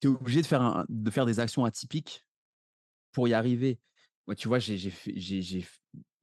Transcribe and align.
tu 0.00 0.08
es 0.08 0.10
obligé 0.10 0.42
de 0.42 0.46
faire 0.46 0.62
un 0.62 0.86
de 0.88 1.10
faire 1.10 1.26
des 1.26 1.40
actions 1.40 1.64
atypiques 1.64 2.24
pour 3.12 3.28
y 3.28 3.34
arriver. 3.34 3.80
Moi, 4.26 4.36
tu 4.36 4.48
vois, 4.48 4.58
j'ai 4.60 4.76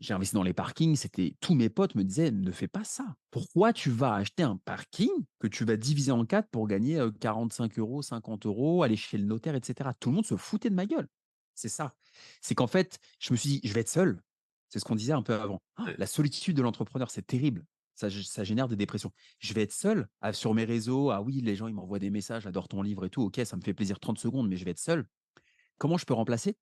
investi 0.09 0.35
dans 0.35 0.43
les 0.43 0.53
parkings, 0.53 0.95
c'était 0.95 1.35
tous 1.41 1.55
mes 1.55 1.69
potes 1.69 1.95
me 1.95 2.03
disaient: 2.03 2.31
«Ne 2.31 2.51
fais 2.51 2.67
pas 2.67 2.83
ça. 2.83 3.15
Pourquoi 3.31 3.73
tu 3.73 3.89
vas 3.91 4.15
acheter 4.15 4.43
un 4.43 4.57
parking 4.57 5.09
que 5.39 5.47
tu 5.47 5.65
vas 5.65 5.77
diviser 5.77 6.11
en 6.11 6.25
4 6.25 6.49
pour 6.51 6.67
gagner, 6.67 6.99
heu, 6.99 7.11
45 7.11 7.77
€, 7.77 8.01
50 8.03 8.45
€, 8.45 8.83
aller 8.83 8.97
chez 8.97 9.17
le 9.17 9.25
notaire 9.25 9.55
et 9.55 9.61
cetera?» 9.63 9.93
tout 9.95 10.09
le 10.09 10.15
monde 10.15 10.25
se 10.25 10.37
foutait 10.37 10.69
de 10.69 10.75
ma 10.75 10.85
gueule. 10.85 11.07
C'est 11.55 11.69
ça. 11.69 11.95
C'est 12.41 12.55
qu'en 12.55 12.67
fait, 12.67 12.99
je 13.19 13.33
me 13.33 13.37
suis 13.37 13.49
dit: 13.49 13.61
«Je 13.63 13.73
vais 13.73 13.81
être 13.81 13.89
seul». 13.89 14.21
C'est 14.69 14.79
ce 14.79 14.85
qu'on 14.85 14.95
disait 14.95 15.13
un 15.13 15.23
peu 15.23 15.33
avant. 15.35 15.59
La 15.97 16.07
solitude 16.07 16.55
de 16.57 16.61
l'entrepreneur, 16.61 17.09
c'est 17.11 17.25
terrible. 17.27 17.65
Ça 17.99 18.09
gé 18.09 18.21
ça 18.21 18.43
génère 18.43 18.67
des 18.67 18.75
dépressions. 18.75 19.11
Je 19.39 19.55
vais 19.55 19.63
être 19.63 19.73
seul 19.73 20.07
à 20.21 20.31
sur 20.31 20.53
mes 20.53 20.65
réseaux, 20.65 21.09
ah 21.09 21.19
oui, 21.19 21.41
les 21.41 21.55
gens, 21.55 21.67
ils 21.67 21.73
m'envoient 21.73 21.97
des 21.97 22.11
messages: 22.11 22.43
«J'adore 22.43 22.67
ton 22.67 22.83
livre 22.83 23.05
et 23.05 23.09
tout». 23.09 23.23
OK, 23.23 23.41
ça 23.43 23.57
me 23.57 23.61
fait 23.61 23.73
plaisir 23.73 23.99
30 23.99 24.19
secondes, 24.19 24.47
mais 24.47 24.55
je 24.55 24.65
vais 24.65 24.71
être 24.71 24.77
seul. 24.77 25.07
Comment 25.79 25.97
je 25.97 26.05
peux 26.05 26.13
remplacer? 26.13 26.59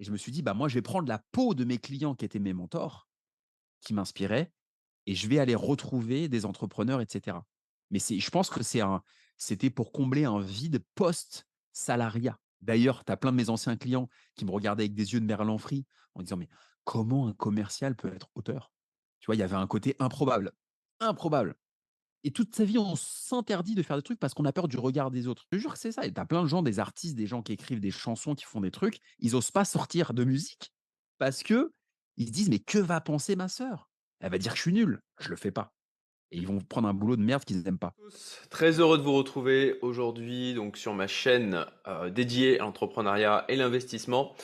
Et 0.00 0.04
je 0.04 0.12
me 0.12 0.18
suis 0.18 0.32
dit: 0.32 0.42
«Bah, 0.42 0.52
moi, 0.52 0.68
je 0.68 0.74
vais 0.74 0.82
prendre 0.82 1.08
la 1.08 1.18
peau 1.32 1.54
de 1.54 1.64
mes 1.64 1.78
clients 1.78 2.14
qui 2.14 2.26
étaient 2.26 2.38
mes 2.38 2.52
mentors, 2.52 3.08
qui 3.80 3.94
m'inspiraient 3.94 4.52
et 5.06 5.14
je 5.14 5.28
vais 5.28 5.38
aller 5.38 5.54
retrouver 5.54 6.28
des 6.28 6.44
entrepreneurs 6.44 7.00
et 7.00 7.06
cetera». 7.08 7.46
Mais 7.90 7.98
je 7.98 8.30
pense 8.30 8.50
que 8.50 8.60
c'était 9.38 9.70
pour 9.70 9.92
combler 9.92 10.26
un 10.26 10.40
vide 10.40 10.84
post-salariat. 10.94 12.38
D'ailleurs, 12.60 13.06
tu 13.06 13.12
as 13.12 13.16
plein 13.16 13.32
de 13.32 13.36
mes 13.38 13.48
anciens 13.48 13.78
clients 13.78 14.10
qui 14.34 14.44
me 14.44 14.50
regardaient 14.50 14.84
avec 14.84 14.94
des 14.94 15.14
yeux 15.14 15.20
de 15.20 15.24
merlan-frit 15.24 15.86
en 16.14 16.22
disant: 16.22 16.36
«Mais 16.36 16.48
comment 16.84 17.28
un 17.28 17.32
commercial 17.32 17.96
peut 17.96 18.12
être 18.12 18.28
auteur?» 18.34 18.74
Tu 19.20 19.26
vois? 19.26 19.34
Il 19.34 19.38
y 19.38 19.42
avait 19.42 19.56
un 19.56 19.66
côté 19.66 19.96
improbable, 19.98 20.52
improbable 21.00 21.54
et 22.22 22.32
toute 22.32 22.54
sa 22.54 22.64
vie, 22.64 22.78
on 22.78 22.96
s'interdit 22.96 23.74
de 23.74 23.82
faire 23.82 23.96
des 23.96 24.02
trucs 24.02 24.20
parce 24.20 24.34
qu'on 24.34 24.44
a 24.44 24.52
peur 24.52 24.68
du 24.68 24.78
regard 24.78 25.10
des 25.10 25.26
autres. 25.26 25.46
Je 25.52 25.58
jure 25.58 25.72
que 25.72 25.78
c'est 25.78 25.92
ça 25.92 26.04
et 26.04 26.12
tu 26.12 26.20
as 26.20 26.26
plein 26.26 26.42
de 26.42 26.48
gens, 26.48 26.62
des 26.62 26.78
artistes, 26.78 27.16
des 27.16 27.26
gens 27.26 27.42
qui 27.42 27.52
écrivent 27.52 27.80
des 27.80 27.90
chansons, 27.90 28.34
qui 28.34 28.44
font 28.44 28.60
des 28.60 28.70
trucs, 28.70 28.98
ils 29.20 29.34
osent 29.36 29.50
pas 29.50 29.64
sortir 29.64 30.12
de 30.12 30.24
musique 30.24 30.72
parce 31.18 31.42
que 31.42 31.72
ils 32.16 32.26
se 32.26 32.32
disent: 32.32 32.50
«Mais 32.50 32.58
que 32.58 32.78
va 32.78 33.00
penser 33.00 33.36
ma 33.36 33.48
sœur? 33.48 33.88
Elle 34.20 34.30
va 34.30 34.38
dire 34.38 34.52
que 34.52 34.58
je 34.58 34.62
suis 34.62 34.72
nul». 34.72 35.00
Je 35.18 35.30
le 35.30 35.36
fais 35.36 35.50
pas 35.50 35.72
et 36.32 36.36
ils 36.36 36.46
vont 36.46 36.60
prendre 36.60 36.86
un 36.86 36.94
boulot 36.94 37.16
de 37.16 37.22
merde 37.22 37.44
qu'ils 37.44 37.66
aiment 37.66 37.78
pas. 37.78 37.94
très 38.50 38.78
heureux 38.78 38.98
de 38.98 39.02
vous 39.02 39.14
retrouver 39.14 39.78
aujourd'hui 39.82 40.54
donc 40.54 40.76
sur 40.76 40.94
ma 40.94 41.08
chaîne 41.08 41.66
euh, 41.88 42.08
dédiée 42.08 42.60
à 42.60 42.62
l'entrepreneuriat 42.62 43.44
et 43.48 43.56
l'investissement. 43.56 44.34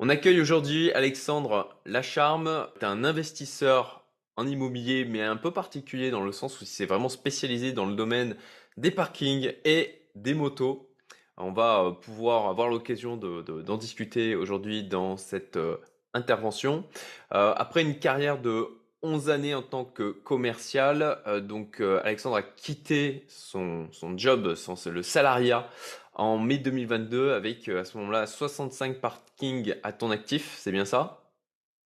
On 0.00 0.08
accueille 0.08 0.40
aujourd'hui 0.40 0.90
Alexandre 0.92 1.80
Lacharme, 1.84 2.66
un 2.80 3.04
investisseur 3.04 3.99
en 4.36 4.46
immobilier 4.46 5.04
mais 5.04 5.22
un 5.22 5.36
peu 5.36 5.50
particulier 5.52 6.10
dans 6.10 6.22
le 6.24 6.32
sens 6.32 6.60
où 6.60 6.64
il 6.64 6.66
s'est 6.66 6.86
vraiment 6.86 7.08
spécialisé 7.08 7.72
dans 7.72 7.86
le 7.86 7.94
domaine 7.94 8.36
des 8.76 8.90
parkings 8.90 9.52
et 9.64 10.02
des 10.14 10.34
motos. 10.34 10.88
On 11.36 11.52
va 11.52 11.84
euh, 11.84 11.90
pouvoir 11.92 12.46
avoir 12.48 12.68
l'occasion 12.68 13.16
de- 13.16 13.42
de- 13.42 13.62
d'en 13.62 13.76
discuter 13.76 14.34
aujourd'hui 14.34 14.84
dans 14.84 15.16
cette 15.16 15.56
euh, 15.56 15.76
intervention. 16.14 16.84
Euh, 17.32 17.54
après 17.56 17.82
une 17.82 17.98
carrière 17.98 18.40
de 18.40 18.68
11 19.02 19.30
années 19.30 19.54
en 19.54 19.62
tant 19.62 19.84
que 19.84 20.10
commercial. 20.10 21.22
Euh, 21.26 21.40
donc, 21.40 21.80
euh, 21.80 22.00
Alexandre 22.04 22.36
a 22.36 22.42
quitté 22.42 23.24
son, 23.28 23.88
son 23.92 24.16
job, 24.18 24.54
son, 24.54 24.74
le 24.90 25.02
salariat, 25.02 25.68
en 26.14 26.38
mai 26.38 26.58
2022 26.58 27.32
avec 27.32 27.68
à 27.68 27.84
ce 27.84 27.96
moment-là 27.98 28.26
65 28.26 29.00
parkings 29.00 29.74
à 29.82 29.92
ton 29.92 30.10
actif. 30.10 30.54
C'est 30.58 30.72
bien 30.72 30.84
ça? 30.84 31.22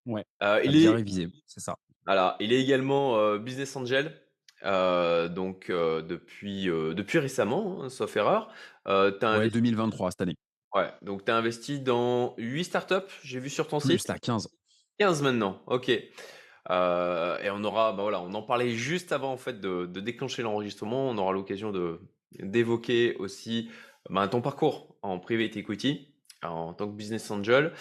Ouais, 0.07 0.25
Il 0.65 0.77
est, 0.77 0.89
révisé, 0.89 1.29
c'est 1.47 1.61
ça. 1.61 1.77
Voilà, 2.07 2.37
il 2.41 2.53
est 2.53 2.61
également 2.61 3.17
euh, 3.19 3.39
business 3.39 3.77
angel. 3.77 4.21
euh, 4.65 5.29
donc 5.29 5.71
euh, 5.71 6.03
depuis, 6.03 6.69
euh, 6.71 6.95
depuis 6.95 7.19
récemment, 7.19 7.83
hein, 7.85 7.89
sauf 7.91 8.17
erreur, 8.17 8.53
euh, 8.89 9.11
tu 9.19 9.25
as 9.27 9.31
Ouais, 9.33 9.51
investi, 9.51 9.51
2023 9.51 10.13
cette 10.13 10.21
année. 10.23 10.37
ouais, 10.75 10.93
donc 11.03 11.25
tu 11.25 11.31
investi 11.33 11.81
dans 11.81 12.35
8 12.39 12.65
startups, 12.65 13.13
j'ai 13.23 13.41
vu 13.41 13.51
sur 13.51 13.69
ton 13.69 13.81
Plus 13.81 14.01
site? 14.01 14.09
là, 14.09 14.19
15. 14.19 14.49
15 14.99 15.23
maintenant, 15.23 15.63
ok. 15.67 15.93
Euh, 16.71 17.39
et 17.41 17.51
on 17.51 17.65
aura, 17.65 17.93
bah 17.93 18.03
voilà, 18.03 18.21
on 18.23 18.35
en 18.35 18.43
parlait 18.43 18.71
juste 18.73 19.13
avant 19.13 19.33
en 19.33 19.37
fait 19.39 19.61
de, 19.61 19.87
de 19.87 20.01
déclencher 20.01 20.43
l'enregistrement. 20.43 21.11
On 21.11 21.19
aura 21.19 21.33
l'occasion 21.33 21.73
de 21.73 22.01
d'évoquer 22.41 23.17
aussi 23.17 23.71
bah, 24.11 24.29
ton 24.29 24.43
parcours 24.43 24.99
en 25.03 25.19
private 25.21 25.57
equity 25.57 26.17
en 26.43 26.75
tant 26.75 26.89
que 26.89 26.95
business 26.97 27.31
angel. 27.31 27.73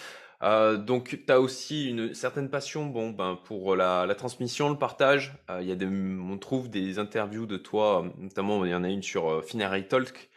Euh, 0.44 0.76
donc, 0.76 1.20
tu 1.26 1.32
as 1.32 1.40
aussi 1.40 1.88
une 1.88 2.12
certaine 2.14 2.50
passion 2.50 2.86
bon, 2.86 3.10
ben, 3.10 3.38
pour 3.44 3.76
la, 3.76 4.14
transmission, 4.14 4.68
le 4.68 4.76
partage. 4.76 5.32
Euh, 5.50 5.62
il 5.62 5.68
y 5.68 5.72
a 5.72 5.74
des, 5.74 5.86
on 5.86 6.36
trouve 6.38 6.68
des 6.68 6.98
interviews 6.98 7.46
de 7.46 7.56
toi, 7.56 8.04
notamment 8.18 8.64
il 8.64 8.70
y 8.70 8.74
en 8.74 8.84
a 8.84 8.90
une 8.90 9.02
sur 9.02 9.30
euh, 9.30 9.42
Finary 9.42 9.88
Talk, 9.88 10.28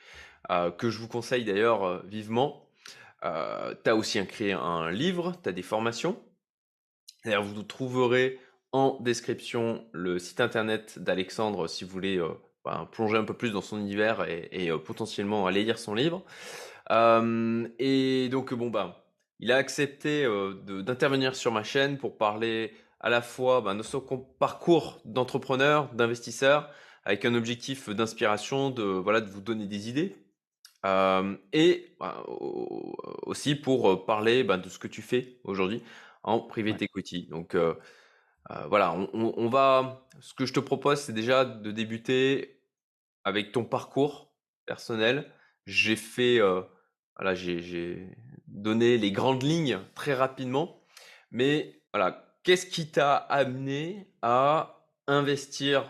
euh, 0.50 0.72
que 0.72 0.90
je 0.90 1.00
vous 1.00 1.09
conseille 1.09 1.44
d'ailleurs 1.44 2.06
vivement. 2.06 2.69
Euh, 3.25 3.75
tu 3.84 3.90
as 3.90 3.95
aussi 3.95 4.25
créé 4.28 4.53
un 4.53 4.91
livre, 4.91 5.34
tu 5.44 5.50
as 5.50 5.51
des 5.51 5.62
formations. 5.62 6.18
D'ailleurs, 7.25 7.44
vous 7.44 7.63
trouverez 7.63 8.39
en 8.72 8.97
description 9.01 9.85
le 9.91 10.19
site 10.19 10.39
internet 10.39 11.00
d'Alexandre 11.00 11.68
si 11.68 11.84
vous 11.84 11.89
voulez 11.89 12.22
ben, 12.63 12.88
plonger 12.91 13.18
un 13.18 13.24
peu 13.25 13.34
plus 13.34 13.51
dans 13.51 13.62
son 13.62 13.79
univers 13.79 14.25
et, 14.29 14.72
potentiellement 14.85 15.47
aller 15.47 15.63
lire 15.66 15.79
son 15.79 15.95
livre. 15.95 16.24
Et 17.79 18.29
donc, 18.29 18.53
bon, 18.53 18.69
ben, 18.69 18.94
il 19.39 19.51
a 19.51 19.57
accepté 19.57 20.25
euh, 20.25 20.53
de- 20.65 20.81
d'intervenir 20.81 21.35
sur 21.35 21.51
ma 21.51 21.63
chaîne 21.63 21.97
pour 21.97 22.17
parler 22.17 22.73
à 22.99 23.09
la 23.09 23.21
fois 23.21 23.61
ben, 23.61 23.75
de 23.75 23.83
son 23.83 24.01
com- 24.01 24.25
parcours 24.39 25.01
d'entrepreneur, 25.05 25.93
d'investisseur, 25.93 26.71
avec 27.05 27.25
un 27.25 27.35
objectif 27.35 27.89
d'inspiration, 27.89 28.69
de, 28.71 28.83
voilà, 28.83 29.21
de 29.21 29.29
vous 29.29 29.41
donner 29.41 29.67
des 29.67 29.89
idées. 29.89 30.17
Euh, 30.85 31.37
et 31.53 31.95
ben, 31.99 32.15
au- 32.27 32.95
aussi 33.25 33.55
pour 33.55 33.91
euh, 33.91 34.05
parler 34.05 34.43
ben, 34.43 34.57
de 34.57 34.69
ce 34.69 34.79
que 34.79 34.87
tu 34.87 35.01
fais 35.01 35.39
aujourd'hui 35.43 35.83
en 36.23 36.39
Ouais. 36.67 36.79
private 36.79 36.81
equity. 36.83 37.27
Donc 37.27 37.55
euh, 37.55 37.75
euh, 38.51 38.67
voilà, 38.67 38.93
on, 38.93 39.09
on- 39.13 39.33
on 39.37 39.49
va. 39.49 40.07
Ce 40.19 40.33
que 40.33 40.45
je 40.45 40.53
te 40.53 40.59
propose, 40.59 40.99
c'est 41.01 41.13
déjà 41.13 41.45
de 41.45 41.71
débuter 41.71 42.61
avec 43.23 43.51
ton 43.51 43.65
parcours 43.65 44.33
personnel. 44.65 45.31
J'ai 45.65 45.95
fait, 45.95 46.39
euh, 46.41 46.61
voilà, 47.17 47.35
j'ai 47.35 47.61
j'ai 47.61 48.09
donné 48.57 48.97
les 48.97 49.12
grandes 49.12 49.44
lignes 49.44 49.79
très 49.95 50.13
rapidement, 50.13 50.81
mais 51.31 51.81
voilà, 51.94 52.35
qu'est-ce 52.44 52.66
qui 52.66 52.91
t'a 52.91 53.16
amené 53.16 54.12
à 54.22 54.84
investir 55.07 55.90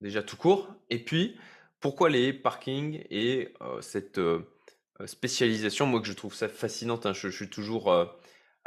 déjà 0.00 0.22
tout 0.22 0.36
court, 0.36 0.68
et 0.90 0.98
puis 0.98 1.38
pourquoi 1.80 2.10
les 2.10 2.32
parkings 2.32 3.04
et 3.10 3.54
euh, 3.62 3.80
cette 3.80 4.18
euh, 4.18 4.46
spécialisation, 5.06 5.86
moi 5.86 6.00
que 6.00 6.06
je 6.06 6.12
trouve 6.12 6.34
ça 6.34 6.48
fascinante, 6.48 7.06
hein, 7.06 7.12
je, 7.14 7.28
je 7.28 7.36
suis 7.36 7.50
toujours 7.50 7.90
euh, 7.90 8.04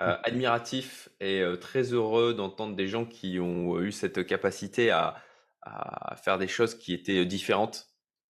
euh, 0.02 0.16
admiratif 0.24 1.10
et 1.20 1.44
très 1.62 1.94
heureux 1.94 2.34
d'entendre 2.34 2.76
des 2.76 2.88
gens 2.88 3.06
qui 3.06 3.40
ont 3.40 3.80
eu 3.80 3.92
cette 3.92 4.26
capacité 4.26 4.90
à, 4.90 5.16
à 5.62 6.16
faire 6.16 6.40
des 6.40 6.48
choses 6.48 6.76
qui 6.76 6.94
étaient 6.94 7.26
différentes, 7.26 7.90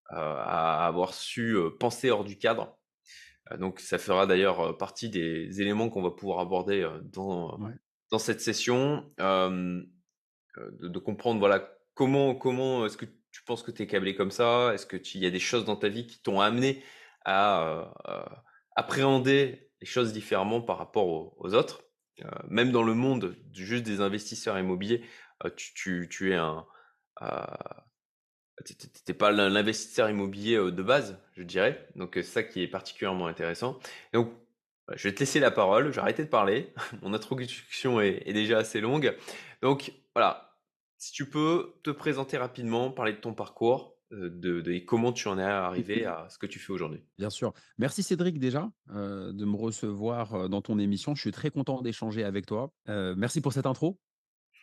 à 0.09 0.85
avoir 0.85 1.13
su 1.13 1.57
penser 1.79 2.11
hors 2.11 2.25
du 2.25 2.37
cadre. 2.37 2.77
Euh, 3.51 3.57
donc 3.57 3.79
ça 3.79 3.97
fera 3.97 4.25
d'ailleurs 4.27 4.77
partie 4.77 5.09
des 5.09 5.61
éléments 5.61 5.89
qu'on 5.89 6.01
va 6.01 6.11
pouvoir 6.11 6.39
aborder 6.39 6.87
dans, 7.03 7.59
Ouais. 7.59 7.73
dans 8.11 8.19
cette 8.19 8.41
session, 8.41 9.11
de, 9.19 10.87
de 10.87 10.99
comprendre 10.99 11.39
voilà 11.39 11.67
comment 11.95 12.35
comment 12.35 12.85
est-ce 12.85 12.97
que 12.97 13.05
tu 13.31 13.43
penses 13.43 13.63
que 13.63 13.71
tu 13.71 13.81
es 13.83 13.87
câblé 13.87 14.15
comme 14.15 14.31
ça? 14.31 14.71
Est-ce 14.73 14.85
que 14.85 14.97
tu- 14.97 15.17
y 15.17 15.25
a 15.25 15.31
des 15.31 15.39
choses 15.39 15.65
dans 15.65 15.75
ta 15.75 15.89
vie 15.89 16.05
qui 16.07 16.21
t'ont 16.21 16.39
amené 16.39 16.83
à 17.25 17.91
appréhender 18.75 19.71
les 19.81 19.87
choses 19.87 20.13
différemment 20.13 20.61
par 20.61 20.77
rapport 20.77 21.07
aux, 21.07 21.35
aux 21.37 21.53
autres? 21.53 21.83
Euh, 22.23 22.29
Même 22.47 22.71
dans 22.71 22.83
le 22.83 22.93
monde 22.93 23.35
juste 23.51 23.83
des 23.83 23.99
investisseurs 24.01 24.57
immobiliers, 24.59 25.03
euh, 25.43 25.49
tu, 25.55 25.73
tu, 25.73 26.07
tu 26.09 26.31
es 26.31 26.35
un 26.35 26.65
euh, 27.23 27.27
t'es 28.63 28.73
t'es- 28.87 29.13
pas 29.13 29.31
l'in- 29.31 29.49
l'investisseur 29.49 30.09
immobilier 30.09 30.55
euh, 30.55 30.71
de 30.71 30.83
base, 30.83 31.19
je 31.35 31.43
dirais. 31.43 31.87
Donc 31.95 32.17
euh, 32.17 32.21
c'est 32.23 32.31
ça 32.31 32.43
qui 32.43 32.61
est 32.61 32.67
particulièrement 32.67 33.27
intéressant. 33.27 33.79
Et 34.13 34.17
donc 34.17 34.31
je 34.95 35.07
vais 35.07 35.13
te 35.15 35.19
laisser 35.21 35.39
la 35.39 35.51
parole. 35.51 35.87
Je 35.87 35.95
vais 35.95 36.01
arrêter 36.01 36.23
de 36.23 36.29
parler. 36.29 36.73
Mon 37.01 37.13
introduction 37.13 38.01
est, 38.01 38.23
est 38.25 38.33
déjà 38.33 38.57
assez 38.59 38.81
longue. 38.81 39.15
Donc 39.61 39.93
voilà, 40.15 40.57
si 40.97 41.11
tu 41.11 41.29
peux 41.29 41.73
te 41.83 41.89
présenter 41.89 42.37
rapidement, 42.37 42.91
parler 42.91 43.13
de 43.13 43.17
ton 43.17 43.33
parcours, 43.33 43.97
euh, 44.11 44.29
de, 44.29 44.61
de- 44.61 44.71
et 44.71 44.83
comment 44.85 45.11
tu 45.13 45.27
en 45.27 45.39
es 45.39 45.43
arrivé 45.43 46.05
à 46.05 46.27
ce 46.29 46.37
que 46.37 46.45
tu 46.45 46.59
fais 46.59 46.73
aujourd'hui. 46.73 47.01
Bien 47.17 47.29
sûr. 47.29 47.53
Merci 47.77 48.03
Cédric 48.03 48.39
déjà 48.39 48.69
euh, 48.91 49.31
de 49.33 49.45
me 49.45 49.55
recevoir 49.55 50.49
dans 50.49 50.61
ton 50.61 50.77
émission. 50.79 51.15
Je 51.15 51.21
suis 51.21 51.31
très 51.31 51.49
content 51.49 51.81
d'échanger 51.81 52.23
avec 52.23 52.45
toi. 52.45 52.73
Euh, 52.89 53.15
merci 53.17 53.39
pour 53.41 53.53
cette 53.53 53.65
intro 53.65 53.99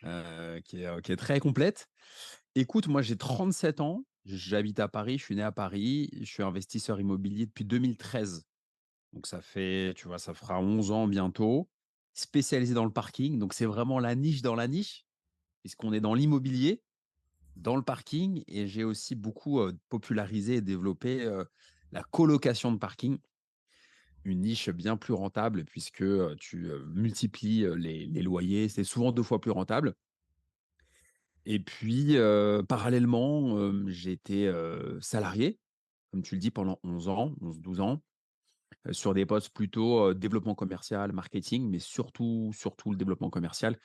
euh, 0.03 0.59
qui, 0.61 0.83
est, 0.83 1.01
qui 1.01 1.11
est 1.11 1.15
très 1.17 1.39
complète. 1.39 1.87
Écoute, 2.55 2.87
moi 2.89 3.01
j'ai 3.01 3.15
37 3.15 3.79
ans, 3.79 4.03
j'habite 4.25 4.81
à 4.81 4.89
Paris, 4.89 5.17
je 5.17 5.23
suis 5.23 5.35
né 5.35 5.41
à 5.41 5.53
Paris, 5.53 6.09
je 6.19 6.25
suis 6.25 6.43
investisseur 6.43 6.99
immobilier 6.99 7.45
depuis 7.45 7.63
2013. 7.63 8.45
Donc 9.13 9.25
ça 9.25 9.41
fait, 9.41 9.93
tu 9.95 10.07
vois, 10.07 10.19
ça 10.19 10.33
fera 10.33 10.59
11 10.59 10.91
ans 10.91 11.07
bientôt, 11.07 11.69
spécialisé 12.13 12.73
dans 12.73 12.83
le 12.83 12.91
parking. 12.91 13.39
Donc 13.39 13.53
c'est 13.53 13.65
vraiment 13.65 13.99
la 13.99 14.15
niche 14.15 14.41
dans 14.41 14.55
la 14.55 14.67
niche, 14.67 15.05
puisqu'on 15.61 15.93
est 15.93 16.01
dans 16.01 16.13
l'immobilier, 16.13 16.83
dans 17.55 17.77
le 17.77 17.83
parking, 17.83 18.43
et 18.47 18.67
j'ai 18.67 18.83
aussi 18.83 19.15
beaucoup 19.15 19.61
popularisé 19.87 20.55
et 20.55 20.61
développé 20.61 21.25
la 21.93 22.03
colocation 22.03 22.73
de 22.73 22.77
parking, 22.77 23.19
une 24.25 24.41
niche 24.41 24.69
bien 24.69 24.97
plus 24.97 25.13
rentable 25.13 25.63
puisque, 25.63 26.03
tu, 26.37 26.69
multiplies, 26.93 27.65
les 27.77 28.21
loyers. 28.21 28.67
C'est 28.67 28.83
souvent 28.83 29.13
2 29.13 29.23
fois 29.23 29.39
plus 29.39 29.51
rentable 29.51 29.95
et 31.45 31.59
puis, 31.59 32.15
parallèlement, 32.67 33.59
hem, 33.59 33.89
j'ai 33.89 34.11
été, 34.11 34.51
salarié, 35.01 35.59
comme 36.11 36.21
tu 36.21 36.35
le 36.35 36.41
dis, 36.41 36.51
pendant 36.51 36.79
11 36.83 37.09
ans, 37.09 37.35
11-12 37.41 37.81
ans, 37.81 38.03
sur 38.91 39.13
des 39.13 39.25
postes 39.25 39.49
plutôt, 39.51 40.13
développement 40.13 40.55
commercial, 40.55 41.11
marketing, 41.11 41.69
mais 41.69 41.79
surtout 41.79 42.51
surtout 42.53 42.91
le 42.91 42.97
développement 42.97 43.29
commercial 43.29 43.79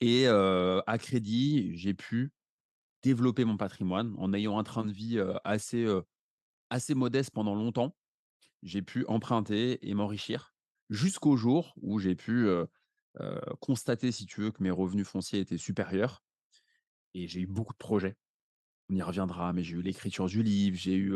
et 0.00 0.26
à 0.26 0.98
crédit, 0.98 1.76
j'ai 1.76 1.94
pu 1.94 2.32
développer 3.02 3.44
mon 3.44 3.56
patrimoine 3.56 4.14
en 4.18 4.32
ayant 4.32 4.58
un 4.58 4.62
train 4.64 4.84
de 4.84 4.92
vie, 4.92 5.20
assez, 5.44 5.86
assez 6.70 6.94
modeste 6.94 7.30
pendant 7.32 7.54
longtemps. 7.54 7.94
J'ai 8.62 8.82
pu 8.82 9.04
emprunter 9.06 9.86
et 9.88 9.94
m'enrichir 9.94 10.54
jusqu'au 10.88 11.36
jour 11.36 11.74
où 11.80 11.98
j'ai 11.98 12.14
pu, 12.14 12.48
constater, 13.60 14.10
si 14.10 14.26
tu 14.26 14.40
veux, 14.40 14.50
que 14.50 14.62
mes 14.62 14.70
revenus 14.70 15.06
fonciers 15.06 15.40
étaient 15.40 15.58
supérieurs 15.58 16.22
et 17.14 17.28
j'ai 17.28 17.40
eu 17.40 17.46
beaucoup 17.46 17.72
de 17.72 17.78
projets. 17.78 18.16
On 18.88 18.96
y 18.96 19.02
reviendra, 19.02 19.52
mais 19.52 19.62
j'ai 19.62 19.76
eu 19.76 19.82
l'écriture 19.82 20.26
du 20.26 20.42
livre, 20.42 20.76
j'ai 20.76 20.94
eu, 20.94 21.14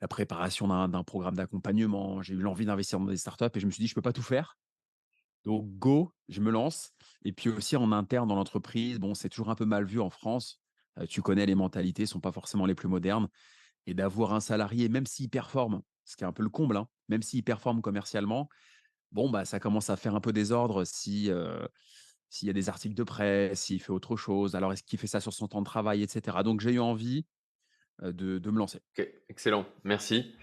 la 0.00 0.08
préparation 0.08 0.66
d'un 0.88 1.04
programme 1.04 1.36
d'accompagnement, 1.36 2.22
j'ai 2.22 2.34
eu 2.34 2.38
l'envie 2.38 2.66
d'investir 2.66 2.98
dans 2.98 3.06
des 3.06 3.16
startups 3.16 3.46
et 3.54 3.60
je 3.60 3.66
me 3.66 3.70
suis 3.70 3.82
dit: 3.82 3.86
«Je 3.88 3.94
peux 3.94 4.02
pas 4.02 4.12
tout 4.12 4.22
faire, 4.22 4.58
donc 5.44 5.66
go, 5.78 6.12
je 6.28 6.40
me 6.40 6.50
lance» 6.50 6.90
et 7.24 7.32
puis 7.32 7.50
aussi 7.50 7.76
en 7.76 7.92
interne 7.92 8.28
dans 8.28 8.34
l'entreprise, 8.34 8.98
bon, 8.98 9.14
c'est 9.14 9.28
toujours 9.28 9.50
un 9.50 9.54
peu 9.54 9.64
mal 9.64 9.84
vu 9.84 10.00
en 10.00 10.10
France. 10.10 10.60
Tu 11.08 11.22
connais 11.22 11.46
les 11.46 11.54
mentalités 11.54 12.04
sont 12.04 12.20
pas 12.20 12.32
forcément 12.32 12.66
les 12.66 12.74
plus 12.74 12.88
modernes 12.88 13.28
et 13.86 13.94
d'avoir 13.94 14.34
un 14.34 14.40
salarié, 14.40 14.88
même 14.88 15.06
s'il 15.06 15.30
performe, 15.30 15.82
ce 16.04 16.16
qui 16.16 16.24
est 16.24 16.26
un 16.26 16.32
peu 16.32 16.42
le 16.42 16.50
comble, 16.50 16.76
hein, 16.76 16.88
même 17.08 17.22
s'il 17.22 17.44
performe 17.44 17.80
commercialement, 17.80 18.48
bon, 19.12 19.30
bah, 19.30 19.44
ça 19.44 19.60
commence 19.60 19.88
à 19.88 19.96
faire 19.96 20.14
un 20.16 20.20
peu 20.20 20.32
désordre 20.32 20.84
si, 20.84 21.30
s'il 22.32 22.46
y 22.46 22.50
a 22.50 22.54
des 22.54 22.70
articles 22.70 22.94
de 22.94 23.04
presse, 23.04 23.60
s'il 23.60 23.82
fait 23.82 23.92
autre 23.92 24.16
chose. 24.16 24.56
Alors 24.56 24.72
est-ce 24.72 24.82
qu'il 24.82 24.98
fait 24.98 25.06
ça 25.06 25.20
sur 25.20 25.34
son 25.34 25.48
temps 25.48 25.60
de 25.60 25.66
travail 25.66 26.02
et 26.02 26.08
cetera? 26.08 26.42
Donc 26.42 26.62
j'ai 26.62 26.72
eu 26.72 26.80
envie, 26.80 27.26
de 28.02 28.38
de 28.38 28.50
me 28.50 28.58
lancer. 28.58 28.80
Excellent, 29.28 29.66
merci. 29.84 30.34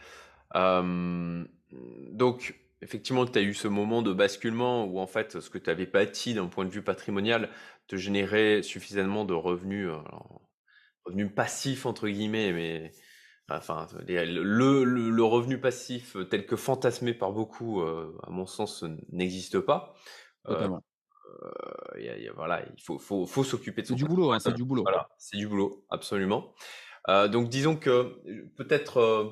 Donc 0.54 2.60
effectivement, 2.82 3.26
tu 3.26 3.40
as 3.40 3.42
eu 3.42 3.56
ce 3.56 3.68
moment 3.68 4.04
de 4.04 4.14
basculement 4.14 4.86
où 4.86 5.00
en 5.00 5.08
fait, 5.08 5.40
ce 5.40 5.50
que 5.50 5.58
tu 5.58 5.72
avais 5.72 5.88
bâti 5.88 6.36
d'un 6.36 6.46
point 6.46 6.64
de 6.64 6.70
vue 6.70 6.84
patrimonial 6.84 7.50
te 7.88 7.96
générait 7.96 8.62
suffisamment 8.62 9.26
de 9.26 9.34
revenus, 9.34 9.88
alors 9.88 10.48
«revenus 11.06 11.32
passifs» 11.36 11.88
entre 11.88 12.08
guillemets, 12.08 12.54
mais 12.54 12.92
enfin 13.50 13.88
les 14.08 14.28
le 14.28 14.44
le 14.44 15.10
le 15.10 15.24
revenu 15.24 15.60
passif 15.60 16.16
tel 16.30 16.46
que 16.46 16.56
fantasmé 16.56 17.16
par 17.16 17.32
beaucoup, 17.32 17.82
à 17.82 18.30
mon 18.30 18.46
sens, 18.46 18.86
n'existe 19.12 19.60
pas. 19.60 19.96
Y 21.98 22.10
a 22.10 22.18
il 22.18 22.24
y 22.24 22.28
a 22.28 22.34
voilà, 22.34 22.64
il 22.76 22.82
faut 22.82 23.00
faut 23.00 23.26
faut 23.26 23.44
s'occuper 23.44 23.82
de 23.84 23.88
C'est 23.88 23.94
son 23.94 23.96
du 23.96 24.06
boulot, 24.06 24.32
hein, 24.32 24.40
c'est 24.40 24.54
du 24.54 24.64
boulot. 24.64 24.86
Voilà, 24.86 25.10
c'est 25.18 25.38
du 25.38 25.48
boulot, 25.48 25.86
absolument. 25.90 26.54
Heu, 27.10 27.30
donc 27.30 27.50
disons 27.50 27.76
que, 27.78 28.22
peut-être, 28.58 29.00
heu, 29.00 29.32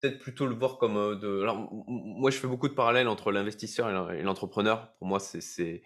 peut-être 0.00 0.18
plutôt 0.20 0.46
le 0.46 0.54
voir 0.54 0.78
comme, 0.78 1.18
de 1.18 1.42
alors 1.42 1.68
moi 1.88 2.30
je 2.30 2.38
fais 2.38 2.48
beaucoup 2.48 2.68
de 2.68 2.74
parallèles 2.74 3.08
entre 3.08 3.32
l'investisseur 3.32 3.90
et 3.90 3.92
l'en 3.92 4.10
et 4.10 4.22
l'entrepreneur. 4.22 4.94
Pour 4.98 5.08
moi, 5.08 5.20
c'est 5.20 5.40
c'est 5.42 5.82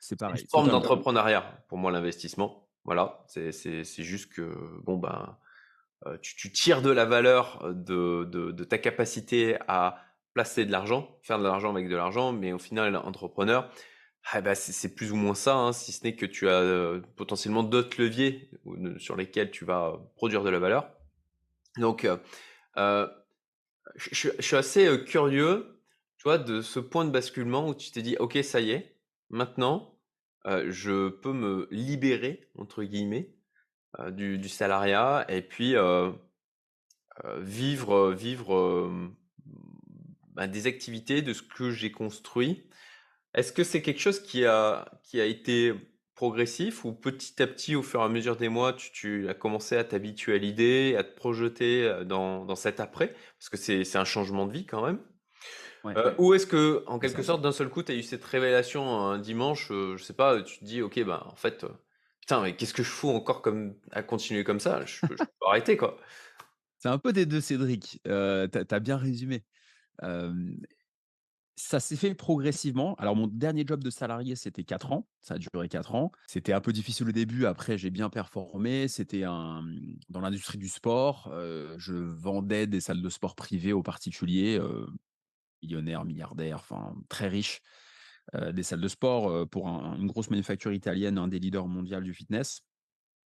C'est 0.00 0.16
c'est 0.18 0.30
une 0.30 0.38
pareil, 0.38 0.48
forme 0.50 0.70
d'entrepreneuriat, 0.70 1.64
pour 1.68 1.78
moi 1.78 1.92
l'investissement. 1.92 2.68
Voilà, 2.84 3.24
c'est 3.28 3.52
c'est 3.52 3.84
c'est 3.84 4.04
juste 4.04 4.32
que 4.32 4.54
bon 4.84 4.98
ben, 4.98 5.38
tu 6.22 6.52
tires 6.52 6.82
de 6.82 6.90
la 6.90 7.04
valeur, 7.04 7.72
de 7.74 8.24
de 8.24 8.52
de 8.52 8.64
ta 8.64 8.78
capacité 8.78 9.58
à 9.68 10.02
placer 10.34 10.64
de 10.64 10.72
l'argent, 10.72 11.18
faire 11.22 11.38
de 11.38 11.44
l'argent 11.44 11.70
avec 11.70 11.88
de 11.88 11.96
l'argent, 11.96 12.32
mais 12.32 12.52
au 12.52 12.58
final 12.58 12.94
entrepreneur, 12.96 13.70
ah 14.30 14.40
bah, 14.40 14.54
c'est 14.54 14.94
plus 14.94 15.12
ou 15.12 15.16
moins 15.16 15.34
ça, 15.34 15.56
hein, 15.56 15.72
si 15.72 15.92
ce 15.92 16.04
n'est 16.04 16.14
que 16.16 16.26
tu 16.26 16.48
as, 16.48 16.60
heu, 16.62 17.02
potentiellement 17.16 17.62
d'autres 17.62 18.00
leviers 18.00 18.50
sur 18.98 19.16
lesquels 19.16 19.50
tu 19.50 19.64
vas 19.64 19.98
produire 20.16 20.42
de 20.44 20.50
la 20.50 20.58
valeur. 20.58 20.90
Donc, 21.78 22.04
heu, 22.04 22.20
je 23.96 24.30
suis 24.40 24.56
assez, 24.56 25.04
curieux, 25.04 25.80
tu 26.18 26.24
vois, 26.24 26.38
de 26.38 26.60
ce 26.60 26.80
point 26.80 27.04
de 27.04 27.10
basculement 27.10 27.68
où 27.68 27.74
tu 27.74 27.90
t'es 27.90 28.02
dit: 28.02 28.16
«OK, 28.18 28.38
ça 28.42 28.60
y 28.60 28.70
est, 28.70 28.96
maintenant, 29.30 29.98
je 30.46 31.08
peux 31.08 31.32
me 31.32 31.68
libérer» 31.70 32.50
entre 32.56 32.82
guillemets, 32.84 33.34
du 34.10 34.48
salariat 34.48 35.24
et 35.28 35.42
puis, 35.42 35.74
vivre, 37.38 38.12
vivre, 38.12 38.90
bah, 40.34 40.46
des 40.46 40.66
activités 40.66 41.22
de 41.22 41.32
ce 41.32 41.42
que 41.42 41.70
j'ai 41.70 41.90
construit. 41.90 42.64
Est-ce 43.34 43.52
que 43.52 43.64
c'est 43.64 43.82
quelque 43.82 44.00
chose 44.00 44.20
qui 44.20 44.44
a 44.46 44.90
qui 45.04 45.20
a 45.20 45.24
été 45.26 45.74
progressif 46.14 46.84
ou 46.84 46.92
petit 46.92 47.40
à 47.42 47.46
petit, 47.46 47.76
au 47.76 47.82
fur 47.82 48.00
et 48.00 48.04
à 48.04 48.08
mesure 48.08 48.36
des 48.36 48.48
mois, 48.48 48.72
tu 48.72 48.90
tu 48.92 49.28
as 49.28 49.34
commencé 49.34 49.76
à 49.76 49.84
t'habituer 49.84 50.34
à 50.34 50.38
l'idée, 50.38 50.96
à 50.98 51.04
te 51.04 51.14
projeter, 51.14 51.84
heu, 51.84 52.04
dans 52.04 52.44
dans 52.44 52.56
cet 52.56 52.80
après? 52.80 53.14
Parce 53.38 53.48
que 53.50 53.56
c'est 53.56 53.84
c'est 53.84 53.98
un 53.98 54.04
changement 54.04 54.46
de 54.46 54.52
vie 54.52 54.66
quand 54.66 54.84
même. 54.84 55.00
Ouais, 55.82 55.98
Heu, 55.98 56.14
ou 56.18 56.34
est-ce 56.34 56.46
qu'en 56.46 56.98
quelque 56.98 57.22
sorte, 57.22 57.42
d'un 57.42 57.52
seul 57.52 57.68
coup, 57.70 57.82
tu 57.82 57.92
as 57.92 57.94
eu 57.96 58.02
cette 58.02 58.24
révélation 58.24 58.88
un 59.00 59.18
dimanche, 59.18 59.70
heu, 59.72 59.96
je 59.96 60.04
sais 60.04 60.14
pas, 60.14 60.42
tu 60.42 60.58
te 60.60 60.64
dis: 60.64 60.82
«OK, 60.82 60.98
ben, 61.04 61.22
en 61.26 61.36
fait, 61.36 61.64
heu, 61.64 61.70
putain, 62.20 62.42
mais 62.42 62.56
qu'est-ce 62.56 62.74
que 62.74 62.82
je 62.82 62.90
fous 62.90 63.10
encore 63.10 63.42
comme 63.42 63.76
à 63.92 64.02
continuer 64.02 64.44
comme 64.44 64.60
ça? 64.60 64.84
Je 64.86 65.02
peux 65.08 65.16
je 65.16 65.22
peux 65.40 65.46
arrêter, 65.48 65.76
quoi». 65.76 65.98
C'est 66.78 66.88
un 66.88 66.98
peu 66.98 67.12
des 67.12 67.26
2 67.26 67.40
Cédric, 67.40 68.00
heu, 68.06 68.48
tu 68.52 68.58
as 68.58 68.64
tu 68.64 68.74
as 68.74 68.80
bien 68.80 68.96
résumé. 68.96 69.44
Hem, 70.02 70.58
ça 71.58 71.80
s'est 71.80 71.96
fait 71.96 72.14
progressivement. 72.14 72.94
Alors 72.96 73.16
mon 73.16 73.26
dernier 73.26 73.64
job 73.66 73.82
de 73.82 73.90
salarié, 73.90 74.36
c'était 74.36 74.64
4 74.64 74.92
ans, 74.92 75.08
ça 75.20 75.34
a 75.34 75.38
duré 75.38 75.68
4 75.68 75.94
ans. 75.94 76.12
C'était 76.28 76.52
un 76.52 76.60
peu 76.60 76.72
difficile 76.72 77.08
au 77.08 77.12
début, 77.12 77.46
après 77.46 77.76
j'ai 77.78 77.90
bien 77.90 78.10
performé. 78.10 78.88
C'était 78.88 79.22
dans 79.22 80.20
l'industrie 80.20 80.58
du 80.58 80.68
sport, 80.68 81.30
heu, 81.32 81.74
je 81.78 81.94
vendais 81.94 82.66
des 82.66 82.80
salles 82.80 83.02
de 83.02 83.08
sport 83.08 83.34
privées 83.34 83.72
aux 83.72 83.82
particuliers, 83.82 84.58
heu, 84.58 84.86
millionnaires, 85.62 86.04
milliardaires, 86.04 86.58
enfin 86.60 86.96
très 87.08 87.28
riches, 87.28 87.60
heu, 88.34 88.52
des 88.52 88.62
salles 88.64 88.80
de 88.82 88.88
sport, 88.88 89.48
pour 89.50 89.68
un 89.68 89.96
une 89.98 90.08
grosse 90.08 90.30
manufacture 90.30 90.72
italienne, 90.72 91.18
un 91.18 91.28
des 91.28 91.40
leaders 91.40 91.68
mondial 91.68 92.04
du 92.04 92.14
fitness. 92.14 92.62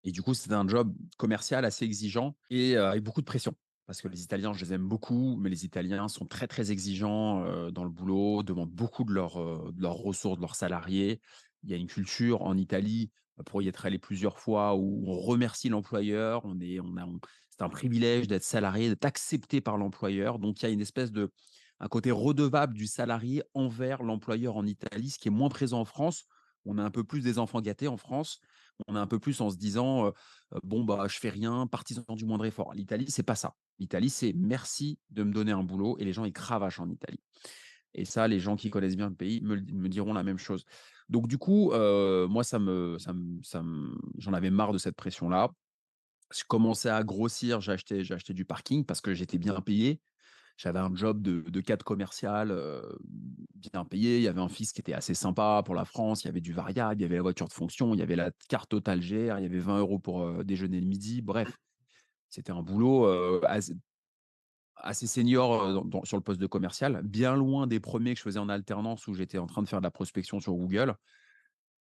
Et 0.05 0.13
du 0.13 0.23
coup, 0.23 0.35
c'était 0.35 0.55
un 0.55 0.69
job 0.69 0.95
commercial 1.19 1.65
assez 1.65 1.85
exigeant 1.85 2.37
et 2.51 2.77
avec 2.77 3.03
beaucoup 3.05 3.21
de 3.23 3.27
pression. 3.27 3.55
Parce 3.89 4.03
que 4.03 4.09
les 4.09 4.23
Italiens, 4.23 4.53
je 4.55 4.65
les 4.67 4.75
aime 4.75 4.87
beaucoup, 4.89 5.39
mais 5.39 5.51
les 5.51 5.67
Italiens 5.67 6.09
sont 6.09 6.27
très, 6.27 6.49
très 6.49 6.73
exigeants, 6.73 7.45
heu, 7.47 7.73
dans 7.73 7.85
le 7.85 7.91
boulot, 7.91 8.43
demandent 8.45 8.71
beaucoup 8.71 9.05
de 9.05 9.15
leurs, 9.15 9.41
heu, 9.41 9.73
de 9.73 9.83
leurs 9.83 9.97
ressources, 9.97 10.37
de 10.37 10.43
leurs 10.43 10.57
salariés. 10.57 11.23
Il 11.63 11.71
y 11.71 11.75
a 11.75 11.79
une 11.79 11.89
culture 11.89 12.43
en 12.43 12.57
Italie, 12.59 13.11
heu, 13.41 13.45
pour 13.45 13.63
y 13.63 13.69
être 13.69 13.87
allé 13.87 13.99
plusieurs 13.99 14.39
fois, 14.41 14.77
où 14.77 15.05
on 15.09 15.19
remercie 15.19 15.71
l'employeur. 15.71 16.43
On 16.45 16.61
est 16.61 16.81
on 16.81 16.99
a 16.99 17.07
c'est 17.51 17.63
un 17.65 17.71
privilège 17.71 18.29
d'être 18.29 18.45
salarié, 18.45 18.89
d'être 18.91 19.07
accepté 19.07 19.61
par 19.63 19.79
l'employeur. 19.79 20.39
Donc 20.39 20.61
il 20.63 20.67
y 20.67 20.69
a 20.69 20.71
une 20.71 20.81
espèce 20.83 21.11
de 21.13 21.33
un 21.81 21.89
côté 21.89 22.11
redevable 22.11 22.75
du 22.75 22.87
salarié 22.87 23.43
envers 23.55 24.03
l'employeur 24.03 24.57
en 24.57 24.67
Italie, 24.67 25.11
ce 25.11 25.19
qui 25.19 25.29
est 25.29 25.31
moins 25.31 25.49
présent 25.49 25.81
en 25.81 25.85
France. 25.87 26.25
On 26.67 26.77
a 26.79 26.83
un 26.83 26.91
peu 26.91 27.05
plus 27.05 27.23
des 27.23 27.39
enfants 27.39 27.61
gâtés 27.63 27.89
en 27.89 27.97
France. 27.97 28.41
On 28.89 28.97
est 28.97 28.99
un 28.99 29.07
peu 29.07 29.19
plus 29.19 29.41
en 29.41 29.51
se 29.51 29.57
disant, 29.57 30.09
heu: 30.09 30.13
«Bon, 30.63 30.85
bah, 30.85 31.07
je 31.09 31.19
fais 31.19 31.31
rien, 31.31 31.67
partisan 31.67 32.05
du 32.11 32.25
moindre 32.25 32.45
effort». 32.47 32.73
L'Italie, 32.75 33.07
c'est 33.09 33.23
pas 33.23 33.35
ça. 33.35 33.55
L'Italie, 33.79 34.11
c'est: 34.11 34.33
«Merci 34.35 34.99
de 35.11 35.23
me 35.23 35.33
donner 35.33 35.53
un 35.53 35.63
boulot» 35.63 35.97
et 35.99 36.05
les 36.05 36.13
gens, 36.13 36.25
ils 36.25 36.33
cravachent 36.33 36.81
en 36.81 36.89
Italie. 36.89 37.21
Et 37.95 38.05
ça, 38.05 38.29
les 38.29 38.39
gens 38.39 38.57
qui 38.57 38.71
connaissent 38.71 38.97
bien 38.97 39.09
le 39.09 39.15
pays 39.15 39.41
me 39.43 39.89
diront 39.89 40.13
la 40.13 40.23
même 40.23 40.39
chose. 40.39 40.65
Donc 41.09 41.27
du 41.27 41.39
coup, 41.39 41.73
moi, 41.73 42.45
ça 42.45 42.59
me 42.59 42.97
j'en 44.19 44.33
avais 44.33 44.51
marre 44.51 44.73
de 44.73 44.79
cette 44.79 44.97
pression-là. 44.97 45.51
Je 46.31 46.45
commençais 46.47 46.91
à 46.91 47.03
grossir, 47.03 47.61
acheté 47.67 48.35
du 48.35 48.45
parking 48.45 48.85
parce 48.85 49.01
que 49.01 49.15
j'étais 49.15 49.39
bien 49.39 49.61
payé. 49.63 50.01
J'avais 50.59 50.81
un 50.81 50.93
job 50.95 51.23
de 51.23 51.43
de 51.43 51.61
cadre 51.61 51.85
commercial, 51.85 52.51
heu, 52.51 52.99
bien 53.55 53.85
payé. 53.85 54.17
Il 54.19 54.25
y 54.25 54.29
avait 54.29 54.41
un 54.41 54.49
fils 54.49 54.73
qui 54.73 54.81
était 54.81 54.93
assez 54.93 55.15
sympa 55.15 55.63
pour 55.65 55.77
la 55.77 55.85
France. 55.85 56.25
Il 56.25 56.27
y 56.27 56.31
avait 56.31 56.41
du 56.41 56.53
variable, 56.53 57.01
il 57.01 57.05
y 57.05 57.07
avait 57.07 57.17
la 57.17 57.23
voiture 57.23 57.49
de 57.49 57.53
fonction, 57.55 57.95
il 57.95 58.01
y 58.01 58.03
avait 58.03 58.17
la 58.17 58.33
carte 58.49 58.69
Total 58.71 59.01
GR, 59.01 59.39
il 59.39 59.45
y 59.45 59.47
avait 59.47 59.61
20 59.61 59.79
euros 59.79 60.01
pour, 60.01 60.23
heu, 60.25 60.45
déjeuner 60.45 60.81
le 60.81 60.87
midi. 60.89 61.23
Bref, 61.23 61.59
c'était 62.31 62.53
un 62.53 62.63
boulot, 62.63 63.07
heu, 63.07 63.41
assez 64.77 65.07
senior, 65.09 65.83
sur 66.05 66.17
le 66.17 66.23
poste 66.23 66.41
de 66.41 66.47
commercial, 66.47 67.03
bien 67.03 67.35
loin 67.35 67.67
des 67.67 67.81
premiers 67.81 68.13
que 68.15 68.19
je 68.19 68.23
faisais 68.23 68.39
en 68.39 68.49
alternance 68.49 69.09
où 69.09 69.15
j'étais 69.15 69.39
en 69.39 69.47
train 69.47 69.63
de 69.63 69.69
faire 69.69 69.81
de 69.81 69.85
la 69.85 69.91
prospection 69.91 70.39
sur 70.41 70.55
Google, 70.55 70.95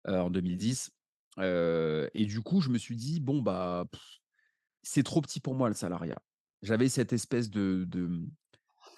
en 0.06 0.30
2010. 0.30 0.90
Heu 1.38 2.10
et 2.14 2.26
du 2.26 2.42
coup, 2.42 2.60
je 2.60 2.70
me 2.70 2.78
suis 2.78 2.96
dit: 2.96 3.20
«Bon, 3.20 3.42
bah, 3.42 3.86
c'est 4.82 5.02
trop 5.04 5.20
petit 5.22 5.40
pour 5.40 5.54
moi 5.54 5.68
le 5.68 5.74
salariat». 5.74 6.18
J'avais 6.62 6.88
cette 6.88 7.12
espèce 7.12 7.50
de 7.50 7.86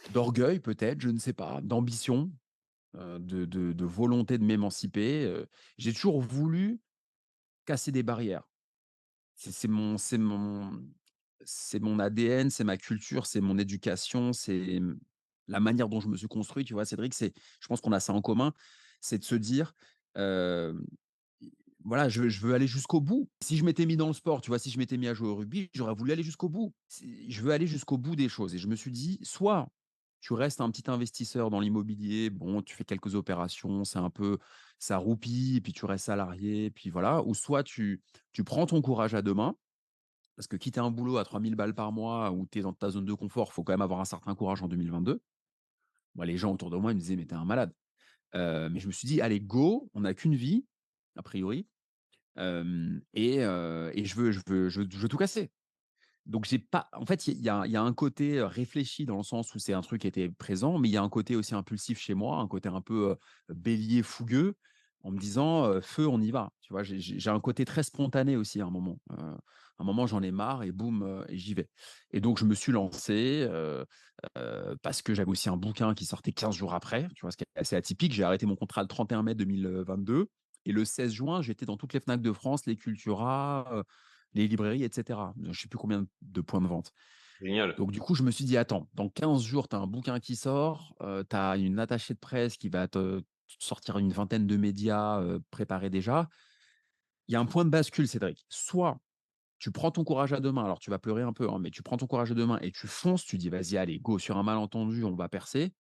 d'orgueil 0.09 0.61
peut-être, 0.61 1.01
je 1.01 1.09
ne 1.11 1.19
sais 1.19 1.33
pas, 1.33 1.61
d'ambition, 1.63 2.33
heu, 2.97 3.19
de 3.21 3.47
de 3.47 3.85
volonté 3.87 4.39
de 4.39 4.45
m'émanciper, 4.45 5.25
heu. 5.27 5.49
J'ai 5.79 5.93
toujours 5.95 6.21
voulu 6.23 6.81
casser 7.67 7.93
des 7.93 8.03
barrières. 8.05 8.51
C'est 9.37 9.69
mon 9.69 9.99
c'est 9.99 10.19
mon 10.19 10.85
c'est 11.45 11.81
mon 11.81 11.99
ADN, 12.01 12.51
c'est 12.51 12.65
ma 12.65 12.77
culture, 12.77 13.27
c'est 13.27 13.41
mon 13.41 13.59
éducation, 13.59 14.33
c'est, 14.35 14.81
la 15.49 15.61
manière 15.61 15.89
dont 15.89 16.01
je 16.01 16.09
me 16.09 16.17
suis 16.17 16.29
construit, 16.29 16.65
tu 16.65 16.75
vois, 16.75 16.85
Cédric? 16.85 17.15
C'est 17.15 17.35
je 17.61 17.69
pense 17.69 17.81
qu'on 17.81 17.93
a 17.93 18.01
ça 18.01 18.13
en 18.13 18.23
commun, 18.23 18.53
c'est 19.01 19.19
de 19.19 19.25
se 19.25 19.35
dire, 19.37 19.75
i 21.41 21.51
voilà, 21.85 22.09
je 22.09 22.23
veux 22.23 22.29
je 22.29 22.41
veux 22.47 22.55
aller 22.55 22.67
jusqu'au 22.67 23.01
bout. 23.01 23.31
Si 23.43 23.57
je 23.57 23.65
m'étais 23.65 23.87
mis 23.87 23.97
dans 23.97 24.09
le 24.09 24.13
sport, 24.13 24.41
tu 24.43 24.49
vois, 24.51 24.59
si 24.59 24.71
je 24.71 24.79
m'étais 24.79 24.97
mis 24.99 25.09
à 25.09 25.15
jouer 25.15 25.29
au 25.29 25.37
rugby, 25.37 25.71
j'aurais 25.75 25.95
voulu 25.95 26.13
aller 26.13 26.23
jusqu'au 26.23 26.49
bout. 26.49 26.75
Je 27.29 27.41
veux 27.43 27.53
aller 27.53 27.67
jusqu'au 27.67 27.97
bout 27.99 28.17
des 28.17 28.29
choses 28.29 28.55
et 28.55 28.59
je 28.59 28.69
me 28.69 28.77
suis 28.77 28.91
dit: 28.93 29.19
«Soit 29.23 29.73
tu 30.21 30.35
restes 30.35 30.61
un 30.61 30.71
petit 30.71 30.91
investisseur 30.91 31.51
dans 31.51 31.61
l'immobilier, 31.61 32.31
bon, 32.31 32.63
tu 32.63 32.75
fais 32.77 32.85
quelques 32.85 33.15
opérations, 33.15 33.85
c'est 33.85 33.99
un 33.99 34.11
peu 34.11 34.39
ça 34.79 34.97
roupille 34.99 35.57
et 35.57 35.61
puis 35.61 35.73
tu 35.73 35.85
restes 35.87 36.07
salarié, 36.07 36.71
puis 36.71 36.91
voilà, 36.91 37.23
ou 37.25 37.35
soit 37.35 37.63
tu 37.63 38.03
tu 38.33 38.45
prends 38.45 38.67
ton 38.67 38.83
courage 38.83 39.15
à 39.15 39.23
2 39.23 39.35
mains» 39.35 39.57
Parce 40.37 40.49
que 40.49 40.57
quitter 40.57 40.81
un 40.81 40.91
boulot 40.91 41.19
à 41.19 41.25
3000 41.25 41.55
balles 41.55 41.75
par 41.75 41.93
mois 41.93 42.31
où 42.33 42.47
tu 42.47 42.59
es 42.61 42.63
dans 42.63 42.73
ta 42.73 42.91
zone 42.91 43.05
de 43.05 43.13
confort, 43.15 43.53
faut 43.53 43.63
quand 43.65 43.73
même 43.73 43.83
avoir 43.83 44.01
un 44.01 44.05
certain 44.07 44.35
courage 44.35 44.63
en 44.63 44.69
2022. 44.69 45.21
Moi, 46.15 46.27
les 46.27 46.37
gens 46.39 46.53
autour 46.53 46.71
de 46.71 46.77
moi, 46.77 46.93
ils 46.93 46.97
me 46.97 47.01
disaient: 47.01 47.17
«Mais 47.17 47.27
tu 47.27 47.35
es 47.35 47.39
un 47.39 47.45
malade». 47.45 47.75
Heu, 48.35 48.69
mais 48.71 48.81
je 48.81 48.87
me 48.89 48.93
suis 48.93 49.09
dit: 49.09 49.21
«Allez, 49.23 49.41
go, 49.41 49.91
on 49.95 50.03
n'a 50.03 50.15
qu'une 50.15 50.37
vie, 50.37 50.67
a 51.17 51.23
priori, 51.23 51.69
et 53.15 53.37
et 53.39 54.05
je 54.05 54.17
veux 54.17 54.33
je 54.33 54.41
veux 54.47 54.69
je 54.69 54.83
veux 54.83 55.09
tout 55.09 55.17
casser». 55.19 55.51
Donc 56.27 56.45
j'ai 56.45 56.59
pas 56.59 56.89
en 56.93 57.07
fait, 57.07 57.27
il 57.27 57.41
y 57.41 57.49
a 57.49 57.83
un 57.83 57.93
côté, 57.93 58.43
réfléchi 58.43 59.07
dans 59.07 59.17
le 59.17 59.23
sens 59.23 59.55
où 59.55 59.59
c'est 59.59 59.73
un 59.73 59.81
truc 59.81 60.03
qui 60.03 60.07
était 60.07 60.29
présent, 60.29 60.79
mais 60.79 60.89
il 60.89 60.93
y 60.93 60.97
a 60.97 61.03
un 61.03 61.09
côté 61.09 61.35
aussi 61.37 61.55
impulsif 61.55 61.99
chez 61.99 62.15
moi, 62.15 62.39
un 62.39 62.47
côté 62.47 62.69
un 62.69 62.81
peu, 62.81 63.17
bélier 63.49 64.03
fougueux 64.03 64.55
en 65.03 65.11
me 65.11 65.19
disant, 65.19 65.81
«Feu, 65.81 66.07
on 66.07 66.21
y 66.21 66.31
va». 66.31 66.53
Tu 66.61 66.73
vois? 66.73 66.83
J'ai 66.83 67.31
un 67.31 67.41
côté 67.41 67.65
très 67.65 67.83
spontané 67.83 68.37
aussi 68.37 68.61
à 68.61 68.67
un 68.67 68.71
moment. 68.71 69.01
À 69.09 69.39
un 69.79 69.85
moment, 69.85 70.07
j'en 70.07 70.23
ai 70.23 70.31
marre 70.31 70.63
et 70.63 70.73
boum, 70.73 71.25
j'y 71.31 71.55
vais. 71.55 71.71
Et 72.13 72.21
donc 72.21 72.39
je 72.39 72.45
me 72.45 72.55
suis 72.55 72.71
lancé, 72.71 73.49
parce 74.83 75.01
que 75.01 75.15
j'avais 75.15 75.31
aussi 75.31 75.49
un 75.49 75.57
bouquin 75.57 75.95
qui 75.95 76.05
sortait 76.05 76.33
15 76.33 76.55
jours 76.55 76.75
après, 76.75 77.09
tu 77.15 77.23
vois? 77.23 77.31
Ce 77.31 77.39
qui 77.39 77.45
est 77.45 77.59
assez 77.59 77.77
atypique. 77.77 78.13
J'ai 78.13 78.25
arrêté 78.25 78.45
mon 78.45 78.57
contrat 78.57 78.83
le 78.83 78.89
31 78.89 79.23
mai 79.23 79.35
2022 79.35 80.29
et 80.67 80.73
le 80.73 80.85
16 80.85 81.13
juin, 81.13 81.41
j'étais 81.41 81.65
dans 81.65 81.79
toutes 81.79 81.95
les 81.95 82.01
Fnac 82.01 82.21
de 82.21 82.33
France, 82.33 82.67
les 82.67 82.77
Cultura, 82.77 83.85
les 84.35 84.49
librairies, 84.49 84.85
et 84.85 84.91
cetera. 84.93 85.35
Je 85.51 85.61
sais 85.61 85.69
plus 85.69 85.79
combien 85.79 86.07
de 86.23 86.41
points 86.41 86.61
de 86.61 86.67
vente. 86.69 86.93
Génial. 87.41 87.77
Donc 87.79 87.93
du 87.93 88.01
coup, 88.01 88.15
je 88.15 88.23
me 88.23 88.31
suis 88.31 88.45
dit: 88.45 88.57
«Attends, 88.57 88.89
dans 88.95 89.09
15 89.09 89.43
jours, 89.43 89.69
tu 89.69 89.77
as 89.77 89.81
un 89.81 89.87
bouquin 89.87 90.21
qui 90.21 90.37
sort, 90.37 90.95
heu, 91.03 91.25
tu 91.29 91.37
as 91.37 91.57
une 91.57 91.79
attachée 91.79 92.15
de 92.15 92.19
presse 92.21 92.57
qui 92.59 92.69
va 92.69 92.89
te 92.89 93.23
sortir 93.61 93.99
une 93.99 94.13
vingtaine 94.13 94.47
de 94.47 94.57
médias, 94.57 95.21
heu, 95.23 95.43
préparés 95.51 95.91
déjà». 95.91 96.29
Il 97.29 97.33
y 97.33 97.37
a 97.37 97.41
un 97.41 97.47
point 97.47 97.65
de 97.65 97.71
bascule, 97.71 98.09
Cédric. 98.09 98.45
Soit 98.49 99.01
tu 99.59 99.73
prends 99.73 99.91
ton 99.93 100.05
courage 100.05 100.33
à 100.33 100.41
2 100.41 100.53
mains, 100.53 100.65
alors 100.65 100.81
tu 100.81 100.91
vas 100.91 100.99
pleurer 101.01 101.23
un 101.23 101.33
peu, 101.35 101.51
hein, 101.51 101.59
mais 101.61 101.71
tu 101.71 101.83
prends 101.83 101.97
ton 101.99 102.07
courage 102.07 102.33
à 102.33 102.35
2 102.35 102.47
mains 102.47 102.59
et 102.63 102.73
tu 102.73 102.89
fonces, 102.89 103.25
tu 103.25 103.39
dis: 103.39 103.49
«Vas-y, 103.51 103.77
allez, 103.79 104.01
go, 104.01 104.19
sur 104.19 104.37
un 104.39 104.43
malentendu, 104.45 105.05
on 105.05 105.15
va 105.17 105.29
percer». 105.31 105.75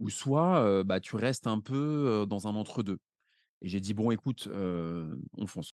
Ou 0.00 0.10
soit, 0.10 0.62
heu, 0.64 0.84
bah, 0.84 1.00
tu 1.00 1.16
restes 1.16 1.46
un 1.48 1.60
peu, 1.60 2.26
dans 2.28 2.48
un 2.48 2.56
entre-deux. 2.56 2.98
Et 3.62 3.68
j'ai 3.68 3.80
dit: 3.80 3.94
«Bon 3.94 4.10
écoute, 4.12 4.48
on 4.52 5.46
fonce». 5.46 5.72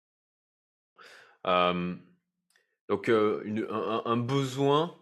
Donc, 1.45 3.09
une 3.09 3.67
un 3.71 4.17
besoin, 4.17 4.97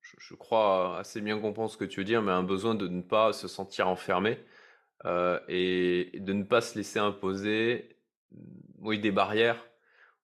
je 0.00 0.16
je 0.18 0.34
crois 0.34 0.98
assez 0.98 1.20
bien 1.20 1.38
comprendre 1.38 1.70
ce 1.70 1.76
que 1.76 1.84
tu 1.84 2.00
veux 2.00 2.04
dire, 2.04 2.22
mais 2.22 2.32
un 2.32 2.42
besoin 2.42 2.74
de 2.74 2.88
ne 2.88 3.02
pas 3.02 3.32
se 3.32 3.48
sentir 3.48 3.88
enfermé, 3.88 4.38
et 5.04 6.12
de 6.14 6.32
ne 6.32 6.42
pas 6.44 6.60
se 6.60 6.76
laisser 6.78 6.98
imposer, 6.98 7.96
mmh, 8.32 8.38
oui, 8.80 8.98
des 8.98 9.12
barrières 9.12 9.64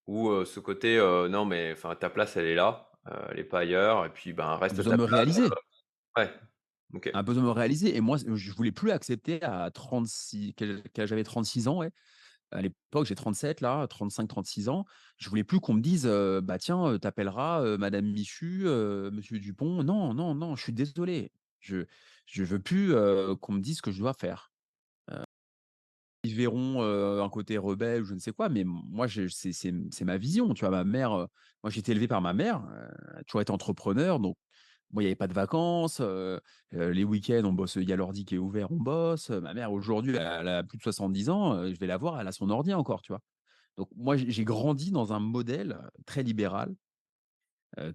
ou, 0.07 0.45
ce 0.45 0.61
côté, 0.61 0.99
non 1.31 1.45
mais 1.45 1.73
enfin 1.73 1.95
ta 1.95 2.11
place 2.11 2.37
elle 2.37 2.47
est 2.47 2.55
là, 2.55 2.91
elle 3.31 3.39
est 3.39 3.45
pas 3.45 3.61
ailleurs 3.61 4.05
et 4.05 4.11
puis, 4.11 4.33
ben, 4.33 4.57
reste 4.57 4.77
besoin 4.77 4.97
de 4.97 5.03
me 5.03 5.07
place, 5.07 5.19
réaliser. 5.19 5.49
ouais. 6.17 6.31
Un 7.15 7.23
besoin 7.23 7.43
de 7.43 7.49
me 7.49 7.53
réaliser 7.53 7.97
et 7.97 8.01
moi, 8.01 8.19
je 8.19 8.53
voulais 8.53 8.73
plus 8.73 8.91
accepter 8.91 9.43
à 9.43 9.71
36 9.71 10.53
quel 10.57 10.83
quel 10.93 11.05
âge 11.05 11.09
j'avais? 11.09 11.25
36 11.25 11.69
ans, 11.69 11.79
ouais. 11.79 11.91
À 12.53 12.61
l'époque, 12.63 13.07
j'ai 13.07 13.15
37 13.15 13.61
là, 13.61 13.87
35-36 13.89 14.69
ans. 14.69 14.85
Je 15.19 15.29
voulais 15.29 15.45
plus 15.45 15.61
qu'on 15.61 15.75
me 15.75 15.81
dise, 15.81 16.07
«Bah 16.43 16.59
tiens, 16.59 16.87
heu, 16.93 16.99
tu 16.99 17.07
appelleras, 17.07 17.63
heu, 17.65 17.79
madame 17.79 18.07
Michu, 18.07 18.65
monsieur 19.13 19.39
Dupont». 19.41 19.83
Non, 19.83 20.15
non, 20.15 20.35
non, 20.35 20.57
je 20.57 20.63
suis 20.63 20.73
désolé. 20.73 21.33
Je 21.61 21.85
je 22.27 22.45
veux 22.45 22.61
plus, 22.61 22.93
qu'on 23.41 23.53
me 23.53 23.61
dise 23.61 23.79
ce 23.79 23.83
que 23.83 23.91
je 23.93 23.99
dois 24.01 24.15
faire. 24.15 24.53
Ils 26.25 26.37
verront, 26.37 26.81
un 26.83 27.29
côté 27.31 27.59
rebelle 27.59 28.03
ou 28.03 28.05
je 28.05 28.15
ne 28.15 28.21
sais 28.21 28.31
quoi, 28.33 28.49
mais 28.49 28.63
moi 28.65 29.09
c'est 29.09 30.05
ma 30.05 30.17
vision, 30.19 30.55
tu 30.55 30.61
vois? 30.61 30.71
Ma 30.71 30.85
mère, 30.85 31.11
moi 31.11 31.71
j'ai 31.71 31.81
été 31.81 31.91
élevé 31.93 32.07
par 32.07 32.21
ma 32.21 32.33
mère, 32.33 32.59
a 33.17 33.25
toujours 33.25 33.41
été 33.41 33.51
entrepreneur, 33.53 34.21
donc 34.21 34.37
moi 34.93 35.03
il 35.03 35.07
y 35.07 35.09
avait 35.09 35.17
pas 35.17 35.29
de 35.29 35.33
vacances, 35.35 36.01
les 36.73 37.05
week-ends 37.05 37.43
on 37.45 37.53
bosse, 37.53 37.77
il 37.77 37.89
y 37.89 37.93
a 37.93 37.97
l'ordi 37.97 38.25
qui 38.25 38.35
est 38.37 38.39
ouvert, 38.39 38.71
on 38.73 38.77
bosse. 38.77 39.31
Ma 39.31 39.55
mère 39.55 39.73
aujourd'hui, 39.73 40.17
elle 40.17 40.49
a 40.49 40.63
plus 40.65 40.79
de 40.79 40.83
70 40.83 41.31
ans, 41.31 41.67
je 41.67 41.79
vais 41.79 41.87
la 41.87 41.97
voir, 41.97 42.21
elle 42.21 42.29
a 42.29 42.33
son 42.33 42.51
ordi 42.51 42.75
encore, 42.75 43.03
tu 43.03 43.13
vois? 43.13 43.21
Donc 43.79 43.89
moi 43.97 44.17
j'ai 44.17 44.45
grandi 44.45 44.91
dans 44.93 45.13
un 45.13 45.21
modèle 45.21 45.79
très 46.07 46.23
libéral, 46.23 46.75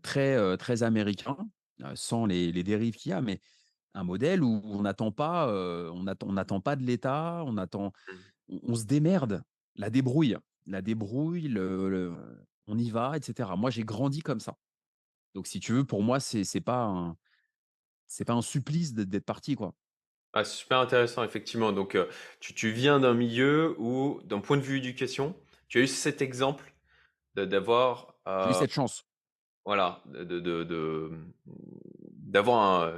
très, 0.02 0.58
très 0.58 0.84
américain, 0.84 1.38
sans 1.96 2.26
les 2.26 2.52
les 2.52 2.64
dérives 2.64 2.96
qu'il 2.96 3.12
y 3.12 3.14
a, 3.14 3.22
mais 3.22 3.40
un 3.96 4.04
modèle 4.04 4.44
où 4.44 4.62
on 4.66 4.82
n'attend 4.84 5.12
pas, 5.12 5.48
on 5.94 6.06
on 6.08 6.62
pas 6.62 6.76
de 6.76 6.84
l'État, 6.84 7.44
on 7.46 7.58
attend 7.58 7.92
Mmh. 8.08 8.32
on 8.50 8.60
on 8.64 8.76
se 8.76 8.86
démerde, 8.86 9.44
la 9.76 9.90
débrouille, 9.92 10.38
la 10.68 10.82
débrouille, 10.84 11.50
le 11.50 11.90
le 11.90 12.16
on 12.68 12.78
y 12.80 12.92
va 12.92 13.18
et 13.18 13.22
cetera. 13.24 13.56
Moi, 13.58 13.72
j'ai 13.72 13.84
grandi 13.84 14.22
comme 14.22 14.42
ça. 14.42 14.56
Donc 15.36 15.48
si 15.48 15.60
tu 15.60 15.74
veux, 15.74 15.86
pour 15.86 16.04
moi, 16.04 16.20
c'est 16.20 16.44
c'est 16.44 16.62
pas 16.62 16.84
un 16.86 17.18
pas 18.26 18.34
un 18.34 18.42
supplice 18.42 18.94
d'être 18.94 19.26
parti, 19.26 19.56
quoi. 19.56 19.76
Ah, 20.34 20.44
c'est 20.44 20.58
super 20.58 20.80
intéressant 20.80 21.24
effectivement, 21.24 21.72
donc, 21.72 21.98
tu 22.40 22.54
tu 22.54 22.72
viens 22.72 23.00
d'un 23.00 23.14
milieu 23.14 23.76
où, 23.80 24.20
d'un 24.26 24.40
point 24.40 24.58
de 24.58 24.62
vue 24.62 24.78
éducation, 24.78 25.36
tu 25.68 25.80
as 25.80 25.82
eu 25.82 25.88
cet 25.88 26.22
exemple 26.22 26.74
d'avoir, 27.36 28.16
eu 28.44 28.54
heu, 28.54 28.54
cette 28.54 28.72
chance. 28.72 29.06
voilà, 29.66 30.02
de 30.08 31.10
mmh, 31.12 31.34
d'avoir 32.14 32.94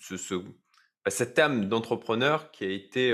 ce 0.00 0.16
ce 0.16 0.34
bah, 0.34 1.10
cette 1.10 1.38
âme 1.38 1.68
d'entrepreneur 1.68 2.50
qui 2.50 2.64
a 2.64 2.70
été, 2.70 3.12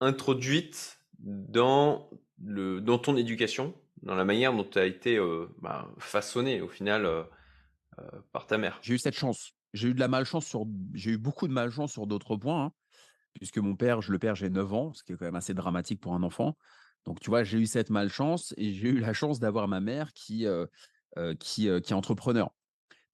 introduite 0.00 1.00
dans 1.18 2.10
le 2.42 2.80
dans 2.80 2.98
ton 2.98 3.16
éducation, 3.16 3.74
dans 4.02 4.14
la 4.14 4.24
manière 4.24 4.52
dont 4.52 4.64
tu 4.64 4.78
as 4.78 4.86
été, 4.86 5.16
heu, 5.16 5.48
bah, 5.60 5.88
façonné 5.98 6.60
au 6.60 6.68
final, 6.68 7.04
heu 7.06 7.24
heu, 8.00 8.22
par 8.32 8.46
ta 8.46 8.58
mère. 8.58 8.80
J'ai 8.82 8.94
eu 8.94 8.98
cette 8.98 9.16
chance. 9.16 9.52
J'ai 9.74 9.88
eu 9.88 9.94
de 9.94 10.00
la 10.00 10.08
malchance 10.08 10.46
sur 10.46 10.66
j'ai 10.94 11.12
eu 11.12 11.18
beaucoup 11.18 11.48
de 11.48 11.52
malchance 11.52 11.92
sur 11.92 12.06
d'autres 12.06 12.36
points, 12.36 12.64
hein, 12.66 12.72
puisque 13.34 13.58
mon 13.58 13.76
père, 13.76 14.02
je 14.02 14.12
le 14.12 14.18
perds, 14.18 14.36
j'ai 14.36 14.50
9 14.50 14.72
ans, 14.74 14.92
ce 14.92 15.04
qui 15.04 15.12
est 15.12 15.16
quand 15.16 15.24
même 15.26 15.36
assez 15.36 15.54
dramatique 15.54 16.00
pour 16.00 16.14
un 16.14 16.22
enfant. 16.22 16.56
Donc 17.06 17.20
tu 17.20 17.30
vois, 17.30 17.44
j'ai 17.44 17.58
eu 17.58 17.66
cette 17.66 17.90
malchance 17.90 18.54
et 18.58 18.72
j'ai 18.74 18.88
eu 18.90 18.98
la 19.00 19.12
chance 19.14 19.40
d'avoir 19.40 19.68
ma 19.68 19.80
mère 19.80 20.12
qui, 20.14 20.46
heu, 20.46 20.68
qui, 21.40 21.62
qui 21.64 21.68
est 21.68 21.92
entrepreneur. 21.92 22.50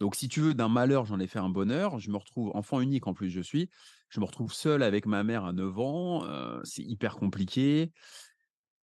Donc 0.00 0.14
si 0.16 0.28
tu 0.28 0.40
veux, 0.40 0.54
d'un 0.54 0.68
malheur, 0.68 1.06
j'en 1.06 1.20
ai 1.20 1.26
fait 1.26 1.40
un 1.40 1.48
bonheur. 1.50 1.98
Je 1.98 2.10
me 2.10 2.16
retrouve 2.16 2.52
enfant 2.54 2.80
unique 2.80 3.06
en 3.06 3.14
plus 3.14 3.30
je 3.30 3.40
suis. 3.40 3.70
Je 4.10 4.20
me 4.20 4.26
retrouve 4.26 4.52
seul 4.52 4.82
avec 4.82 5.06
ma 5.06 5.24
mère 5.24 5.44
à 5.44 5.52
9 5.52 5.78
ans, 5.78 6.24
c'est 6.64 6.82
hyper 6.84 7.16
compliqué. 7.16 7.92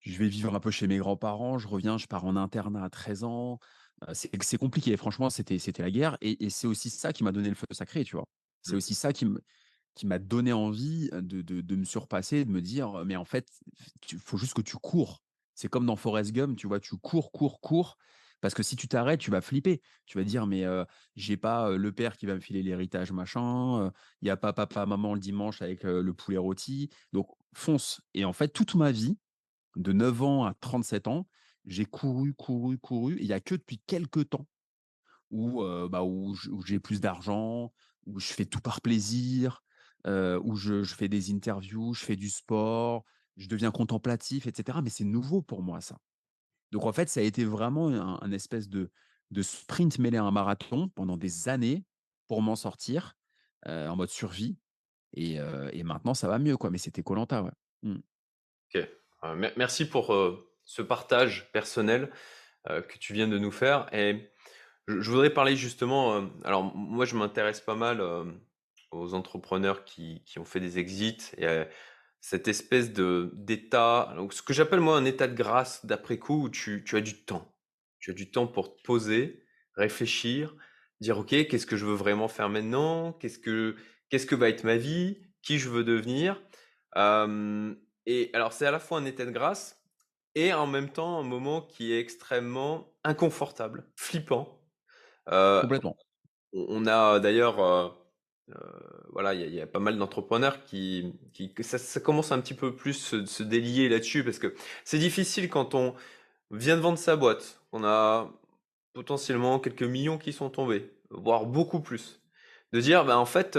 Je 0.02 0.18
vais 0.18 0.28
vivre 0.28 0.54
un 0.54 0.60
peu 0.60 0.70
chez 0.72 0.88
mes 0.88 0.98
grands-parents, 0.98 1.58
je 1.58 1.68
reviens, 1.68 1.96
je 1.96 2.06
pars 2.06 2.24
en 2.24 2.34
internat 2.36 2.84
à 2.84 2.90
13 2.90 3.22
ans. 3.24 3.58
C'est 4.14 4.58
compliqué, 4.58 4.96
franchement, 4.96 5.30
c'était 5.30 5.58
la 5.78 5.90
guerre 5.92 6.18
et 6.20 6.44
et 6.44 6.50
c'est 6.50 6.66
aussi 6.66 6.90
ça 6.90 7.12
qui 7.12 7.22
m'a 7.22 7.30
donné 7.32 7.48
le 7.48 7.54
feu 7.54 7.66
sacré, 7.70 8.02
tu 8.04 8.16
vois? 8.16 8.24
C'est 8.62 8.74
Mmh. 8.74 8.76
aussi 8.76 8.94
ça 8.94 9.12
qui 9.12 9.26
me 9.26 9.40
qui 9.94 10.06
m'a 10.06 10.18
donné 10.18 10.52
envie, 10.52 11.08
de 11.12 11.42
de 11.42 11.60
de 11.60 11.76
me 11.76 11.84
surpasser, 11.84 12.44
de 12.44 12.50
me 12.50 12.62
dire, 12.62 13.04
«Mais 13.06 13.16
en 13.16 13.24
fait, 13.26 13.48
il 14.10 14.18
faut 14.18 14.38
juste 14.38 14.54
que 14.54 14.62
tu 14.62 14.76
cours». 14.78 15.22
C'est 15.54 15.68
comme 15.68 15.86
dans 15.86 15.96
Forrest 15.96 16.32
Gump, 16.32 16.56
tu 16.58 16.66
vois? 16.66 16.80
Tu 16.80 16.96
cours, 16.98 17.30
cours, 17.32 17.60
cours, 17.60 17.96
parce 18.40 18.54
que 18.54 18.62
si 18.64 18.74
tu 18.76 18.88
t'arrêtes, 18.88 19.20
tu 19.20 19.30
vas 19.30 19.40
flipper. 19.42 19.82
Tu 20.06 20.18
vas 20.18 20.24
dire: 20.24 20.46
«Mais, 20.46 20.64
heu, 20.64 20.86
j'ai 21.16 21.36
pas, 21.36 21.70
le 21.76 21.92
père 21.92 22.16
qui 22.16 22.26
va 22.26 22.34
me 22.34 22.40
filer 22.40 22.62
l'héritage 22.62 23.12
machin, 23.12 23.92
il 24.22 24.28
y 24.28 24.30
a 24.30 24.36
pas 24.36 24.52
papa, 24.52 24.86
maman 24.86 25.14
le 25.14 25.20
dimanche 25.20 25.62
avec, 25.62 25.84
le 25.84 26.12
poulet 26.14 26.38
rôti». 26.38 26.90
Donc 27.12 27.28
fonce 27.54 28.00
et 28.14 28.24
en 28.24 28.32
fait, 28.32 28.48
toute 28.48 28.74
ma 28.74 28.90
vie, 28.92 29.18
de 29.76 29.92
9 29.92 30.22
ans 30.22 30.44
à 30.44 30.54
37 30.54 31.08
ans, 31.08 31.26
j'ai 31.64 31.84
couru, 31.84 32.34
couru, 32.34 32.78
couru. 32.78 33.16
Il 33.20 33.26
y 33.26 33.32
a 33.32 33.40
que 33.40 33.54
depuis 33.54 33.78
quelque 33.86 34.20
temps 34.20 34.46
où, 35.30 35.62
bah, 35.88 36.02
j'ai 36.64 36.78
plus 36.78 37.00
d'argent, 37.00 37.72
où 38.06 38.18
je 38.18 38.32
fais 38.32 38.44
tout 38.44 38.60
par 38.60 38.80
plaisir, 38.80 39.62
où 40.06 40.56
je 40.56 40.84
fais 40.84 41.08
des 41.08 41.32
interviews, 41.32 41.94
je 41.94 42.04
fais 42.04 42.16
du 42.16 42.28
sport, 42.30 43.04
je 43.36 43.48
deviens 43.48 43.70
contemplatif 43.70 44.46
et 44.46 44.52
cetera. 44.54 44.82
Mais 44.82 44.90
c'est 44.90 45.04
nouveau 45.04 45.40
pour 45.40 45.62
moi 45.62 45.80
ça. 45.80 45.98
Donc 46.70 46.84
en 46.84 46.92
fait, 46.92 47.08
ça 47.08 47.20
a 47.20 47.22
été 47.22 47.44
vraiment 47.44 47.88
un 47.88 48.32
espèce 48.32 48.68
de 48.68 48.90
sprint 49.40 49.98
mêlé 49.98 50.18
à 50.18 50.24
un 50.24 50.30
marathon 50.30 50.88
pendant 50.88 51.16
des 51.16 51.48
années 51.48 51.84
pour 52.28 52.42
m'en 52.42 52.56
sortir, 52.56 53.14
en 53.66 53.96
mode 53.96 54.10
survie 54.10 54.58
et 55.14 55.38
maintenant 55.84 56.14
ça 56.14 56.28
va 56.28 56.38
mieux 56.38 56.56
quoi, 56.56 56.70
mais 56.70 56.78
c'était 56.78 57.02
koh 57.02 57.14
Lanta, 57.14 57.42
ouais. 57.42 57.52
Mmh. 57.82 57.96
OK. 58.74 58.88
Mer 59.22 59.52
merci 59.56 59.88
pour, 59.88 60.12
heu, 60.14 60.48
ce 60.64 60.82
partage 60.82 61.50
personnel, 61.52 62.10
heu, 62.70 62.82
que 62.82 62.98
tu 62.98 63.14
viens 63.14 63.28
de 63.28 63.38
nous 63.38 63.52
faire 63.52 63.88
et 63.94 64.30
Je 64.88 65.10
voudrais 65.10 65.30
parler 65.30 65.56
justement, 65.56 66.28
alors 66.44 66.64
moi 66.76 67.04
je 67.06 67.16
m'intéresse 67.16 67.60
pas 67.60 67.76
mal, 67.76 68.02
aux 68.92 69.14
entrepreneurs 69.14 69.84
qui 69.84 70.22
qui 70.26 70.38
ont 70.38 70.44
fait 70.44 70.60
des 70.60 70.78
exits 70.78 71.18
et 71.38 71.46
heu, 71.46 71.66
cette 72.20 72.48
espèce 72.48 72.92
d'état, 72.92 74.14
ce 74.32 74.42
que 74.42 74.52
j'appelle 74.54 74.80
moi 74.80 74.96
un 74.98 75.04
état 75.06 75.28
de 75.28 75.34
grâce 75.34 75.86
d'après 75.86 76.18
coup 76.18 76.44
où 76.44 76.50
tu 76.50 76.84
tu 76.84 76.96
as 76.96 77.00
du 77.02 77.24
temps. 77.24 77.54
Tu 78.00 78.10
as 78.12 78.14
du 78.14 78.30
temps 78.32 78.46
pour 78.48 78.76
te 78.76 78.82
poser, 78.82 79.44
réfléchir, 79.76 80.54
dire: 81.00 81.18
«OK, 81.18 81.30
qu'est-ce 81.30 81.66
que 81.66 81.76
je 81.76 81.86
veux 81.86 81.94
vraiment 81.94 82.28
faire 82.28 82.48
maintenant? 82.50 83.12
Qu'est-ce 83.14 83.38
que 83.40 83.76
que 84.10 84.34
va 84.36 84.48
être 84.50 84.64
ma 84.64 84.76
vie? 84.76 85.22
Qui 85.42 85.58
je 85.58 85.68
veux 85.70 85.84
devenir?» 85.84 86.42
Et 88.06 88.30
alors 88.34 88.52
c'est 88.52 88.66
à 88.66 88.70
la 88.70 88.78
fois 88.80 88.98
un 88.98 89.04
état 89.04 89.24
de 89.26 89.30
grâce 89.30 89.82
et 90.34 90.52
en 90.52 90.66
même 90.66 90.90
temps 90.90 91.18
un 91.20 91.24
moment 91.24 91.62
qui 91.62 91.92
est 91.92 92.00
extrêmement 92.00 92.94
inconfortable, 93.04 93.86
flippant. 93.96 94.60
Complètement. 95.60 95.96
on 96.52 96.86
a 96.86 97.20
d'ailleurs, 97.20 97.60
voilà, 99.10 99.34
il 99.34 99.40
y 99.40 99.44
a 99.44 99.46
il 99.46 99.54
y 99.54 99.60
a 99.60 99.66
pas 99.66 99.78
mal 99.78 99.96
d'entrepreneurs 99.98 100.64
qui 100.64 101.14
qui 101.32 101.52
ça 101.62 101.78
ça 101.78 102.00
commence 102.00 102.32
un 102.32 102.40
petit 102.40 102.54
peu 102.54 102.74
plus 102.74 102.94
se 102.94 103.24
se 103.26 103.42
délier 103.42 103.88
là-dessus 103.88 104.24
parce 104.24 104.38
que 104.38 104.54
c'est 104.84 104.98
difficile 104.98 105.48
quand 105.48 105.74
on 105.74 105.94
vient 106.50 106.76
de 106.76 106.82
vendre 106.82 106.98
sa 106.98 107.16
boîte, 107.16 107.62
on 107.72 107.84
a 107.84 108.32
potentiellement 108.94 109.60
quelques 109.60 109.82
millions 109.84 110.18
qui 110.18 110.32
sont 110.32 110.50
tombés, 110.50 110.92
voire 111.10 111.46
beaucoup 111.46 111.80
plus. 111.80 112.22
De 112.72 112.80
dire: 112.80 113.04
«Bah, 113.06 113.18
en 113.18 113.26
fait, 113.26 113.58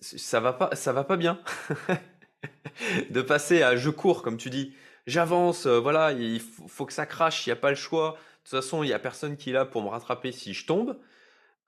ça 0.00 0.40
va 0.40 0.52
pas 0.54 0.74
ça 0.76 0.92
va 0.92 1.04
pas 1.04 1.16
bien». 1.16 1.40
De 3.10 3.22
passer 3.22 3.62
à: 3.62 3.76
«Je 3.76 3.90
cours», 3.90 4.22
comme 4.22 4.36
tu 4.36 4.50
dis, 4.50 4.74
«J'avance, 5.06 5.66
heu, 5.66 5.76
voilà, 5.78 6.12
il 6.12 6.40
faut 6.40 6.68
faut 6.68 6.86
que 6.86 6.92
ça 6.92 7.06
crache, 7.06 7.46
il 7.46 7.50
y 7.50 7.52
a 7.52 7.56
pas 7.56 7.70
le 7.70 7.76
choix. 7.76 8.12
De 8.12 8.50
toute 8.50 8.60
façon, 8.62 8.82
il 8.82 8.88
y 8.88 8.92
a 8.92 8.98
personne 8.98 9.36
qui 9.36 9.50
est 9.50 9.52
là 9.52 9.64
pour 9.66 9.82
me 9.82 9.88
rattraper 9.88 10.32
si 10.32 10.54
je 10.54 10.66
tombe», 10.66 10.90
heu, 10.90 10.98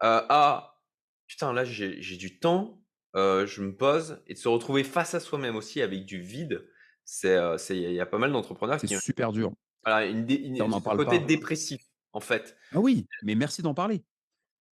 à: 0.03 0.83
«Putain, 1.29 1.53
là, 1.55 1.65
j'ai 1.65 2.17
du 2.19 2.41
temps, 2.41 2.83
heu, 3.17 3.47
je 3.47 3.63
me 3.63 3.77
pose» 3.77 4.23
et 4.29 4.35
de 4.35 4.39
se 4.39 4.49
retrouver 4.49 4.85
face 4.85 5.15
à 5.15 5.21
soi-même 5.21 5.57
aussi 5.57 5.83
avec 5.83 6.07
du 6.07 6.21
vide. 6.21 6.69
C'est, 7.05 7.39
c'est 7.59 7.77
il 7.79 7.93
y 7.95 8.01
a 8.01 8.07
pas 8.07 8.19
mal 8.19 8.33
d'entrepreneurs 8.33 8.83
C'est 8.83 8.87
qui 8.87 8.97
ont 8.97 9.01
super 9.01 9.33
dur. 9.33 9.55
voilà, 9.85 10.07
une 10.07 10.29
on 10.59 10.69
une 10.69 10.71
n'en 10.71 10.81
ce 10.81 10.81
parle 10.81 11.01
côté 11.01 11.19
pas. 11.21 11.21
dépressif, 11.21 11.83
en 12.13 12.21
fait. 12.21 12.57
Ah 12.71 12.81
oui, 12.81 13.07
mais 13.21 13.35
merci 13.35 13.63
d'en 13.63 13.75
parler. 13.75 14.05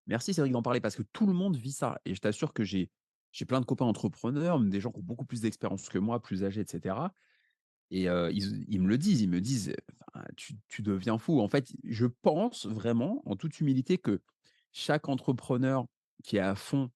Merci 0.07 0.35
Cédric 0.35 0.53
d'en 0.53 0.63
parler 0.63 0.81
parce 0.81 0.97
que 0.97 1.03
tout 1.03 1.27
le 1.27 1.35
monde 1.35 1.57
vit 1.57 1.73
ça 1.73 2.01
et 2.07 2.15
je 2.15 2.21
t'assure 2.21 2.53
que 2.55 2.65
j'ai 2.65 2.91
j'ai 3.33 3.45
plein 3.47 3.61
de 3.61 3.67
copains 3.67 3.87
entrepreneurs, 3.87 4.61
des 4.61 4.81
gens 4.81 4.91
qui 4.93 5.01
ont 5.01 5.03
beaucoup 5.03 5.25
plus 5.27 5.43
d'expérience 5.43 5.89
que 5.89 5.99
moi, 5.99 6.23
plus 6.23 6.45
âgés 6.45 6.63
et 6.63 6.67
cetera 6.67 7.13
et 7.91 8.05
ils 8.07 8.65
ils 8.69 8.81
me 8.83 8.89
le 8.89 8.99
disent, 8.99 9.21
ils 9.23 9.29
me 9.31 9.41
disent: 9.41 9.75
«Enfin, 10.15 10.25
tu 10.37 10.55
tu 10.69 10.83
deviens 10.83 11.19
fou». 11.19 11.41
En 11.41 11.49
fait, 11.49 11.73
je 11.85 12.07
pense 12.07 12.67
vraiment, 12.67 13.23
en 13.27 13.37
toute 13.37 13.61
humilité, 13.61 13.99
que 13.99 14.23
chaque 14.73 15.09
entrepreneur 15.09 15.87
qui 16.25 16.37
est 16.37 16.41
à 16.41 16.55
fond, 16.55 16.91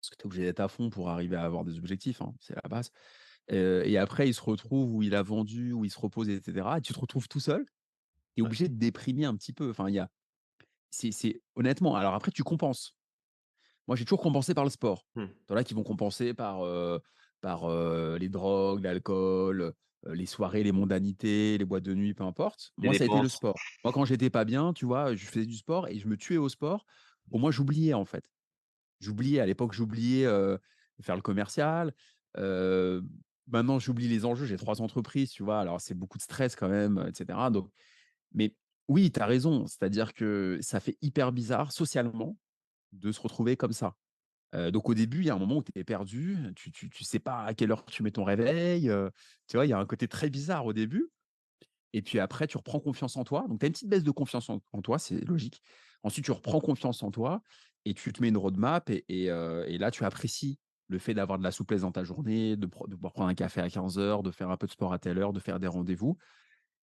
parce 0.00 0.10
que 0.10 0.16
tu 0.16 0.22
es 0.24 0.26
obligé 0.26 0.42
d'être 0.44 0.60
à 0.60 0.68
fond 0.68 0.90
pour 0.90 1.10
arriver 1.10 1.36
à 1.36 1.44
avoir 1.44 1.64
des 1.64 1.78
objectifs, 1.78 2.22
hein, 2.22 2.34
c'est 2.40 2.54
la 2.56 2.68
base, 2.68 2.90
et 3.48 3.98
après 3.98 4.28
il 4.28 4.34
se 4.34 4.42
retrouve 4.42 4.94
où 4.94 5.02
il 5.02 5.14
a 5.14 5.22
vendu, 5.22 5.72
où 5.72 5.84
il 5.84 5.90
se 5.90 5.98
repose 6.00 6.28
et 6.30 6.40
cetera 6.44 6.78
et 6.78 6.82
tu 6.82 6.92
te 6.94 7.00
retrouves 7.00 7.28
tout 7.28 7.40
seul, 7.40 7.66
tu 8.36 8.42
es 8.42 8.46
obligé 8.46 8.68
de 8.68 8.76
déprimer 8.78 9.24
un 9.26 9.36
petit 9.36 9.52
peu. 9.54 9.70
Enfin, 9.70 9.88
il 9.90 9.94
y 9.96 10.00
a 10.00 10.10
c'est 10.90 11.42
honnêtement 11.56 11.96
alors 11.96 12.14
après 12.14 12.32
tu 12.32 12.44
compenses. 12.44 12.94
Moi, 13.88 13.96
j'ai 13.96 14.04
toujours 14.04 14.20
compensé 14.20 14.54
par 14.54 14.64
le 14.64 14.70
sport. 14.70 15.06
Mmh. 15.14 15.24
Tu 15.46 15.52
en 15.52 15.56
as 15.56 15.64
qui 15.64 15.74
vont 15.74 15.82
compenser 15.82 16.34
par, 16.34 16.62
par, 17.40 17.68
les 18.18 18.28
drogues, 18.28 18.82
l'alcool, 18.82 19.72
les 20.06 20.26
soirées, 20.26 20.62
les 20.62 20.72
mondanités, 20.72 21.58
les 21.58 21.64
boîtes 21.64 21.84
de 21.84 21.94
nuit, 21.94 22.14
peu 22.14 22.24
importe. 22.24 22.72
Les 22.78 22.88
Moi, 22.88 22.94
ça 22.94 23.04
a 23.04 23.06
été 23.06 23.20
le 23.20 23.28
sport. 23.28 23.56
Moi, 23.84 23.92
quand 23.92 24.04
j'étais 24.04 24.30
pas 24.30 24.44
bien, 24.44 24.72
tu 24.72 24.86
vois, 24.86 25.14
je 25.14 25.24
faisais 25.26 25.46
du 25.46 25.56
sport 25.56 25.88
et 25.88 25.98
je 25.98 26.08
me 26.08 26.16
tuais 26.16 26.38
au 26.38 26.48
sport. 26.48 26.86
Au 27.30 27.38
moins, 27.38 27.50
j'oubliais, 27.50 27.94
en 27.94 28.04
fait. 28.04 28.30
J'oubliais, 29.00 29.40
à 29.40 29.46
l'époque, 29.46 29.72
j'oubliais, 29.72 30.24
faire 31.00 31.16
le 31.16 31.22
commercial. 31.22 31.92
Maintenant, 33.48 33.80
j'oublie 33.80 34.08
les 34.08 34.24
enjeux. 34.24 34.46
J'ai 34.46 34.56
3 34.56 34.80
entreprises, 34.80 35.32
tu 35.32 35.42
vois? 35.42 35.58
Alors, 35.58 35.80
c'est 35.80 35.94
beaucoup 35.94 36.18
de 36.18 36.22
stress 36.22 36.54
quand 36.54 36.68
même, 36.68 36.98
heu, 36.98 37.08
et 37.08 37.14
cetera. 37.14 37.50
Donc 37.50 37.70
mais 38.34 38.54
oui, 38.88 39.10
tu 39.10 39.20
as 39.20 39.26
raison. 39.26 39.66
C'est-à-dire 39.66 40.14
que 40.14 40.58
ça 40.62 40.80
fait 40.80 40.96
hyper 41.02 41.32
bizarre 41.32 41.72
socialement 41.72 42.38
de 42.92 43.12
se 43.12 43.20
retrouver 43.20 43.56
comme 43.56 43.72
ça. 43.72 43.94
Donc 44.54 44.88
au 44.88 44.94
début, 44.94 45.20
il 45.20 45.26
y 45.26 45.30
a 45.30 45.34
un 45.34 45.38
moment 45.38 45.56
où 45.56 45.62
tu 45.62 45.72
es 45.76 45.84
perdu, 45.84 46.36
tu 46.56 46.70
tu 46.70 46.90
tu 46.90 47.04
sais 47.04 47.18
pas 47.18 47.44
à 47.44 47.54
quelle 47.54 47.72
heure 47.72 47.86
tu 47.86 48.02
mets 48.02 48.10
ton 48.10 48.24
réveil, 48.24 48.90
tu 49.48 49.56
vois? 49.56 49.64
Il 49.66 49.70
y 49.70 49.72
a 49.72 49.78
un 49.78 49.86
côté 49.86 50.08
très 50.08 50.28
bizarre 50.28 50.66
au 50.66 50.74
début 50.74 51.10
et 51.94 52.02
puis 52.02 52.18
après 52.18 52.46
tu 52.46 52.56
reprends 52.58 52.80
confiance 52.80 53.16
en 53.16 53.24
toi. 53.24 53.46
Donc 53.48 53.60
tu 53.60 53.64
as 53.64 53.68
une 53.68 53.72
petite 53.72 53.88
baisse 53.88 54.04
de 54.04 54.10
confiance 54.10 54.50
en 54.50 54.82
toi, 54.82 54.98
c'est 54.98 55.20
logique. 55.26 55.62
Ensuite, 56.02 56.24
tu 56.26 56.32
reprends 56.32 56.60
confiance 56.60 57.02
en 57.02 57.10
toi 57.10 57.42
et 57.84 57.94
tu 57.94 58.12
te 58.12 58.20
mets 58.20 58.28
une 58.28 58.36
roadmap 58.36 58.90
et 58.90 59.04
et 59.08 59.24
et 59.26 59.78
là 59.78 59.90
tu 59.90 60.04
apprécies 60.04 60.58
le 60.88 60.98
fait 60.98 61.14
d'avoir 61.14 61.38
de 61.38 61.44
la 61.44 61.50
souplesse 61.50 61.80
dans 61.80 61.92
ta 61.92 62.04
journée, 62.04 62.56
de 62.56 62.66
de 62.66 62.94
pouvoir 62.94 63.12
prendre 63.14 63.30
un 63.30 63.34
café 63.34 63.62
à 63.62 63.70
quinze 63.70 63.98
heures, 63.98 64.22
de 64.22 64.30
faire 64.30 64.50
un 64.50 64.58
peu 64.58 64.66
de 64.66 64.72
sport 64.72 64.92
à 64.92 64.98
telle 64.98 65.18
heure, 65.18 65.32
de 65.32 65.40
faire 65.40 65.58
des 65.60 65.66
rendez-vous. 65.66 66.18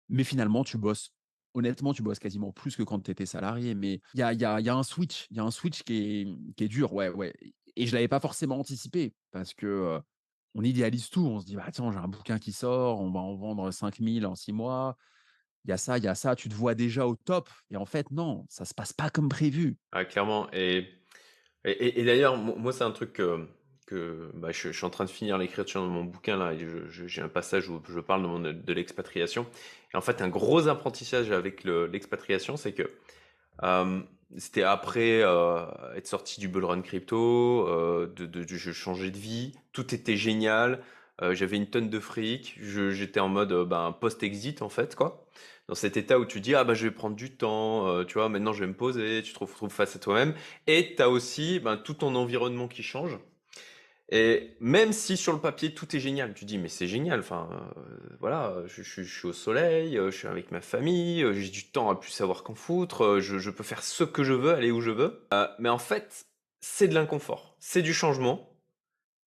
Mais 0.09 0.23
finalement, 0.23 0.63
tu 0.63 0.79
bosses 0.79 1.16
honnêtement, 1.57 1.93
tu 1.95 2.03
bosses 2.05 2.21
quasiment 2.21 2.53
plus 2.53 2.77
que 2.77 2.85
quand 2.85 3.01
tu 3.01 3.11
étais 3.11 3.27
salarié. 3.27 3.75
Mais 3.75 4.01
il 4.15 4.21
y 4.21 4.23
a 4.23 4.77
un 4.77 4.83
switch 4.85 5.27
il 5.31 5.39
y 5.39 5.41
a 5.41 5.45
un 5.45 5.51
switch 5.51 5.83
qui 5.83 6.37
est, 6.59 6.69
dur, 6.69 6.93
ouais, 6.95 7.09
ouais 7.11 7.35
et 7.79 7.87
je 7.87 7.95
l'avais 7.95 8.09
pas 8.09 8.21
forcément 8.21 8.59
anticipé 8.61 9.15
parce 9.33 9.55
que, 9.55 10.01
on 10.55 10.63
idéalise 10.65 11.11
tout. 11.11 11.27
On 11.27 11.41
se 11.41 11.47
dit: 11.47 11.57
«Bah, 11.57 11.67
tiens, 11.73 11.93
j'ai 11.93 11.99
un 11.99 12.09
bouquin 12.09 12.39
qui 12.39 12.53
sort, 12.53 13.01
on 13.01 13.11
va 13.13 13.21
en 13.21 13.37
vendre 13.37 13.71
5000 13.73 14.27
en 14.27 14.35
6 14.37 14.53
mois. 14.55 14.97
Il 15.67 15.71
y 15.71 15.73
a 15.75 15.79
ça, 15.79 15.99
il 15.99 16.05
y 16.05 16.09
a 16.09 16.15
ça». 16.17 16.37
Tu 16.37 16.49
te 16.51 16.55
vois 16.55 16.75
déjà 16.77 17.07
au 17.07 17.17
top 17.17 17.51
et 17.71 17.77
en 17.77 17.87
fait, 17.87 18.11
non, 18.13 18.47
ça 18.51 18.65
se 18.67 18.75
passe 18.75 18.93
pas 18.95 19.11
comme 19.11 19.29
prévu. 19.31 19.79
Ah 19.93 20.05
clairement 20.05 20.49
et 20.53 20.89
et 21.65 22.05
d'ailleurs, 22.05 22.37
mo 22.37 22.55
moi, 22.57 22.73
c'est 22.73 22.85
un 22.85 22.93
truc 22.93 23.15
que 23.15 23.49
que, 23.87 24.31
bah, 24.35 24.51
je 24.53 24.71
suis 24.71 24.85
en 24.85 24.91
train 24.91 25.05
de 25.05 25.11
finir 25.11 25.39
l'écriture 25.39 25.83
de 25.83 25.89
mon 25.89 26.05
bouquin 26.05 26.37
là 26.37 26.53
j'ai 27.07 27.23
un 27.23 27.29
passage 27.29 27.69
où 27.71 27.81
je 27.89 28.01
parle 28.01 28.63
de 28.65 28.73
l'expatriation 28.73 29.47
en 29.95 30.01
fait, 30.03 30.21
un 30.23 30.29
gros 30.29 30.69
apprentissage 30.69 31.31
avec 31.31 31.65
le 31.65 31.87
l'expatriation, 31.87 32.57
c'est 32.57 32.73
que, 32.73 32.91
hem, 33.63 34.07
c'était 34.39 34.63
après, 34.63 35.23
heu, 35.23 35.67
être 35.97 36.07
sorti 36.07 36.41
du 36.41 36.49
bull 36.49 36.65
run 36.67 36.83
crypto, 36.83 37.67
de 38.07 38.27
de 38.27 38.45
de 38.45 38.57
je 38.57 38.73
changeais 38.73 39.11
de 39.11 39.19
vie, 39.19 39.55
tout 39.73 39.95
était 39.95 40.17
génial, 40.17 40.83
j'avais 41.33 41.57
une 41.57 41.69
tonne 41.71 41.91
de 41.91 42.01
fric, 42.01 42.59
j'étais 42.61 43.21
en 43.21 43.29
mode, 43.29 43.53
ben, 43.69 43.93
post-exit 44.01 44.63
en 44.63 44.69
fait, 44.69 44.95
quoi. 44.97 45.27
Dans 45.69 45.75
cet 45.75 45.97
état 45.97 46.19
où 46.19 46.25
tu 46.27 46.41
dis: 46.41 46.55
«Ah 46.55 46.65
bah, 46.65 46.75
je 46.75 46.85
vais 46.87 46.93
prendre 46.93 47.17
du 47.17 47.37
temps, 47.37 48.05
tu 48.05 48.15
vois? 48.15 48.29
Maintenant 48.29 48.53
je 48.53 48.61
vais 48.61 48.67
me 48.69 48.75
poser», 48.77 49.23
tu 49.23 49.33
te 49.33 49.39
retrouves 49.41 49.71
face 49.73 49.97
à 49.97 49.99
toi-même 49.99 50.35
et 50.67 50.95
tu 50.97 51.03
as 51.03 51.09
aussi, 51.11 51.61
ben, 51.61 51.77
tout 51.79 51.95
ton 51.95 52.15
environnement 52.15 52.69
qui 52.69 52.83
change 52.83 53.19
et 54.11 54.57
même 54.61 54.93
si 54.93 55.17
sur 55.17 55.33
le 55.33 55.41
papier 55.41 55.75
tout 55.75 55.95
est 55.97 56.01
génial, 56.01 56.35
tu 56.35 56.45
dis: 56.45 56.59
«Mais 56.59 56.69
c'est 56.69 56.87
génial, 56.87 57.21
enfin, 57.21 57.49
heu, 57.77 58.17
voilà, 58.21 58.63
je 58.67 58.83
je 58.83 59.03
je 59.03 59.19
suis 59.19 59.27
au 59.29 59.33
soleil, 59.33 59.97
heu, 59.99 60.11
je 60.13 60.17
suis 60.19 60.29
avec 60.29 60.53
ma 60.53 60.61
famille, 60.61 61.23
heu, 61.25 61.33
j'ai 61.35 61.51
du 61.51 61.71
temps 61.73 61.91
à 61.91 61.97
plus 61.99 62.11
savoir 62.13 62.45
qu'en 62.45 62.55
foutre, 62.55 63.21
je 63.21 63.39
je 63.39 63.51
peux 63.51 63.65
faire 63.65 63.83
ce 63.83 64.05
que 64.05 64.25
je 64.25 64.33
veux, 64.35 64.53
aller 64.55 64.71
où 64.71 64.81
je 64.81 64.91
veux». 64.93 65.27
Mais 65.59 65.69
en 65.71 65.79
fait, 65.79 66.27
c'est 66.61 66.89
de 66.89 66.95
l'inconfort, 66.95 67.57
c'est 67.61 67.83
du 67.83 67.95
changement. 67.95 68.57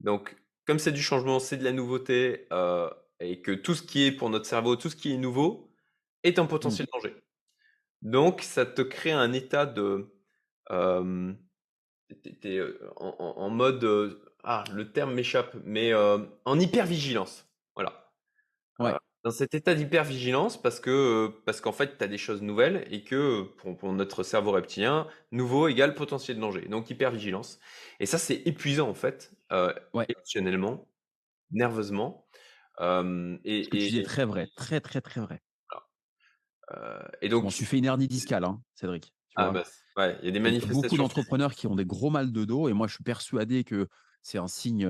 Donc 0.02 0.38
comme 0.68 0.80
c'est 0.80 0.92
du 0.94 1.02
changement, 1.04 1.40
c'est 1.40 1.58
de 1.58 1.64
la 1.66 1.72
nouveauté, 1.74 2.48
et 3.22 3.42
que 3.42 3.52
tout 3.54 3.76
ce 3.76 3.84
qui 3.84 4.06
est 4.06 4.12
pour 4.14 4.30
notre 4.30 4.46
cerveau, 4.48 4.76
tout 4.78 4.90
ce 4.90 4.96
qui 4.98 5.14
est 5.14 5.18
nouveau 5.18 5.72
est 6.24 6.40
un 6.40 6.46
Mmh. 6.64 6.80
potentiel 6.80 6.88
danger. 6.94 7.16
Donc 8.02 8.42
ça 8.42 8.66
te 8.66 8.82
crée 8.82 9.12
un 9.12 9.34
état 9.34 9.66
de, 9.66 10.14
hem, 10.70 11.38
tu 12.24 12.30
es 12.30 12.40
tu 12.40 12.48
es, 12.58 12.62
en 12.98 13.16
en 13.38 13.50
mode, 13.52 13.86
ah, 14.44 14.64
le 14.74 14.92
terme 14.92 15.14
m'échappe, 15.14 15.56
mais, 15.66 15.92
heu, 15.94 16.30
en 16.46 16.60
hypervigilance, 16.60 17.50
voilà. 17.76 18.12
Ouais, 18.80 19.00
dans 19.24 19.32
cet 19.32 19.54
état 19.54 19.76
d'hypervigilance 19.76 20.62
parce 20.62 20.80
que, 20.80 20.90
heu, 21.30 21.42
parce 21.46 21.60
qu'en 21.62 21.72
fait, 21.74 21.98
tu 21.98 22.04
as 22.04 22.08
des 22.08 22.18
choses 22.18 22.42
nouvelles 22.42 22.86
et 22.92 23.04
que, 23.04 23.42
pour 23.58 23.78
pour 23.78 23.92
notre 23.94 24.24
cerveau 24.24 24.52
reptilien, 24.52 25.08
nouveau 25.32 25.68
égale 25.68 25.94
potentiel 25.96 26.40
danger, 26.40 26.68
donc 26.70 26.90
hypervigilance 26.90 27.60
et 28.00 28.06
ça, 28.06 28.18
c'est 28.18 28.36
épuisant 28.48 28.90
en 28.90 28.94
fait, 28.94 29.32
ouais. 29.94 30.10
émotionnellement, 30.10 30.88
nerveusement, 31.52 32.28
hem 32.80 33.40
Ce 33.62 33.70
que 33.70 33.78
tu 33.78 33.88
et 33.88 33.94
dis 33.94 34.00
est 34.00 34.04
et 34.04 34.04
très 34.04 34.26
vrai, 34.26 34.48
très, 34.58 34.82
très, 34.82 35.00
très 35.00 35.22
vrai. 35.22 35.42
voilà, 36.70 37.10
et 37.22 37.30
donc 37.30 37.54
suis 37.56 37.66
fait 37.66 37.78
une 37.78 37.86
hernie 37.86 38.08
discale, 38.08 38.44
hein, 38.44 38.62
Cédric, 38.76 39.14
tu 39.30 39.36
ah 39.36 39.50
bah, 39.52 39.64
ouais, 39.98 40.18
il 40.22 40.26
y 40.26 40.30
a 40.30 40.32
des 40.32 40.40
Et 40.46 40.50
il 40.50 40.56
y 40.56 40.64
a 40.64 40.68
beaucoup 40.68 40.98
manifestations 40.98 41.08
physiques. 41.10 41.36
d'entrepreneurs 41.36 41.56
qui 41.56 41.68
ont 41.68 41.76
des 41.76 41.86
gros 41.86 42.10
mal 42.12 42.32
de 42.32 42.46
dos 42.46 42.70
et 42.70 42.74
moi, 42.74 42.88
je 42.88 42.96
suis 42.96 43.04
persuadé 43.04 43.64
que 43.66 43.90
c'est 44.22 44.38
un 44.40 44.48
signe, 44.48 44.88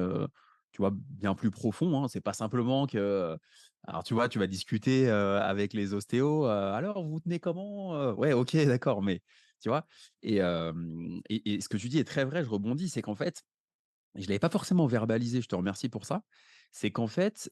tu 0.71 0.81
vois, 0.81 0.91
bien 0.93 1.35
plus 1.35 1.51
profond, 1.51 2.03
hein. 2.03 2.07
C'est 2.07 2.21
pas 2.21 2.33
simplement 2.33 2.87
que 2.87 3.37
alors 3.87 4.03
tu 4.03 4.13
vois, 4.13 4.29
tu 4.29 4.39
vas 4.39 4.47
discuter, 4.47 5.09
avec 5.09 5.73
les 5.73 5.93
ostéos, 5.93 6.45
«Alors, 6.47 7.03
vous 7.07 7.19
tenez 7.19 7.39
comment, 7.39 7.95
heu?» 7.95 8.13
«Ouais, 8.13 8.33
OK, 8.33 8.53
d'accord», 8.67 9.01
mais 9.01 9.21
tu 9.61 9.69
vois? 9.69 9.85
Et 10.23 10.39
et 11.29 11.61
ce 11.61 11.69
que 11.69 11.77
tu 11.77 11.89
dis 11.89 11.99
est 11.99 12.03
très 12.05 12.25
vrai, 12.25 12.43
je 12.43 12.49
rebondis, 12.49 12.89
c'est 12.89 13.01
qu'en 13.01 13.15
fait, 13.15 13.43
je 14.15 14.27
l'avais 14.27 14.39
pas 14.39 14.49
forcément 14.49 14.87
verbalisé, 14.87 15.41
je 15.41 15.47
te 15.47 15.55
remercie 15.55 15.89
pour 15.89 16.05
ça. 16.05 16.23
C'est 16.71 16.91
qu'en 16.91 17.07
fait, 17.07 17.51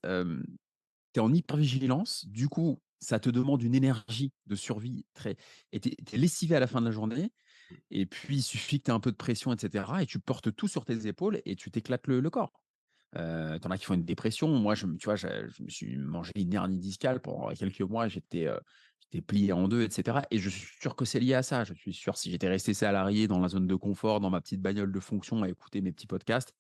tu 1.14 1.20
es 1.20 1.20
en 1.20 1.34
hypervigilance, 1.34 2.26
du 2.28 2.50
coup, 2.50 2.82
ça 3.00 3.20
te 3.20 3.30
demande 3.30 3.62
une 3.64 3.76
énergie 3.76 4.34
de 4.48 4.56
survie 4.56 5.06
très 5.14 5.36
et 5.72 5.80
tu 5.80 5.90
es 6.14 6.18
lessivé 6.18 6.56
à 6.56 6.60
la 6.60 6.68
fin 6.68 6.82
de 6.82 6.86
la 6.86 6.92
journée 6.92 7.32
Et 7.92 8.06
puis, 8.06 8.38
il 8.38 8.44
suffit 8.44 8.80
que 8.80 8.86
tu 8.86 8.92
aies 8.92 8.94
un 8.94 9.00
peu 9.00 9.12
de 9.12 9.18
pression, 9.18 9.54
et 9.54 9.58
cetera, 9.60 10.04
et 10.04 10.06
tu 10.06 10.20
portes 10.20 10.56
tout 10.56 10.68
sur 10.68 10.86
tes 10.86 11.08
épaules 11.08 11.42
et 11.46 11.56
tu 11.56 11.72
t'éclates 11.72 12.08
le, 12.08 12.20
le 12.20 12.30
corps. 12.30 12.54
Euh, 13.16 13.60
T'en 13.60 13.72
as 13.72 13.78
qui 13.78 13.86
font 13.86 13.94
une 13.96 14.06
dépression. 14.06 14.50
Moi, 14.50 14.76
je, 14.76 14.86
tu 14.88 15.06
vois, 15.06 15.16
je, 15.16 15.28
me 15.64 15.70
suis 15.70 15.98
mangé 15.98 16.32
une 16.36 16.54
hernie 16.54 16.80
discale 16.80 17.22
pendant 17.22 17.50
quelques 17.54 17.82
mois. 17.82 18.08
J'étais 18.08 18.50
plié 19.26 19.54
en 19.54 19.68
deux, 19.68 19.84
etc. 19.84 20.24
Et 20.32 20.38
je 20.40 20.50
suis 20.50 20.68
sûr 20.80 20.96
que 20.96 21.06
c'est 21.06 21.20
lié 21.20 21.34
à 21.34 21.44
ça. 21.44 21.64
Je 21.64 21.74
suis 21.74 21.94
sûr 21.94 22.18
si 22.18 22.32
j'étais 22.32 22.50
resté 22.50 22.74
salarié 22.74 23.28
dans 23.28 23.40
la 23.40 23.48
zone 23.48 23.68
de 23.68 23.76
confort, 23.76 24.20
dans 24.20 24.30
ma 24.30 24.42
petite 24.42 24.62
bagnole 24.62 24.92
de 24.92 25.00
fonction, 25.00 25.44
à 25.44 25.50
écouter 25.50 25.82
mes 25.82 25.92
petits 25.92 26.08
podcasts 26.08 26.54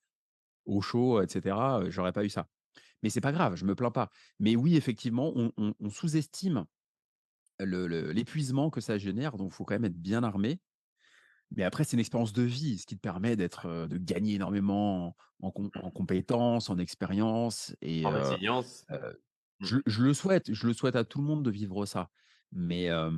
au 0.66 0.82
chaud, 0.82 1.22
etc., 1.22 1.90
j'aurais 1.90 2.14
pas 2.14 2.26
eu 2.26 2.30
ça. 2.30 2.50
Mais 3.04 3.10
c'est 3.10 3.22
pas 3.22 3.32
grave, 3.34 3.56
je 3.56 3.66
me 3.66 3.76
plains 3.76 3.92
pas. 3.92 4.10
Mais 4.40 4.56
oui, 4.56 4.76
effectivement, 4.78 5.34
on, 5.36 5.90
sous-estime 5.90 6.66
le- 7.60 7.88
le- 7.88 8.12
l'épuisement 8.12 8.70
que 8.70 8.82
ça 8.82 8.98
génère, 8.98 9.38
donc 9.38 9.52
il 9.52 9.56
faut 9.56 9.66
quand 9.66 9.76
même 9.76 9.86
être 9.86 10.00
bien 10.02 10.24
armé. 10.24 10.60
Mais 11.56 11.64
après, 11.64 11.84
c'est 11.84 11.94
une 11.96 12.00
expérience 12.02 12.34
de 12.34 12.44
vie, 12.44 12.78
ce 12.80 12.86
qui 12.86 12.96
te 12.98 13.02
permet 13.02 13.36
d'être, 13.36 13.88
de 13.88 13.98
gagner 13.98 14.36
énormément 14.36 15.08
en, 15.42 15.48
en 15.48 15.52
com- 15.52 15.72
en 15.82 15.92
compétences, 15.92 16.70
en 16.70 16.78
expérience. 16.78 17.76
Et 17.82 18.06
En 18.06 18.10
résilience. 18.12 18.88
euh, 18.92 19.14
Mmh. 19.60 19.68
je, 19.68 19.78
je 19.86 20.04
le 20.04 20.14
souhaite, 20.14 20.54
je 20.54 20.68
le 20.68 20.74
souhaite 20.74 20.96
à 20.96 21.04
tout 21.04 21.20
le 21.20 21.26
monde 21.28 21.44
de 21.44 21.52
vivre 21.52 21.86
ça. 21.86 22.10
Mais, 22.52 22.90
euh, 22.90 23.12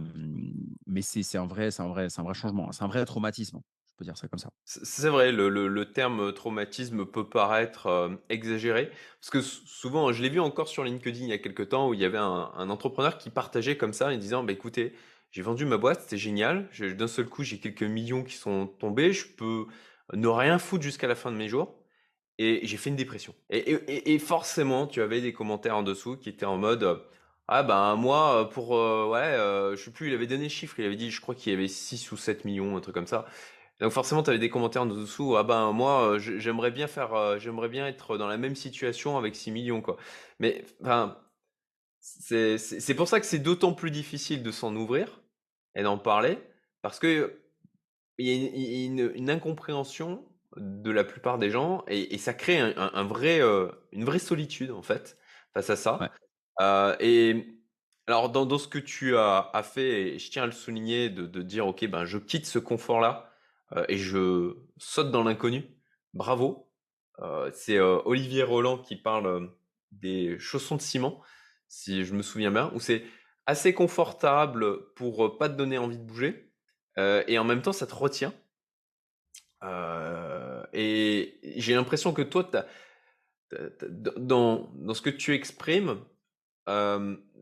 mais 0.88 1.02
c'est 1.02 1.24
c'est 1.24 1.38
un 1.38 1.46
vrai, 1.48 1.72
c'est 1.72 1.84
un 1.84 1.88
vrai, 1.88 2.10
c'est 2.10 2.22
un 2.22 2.24
vrai 2.24 2.34
changement, 2.34 2.72
c'est 2.72 2.84
un 2.84 2.88
vrai 2.88 3.06
traumatisme. 3.06 3.62
Je 3.88 3.94
peux 3.98 4.06
dire 4.06 4.18
ça 4.18 4.28
comme 4.28 4.40
ça. 4.40 4.52
C'est 4.66 5.10
vrai, 5.10 5.32
le 5.32 5.50
le 5.50 5.68
le 5.68 5.92
terme, 5.92 6.32
traumatisme 6.32 7.06
peut 7.08 7.28
paraître, 7.28 8.20
exagéré 8.30 8.92
parce 9.20 9.32
que 9.32 9.42
sou 9.42 9.66
souvent, 9.66 10.12
je 10.14 10.22
l'ai 10.22 10.30
vu 10.30 10.40
encore 10.40 10.68
sur 10.68 10.84
LinkedIn 10.84 11.24
il 11.26 11.30
y 11.30 11.34
a 11.34 11.40
quelque 11.40 11.64
temps 11.64 11.90
où 11.90 11.96
il 11.96 12.00
y 12.00 12.06
avait 12.06 12.20
un 12.20 12.52
un 12.56 12.70
entrepreneur 12.70 13.18
qui 13.18 13.32
partageait 13.32 13.78
comme 13.78 13.94
ça 13.94 14.10
en 14.10 14.18
disant: 14.18 14.44
«Bah, 14.44 14.52
écoutez, 14.54 14.94
j'ai 15.32 15.42
vendu 15.42 15.66
ma 15.66 15.78
boîte, 15.78 16.02
c'était 16.02 16.18
génial, 16.18 16.70
d'un 16.80 17.08
seul 17.08 17.28
coup, 17.28 17.44
j'ai 17.44 17.60
quelques 17.60 17.84
millions 17.84 18.24
qui 18.24 18.36
sont 18.36 18.68
tombés, 18.68 19.14
je 19.14 19.28
peux 19.28 19.66
ne 20.14 20.28
rien 20.28 20.60
foutre 20.60 20.84
jusqu'à 20.84 21.08
la 21.08 21.16
fin 21.16 21.32
de 21.32 21.38
mes 21.38 21.48
jours. 21.50 21.76
Et 22.38 22.62
j'ai 22.64 22.78
fait 22.78 22.90
une 22.90 22.96
dépression» 22.96 23.36
et 23.50 24.20
forcément, 24.20 24.88
tu 24.88 25.02
avais 25.02 25.22
des 25.22 25.34
commentaires 25.34 25.76
en 25.78 25.84
dessous 25.84 26.18
qui 26.18 26.30
étaient 26.30 26.46
en 26.46 26.58
mode, 26.58 26.84
heu: 26.84 27.02
«Ah 27.48 27.64
ben, 27.64 27.96
moi, 27.96 28.44
heu, 28.44 28.50
pour, 28.50 28.76
heu, 28.78 29.10
ouais, 29.12 29.36
heu», 29.38 29.76
je 29.76 29.84
sais 29.84 29.92
plus, 29.92 30.08
il 30.10 30.14
avait 30.14 30.28
donné 30.28 30.44
le 30.44 30.50
chiffre, 30.50 30.80
il 30.80 30.86
avait 30.86 30.96
dit, 30.96 31.12
je 31.12 31.20
crois 31.22 31.36
qu'il 31.36 31.52
y 31.52 31.56
avait 31.56 31.68
6 31.68 32.12
ou 32.12 32.18
7 32.18 32.46
millions, 32.46 32.78
un 32.78 32.82
truc 32.82 32.94
comme 32.96 33.08
ça. 33.08 33.26
Donc 33.80 33.92
forcément, 33.94 34.24
tu 34.24 34.30
avais 34.30 34.40
des 34.40 34.50
commentaires 34.50 34.84
en 34.84 34.86
dessous, 34.88 35.38
ah 35.38 35.44
ben 35.44 35.72
moi, 35.74 36.18
j'aimerais 36.20 36.72
bien 36.72 36.88
faire, 36.88 37.40
j'aimerais 37.40 37.70
bien 37.70 37.88
être 37.88 38.18
dans 38.18 38.28
la 38.28 38.38
même 38.38 38.56
situation 38.56 39.18
avec 39.18 39.36
six 39.36 39.52
millions 39.52 39.82
quoi. 39.82 39.98
Mais 40.40 40.66
enfin, 40.82 41.18
c'est 42.20 42.58
c'est 42.58 42.80
c'est 42.80 42.96
pour 42.96 43.08
ça 43.08 43.20
que 43.20 43.26
c'est 43.26 43.40
d'autant 43.40 43.74
plus 43.74 43.92
difficile 43.92 44.44
de 44.44 44.52
s'en 44.52 44.76
ouvrir 44.76 45.22
et 45.76 45.84
d'en 45.84 45.98
parler 45.98 46.40
parce 46.82 47.00
que 47.00 47.42
il 48.20 48.28
y 48.28 49.02
a 49.02 49.06
une 49.16 49.30
incompréhension 49.32 50.26
de 50.58 50.92
la 50.92 51.04
plupart 51.06 51.40
des 51.40 51.52
gens 51.52 51.86
et 51.88 52.16
et 52.16 52.18
ça 52.20 52.34
crée 52.36 52.60
un 52.60 52.74
un 52.78 52.92
un 52.94 53.04
vrai, 53.06 53.42
heu, 53.42 53.72
une 53.94 54.06
vraie 54.06 54.20
solitude 54.20 54.72
en 54.72 54.82
fait, 54.84 55.18
face 55.54 55.70
à 55.72 55.76
Ouais, 56.00 56.08
ça. 56.08 56.12
Heu 56.62 56.96
et 57.02 57.48
alors 58.08 58.30
dans 58.32 58.46
dans 58.48 58.60
ce 58.60 58.68
que 58.70 58.80
tu 58.80 59.18
as 59.18 59.50
as 59.54 59.64
fait 59.64 60.16
et 60.16 60.20
je 60.20 60.32
tiens 60.32 60.44
à 60.44 60.48
le 60.48 60.52
souligner 60.54 61.10
de 61.10 61.28
de 61.28 61.42
dire: 61.44 61.68
«OK, 61.68 61.86
ben, 61.88 62.06
je 62.06 62.18
quitte 62.20 62.46
ce 62.48 62.60
confort-là, 62.60 63.32
heu, 63.78 63.86
et 63.90 63.98
je 63.98 64.58
saute 64.78 65.12
dans 65.12 65.24
l'inconnu». 65.24 65.66
Bravo! 66.16 66.70
C'est, 67.54 67.80
Olivier 67.82 68.44
Roland 68.44 68.80
qui 68.80 68.96
parle, 68.98 69.52
des 69.92 70.40
chaussons 70.40 70.78
de 70.78 70.82
ciment, 70.82 71.22
si 71.70 72.04
je 72.04 72.14
me 72.14 72.22
souviens 72.22 72.52
bien, 72.52 72.72
où 72.76 72.82
c'est 72.82 73.04
assez 73.46 73.74
confortable 73.74 74.94
pour, 74.96 75.38
pas 75.38 75.48
te 75.48 75.56
donner 75.56 75.78
envie 75.78 75.98
de 75.98 76.04
bouger, 76.04 76.52
et 76.98 77.40
en 77.40 77.46
même 77.46 77.62
temps 77.62 77.72
ça 77.72 77.88
te 77.88 77.96
retient. 77.96 78.34
Et 80.74 81.40
j'ai 81.56 81.74
l'impression 81.76 82.14
que 82.14 82.22
toi, 82.22 82.50
dans 84.18 84.70
dans 84.76 84.94
ce 84.94 85.02
que 85.02 85.10
tu 85.10 85.34
exprimes, 85.34 86.04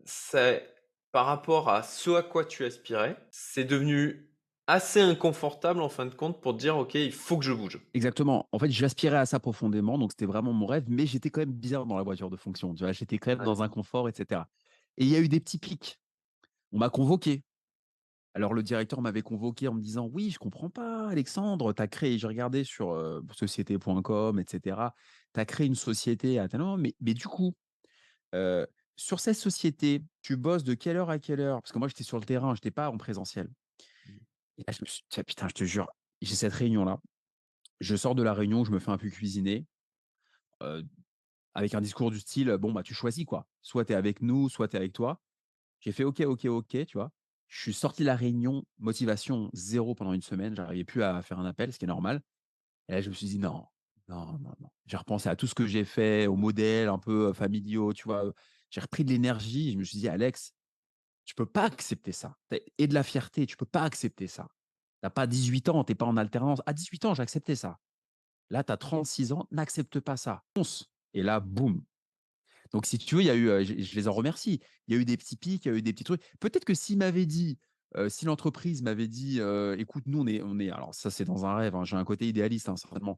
c'est 0.05 0.75
par 1.11 1.25
rapport 1.25 1.69
à 1.69 1.83
ce 1.83 2.11
à 2.11 2.21
quoi 2.21 2.45
tu 2.45 2.63
aspirais, 2.65 3.17
c'est 3.31 3.63
devenu 3.65 4.26
assez 4.67 5.01
inconfortable 5.01 5.81
en 5.81 5.89
fin 5.89 6.05
de 6.05 6.13
compte 6.15 6.41
pour 6.41 6.53
dire: 6.53 6.77
«OK, 6.77 6.95
il 6.95 7.11
faut 7.11 7.37
que 7.37 7.45
je 7.45 7.53
bouge». 7.53 7.79
exactement. 7.93 8.47
En 8.51 8.59
fait, 8.59 8.69
j'aspirais 8.71 9.17
à 9.17 9.25
ça 9.25 9.39
profondément, 9.39 9.97
donc 9.97 10.11
c'était 10.11 10.25
vraiment 10.25 10.53
mon 10.53 10.65
rêve, 10.65 10.85
mais 10.89 11.05
j'étais 11.05 11.29
quand 11.29 11.41
même 11.41 11.53
bien 11.53 11.85
dans 11.85 11.97
la 11.97 12.03
voiture 12.03 12.29
de 12.29 12.37
fonction. 12.37 12.73
Tu 12.75 12.83
vois, 12.83 12.91
j'étais 12.93 13.17
quand 13.19 13.31
même 13.31 13.39
Ouais. 13.39 13.43
dans 13.43 13.63
un 13.63 13.69
confort, 13.69 14.09
et 14.09 14.13
cetera. 14.15 14.49
Et 14.97 15.03
il 15.05 15.09
y 15.09 15.15
a 15.15 15.19
eu 15.19 15.29
des 15.29 15.39
petits 15.39 15.57
pics. 15.59 15.99
On 16.73 16.79
m'a 16.79 16.89
convoqué. 16.91 17.43
Alors 18.35 18.53
le 18.53 18.63
directeur 18.63 19.01
m'avait 19.01 19.23
convoqué 19.23 19.67
en 19.69 19.73
me 19.75 19.81
disant: 19.81 20.07
«Oui, 20.13 20.31
je 20.31 20.39
comprends 20.39 20.69
pas 20.69 21.09
Alexandre, 21.09 21.73
tu 21.73 21.81
as 21.83 21.87
créé» 21.87 22.17
j'ai 22.19 22.27
regardé 22.27 22.63
sur, 22.65 22.93
heu, 22.93 23.23
société.com 23.33 24.39
et 24.39 24.45
cetera. 24.49 24.95
«Tu 25.33 25.39
as 25.41 25.45
créé 25.45 25.67
une 25.67 25.75
société 25.75 26.39
à 26.39 26.47
mais 26.77 26.95
mais 27.01 27.13
du 27.15 27.27
coup, 27.27 27.55
heu, 28.35 28.67
sur 28.97 29.19
cette 29.21 29.37
société, 29.37 30.03
tu 30.21 30.37
bosses 30.37 30.63
de 30.65 30.75
quelle 30.75 30.97
heure 30.97 31.09
à 31.11 31.19
quelle 31.19 31.41
heure?» 31.41 31.61
parce 31.61 31.71
que 31.73 31.79
moi 31.79 31.87
j'étais 31.89 32.03
sur 32.05 32.19
le 32.19 32.25
terrain, 32.25 32.55
j'étais 32.55 32.71
pas 32.71 32.89
en 32.91 32.97
présentiel. 32.97 33.49
Et 34.57 34.63
là 34.67 34.73
je 34.73 34.81
me 34.81 34.87
suis 34.87 35.03
dit: 35.09 35.23
«Putain, 35.23 35.47
je 35.47 35.53
te 35.53 35.63
jure, 35.63 35.87
j'ai 36.21 36.35
cette 36.35 36.53
réunion-là». 36.53 36.99
Je 37.79 37.95
sors 37.95 38.15
de 38.15 38.23
la 38.23 38.33
réunion, 38.33 38.65
je 38.65 38.71
me 38.71 38.79
fais 38.79 38.91
un 38.91 38.97
peu 38.97 39.09
cuisiner, 39.09 39.67
avec 41.53 41.73
un 41.75 41.81
discours 41.81 42.11
du 42.11 42.19
style, 42.19 42.55
«Bon, 42.59 42.71
bah, 42.71 42.83
tu 42.83 42.93
choisis 42.93 43.25
quoi. 43.25 43.47
Soit 43.61 43.85
tu 43.85 43.93
es 43.93 43.95
avec 43.95 44.21
nous, 44.21 44.49
soit 44.49 44.67
tu 44.67 44.75
es 44.75 44.79
avec 44.79 44.93
toi». 44.93 45.21
J'ai 45.79 45.91
fait: 45.91 46.03
«OK, 46.03 46.21
OK, 46.21 46.45
OK», 46.45 46.85
tu 46.85 46.97
vois? 46.97 47.11
Je 47.47 47.61
suis 47.61 47.73
sorti 47.73 48.03
de 48.03 48.07
la 48.07 48.15
réunion, 48.15 48.65
motivation 48.79 49.49
zéro 49.53 49.95
pendant 49.95 50.13
une 50.13 50.21
semaine, 50.21 50.55
j'arrivais 50.55 50.83
plus 50.85 51.03
à 51.03 51.21
faire 51.21 51.39
un 51.39 51.45
appel, 51.45 51.73
ce 51.73 51.79
qui 51.79 51.85
est 51.85 51.87
normal. 51.89 52.21
Et 52.89 52.93
là, 52.93 53.01
je 53.01 53.09
me 53.09 53.15
suis 53.15 53.27
dit: 53.27 53.39
«Non, 53.39 53.65
non, 54.09 54.25
non, 54.39 54.53
non». 54.59 54.69
J'ai 54.87 54.97
repensé 54.97 55.29
à 55.29 55.35
tout 55.35 55.47
ce 55.47 55.55
que 55.55 55.67
j'ai 55.67 55.85
fait, 55.85 56.27
aux 56.27 56.35
modèles 56.37 56.89
un 56.89 56.99
peu, 56.99 57.33
familiaux, 57.33 57.93
tu 57.93 58.03
vois? 58.05 58.33
j'ai 58.69 58.81
repris 58.81 59.05
de 59.05 59.11
l'énergie, 59.11 59.71
je 59.73 59.77
me 59.77 59.83
suis 59.83 59.99
dit: 59.99 60.09
«Alex, 60.09 60.53
tu 61.27 61.35
peux 61.35 61.45
pas 61.45 61.65
accepter 61.65 62.13
ça. 62.13 62.37
Et 62.77 62.87
de 62.87 62.93
la 62.93 63.03
fierté, 63.03 63.45
tu 63.45 63.57
peux 63.57 63.65
pas 63.65 63.83
accepter 63.83 64.27
ça. 64.27 64.47
Tu 65.01 65.07
as 65.07 65.09
pas 65.09 65.27
18 65.27 65.69
ans, 65.69 65.83
tu 65.83 65.91
es 65.91 65.95
pas 65.95 66.05
en 66.05 66.15
alternance. 66.15 66.61
À 66.65 66.71
18 66.71 67.05
ans, 67.05 67.13
j'acceptais 67.13 67.55
ça. 67.55 67.77
Là, 68.49 68.63
tu 68.63 68.71
as 68.71 68.77
36 68.77 69.33
ans, 69.33 69.45
n'accepte 69.51 69.99
pas 69.99 70.17
ça. 70.17 70.43
Fonce» 70.55 70.89
et 71.13 71.21
là, 71.23 71.39
boum, 71.39 71.83
donc 72.71 72.85
si 72.85 72.97
tu 72.97 73.15
veux, 73.15 73.21
il 73.21 73.27
y 73.27 73.29
a 73.29 73.35
eu, 73.35 73.65
je 73.65 73.81
je 73.81 73.95
les 73.95 74.07
en 74.07 74.13
remercie. 74.13 74.61
Il 74.87 74.93
y 74.93 74.97
a 74.97 75.01
eu 75.01 75.05
des 75.05 75.17
petits 75.17 75.37
pics, 75.37 75.65
il 75.65 75.71
y 75.71 75.71
a 75.71 75.77
eu 75.77 75.81
des 75.81 75.93
petits 75.93 76.03
trucs. 76.03 76.21
Peut-être 76.39 76.65
que 76.65 76.73
s'il 76.73 76.97
m'avait 76.97 77.25
dit, 77.25 77.57
si 78.09 78.25
l'entreprise 78.25 78.81
m'avait 78.81 79.07
dit, 79.07 79.39
«Écoute, 79.77 80.03
nous 80.05 80.21
on 80.21 80.27
est 80.27 80.41
on 80.41 80.59
est» 80.59 80.69
alors 80.69 80.93
ça 80.93 81.09
c'est 81.09 81.25
dans 81.25 81.45
un 81.45 81.55
rêve, 81.55 81.75
hein, 81.75 81.83
j'ai 81.83 81.95
un 81.95 82.03
côté 82.03 82.27
idéaliste, 82.27 82.69
hein, 82.69 82.75
certainement. 82.75 83.17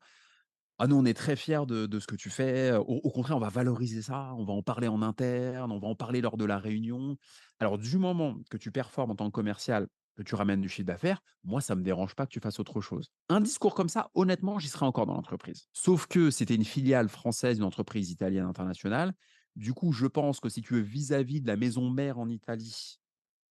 «Ah 0.80 0.88
nous 0.88 0.96
on 0.96 1.06
est 1.06 1.14
très 1.14 1.36
fiers 1.36 1.66
de 1.68 1.86
de 1.86 2.00
ce 2.00 2.08
que 2.08 2.16
tu 2.16 2.30
fais, 2.30 2.72
au 2.74 2.84
au 3.04 3.12
contraire 3.12 3.38
on 3.38 3.40
va 3.42 3.50
valoriser 3.50 4.02
ça, 4.02 4.34
on 4.36 4.46
va 4.46 4.54
en 4.54 4.64
parler 4.64 4.88
en 4.88 5.02
interne, 5.02 5.72
on 5.72 5.80
va 5.80 5.88
en 5.90 5.96
parler 5.96 6.22
lors 6.22 6.38
de 6.38 6.46
la 6.46 6.58
réunion». 6.58 7.18
Alors 7.60 7.78
du 7.78 7.98
moment 7.98 8.38
que 8.50 8.58
tu 8.58 8.72
performes 8.72 9.12
en 9.12 9.16
tant 9.16 9.26
que 9.28 9.32
commercial, 9.32 9.88
que 10.16 10.24
tu 10.24 10.36
ramènes 10.36 10.62
du 10.62 10.70
chiffre 10.70 10.88
d'affaires, 10.88 11.22
moi 11.44 11.62
ça 11.62 11.76
me 11.76 11.84
dérange 11.84 12.16
pas 12.16 12.26
que 12.26 12.32
tu 12.32 12.40
fasses 12.40 12.60
autre 12.60 12.80
chose. 12.82 13.10
Un 13.30 13.42
discours 13.42 13.76
comme 13.76 13.90
ça, 13.90 14.10
honnêtement, 14.16 14.58
j'y 14.60 14.70
serais 14.70 14.86
encore 14.86 15.06
dans 15.06 15.14
l'entreprise. 15.16 15.68
Sauf 15.74 16.08
que 16.08 16.32
c'était 16.32 16.56
une 16.56 16.66
filiale 16.66 17.10
française 17.10 17.58
d'une 17.58 17.66
entreprise 17.66 18.10
italienne 18.12 18.46
internationale 18.46 19.14
du 19.56 19.74
coup, 19.74 19.92
je 19.92 20.06
pense 20.06 20.40
que 20.40 20.48
si 20.48 20.62
tu 20.62 20.76
veux 20.76 20.80
vis-à-vis 20.80 21.42
de 21.42 21.48
la 21.48 21.58
maison 21.58 21.90
mère 21.90 22.18
en 22.20 22.30
Italie, 22.30 23.00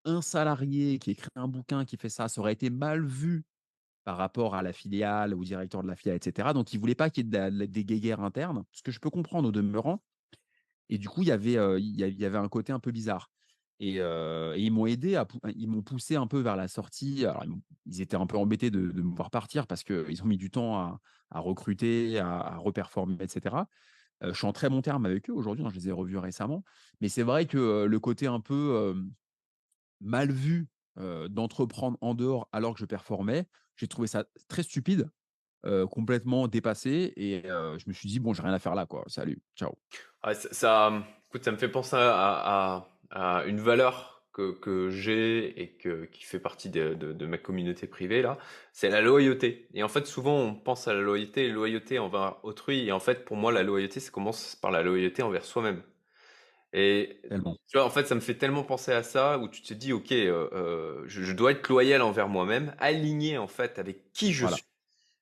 un 0.05 0.23
salarié 0.23 0.99
qui 0.99 1.11
écrit 1.11 1.29
un 1.35 1.49
bouquin 1.49 1.85
qui 1.85 1.97
fait 1.97 2.09
ça, 2.09 2.29
ça 2.29 2.41
aurait 2.41 2.55
été 2.55 2.71
mal 2.71 3.05
vu 3.05 3.45
par 4.09 4.17
rapport 4.17 4.55
à 4.55 4.63
la 4.63 4.73
filiale, 4.73 5.35
au 5.35 5.45
directeur 5.45 5.83
de 5.83 5.89
la 5.89 5.95
filiale, 5.95 6.17
et 6.17 6.25
cetera. 6.25 6.55
Donc, 6.55 6.73
il 6.73 6.77
ne 6.77 6.81
voulait 6.81 6.95
pas 6.95 7.11
qu'il 7.11 7.27
y 7.27 7.37
ait 7.37 7.51
des 7.69 7.85
guéguerres 7.85 8.23
internes, 8.23 8.65
ce 8.73 8.83
que 8.83 8.91
je 8.91 9.01
peux 9.01 9.11
comprendre 9.11 9.49
au 9.51 9.53
demeurant. 9.53 10.03
Et 10.89 10.99
du 10.99 11.09
coup, 11.11 11.23
il 11.25 11.29
y 11.29 11.33
avait, 11.33 11.59
heu, 11.59 11.79
il 11.79 11.97
y 12.01 12.25
avait 12.25 12.39
un 12.39 12.49
côté 12.49 12.73
un 12.73 12.81
peu 12.81 12.91
bizarre. 12.91 13.31
Et 13.81 13.97
et 13.99 14.61
ils 14.67 14.71
m'ont 14.73 14.87
aidé 14.87 15.23
ils 15.55 15.69
m'ont 15.69 15.83
poussé 15.83 16.17
un 16.17 16.27
peu 16.27 16.41
vers 16.41 16.57
la 16.57 16.69
sortie. 16.69 17.27
Alors 17.27 17.45
ils 17.45 17.53
ils 17.87 18.01
étaient 18.01 18.17
un 18.17 18.27
peu 18.27 18.39
embêtés 18.39 18.71
de 18.71 18.81
me 18.81 19.15
voir 19.15 19.31
partir 19.31 19.67
parce 19.67 19.85
qu'ils 19.85 20.23
ont 20.23 20.27
mis 20.27 20.39
du 20.39 20.51
temps 20.51 20.79
à 21.31 21.41
recruter, 21.41 22.19
à 22.19 22.57
reperformer, 22.57 23.19
et 23.25 23.29
cetera. 23.29 23.69
Heu, 24.25 24.33
je 24.33 24.39
suis 24.39 24.47
en 24.49 24.55
très 24.55 24.71
bon 24.71 24.83
terme 24.83 25.07
avec 25.07 25.31
eux 25.31 25.35
aujourd'hui, 25.35 25.65
hein, 25.67 25.71
je 25.71 25.77
les 25.81 25.89
ai 25.89 25.93
revus 25.93 26.19
récemment. 26.19 26.65
Mais 27.03 27.11
c'est 27.11 27.25
vrai 27.25 27.47
que, 27.47 27.85
le 27.85 28.01
côté 28.01 28.27
un 28.29 28.41
peu, 28.41 28.95
mal 30.01 30.33
vu, 30.33 30.69
d'entreprendre 31.31 31.99
en 32.01 32.15
dehors 32.15 32.49
alors 32.53 32.75
que 32.75 32.81
je 32.81 32.87
performais, 32.87 33.47
j'ai 33.79 33.89
trouvé 33.89 34.09
ça 34.09 34.25
très 34.49 34.63
stupide, 34.63 35.09
complètement 35.91 36.49
dépassé 36.49 37.13
et 37.17 37.43
je 37.45 37.89
me 37.89 37.93
suis 37.93 38.09
dit: 38.09 38.21
«Bon, 38.21 38.33
j'ai 38.33 38.43
rien 38.43 38.53
à 38.53 38.59
faire 38.59 38.75
là, 38.75 38.87
quoi. 38.87 39.05
Salut, 39.07 39.41
ciao». 39.57 39.79
Ça 40.35 40.91
mmh, 40.91 41.05
écoute, 41.29 41.45
ça 41.45 41.53
me 41.53 41.57
fait 41.57 41.69
penser 41.69 41.97
à 41.97 42.85
une 43.47 43.61
valeur 43.61 44.19
que 44.39 44.53
que 44.53 44.91
j'ai 44.91 45.61
et 45.61 45.77
que 45.77 46.05
qui 46.05 46.23
fait 46.23 46.39
partie 46.39 46.71
de 46.71 46.95
de 46.95 47.13
de 47.13 47.27
ma 47.27 47.39
communauté 47.39 47.89
privée 47.89 48.23
là, 48.23 48.39
c'est 48.73 48.89
la 48.89 49.01
loyauté 49.01 49.69
et 49.75 49.83
en 49.83 49.89
fait, 49.89 50.07
souvent, 50.07 50.39
on 50.39 50.55
pense 50.55 50.87
à 50.87 50.95
la 50.95 51.01
loyauté 51.01 51.49
loyauté 51.49 51.99
envers 51.99 52.37
autrui 52.45 52.87
et 52.87 52.93
en 52.93 53.01
fait, 53.01 53.25
pour 53.25 53.37
moi, 53.37 53.51
la 53.53 53.65
loyauté, 53.65 53.99
ça 54.01 54.11
commence 54.11 54.55
par 54.55 54.71
la 54.71 54.83
loyauté 54.83 55.23
envers 55.23 55.45
soi-même 55.45 55.83
Et 56.73 57.21
Tellement. 57.31 57.59
tu 57.69 57.77
vois, 57.79 57.87
en 57.87 57.91
fait, 57.91 58.07
ça 58.07 58.15
me 58.15 58.21
fait 58.21 58.37
tellement 58.37 58.65
penser 58.65 58.93
à 58.93 59.03
ça 59.03 59.39
où 59.39 59.49
tu 59.49 59.63
te 59.63 59.75
dis: 59.75 59.93
«OK, 59.93 60.13
heu 60.13 60.51
heu, 60.53 61.05
je 61.07 61.23
je 61.23 61.33
dois 61.33 61.53
être 61.53 61.69
loyal 61.69 62.03
envers 62.03 62.29
moi-même, 62.29 62.75
aligné, 62.79 63.39
en 63.39 63.49
fait, 63.49 63.79
avec 63.79 64.13
qui 64.13 64.33
je 64.33 64.45
Voilà. 64.45 64.59
suis 64.59 64.65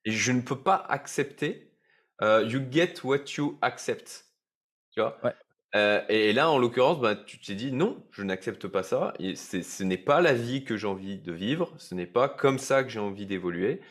et 0.05 0.11
je 0.11 0.31
ne 0.33 0.41
peux 0.41 0.61
pas 0.63 0.75
accepter, 0.77 1.73
heu, 2.23 2.45
you 2.47 2.61
get 2.71 2.95
what 3.05 3.25
you 3.37 3.57
accept». 3.61 4.27
Tu 4.91 5.01
vois? 5.01 5.21
Ouais. 5.23 5.37
Et 6.09 6.33
là, 6.33 6.49
en 6.51 6.59
l'occurrence, 6.59 6.99
bah, 7.01 7.15
tu 7.15 7.39
t'es 7.39 7.55
dit: 7.55 7.71
«Non, 7.73 8.05
je 8.11 8.23
n'accepte 8.23 8.67
pas 8.67 8.83
ça 8.83 9.13
et 9.19 9.35
c'est 9.35 9.63
ce 9.63 9.83
n'est 9.83 9.97
pas 9.99 10.21
la 10.21 10.33
vie 10.33 10.65
que 10.65 10.77
j'ai 10.77 10.87
envie 10.87 11.19
de 11.19 11.31
vivre, 11.33 11.73
ce 11.79 11.95
n'est 11.95 12.07
pas 12.07 12.29
comme 12.29 12.59
ça 12.59 12.83
que 12.83 12.89
j'ai 12.89 12.99
envie 13.01 13.25
d'évoluer» 13.27 13.81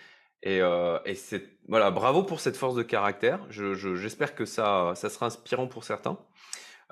et 0.45 0.61
et 1.07 1.15
c'est 1.17 1.59
voilà, 1.69 1.91
bravo 1.93 2.23
pour 2.25 2.41
cette 2.41 2.57
force 2.57 2.75
de 2.77 2.83
caractère. 2.85 3.47
Je 3.51 3.75
je 3.75 3.97
j'espère 3.97 4.35
que 4.37 4.45
ça 4.47 4.95
ça 4.97 5.11
sera 5.11 5.27
inspirant 5.27 5.69
pour 5.69 5.85
certains. 5.85 6.19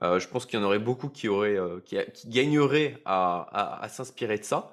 Heu, 0.02 0.18
je 0.18 0.28
pense 0.28 0.46
qu'il 0.46 0.58
y 0.58 0.62
en 0.62 0.64
aurait 0.66 0.78
beaucoup 0.78 1.08
qui 1.08 1.28
auraient, 1.28 1.56
qui 1.84 2.28
gagneraient 2.28 3.00
à 3.04 3.40
à 3.40 3.84
à 3.84 3.88
s'inspirer 3.88 4.38
de 4.38 4.44
ça, 4.44 4.72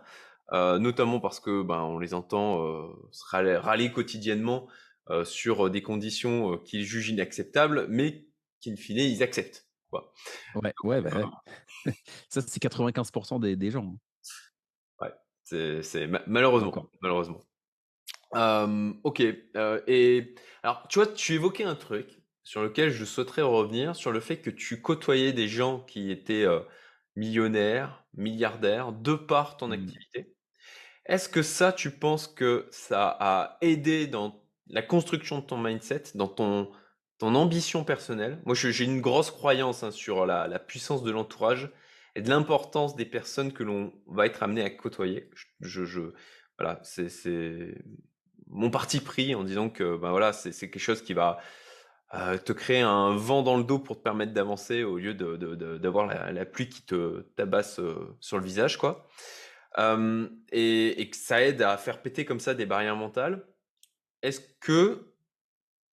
heu, 0.53 0.77
notamment 0.79 1.19
parce 1.19 1.39
que, 1.39 1.61
ben, 1.61 1.81
on 1.81 1.99
les 1.99 2.13
entend, 2.13 2.91
râler 3.29 3.55
râler 3.55 3.91
quotidiennement, 3.91 4.67
sur, 5.25 5.69
des 5.69 5.81
conditions, 5.81 6.57
qu'ils 6.59 6.85
jugent 6.85 7.09
inacceptables, 7.09 7.87
mais 7.89 8.27
qu'in 8.61 8.75
fine 8.75 8.97
ils 8.97 9.21
acceptent, 9.23 9.67
quoi. 9.89 10.13
Ouais, 10.55 10.73
ouais, 10.83 11.01
bah, 11.01 11.09
ouais. 11.15 11.93
Ça, 12.29 12.41
c'est 12.41 12.59
95 12.59 13.11
des 13.41 13.55
des 13.55 13.71
gens, 13.71 13.85
hein. 13.85 13.97
Ouais, 15.01 15.81
c'est 15.83 16.07
malheureusement, 16.27 16.73
malheureusement. 17.01 17.41
OK, 19.03 19.19
et 19.21 20.35
alors, 20.63 20.87
tu 20.87 20.99
vois, 20.99 21.07
tu 21.07 21.33
évoquais 21.33 21.63
un 21.63 21.75
truc 21.75 22.20
sur 22.43 22.63
lequel 22.63 22.91
je 22.91 23.05
souhaiterais 23.05 23.41
revenir, 23.43 23.95
sur 23.95 24.11
le 24.11 24.19
fait 24.19 24.37
que 24.41 24.49
tu 24.49 24.81
côtoyais 24.81 25.33
des 25.33 25.47
gens 25.47 25.79
qui 25.81 26.11
étaient, 26.11 26.43
heu, 26.45 26.65
millionnaires, 27.15 28.05
milliardaires, 28.15 28.91
de 28.93 29.13
par 29.15 29.57
ton 29.57 29.71
Mmh. 29.71 29.71
activité. 29.71 30.35
Est-ce 31.05 31.29
que 31.29 31.41
ça, 31.41 31.73
tu 31.73 31.91
penses 31.91 32.27
que 32.27 32.67
ça 32.71 33.07
a 33.19 33.57
aidé 33.61 34.07
dans 34.07 34.43
la 34.67 34.81
construction 34.81 35.39
de 35.39 35.45
ton 35.45 35.57
mindset, 35.57 36.03
dans 36.15 36.27
ton 36.27 36.71
ton 37.17 37.35
ambition 37.35 37.83
personnelle? 37.83 38.41
Moi, 38.45 38.55
j'ai 38.55 38.83
une 38.85 39.01
grosse 39.01 39.31
croyance, 39.31 39.83
hein, 39.83 39.91
sur 39.91 40.25
la 40.25 40.47
la 40.47 40.59
puissance 40.59 41.03
de 41.03 41.11
l'entourage 41.11 41.71
et 42.15 42.21
de 42.21 42.29
l'importance 42.29 42.95
des 42.95 43.05
personnes 43.05 43.53
que 43.53 43.63
l'on 43.63 43.93
va 44.07 44.25
être 44.25 44.43
amené 44.43 44.63
à 44.63 44.69
côtoyer. 44.69 45.29
Je 45.35 45.45
je 45.61 45.85
je 45.85 46.01
voilà, 46.59 46.79
c'est 46.83 47.09
c'est 47.09 47.75
mon 48.47 48.69
parti 48.71 48.99
pris 48.99 49.35
en 49.35 49.43
disant 49.43 49.69
que, 49.69 49.97
ben, 49.97 50.11
voilà, 50.11 50.33
c'est 50.33 50.51
c'est 50.51 50.69
quelque 50.69 50.81
chose 50.83 51.01
qui 51.03 51.13
va, 51.13 51.39
heu, 52.13 52.39
te 52.39 52.53
créer 52.53 52.81
un 52.81 53.15
vent 53.15 53.43
dans 53.43 53.57
le 53.57 53.63
dos 53.63 53.79
pour 53.79 53.97
te 53.97 54.01
permettre 54.03 54.33
d'avancer 54.33 54.83
au 54.83 54.97
lieu 54.97 55.13
de 55.13 55.37
de 55.37 55.55
de 55.55 55.77
d'avoir 55.77 56.07
la 56.07 56.45
pluie 56.45 56.69
qui 56.69 56.83
te 56.85 57.21
tabasse, 57.35 57.79
heu, 57.79 58.15
sur 58.19 58.37
le 58.37 58.43
visage, 58.45 58.77
quoi. 58.77 59.07
Hem 59.77 60.41
et 60.51 61.09
que 61.09 61.17
ça 61.17 61.41
aide 61.43 61.61
à 61.61 61.77
faire 61.77 62.01
péter 62.01 62.25
comme 62.25 62.39
ça 62.41 62.53
des 62.55 62.65
barrières 62.65 62.95
mentales. 62.97 63.45
Est-ce 64.23 64.41
que 64.61 65.13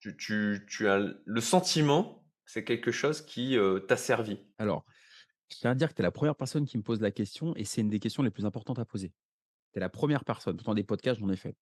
tu 0.01 0.87
as 0.87 0.99
le 1.25 1.41
sentiment 1.41 2.25
que 2.45 2.51
c'est 2.51 2.63
quelque 2.65 2.91
chose 2.91 3.21
qui, 3.21 3.57
t'a 3.87 3.97
servi? 3.97 4.39
Alors, 4.57 4.85
je 5.51 5.57
tiens 5.57 5.71
à 5.71 5.75
dire 5.75 5.89
que 5.89 5.95
tu 5.95 6.01
es 6.01 6.03
la 6.03 6.11
première 6.11 6.35
personne 6.35 6.65
qui 6.65 6.77
me 6.77 6.83
pose 6.83 7.01
la 7.01 7.11
question 7.11 7.55
et 7.55 7.65
c'est 7.65 7.81
une 7.81 7.89
des 7.89 7.99
questions 7.99 8.23
les 8.23 8.31
plus 8.31 8.45
importantes 8.45 8.79
à 8.79 8.85
poser. 8.85 9.13
Tu 9.73 9.79
es 9.79 9.81
la 9.81 9.89
première 9.89 10.25
personne, 10.25 10.57
pourtant 10.57 10.75
des 10.75 10.83
podcasts, 10.83 11.19
j'en 11.21 11.29
ai 11.29 11.37
fait. 11.37 11.57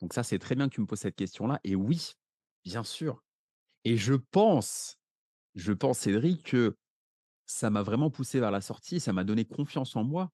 Donc 0.00 0.14
ça, 0.14 0.22
c'est 0.24 0.40
très 0.40 0.56
bien 0.56 0.68
que 0.70 0.74
tu 0.74 0.82
me 0.82 0.86
poses 0.86 1.00
cette 1.00 1.16
question-là 1.16 1.60
et 1.64 1.76
oui, 1.76 2.12
bien 2.64 2.84
sûr 2.84 3.23
et 3.84 3.96
je 3.96 4.14
pense 4.14 4.98
je 5.54 5.72
pense 5.72 6.00
Cédric 6.00 6.44
que 6.44 6.76
ça 7.46 7.70
m'a 7.70 7.82
vraiment 7.82 8.10
poussé 8.10 8.40
vers 8.40 8.52
la 8.52 8.60
sortie, 8.62 9.00
ça 9.00 9.12
m'a 9.12 9.24
donné 9.24 9.44
confiance 9.46 9.96
en 9.96 10.04
moi 10.04 10.32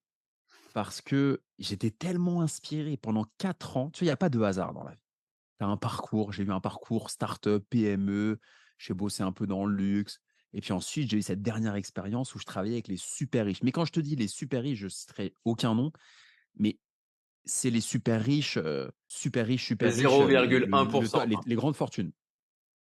parce 0.73 1.01
que 1.01 1.43
j'étais 1.59 1.91
tellement 1.91 2.41
inspiré 2.41 2.97
pendant 2.97 3.25
4 3.39 3.77
ans. 3.77 3.91
Tu 3.91 3.99
vois, 4.01 4.05
il 4.05 4.09
y 4.09 4.11
a 4.11 4.17
pas 4.17 4.29
de 4.29 4.41
hasard 4.41 4.73
dans 4.73 4.83
la 4.83 4.93
vie. 4.93 5.01
Tu 5.59 5.65
as 5.65 5.69
un 5.69 5.77
parcours, 5.77 6.33
j'ai 6.33 6.43
eu 6.43 6.51
un 6.51 6.61
parcours 6.61 7.09
start-up, 7.11 7.65
PME, 7.69 8.39
j'ai 8.79 8.93
bossé 8.95 9.23
un 9.23 9.31
peu 9.33 9.47
dans 9.47 9.65
le 9.65 9.75
luxe 9.75 10.19
et 10.53 10.61
puis 10.61 10.73
ensuite, 10.73 11.09
j'ai 11.11 11.17
eu 11.17 11.21
cette 11.23 11.41
dernière 11.43 11.75
expérience 11.75 12.35
où 12.35 12.39
je 12.39 12.45
travaillais 12.45 12.75
avec 12.75 12.87
les 12.89 12.97
super 12.97 13.45
riches. 13.45 13.63
Mais 13.63 13.71
quand 13.73 13.85
je 13.85 13.93
te 13.93 13.99
dis 14.01 14.15
les 14.17 14.27
super 14.27 14.63
riches, 14.63 14.79
je 14.79 14.89
citerai 14.89 15.35
aucun 15.45 15.75
nom, 15.75 15.91
mais 16.55 16.79
c'est 17.45 17.69
les 17.71 17.81
super 17.81 18.21
riches, 18.23 18.57
heu, 18.57 18.91
super 19.07 19.47
riches, 19.47 19.65
super 19.67 19.95
riches, 19.95 20.21
heu, 20.21 20.33
le 20.33 20.45
le 20.45 20.67
le 20.73 20.87
to 20.87 21.05
0,1 21.05 21.25
les 21.25 21.39
les 21.45 21.55
grandes 21.55 21.75
fortunes, 21.75 22.13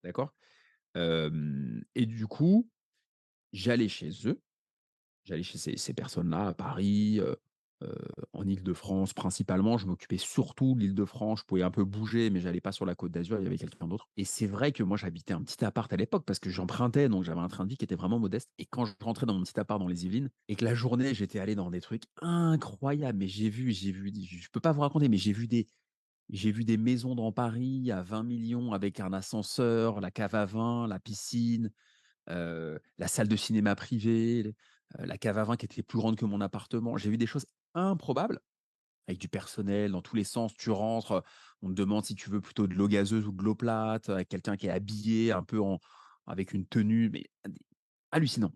d'accord? 0.03 0.33
Et 0.95 2.05
du 2.05 2.27
coup, 2.27 2.69
j'allais 3.53 3.89
chez 3.89 4.11
eux, 4.25 4.41
j'allais 5.23 5.43
chez 5.43 5.57
ces 5.57 5.93
personnes-là 5.93 6.47
à 6.47 6.53
Paris, 6.53 7.21
en 8.33 8.47
Île-de-France 8.47 9.13
principalement. 9.13 9.77
Je 9.77 9.85
m'occupais 9.85 10.17
surtout 10.17 10.75
de 10.75 10.79
l'Île-de-France. 10.79 11.41
Je 11.41 11.45
pouvais 11.45 11.61
un 11.63 11.71
peu 11.71 11.83
bouger, 11.83 12.29
mais 12.29 12.39
j'allais 12.39 12.61
pas 12.61 12.71
sur 12.71 12.85
la 12.85 12.95
Côte 12.95 13.11
d'Azur, 13.11 13.39
il 13.39 13.43
y 13.43 13.47
avait 13.47 13.57
quelqu'un 13.57 13.87
d'autre 13.87 14.07
et 14.17 14.23
c'est 14.23 14.47
vrai 14.47 14.71
que 14.71 14.83
moi, 14.83 14.97
j'habitais 14.97 15.33
un 15.33 15.41
petit 15.41 15.63
appart 15.63 15.91
à 15.91 15.97
l'époque 15.97 16.23
parce 16.25 16.39
que 16.39 16.49
j'empruntais, 16.49 17.09
donc 17.09 17.23
j'avais 17.23 17.41
un 17.41 17.47
train 17.47 17.65
de 17.65 17.69
vie 17.69 17.77
qui 17.77 17.85
était 17.85 17.95
vraiment 17.95 18.19
modeste 18.19 18.49
et 18.57 18.65
quand 18.65 18.85
je 18.85 18.93
rentrais 19.01 19.25
dans 19.25 19.33
mon 19.33 19.43
petit 19.43 19.59
appart 19.59 19.79
dans 19.79 19.87
les 19.87 20.05
Yvelines 20.05 20.29
et 20.47 20.55
que 20.55 20.65
la 20.65 20.73
journée, 20.73 21.13
j'étais 21.13 21.39
allé 21.39 21.55
dans 21.55 21.69
des 21.69 21.81
trucs 21.81 22.03
incroyables, 22.21 23.17
mais 23.17 23.27
j'ai 23.27 23.49
vu 23.49 23.71
j'ai 23.71 23.91
vu 23.91 24.11
je 24.15 24.49
peux 24.51 24.59
pas 24.61 24.71
vous 24.71 24.81
raconter, 24.81 25.09
mais 25.09 25.17
j'ai 25.17 25.33
vu 25.33 25.47
des 25.47 25.67
j'ai 26.29 26.51
vu 26.51 26.63
des 26.65 26.77
maisons 26.77 27.15
dans 27.15 27.31
Paris 27.31 27.91
à 27.91 28.01
20 28.03 28.23
millions 28.23 28.73
avec 28.73 28.99
un 28.99 29.13
ascenseur, 29.13 30.01
la 30.01 30.11
cave 30.11 30.35
à 30.35 30.45
vin, 30.45 30.87
la 30.87 30.99
piscine, 30.99 31.71
la 32.27 33.07
salle 33.07 33.27
de 33.29 33.35
cinéma 33.35 33.75
privée, 33.75 34.53
la 34.99 35.17
cave 35.17 35.37
à 35.39 35.43
vin 35.45 35.57
qui 35.57 35.65
était 35.65 35.83
plus 35.83 35.99
grande 35.99 36.17
que 36.17 36.25
mon 36.25 36.41
appartement. 36.41 36.97
J'ai 36.97 37.09
vu 37.11 37.17
des 37.17 37.27
choses 37.27 37.47
improbables 37.75 38.39
avec 39.07 39.19
du 39.21 39.29
personnel 39.29 39.91
dans 39.91 40.01
tous 40.01 40.15
les 40.15 40.23
sens. 40.25 40.53
Tu 40.57 40.71
rentres, 40.71 41.23
on 41.61 41.69
te 41.69 41.73
demande 41.73 42.05
si 42.05 42.15
tu 42.15 42.29
veux 42.29 42.41
plutôt 42.41 42.67
de 42.67 42.75
l'eau 42.75 42.87
gazeuse 42.87 43.27
ou 43.27 43.33
de 43.33 43.43
l'eau 43.43 43.55
plate, 43.55 44.09
avec 44.09 44.29
quelqu'un 44.29 44.57
qui 44.57 44.67
est 44.67 44.71
habillé 44.71 45.31
un 45.33 45.43
peu 45.43 45.61
avec 46.27 46.53
une 46.53 46.67
tenue, 46.67 47.09
mais 47.11 47.25
d 47.47 47.55
hallucinant. 48.11 48.53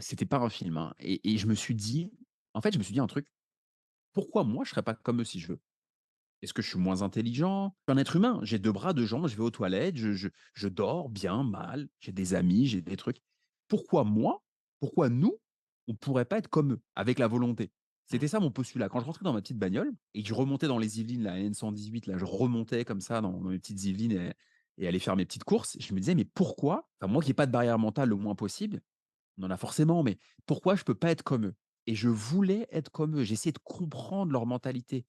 C'était 0.00 0.26
pas 0.26 0.38
un 0.38 0.50
film, 0.50 0.78
hein 0.78 0.94
et 1.00 1.34
et 1.34 1.38
je 1.38 1.46
me 1.48 1.54
suis 1.54 1.74
dit 1.76 2.10
en 2.54 2.62
fait, 2.62 2.72
je 2.72 2.78
me 2.78 2.84
suis 2.84 2.94
dit 2.94 3.00
un 3.00 3.06
truc: 3.08 3.28
«Pourquoi 4.12 4.44
moi 4.44 4.64
je 4.64 4.70
serais 4.70 4.82
pas 4.84 4.94
comme 4.94 5.20
eux 5.22 5.24
si 5.24 5.40
je 5.40 5.48
veux?» 5.48 5.60
Est-ce 6.42 6.52
que 6.54 6.62
je 6.62 6.68
suis 6.68 6.78
moins 6.78 7.02
intelligent? 7.02 7.74
Je 7.88 7.92
suis 7.92 7.98
un 7.98 8.00
être 8.00 8.16
humain, 8.16 8.40
j'ai 8.42 8.58
2 8.58 8.72
bras, 8.72 8.92
2 8.92 9.06
jambes, 9.06 9.28
je 9.28 9.36
vais 9.36 9.42
aux 9.42 9.50
toilettes, 9.50 9.96
je 9.96 10.12
je 10.12 10.28
je 10.54 10.68
dors 10.68 11.08
bien, 11.08 11.42
mal, 11.44 11.88
j'ai 12.00 12.12
des 12.12 12.34
amis, 12.34 12.66
j'ai 12.66 12.82
des 12.82 12.96
trucs. 12.96 13.18
Pourquoi 13.68 14.04
moi, 14.04 14.44
pourquoi 14.80 15.08
nous, 15.08 15.38
on 15.88 15.94
pourrait 15.94 16.24
pas 16.24 16.38
être 16.38 16.48
comme 16.48 16.72
eux, 16.74 16.80
avec 16.94 17.18
la 17.18 17.28
volonté? 17.28 17.72
Mmh. 18.12 18.18
C'était 18.18 18.28
ça 18.28 18.38
mon 18.40 18.50
postulat. 18.52 18.88
Quand 18.88 19.00
je 19.00 19.06
rentrais 19.06 19.24
dans 19.24 19.32
ma 19.32 19.40
petite 19.42 19.58
bagnole 19.58 19.92
et 20.14 20.22
que 20.22 20.28
je 20.28 20.34
remontais 20.34 20.68
dans 20.68 20.78
les 20.78 21.00
Yvelines, 21.00 21.22
la 21.24 21.38
N118, 21.38 22.06
là, 22.06 22.18
je 22.18 22.24
remontais 22.24 22.84
comme 22.84 23.00
ça 23.00 23.20
dans 23.20 23.32
dans 23.40 23.48
mes 23.50 23.58
petites 23.58 23.82
Yvelines 23.84 24.12
et 24.12 24.32
et 24.78 24.86
aller 24.86 24.98
faire 24.98 25.16
mes 25.16 25.24
petites 25.24 25.44
courses, 25.44 25.76
je 25.80 25.94
me 25.94 26.00
disais: 26.00 26.14
«Mais 26.14 26.26
pourquoi?» 26.26 26.90
enfin 27.00 27.10
moi 27.10 27.22
qui 27.22 27.30
ai 27.30 27.34
pas 27.34 27.46
de 27.46 27.52
barrière 27.52 27.78
mentale 27.78 28.10
le 28.10 28.16
moins 28.16 28.34
possible, 28.34 28.82
on 29.38 29.44
en 29.44 29.50
a 29.50 29.56
forcément, 29.56 30.02
mais 30.02 30.18
pourquoi 30.46 30.76
je 30.76 30.84
peux 30.84 30.94
pas 30.94 31.10
être 31.10 31.22
comme 31.22 31.46
eux? 31.46 31.54
Et 31.86 31.94
je 31.94 32.08
voulais 32.08 32.68
être 32.72 32.90
comme 32.90 33.16
eux. 33.18 33.24
J'essayais 33.24 33.52
de 33.52 33.58
comprendre 33.58 34.32
leur 34.32 34.46
mentalité. 34.46 35.06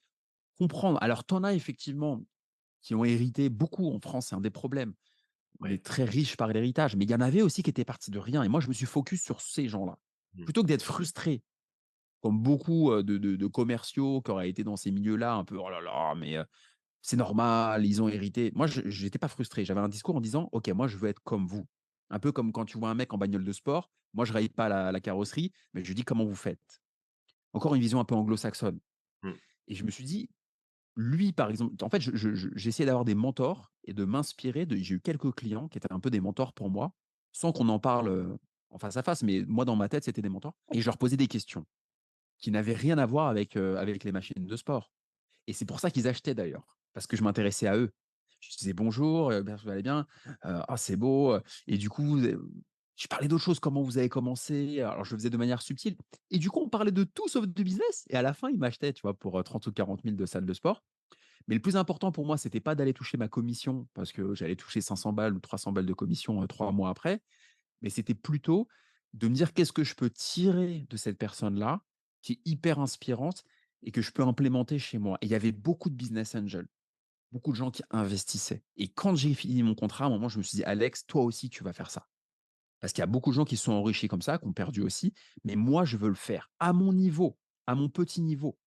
Comprendre. 0.60 0.98
Alors, 1.02 1.26
tu 1.26 1.34
en 1.34 1.44
as 1.44 1.54
effectivement 1.54 2.22
qui 2.82 2.96
ont 2.96 3.06
hérité 3.06 3.50
beaucoup 3.50 3.92
en 3.92 4.00
France, 4.00 4.28
c'est 4.28 4.36
un 4.36 4.42
des 4.42 4.52
problèmes. 4.52 4.94
On 5.62 5.68
est 5.68 5.84
très 5.86 6.06
riche 6.06 6.38
par 6.38 6.50
l'héritage, 6.50 6.96
mais 6.96 7.06
il 7.06 7.12
y 7.12 7.16
en 7.16 7.22
avait 7.22 7.42
aussi 7.44 7.64
qui 7.64 7.70
étaient 7.72 7.86
partis 7.86 8.12
de 8.12 8.20
rien 8.20 8.44
et 8.44 8.50
moi, 8.50 8.62
je 8.62 8.70
me 8.70 8.74
suis 8.74 8.86
focus 8.88 9.24
sur 9.24 9.42
ces 9.42 9.70
gens-là. 9.70 10.00
Mmh. 10.34 10.46
Plutôt 10.46 10.64
que 10.64 10.68
d'être 10.68 10.84
frustré, 10.84 11.44
comme 12.22 12.42
beaucoup, 12.42 12.92
de 13.04 13.18
de 13.18 13.36
de 13.38 13.48
commerciaux 13.48 14.22
qui 14.22 14.32
auraient 14.32 14.50
été 14.50 14.64
dans 14.64 14.78
ces 14.78 14.92
milieux-là 14.92 15.36
un 15.36 15.46
peu: 15.46 15.58
«Oh 15.58 15.70
là 15.70 15.82
là, 15.82 16.16
mais 16.16 16.38
c'est 17.02 17.18
normal, 17.18 17.86
ils 17.86 18.02
ont 18.02 18.10
hérité». 18.10 18.52
Moi, 18.56 18.68
je 18.68 18.82
j'étais 18.90 19.20
pas 19.20 19.28
frustré. 19.30 19.66
J'avais 19.66 19.82
un 19.82 19.90
discours 19.90 20.16
en 20.18 20.22
disant: 20.22 20.50
«OK, 20.54 20.70
moi, 20.70 20.88
je 20.88 20.98
veux 20.98 21.10
être 21.10 21.22
comme 21.24 21.48
vous». 21.48 21.68
Un 22.12 22.20
peu 22.20 22.32
comme 22.34 22.52
quand 22.54 22.66
tu 22.66 22.78
vois 22.80 22.90
un 22.92 22.96
mec 22.96 23.14
en 23.14 23.20
bagnole 23.20 23.46
de 23.46 23.54
sport, 23.54 23.92
moi, 24.14 24.26
je 24.26 24.34
raye 24.34 24.50
pas 24.50 24.70
la 24.70 24.92
la 24.94 25.02
carrosserie, 25.02 25.54
mais 25.74 25.84
je 25.84 25.90
lui 25.90 25.96
dis: 25.96 26.04
«Comment 26.06 26.26
vous 26.26 26.36
faites?» 26.36 26.82
Encore 27.54 27.76
une 27.76 27.82
vision 27.82 28.00
un 28.00 28.06
peu 28.06 28.16
anglo-saxonne 28.16 28.80
Mmh. 29.24 29.38
et 29.68 29.76
je 29.76 29.84
me 29.84 29.92
suis 29.92 30.04
dit: 30.04 30.30
lui, 30.98 31.34
par 31.34 31.50
exemple, 31.52 31.76
en 31.84 31.90
fait, 31.90 32.02
je 32.02 32.12
je 32.16 32.36
je 32.36 32.50
j'essayais 32.56 32.88
d'avoir 32.88 33.06
des 33.06 33.16
mentors 33.16 33.74
et 33.86 33.94
de 33.94 34.06
m'inspirer 34.06 34.68
j'ai 34.72 34.96
eu 34.96 35.02
quelques 35.02 35.32
clients 35.36 35.70
qui 35.70 35.78
étaient 35.80 35.94
un 35.94 36.00
peu 36.02 36.10
des 36.12 36.22
mentors 36.22 36.54
pour 36.54 36.70
moi, 36.72 36.94
sans 37.34 37.54
qu'on 37.54 37.70
en 37.70 37.80
parle, 37.80 38.10
heu, 38.10 38.38
en 38.72 38.80
face 38.80 38.98
à 38.98 39.04
face, 39.04 39.24
mais 39.24 39.44
moi, 39.48 39.66
dans 39.66 39.76
ma 39.78 39.90
tête, 39.90 40.06
c'était 40.06 40.22
des 40.24 40.30
mentors 40.30 40.56
et 40.74 40.82
je 40.82 40.86
leur 40.88 40.98
posais 40.98 41.18
des 41.18 41.28
questions 41.28 41.66
qui 42.40 42.52
n'avaient 42.52 42.74
rien 42.74 42.98
à 42.98 43.06
voir 43.06 43.28
avec, 43.30 43.56
avec 43.58 44.04
les 44.04 44.12
machines 44.12 44.46
de 44.46 44.56
sport 44.56 44.92
et 45.48 45.54
c'est 45.54 45.66
pour 45.66 45.80
ça 45.80 45.92
qu'ils 45.92 46.08
achetaient 46.08 46.36
d'ailleurs, 46.36 46.78
parce 46.94 47.08
que 47.08 47.18
je 47.18 47.24
m'intéressais 47.24 47.68
à 47.68 47.78
eux. 47.78 47.92
Je 48.42 48.56
disais: 48.58 48.74
«Bonjour, 48.74 49.30
que 49.30 49.62
vous 49.64 49.70
allez 49.70 49.84
bien, 49.84 50.08
ah, 50.42 50.78
c'est 50.78 50.98
beau, 50.98 51.34
heu» 51.36 51.42
et 51.68 51.78
du 51.78 51.90
coup, 51.90 52.20
je 52.98 53.08
parlais 53.08 53.28
d'autres 53.30 53.44
choses, 53.44 53.60
comment 53.62 53.84
vous 53.84 53.98
avez 54.00 54.10
commencé? 54.10 54.82
Alors 54.82 55.06
je 55.06 55.14
le 55.14 55.20
faisais 55.20 55.30
de 55.30 55.38
manière 55.38 55.62
subtile 55.62 55.98
et 56.32 56.40
du 56.40 56.50
coup, 56.50 56.62
on 56.62 56.70
parlait 56.70 56.92
de 56.92 57.04
tout 57.06 57.28
sauf 57.30 57.48
de 57.48 57.64
business 57.64 58.06
et 58.10 58.16
à 58.18 58.22
la 58.24 58.34
fin, 58.34 58.50
ils 58.50 58.58
m'achetaient, 58.60 58.94
tu 58.94 59.02
vois, 59.04 59.14
pour, 59.18 59.40
heu, 59.40 59.44
30 59.44 59.68
ou 59.68 59.72
40 59.72 60.04
000 60.04 60.18
de 60.18 60.26
salle 60.26 60.46
de 60.46 60.54
sport 60.54 60.84
mais 61.48 61.56
le 61.56 61.62
plus 61.62 61.78
important 61.78 62.12
pour 62.12 62.26
moi, 62.26 62.38
c'était 62.38 62.60
pas 62.60 62.76
d'aller 62.76 62.94
toucher 62.94 63.18
ma 63.18 63.28
commission 63.28 63.88
parce 63.94 64.12
que 64.12 64.36
j'allais 64.36 64.56
toucher 64.56 64.82
500 64.82 65.14
balles 65.14 65.36
ou 65.36 65.40
300 65.40 65.72
balles 65.72 65.86
de 65.86 65.94
commission, 65.94 66.46
3 66.48 66.72
mois 66.72 66.90
après, 66.90 67.22
mais 67.82 67.90
c'était 67.90 68.16
plutôt 68.16 68.68
de 69.14 69.28
me 69.28 69.34
dire 69.36 69.54
qu'est-ce 69.54 69.74
que 69.74 69.84
je 69.84 69.96
peux 69.96 70.10
tirer 70.10 70.88
de 70.90 70.98
cette 70.98 71.18
personne-là, 71.18 71.84
qui 72.22 72.34
est 72.34 72.42
hyper 72.46 72.80
inspirante 72.80 73.44
et 73.84 73.92
que 73.92 74.02
je 74.02 74.12
peux 74.12 74.24
implémenter 74.24 74.80
chez 74.80 74.98
moi. 75.00 75.18
Et 75.22 75.28
il 75.28 75.32
y 75.32 75.36
avait 75.36 75.52
beaucoup 75.54 75.90
de 75.90 75.96
business 75.96 76.36
angels, 76.36 76.68
beaucoup 77.32 77.52
de 77.52 77.58
gens 77.58 77.72
qui 77.72 77.84
investissaient. 77.92 78.64
Et 78.78 78.90
quand 78.90 79.16
j'ai 79.16 79.34
fini 79.34 79.64
mon 79.64 79.76
contrat, 79.76 80.06
à 80.06 80.08
un 80.08 80.12
moment, 80.12 80.30
je 80.30 80.40
me 80.40 80.44
suis 80.44 80.58
dit, 80.58 80.64
Alex, 80.66 81.06
toi 81.08 81.24
aussi, 81.24 81.50
tu 81.50 81.64
vas 81.64 81.74
faire 81.74 81.92
ça. 81.92 82.08
Parce 82.80 82.94
qu'il 82.94 83.02
y 83.02 83.04
a 83.04 83.08
beaucoup 83.08 83.32
de 83.32 83.36
gens 83.36 83.46
qui 83.46 83.58
se 83.58 83.64
sont 83.64 83.74
enrichis 83.74 84.08
comme 84.08 84.22
ça, 84.22 84.38
qui 84.38 84.46
ont 84.46 84.54
perdu 84.54 84.82
aussi. 84.82 85.14
Mais 85.44 85.56
moi, 85.56 85.86
je 85.86 85.98
veux 85.98 86.10
le 86.10 86.16
faire 86.16 86.52
à 86.60 86.74
mon 86.74 86.94
niveau, 86.94 87.38
à 87.66 87.76
mon 87.76 87.90
petit 87.90 88.22
niveau. 88.22 88.58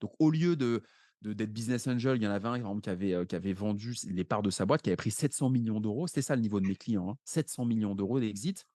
Donc, 0.00 0.12
au 0.18 0.30
lieu 0.30 0.56
de 0.56 0.82
d'être 1.22 1.52
business 1.52 1.86
angel, 1.86 2.16
il 2.16 2.24
y 2.24 2.26
en 2.26 2.32
avait 2.32 2.48
un 2.48 2.80
euh, 2.88 3.24
qui 3.24 3.36
avait 3.36 3.52
vendu 3.52 3.94
les 4.08 4.24
parts 4.24 4.42
de 4.42 4.50
sa 4.50 4.66
boîte, 4.66 4.82
qui 4.82 4.90
avait 4.90 4.96
pris 4.96 5.12
700 5.12 5.50
millions 5.50 5.80
d'euros. 5.80 6.08
C'était 6.08 6.22
ça 6.22 6.34
le 6.34 6.42
niveau 6.42 6.60
de 6.60 6.66
mes 6.66 6.74
clients, 6.74 7.10
hein, 7.10 7.16
700 7.24 7.64
millions 7.64 7.94
d'euros 7.94 8.18
d'exit. 8.18 8.66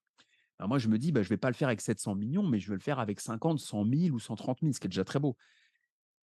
Alors 0.60 0.70
moi, 0.70 0.80
je 0.80 0.88
me 0.88 0.98
dis, 0.98 1.12
bah, 1.12 1.22
je 1.22 1.28
ne 1.28 1.30
vais 1.32 1.38
pas 1.38 1.50
le 1.50 1.56
faire 1.56 1.68
avec 1.68 1.82
700 1.82 2.16
millions, 2.16 2.48
mais 2.48 2.60
je 2.60 2.70
vais 2.70 2.76
le 2.76 2.82
faire 2.82 3.00
avec 3.00 3.20
50, 3.20 3.60
100 3.60 3.86
000 3.86 4.16
ou 4.16 4.20
130 4.20 4.60
000, 4.62 4.74
ce 4.74 4.80
qui 4.80 4.88
est 4.88 4.90
déjà 4.90 5.04
très 5.04 5.20
beau. 5.20 5.36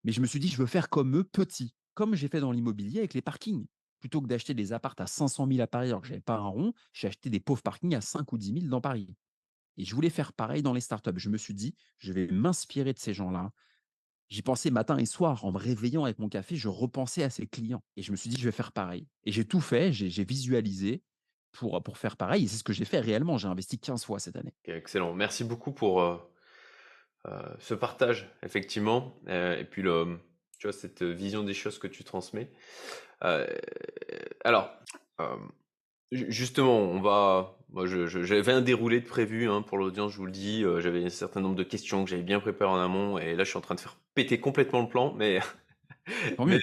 Mais 0.02 0.12
je 0.12 0.20
me 0.20 0.26
suis 0.26 0.40
dit, 0.40 0.48
je 0.48 0.56
veux 0.56 0.66
faire 0.66 0.88
comme 0.88 1.16
eux, 1.16 1.24
petit, 1.24 1.74
comme 1.94 2.14
j'ai 2.14 2.28
fait 2.28 2.40
dans 2.40 2.52
l'immobilier 2.52 2.98
avec 2.98 3.14
les 3.14 3.22
parkings. 3.22 3.66
Plutôt 4.04 4.20
que 4.20 4.26
d'acheter 4.26 4.52
des 4.52 4.74
appartes 4.74 5.00
à 5.00 5.06
500 5.06 5.48
000 5.48 5.62
à 5.62 5.66
Paris 5.66 5.86
alors 5.86 6.02
que 6.02 6.08
je 6.08 6.12
n'avais 6.12 6.20
pas 6.20 6.34
un 6.34 6.46
rond, 6.46 6.74
j'ai 6.92 7.08
acheté 7.08 7.30
des 7.30 7.40
pauvres 7.40 7.62
parkings 7.62 7.94
à 7.94 8.02
5 8.02 8.30
ou 8.34 8.36
10 8.36 8.52
000 8.52 8.66
dans 8.66 8.82
Paris. 8.82 9.08
Et 9.78 9.86
je 9.86 9.94
voulais 9.94 10.10
faire 10.10 10.34
pareil 10.34 10.60
dans 10.60 10.74
les 10.74 10.82
startups. 10.82 11.16
Je 11.16 11.30
me 11.30 11.38
suis 11.38 11.54
dit, 11.54 11.74
je 11.96 12.12
vais 12.12 12.26
m'inspirer 12.26 12.92
de 12.92 12.98
ces 12.98 13.14
gens-là. 13.14 13.50
J'y 14.28 14.42
pensais 14.42 14.70
matin 14.70 14.98
et 14.98 15.06
soir. 15.06 15.46
En 15.46 15.52
me 15.52 15.56
réveillant 15.56 16.04
avec 16.04 16.18
mon 16.18 16.28
café, 16.28 16.54
je 16.54 16.68
repensais 16.68 17.22
à 17.22 17.30
ces 17.30 17.46
clients. 17.46 17.82
Et 17.96 18.02
je 18.02 18.12
me 18.12 18.16
suis 18.16 18.28
dit, 18.28 18.36
je 18.38 18.44
vais 18.44 18.52
faire 18.52 18.72
pareil. 18.72 19.08
Et 19.24 19.32
j'ai 19.32 19.46
tout 19.46 19.62
fait, 19.62 19.90
j'ai 19.90 20.24
visualisé 20.26 21.02
pour, 21.52 21.82
pour 21.82 21.96
faire 21.96 22.18
pareil. 22.18 22.44
Et 22.44 22.46
c'est 22.46 22.58
ce 22.58 22.64
que 22.64 22.74
j'ai 22.74 22.84
fait 22.84 23.00
réellement. 23.00 23.38
J'ai 23.38 23.48
investi 23.48 23.78
15 23.78 24.04
fois 24.04 24.18
cette 24.18 24.36
année. 24.36 24.52
Excellent. 24.66 25.14
Merci 25.14 25.44
beaucoup 25.44 25.72
pour 25.72 26.02
euh, 26.02 26.18
euh, 27.28 27.42
ce 27.58 27.72
partage, 27.72 28.30
effectivement. 28.42 29.18
Euh, 29.28 29.58
et 29.58 29.64
puis, 29.64 29.80
tu 29.80 30.66
vois, 30.66 30.74
cette 30.74 31.02
vision 31.02 31.42
des 31.42 31.54
choses 31.54 31.78
que 31.78 31.86
tu 31.86 32.04
transmets. 32.04 32.52
Euh, 33.24 33.46
alors, 34.44 34.70
euh, 35.20 35.36
ju- 36.12 36.30
justement, 36.30 36.78
on 36.80 37.00
va. 37.00 37.58
Moi, 37.70 37.86
j'avais 37.86 38.52
un 38.52 38.62
déroulé 38.62 39.00
de 39.00 39.06
prévu 39.06 39.50
hein, 39.50 39.62
pour 39.62 39.78
l'audience, 39.78 40.12
je 40.12 40.18
vous 40.18 40.26
le 40.26 40.32
dis. 40.32 40.64
Euh, 40.64 40.80
j'avais 40.80 41.04
un 41.04 41.10
certain 41.10 41.40
nombre 41.40 41.56
de 41.56 41.64
questions 41.64 42.04
que 42.04 42.10
j'avais 42.10 42.22
bien 42.22 42.40
préparées 42.40 42.70
en 42.72 42.80
amont. 42.80 43.18
Et 43.18 43.34
là, 43.36 43.44
je 43.44 43.50
suis 43.50 43.58
en 43.58 43.62
train 43.62 43.74
de 43.74 43.80
faire 43.80 43.96
péter 44.14 44.40
complètement 44.40 44.82
le 44.82 44.88
plan. 44.88 45.12
Mais, 45.14 45.40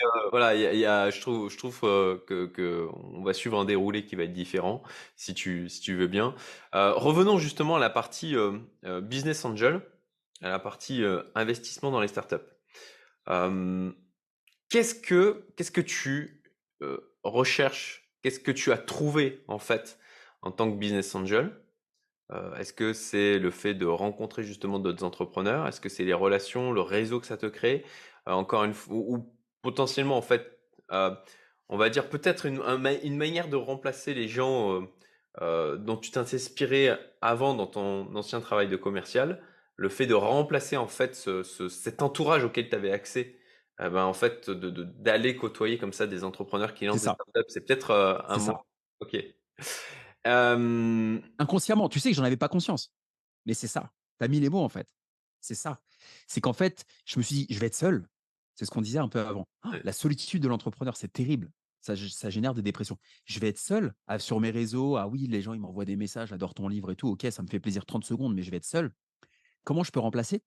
voilà, 0.32 0.56
il 0.56 0.62
y 0.62 0.68
a, 0.68 0.74
y 0.74 0.86
a- 0.86 1.10
je 1.10 1.22
trouve, 1.22 1.50
je 1.52 1.58
trouve 1.58 1.80
que, 1.82 2.46
que 2.48 2.88
on 3.14 3.24
va 3.24 3.34
suivre 3.34 3.60
un 3.60 3.66
déroulé 3.66 4.06
qui 4.06 4.16
va 4.16 4.24
être 4.24 4.34
différent, 4.34 4.84
si 5.16 5.34
tu, 5.34 5.70
si 5.70 5.82
tu 5.82 5.96
veux 5.96 6.08
bien. 6.08 6.36
Revenons 6.74 7.38
justement 7.40 7.78
à 7.78 7.80
la 7.80 7.90
partie 7.90 8.36
business 9.04 9.46
angel, 9.46 9.82
à 10.42 10.50
la 10.50 10.60
partie 10.60 11.04
investissement 11.36 11.92
dans 11.92 12.02
les 12.02 12.08
startups. 12.08 12.38
Qu'est-ce 14.70 14.96
que, 14.96 15.46
qu'est-ce 15.56 15.72
que 15.72 15.82
tu 15.82 16.41
euh, 16.82 17.14
recherches? 17.24 18.12
Qu'est-ce 18.22 18.40
que 18.40 18.52
tu 18.52 18.72
as 18.72 18.78
trouvé 18.78 19.44
en 19.48 19.60
fait 19.60 19.98
en 20.42 20.52
tant 20.52 20.72
que 20.72 20.78
business 20.78 21.14
angel? 21.16 21.52
Euh, 22.32 22.56
est-ce 22.56 22.74
que 22.74 22.94
c'est 22.94 23.40
le 23.40 23.52
fait 23.52 23.74
de 23.74 23.86
rencontrer 23.86 24.44
justement 24.44 24.80
d'autres 24.80 25.04
entrepreneurs? 25.04 25.68
Est-ce 25.68 25.82
que 25.82 25.90
c'est 25.90 26.06
les 26.06 26.14
relations, 26.14 26.72
le 26.72 26.82
réseau 26.82 27.20
que 27.20 27.28
ça 27.28 27.38
te 27.38 27.46
crée? 27.48 27.84
Euh, 28.28 28.32
encore 28.32 28.64
une 28.64 28.74
fois, 28.74 28.96
ou, 28.96 29.34
potentiellement 29.62 30.18
en 30.18 30.22
fait, 30.22 30.60
on 31.70 31.78
va 31.78 31.90
dire 31.90 32.10
peut-être 32.10 32.46
une, 32.46 32.62
un 32.62 32.78
ma- 32.78 32.94
une 32.94 33.18
manière 33.18 33.48
de 33.48 33.56
remplacer 33.56 34.14
les 34.14 34.28
gens 34.28 34.86
dont 35.40 35.98
tu 35.98 36.12
t'es 36.12 36.18
inspiré 36.20 36.92
avant 37.22 37.54
dans 37.54 37.68
ton 37.68 38.14
ancien 38.16 38.42
travail 38.42 38.68
de 38.68 38.76
commercial, 38.76 39.42
le 39.78 39.90
fait 39.90 40.06
de 40.06 40.14
remplacer 40.14 40.78
en 40.78 40.88
fait 40.88 41.16
ce- 41.16 41.44
ce- 41.44 41.70
cet 41.70 42.02
entourage 42.02 42.44
auquel 42.44 42.70
tu 42.70 42.76
avais 42.76 42.92
accès, 42.92 43.36
euh, 43.80 43.90
ben, 43.90 44.04
en 44.06 44.14
fait 44.14 44.50
de, 44.50 44.70
de- 44.70 44.84
d'aller 44.84 45.36
côtoyer 45.36 45.78
comme 45.78 45.94
ça 45.94 46.06
des 46.08 46.24
entrepreneurs 46.24 46.74
qui 46.74 46.86
lancent 46.86 47.02
des 47.02 47.08
startups, 47.16 47.50
c'est 47.50 47.62
peut-être 47.66 47.92
euh, 47.92 48.18
un 48.28 48.38
mot. 48.52 48.58
Ok. 49.00 49.18
Euh, 50.28 51.20
Inconsciemment, 51.40 51.90
tu 51.90 52.00
sais 52.00 52.10
que 52.12 52.16
j'en 52.16 52.24
avais 52.24 52.38
pas 52.38 52.48
conscience. 52.50 52.94
Mais 53.46 53.54
c'est 53.54 53.68
ça. 53.68 53.92
Tu 54.20 54.26
as 54.26 54.28
mis 54.28 54.40
les 54.40 54.50
mots 54.50 54.62
en 54.64 54.70
fait. 54.70 54.88
C'est 55.40 55.56
ça. 55.56 55.80
C'est 56.28 56.42
qu'en 56.42 56.54
fait, 56.54 56.86
je 57.06 57.18
me 57.18 57.24
suis 57.24 57.36
dit, 57.36 57.48
je 57.50 57.60
vais 57.60 57.68
être 57.68 57.76
seul. 57.76 58.08
C'est 58.56 58.66
ce 58.66 58.72
qu'on 58.72 58.82
disait 58.82 59.00
un 59.00 59.08
peu 59.08 59.20
avant. 59.20 59.48
Oh, 59.66 59.70
la 59.84 59.94
solitude 59.94 60.44
de 60.44 60.48
l'entrepreneur, 60.48 60.96
c'est 60.96 61.12
terrible. 61.12 61.50
Ça, 61.80 61.96
gé- 61.96 62.10
ça 62.14 62.30
génère 62.30 62.54
des 62.54 62.62
dépressions. 62.62 62.98
Je 63.26 63.40
vais 63.40 63.48
être 63.48 63.58
seul 63.58 63.94
sur 64.20 64.40
mes 64.40 64.52
réseaux. 64.52 64.98
Ah 64.98 65.08
oui, 65.08 65.26
les 65.28 65.42
gens, 65.42 65.54
ils 65.54 65.60
m'envoient 65.60 65.86
des 65.86 65.96
messages, 65.96 66.30
j'adore 66.30 66.54
ton 66.54 66.68
livre 66.68 66.92
et 66.92 66.96
tout. 66.96 67.08
Ok, 67.08 67.26
ça 67.32 67.42
me 67.42 67.48
fait 67.48 67.60
plaisir 67.60 67.86
30 67.88 68.06
secondes, 68.06 68.36
mais 68.36 68.44
je 68.44 68.52
vais 68.52 68.58
être 68.58 68.66
seul. 68.66 68.92
Comment 69.64 69.84
je 69.84 69.92
peux 69.92 70.00
remplacer? 70.00 70.44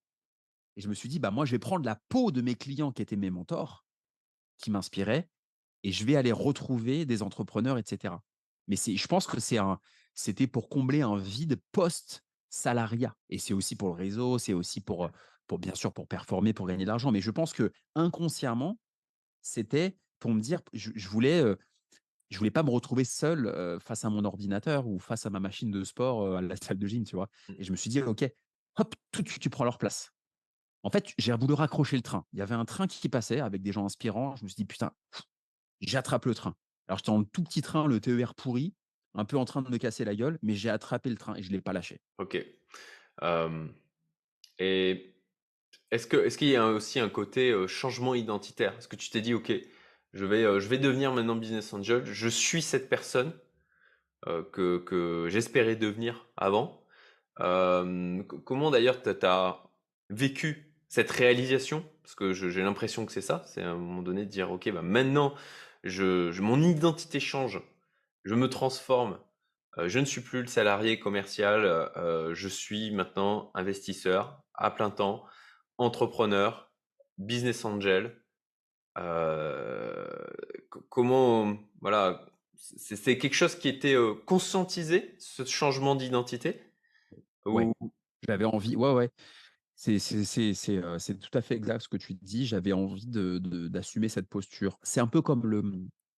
Et 0.75 0.81
je 0.81 0.89
me 0.89 0.93
suis 0.93 1.09
dit, 1.09 1.19
bah 1.19 1.31
moi, 1.31 1.45
je 1.45 1.51
vais 1.51 1.59
prendre 1.59 1.85
la 1.85 1.95
peau 2.09 2.31
de 2.31 2.41
mes 2.41 2.55
clients 2.55 2.91
qui 2.91 3.01
étaient 3.01 3.15
mes 3.15 3.29
mentors, 3.29 3.85
qui 4.57 4.71
m'inspiraient, 4.71 5.29
et 5.83 5.91
je 5.91 6.05
vais 6.05 6.15
aller 6.15 6.31
retrouver 6.31 7.05
des 7.05 7.21
entrepreneurs, 7.21 7.77
etc. 7.77 8.23
Mais 8.67 8.75
je 8.77 9.07
pense 9.07 9.27
que 9.27 9.39
c'est 9.39 9.57
un, 9.57 9.79
c'était 10.13 10.47
pour 10.47 10.69
combler 10.69 11.01
un 11.01 11.17
vide 11.17 11.61
post-salariat. 11.71 13.15
Et 13.29 13.37
c'est 13.37 13.53
aussi 13.53 13.75
pour 13.75 13.89
le 13.89 13.95
réseau, 13.95 14.37
c'est 14.39 14.53
aussi 14.53 14.81
pour, 14.81 15.05
euh, 15.05 15.09
pour, 15.47 15.59
bien 15.59 15.75
sûr, 15.75 15.93
pour 15.93 16.07
performer, 16.07 16.53
pour 16.53 16.67
gagner 16.67 16.85
de 16.85 16.89
l'argent. 16.89 17.11
Mais 17.11 17.21
je 17.21 17.31
pense 17.31 17.53
que 17.53 17.71
inconsciemment, 17.95 18.79
c'était 19.41 19.97
pour 20.19 20.33
me 20.33 20.41
dire, 20.41 20.61
je, 20.73 20.91
je 20.95 21.09
voulais, 21.09 21.41
euh, 21.43 21.55
je 22.29 22.37
voulais 22.37 22.51
pas 22.51 22.63
me 22.63 22.69
retrouver 22.71 23.03
seul 23.03 23.47
euh, 23.47 23.79
face 23.79 24.05
à 24.05 24.09
mon 24.09 24.25
ordinateur 24.25 24.87
ou 24.87 24.99
face 24.99 25.25
à 25.25 25.29
ma 25.29 25.39
machine 25.39 25.71
de 25.71 25.83
sport 25.83 26.21
euh, 26.23 26.37
à 26.37 26.41
la 26.41 26.55
salle 26.57 26.79
de 26.79 26.87
gym, 26.87 27.03
tu 27.03 27.15
vois? 27.15 27.29
mm, 27.47 27.55
Et 27.57 27.63
je 27.63 27.71
me 27.71 27.77
suis 27.77 27.89
dit, 27.89 28.01
OK, 28.01 28.25
hop, 28.77 28.95
tout 29.11 29.21
de 29.21 29.29
suite, 29.29 29.41
tu 29.43 29.49
prends 29.49 29.65
leur 29.65 29.77
place. 29.77 30.14
En 30.85 30.91
fait, 30.91 31.15
j'ai 31.17 31.33
voulu 31.33 31.55
raccrocher 31.55 31.95
le 31.95 32.03
train. 32.03 32.27
Il 32.31 32.37
y 32.37 32.43
avait 32.43 32.53
un 32.53 32.63
train 32.63 32.85
qui 32.85 33.09
passait 33.09 33.39
avec 33.39 33.63
des 33.63 33.71
gens 33.71 33.85
inspirants. 33.85 34.35
Je 34.35 34.43
me 34.43 34.47
suis 34.47 34.55
dit, 34.55 34.65
putain, 34.65 34.91
j'attrape 35.81 36.25
le 36.25 36.35
train. 36.35 36.55
Alors, 36.87 36.99
j'étais 36.99 37.11
le 37.17 37.25
tout 37.25 37.41
petit 37.41 37.63
train, 37.63 37.87
le 37.87 37.99
TER 37.99 38.35
pourri, 38.35 38.75
un 39.15 39.25
peu 39.25 39.35
en 39.35 39.45
train 39.45 39.63
de 39.63 39.69
me 39.71 39.79
casser 39.79 40.05
la 40.05 40.13
gueule, 40.13 40.37
mais 40.43 40.53
j'ai 40.53 40.69
attrapé 40.69 41.09
le 41.09 41.15
train 41.15 41.33
et 41.33 41.41
je 41.41 41.49
ne 41.49 41.55
l'ai 41.55 41.61
pas 41.61 41.73
lâché. 41.73 42.01
ok. 42.19 42.37
Et 44.59 45.15
est-ce 45.89 46.37
qu'il 46.37 46.49
y 46.49 46.55
a 46.55 46.67
aussi 46.67 46.99
un 46.99 47.09
côté 47.09 47.67
changement 47.67 48.13
identitaire? 48.13 48.77
Est-ce 48.77 48.87
que 48.87 48.95
tu 48.95 49.09
t'es 49.09 49.21
dit, 49.21 49.33
ok, 49.33 49.51
je 50.13 50.25
vais, 50.25 50.43
je 50.43 50.67
vais 50.67 50.77
devenir 50.77 51.11
maintenant 51.13 51.35
business 51.35 51.73
angel, 51.73 52.05
je 52.05 52.29
suis 52.29 52.61
cette 52.61 52.89
personne 52.89 53.33
que, 54.23 54.77
que 54.77 55.29
j'espérais 55.29 55.75
devenir 55.75 56.27
avant. 56.37 56.85
Comment 57.39 58.69
d'ailleurs 58.69 59.01
tu 59.01 59.09
as 59.25 59.63
vécu 60.11 60.74
cette 60.95 61.11
réalisation? 61.11 61.85
Parce 62.03 62.15
que 62.15 62.33
j'ai 62.33 62.61
l'impression 62.63 63.05
que 63.05 63.11
c'est 63.11 63.21
ça, 63.21 63.43
c'est 63.47 63.61
à 63.63 63.71
un 63.71 63.75
moment 63.75 64.01
donné 64.03 64.25
de 64.25 64.29
dire, 64.29 64.51
ok, 64.51 64.71
bah 64.71 64.81
maintenant, 64.81 65.35
je, 65.83 66.31
je- 66.31 66.41
mon 66.41 66.61
identité 66.61 67.19
change, 67.19 67.61
je 68.25 68.35
me 68.35 68.49
transforme, 68.49 69.19
euh, 69.77 69.89
je 69.89 69.99
ne 69.99 70.05
suis 70.05 70.21
plus 70.21 70.41
le 70.41 70.47
salarié 70.47 70.99
commercial, 70.99 71.65
euh, 71.65 72.33
je 72.35 72.47
suis 72.47 72.91
maintenant 72.91 73.51
investisseur 73.55 74.43
à 74.55 74.71
plein 74.71 74.89
temps, 74.91 75.25
entrepreneur, 75.77 76.71
business 77.17 77.65
angel. 77.65 78.21
Euh, 78.97 80.07
co- 80.69 80.85
comment, 80.89 81.57
voilà, 81.81 82.25
c'est 82.57 83.17
quelque 83.17 83.35
chose 83.35 83.55
qui 83.55 83.67
était 83.69 83.95
conscientisé, 84.25 85.15
ce 85.19 85.45
changement 85.45 85.95
d'identité? 85.95 86.61
Ouais, 87.49 87.67
Ou 87.69 87.91
j'avais 88.27 88.45
envie. 88.45 88.75
Ouais, 88.75 88.91
ouais. 88.93 89.09
C'est 89.75 89.97
euh, 90.69 90.99
c'est 90.99 91.19
tout 91.19 91.37
à 91.37 91.41
fait 91.41 91.55
exact 91.55 91.81
ce 91.81 91.89
que 91.89 91.97
tu 91.97 92.13
dis. 92.15 92.45
J'avais 92.45 92.71
envie 92.73 93.07
de- 93.07 93.39
de- 93.39 93.67
d'assumer 93.67 94.07
cette 94.09 94.29
posture. 94.29 94.79
C'est 94.83 95.01
un 95.01 95.07
peu 95.07 95.21
comme 95.21 95.45
le, 95.47 95.63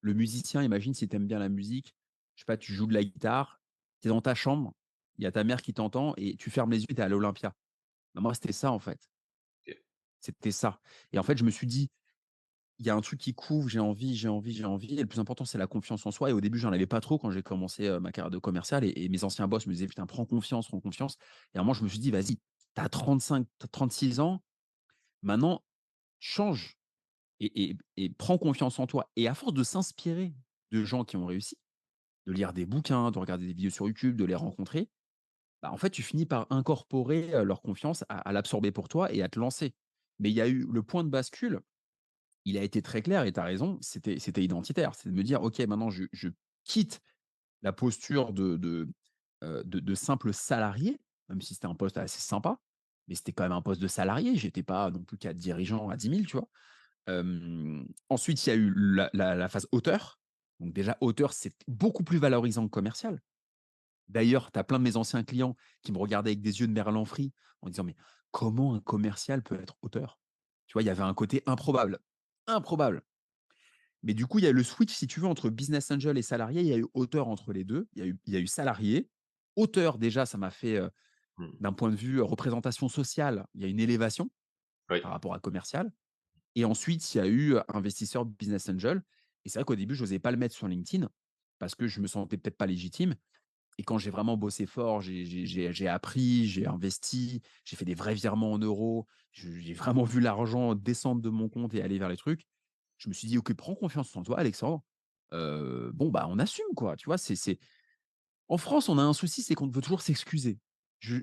le 0.02 0.13
musicien. 0.13 0.62
Imagine 0.63 0.93
si 0.93 1.08
tu 1.08 1.15
aimes 1.15 1.28
bien 1.28 1.39
la 1.39 1.50
musique. 1.50 1.96
Je 2.36 2.41
sais 2.41 2.46
pas, 2.46 2.58
tu 2.58 2.74
joues 2.74 2.86
de 2.88 2.93
la 2.93 3.04
guitare, 3.04 3.60
tu 4.02 4.08
es 4.08 4.10
dans 4.10 4.22
ta 4.22 4.36
chambre, 4.36 4.76
il 5.17 5.24
y 5.24 5.28
a 5.28 5.32
ta 5.32 5.43
mère 5.43 5.62
qui 5.63 5.74
t'entend 5.74 6.13
et 6.17 6.36
tu 6.38 6.52
fermes 6.52 6.72
les 6.72 6.82
yeux, 6.82 6.88
tu 6.88 6.96
es 6.96 7.02
à 7.02 7.10
l'Olympia. 7.10 7.56
Bah, 8.15 8.22
moi, 8.22 8.34
c'était 8.36 8.54
ça 8.54 8.72
en 8.72 8.80
fait. 8.80 9.10
C'était 10.20 10.52
ça. 10.52 10.80
Et 11.12 11.20
en 11.20 11.24
fait, 11.24 11.38
je 11.38 11.43
me 11.43 11.52
suis 11.52 11.67
dit, 11.67 11.89
il 12.80 12.86
y 12.88 12.89
a 12.89 12.96
un 12.96 13.02
truc 13.02 13.20
qui 13.20 13.34
couvre, 13.36 13.69
j'ai 13.69 13.79
envie, 13.79 14.15
j'ai 14.15 14.29
envie, 14.29 14.54
j'ai 14.54 14.65
envie. 14.65 14.96
Et 14.98 15.02
le 15.02 15.08
plus 15.08 15.19
important, 15.19 15.46
c'est 15.46 15.58
la 15.58 15.67
confiance 15.67 16.06
en 16.06 16.12
soi. 16.12 16.29
Et 16.31 16.34
au 16.34 16.42
début, 16.42 16.60
j'en 16.60 16.71
avais 16.73 16.88
pas 16.88 17.02
trop 17.02 17.19
quand 17.19 17.31
j'ai 17.31 17.44
commencé 17.44 17.88
euh, 17.88 18.00
ma 18.00 18.12
carrière 18.12 18.31
de 18.31 18.38
commercial. 18.40 18.84
Et, 18.86 18.94
et 18.98 19.10
mes 19.10 19.23
anciens 19.23 19.48
boss 19.48 19.67
me 19.67 19.73
disaient, 19.73 19.88
putain, 19.88 20.06
prends 20.08 20.25
confiance, 20.25 20.67
prends 20.69 20.81
confiance. 20.81 21.17
Et 21.54 21.58
à 21.58 21.62
un 21.62 21.63
moment, 21.63 21.73
je 21.73 21.84
me 21.84 21.90
suis 21.90 22.00
dit, 22.00 22.12
vas-y, 22.12 22.38
tu 22.78 22.84
as 22.84 22.90
35, 22.90 23.48
t'as 23.58 23.67
36 23.67 24.19
ans, 24.19 24.44
maintenant, 25.23 25.63
change 26.19 26.78
et, 27.40 27.75
prends 28.17 28.38
confiance 28.38 28.78
en 28.80 28.86
toi. 28.86 29.12
Et 29.15 29.28
à 29.28 29.34
force 29.34 29.54
de 29.54 29.63
s'inspirer 29.63 30.34
de 30.71 30.84
gens 30.84 31.04
qui 31.04 31.17
ont 31.17 31.25
réussi, 31.25 31.58
de 32.28 32.34
lire 32.34 32.54
des 32.54 32.65
bouquins, 32.65 33.10
de 33.10 33.17
regarder 33.17 33.48
des 33.48 33.54
vidéos 33.54 33.71
sur 33.71 33.88
YouTube, 33.88 34.15
de 34.15 34.25
les 34.25 34.36
rencontrer, 34.36 34.90
bah, 35.63 35.71
en 35.71 35.78
fait, 35.78 35.90
tu 35.90 36.04
finis 36.04 36.28
par 36.28 36.46
incorporer 36.52 37.44
leur 37.44 37.63
confiance, 37.63 38.04
à, 38.10 38.32
l'absorber 38.32 38.71
pour 38.71 38.90
toi 38.90 39.12
et 39.12 39.23
à 39.23 39.30
te 39.30 39.40
lancer. 39.40 39.73
Mais 40.19 40.30
il 40.30 40.36
y 40.36 40.42
a 40.42 40.48
eu 40.48 40.67
le 40.71 40.84
point 40.84 41.04
de 41.04 41.10
bascule, 41.10 41.62
il 42.46 42.58
a 42.60 42.63
été 42.63 42.84
très 42.84 43.02
clair 43.02 43.23
et 43.23 43.34
tu 43.34 43.40
as 43.40 43.44
raison, 43.44 43.80
c'était 43.82 44.44
identitaire. 44.44 44.94
C'est 44.94 45.10
de 45.10 45.15
me 45.15 45.23
dire, 45.23 45.42
OK, 45.42 45.58
maintenant, 45.62 45.90
je, 45.90 46.30
quitte 46.63 47.02
la 47.63 47.73
posture 47.73 48.34
de 48.34 48.88
simple 49.96 50.32
salarié 50.32 51.00
même 51.30 51.42
si 51.42 51.54
c'était 51.54 51.67
un 51.67 51.75
poste 51.75 51.98
assez 51.98 52.19
sympa, 52.19 52.60
mais 53.08 53.15
c'était 53.15 53.31
quand 53.31 53.43
même 53.43 53.51
un 53.51 53.62
poste 53.62 53.81
de 53.81 53.87
salarié. 53.87 54.35
J'étais 54.35 54.63
pas 54.63 54.91
non 54.91 55.03
plus 55.03 55.17
qu'à 55.17 55.33
dirigeant 55.33 55.89
à 55.89 55.97
10 55.97 56.10
000, 56.10 56.21
tu 56.23 56.37
vois. 56.37 56.49
Ensuite, 58.10 58.45
il 58.45 58.49
y 58.49 58.53
a 58.53 58.55
eu 58.55 58.73
la 59.13 59.49
phase 59.49 59.67
auteur. 59.71 60.19
Donc 60.60 60.73
déjà, 60.73 60.97
auteur, 61.01 61.33
c'est 61.33 61.55
beaucoup 61.67 62.03
plus 62.03 62.17
valorisant 62.17 62.65
que 62.65 62.71
commercial. 62.71 63.21
D'ailleurs, 64.08 64.51
tu 64.51 64.60
as 64.60 64.63
plein 64.63 64.79
de 64.79 64.83
mes 64.83 64.97
anciens 64.97 65.23
clients 65.23 65.55
qui 65.83 65.91
me 65.91 65.97
regardaient 65.97 66.31
avec 66.31 66.41
des 66.41 66.62
yeux 66.62 66.67
de 66.67 66.71
merlan 66.73 67.05
frit 67.05 67.33
en 67.62 67.69
disant: 67.69 67.83
«Mais 67.83 67.95
comment 68.31 68.73
un 68.73 68.79
commercial 68.79 69.43
peut 69.43 69.60
être 69.60 69.75
auteur?» 69.81 70.19
tu 70.65 70.73
vois? 70.73 70.81
Il 70.81 70.85
y 70.85 70.89
avait 70.89 71.03
un 71.03 71.13
côté 71.13 71.43
improbable, 71.45 71.99
improbable. 72.47 73.03
Mais 74.03 74.13
du 74.13 74.25
coup, 74.25 74.39
il 74.39 74.45
y 74.45 74.47
a 74.47 74.51
le 74.51 74.63
switch, 74.63 74.93
si 74.93 75.08
tu 75.08 75.19
veux, 75.19 75.27
entre 75.27 75.49
business 75.49 75.91
angel 75.91 76.17
et 76.17 76.21
salarié. 76.21 76.62
Il 76.62 76.67
y 76.67 76.73
a 76.73 76.77
eu 76.77 76.85
auteur 76.93 77.27
entre 77.27 77.51
les 77.51 77.63
2. 77.63 77.87
Il 77.95 78.17
y 78.27 78.35
a 78.35 78.39
eu 78.39 78.47
salarié. 78.47 79.10
Auteur, 79.55 79.97
déjà, 79.97 80.25
ça 80.25 80.37
m'a 80.37 80.51
fait, 80.51 80.79
Mmh. 81.38 81.58
d'un 81.60 81.73
point 81.73 81.90
de 81.92 81.96
vue, 81.96 82.21
représentation 82.21 82.90
sociale, 82.90 83.48
il 83.56 83.62
y 83.62 83.65
a 83.65 83.67
une 83.67 83.79
élévation 83.79 84.29
Oui. 84.90 85.02
par 85.02 85.12
rapport 85.12 85.33
à 85.33 85.40
commercial. 85.40 85.92
Et 86.56 86.65
ensuite, 86.65 87.13
il 87.15 87.19
y 87.19 87.21
a 87.21 87.27
eu, 87.27 87.58
investisseur 87.69 88.25
business 88.25 88.69
angel. 88.69 89.04
Et 89.46 89.50
c'est 89.50 89.60
vrai 89.60 89.65
qu'au 89.65 89.75
début, 89.75 89.96
je 89.96 90.04
n'osais 90.04 90.19
pas 90.19 90.31
le 90.31 90.38
mettre 90.38 90.56
sur 90.56 90.67
LinkedIn 90.67 91.10
parce 91.60 91.75
que 91.75 91.88
je 91.88 92.02
me 92.02 92.08
sentais 92.08 92.38
peut-être 92.38 92.58
pas 92.58 92.67
légitime. 92.67 93.15
Et 93.77 93.83
quand 93.83 93.98
j'ai 94.00 94.12
vraiment 94.12 94.38
bossé 94.38 94.65
fort, 94.65 95.02
j'ai 95.02 95.25
j'ai 95.25 95.46
j'ai 95.46 95.73
j'ai 95.73 95.88
appris, 95.88 96.48
j'ai 96.48 96.67
investi, 96.67 97.42
j'ai 97.65 97.75
fait 97.75 97.85
des 97.85 97.96
vrais 97.96 98.15
virements 98.15 98.54
en 98.54 98.60
euros, 98.60 99.08
j'ai 99.31 99.73
vraiment 99.73 100.04
vu 100.04 100.19
l'argent 100.19 100.75
descendre 100.75 101.21
de 101.21 101.29
mon 101.29 101.50
compte 101.50 101.73
et 101.75 101.81
aller 101.83 102.00
vers 102.00 102.10
les 102.10 102.17
trucs. 102.17 102.48
Je 102.98 103.10
me 103.10 103.13
suis 103.13 103.27
dit: 103.27 103.38
«OK, 103.38 103.54
prends 103.54 103.75
confiance 103.75 104.15
en 104.15 104.23
toi, 104.23 104.40
Alexandre. 104.40 104.83
Bon, 105.31 106.10
bah, 106.10 106.27
on 106.29 106.40
assume, 106.40 106.73
quoi». 106.75 106.96
Tu 106.98 107.06
vois? 107.08 107.17
C'est 107.17 107.35
c'est 107.35 107.60
en 108.50 108.58
France, 108.58 108.90
on 108.90 108.98
a 108.98 109.04
un 109.04 109.13
souci, 109.13 109.44
c'est 109.44 109.56
qu'on 109.56 109.69
veut 109.69 109.81
toujours 109.81 110.02
s'excuser. 110.02 110.60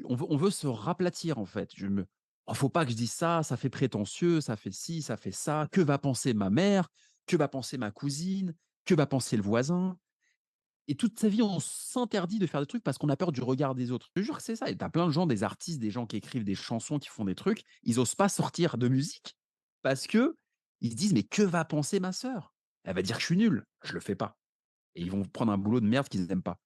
On 0.05 0.15
veut 0.15 0.27
on 0.29 0.37
veut 0.37 0.51
se 0.51 0.67
raplatir, 0.67 1.39
en 1.39 1.47
fait. 1.47 1.71
Je 1.75 1.87
me 1.87 2.07
«Oh, 2.47 2.55
faut 2.55 2.69
pas 2.69 2.85
que 2.85 2.91
je 2.91 2.97
dise 2.97 3.13
ça, 3.13 3.43
ça 3.43 3.57
fait 3.57 3.71
prétentieux, 3.71 4.41
ça 4.41 4.57
fait 4.57 4.71
ci, 4.71 5.01
ça 5.01 5.17
fait 5.17 5.33
ça. 5.33 5.67
Que 5.73 5.81
va 5.81 5.99
penser 5.99 6.35
ma 6.35 6.51
mère? 6.51 6.91
Que 7.27 7.37
va 7.37 7.49
penser 7.49 7.79
ma 7.79 7.91
cousine? 7.91 8.55
Que 8.85 8.95
va 8.95 9.07
penser 9.07 9.37
le 9.37 9.43
voisin?» 9.43 9.99
Et 10.87 10.95
toute 10.95 11.19
sa 11.19 11.29
vie, 11.29 11.41
on 11.41 11.61
s'interdit 11.61 12.39
de 12.39 12.47
faire 12.47 12.61
des 12.61 12.67
trucs 12.67 12.85
parce 12.85 12.99
qu'on 12.99 13.09
a 13.09 13.17
peur 13.17 13.33
du 13.33 13.41
regard 13.41 13.75
des 13.75 13.91
autres. 13.91 14.11
Je 14.15 14.23
jure 14.23 14.37
que 14.37 14.43
c'est 14.43 14.57
ça 14.57 14.71
et 14.71 14.77
as 14.79 14.91
plein 14.91 15.07
de 15.07 15.13
gens, 15.13 15.27
des 15.27 15.43
artistes, 15.43 15.81
des 15.81 15.91
gens 15.91 16.05
qui 16.07 16.17
écrivent 16.17 16.45
des 16.45 16.55
chansons, 16.55 16.99
qui 16.99 17.09
font 17.09 17.25
des 17.25 17.35
trucs, 17.35 17.65
ils 17.85 17.99
osent 17.99 18.15
pas 18.15 18.29
sortir 18.29 18.77
de 18.77 18.89
musique 18.89 19.35
parce 19.81 20.07
que 20.07 20.37
ils 20.83 20.91
se 20.91 20.97
disent: 20.97 21.15
«Mais 21.15 21.23
que 21.23 21.43
va 21.43 21.65
penser 21.65 22.01
ma 22.01 22.13
sœur? 22.13 22.55
Elle 22.83 22.95
va 22.95 23.01
dire 23.01 23.17
que 23.17 23.23
je 23.23 23.27
suis 23.27 23.37
nul». 23.39 23.65
Je 23.83 23.95
le 23.95 24.01
fais 24.01 24.15
pas 24.15 24.37
et 24.95 25.01
ils 25.01 25.11
vont 25.11 25.25
prendre 25.25 25.53
un 25.53 25.59
boulot 25.59 25.81
de 25.81 25.87
merde 25.87 26.09
qu'ils 26.09 26.31
aiment 26.31 26.43
pas. 26.43 26.61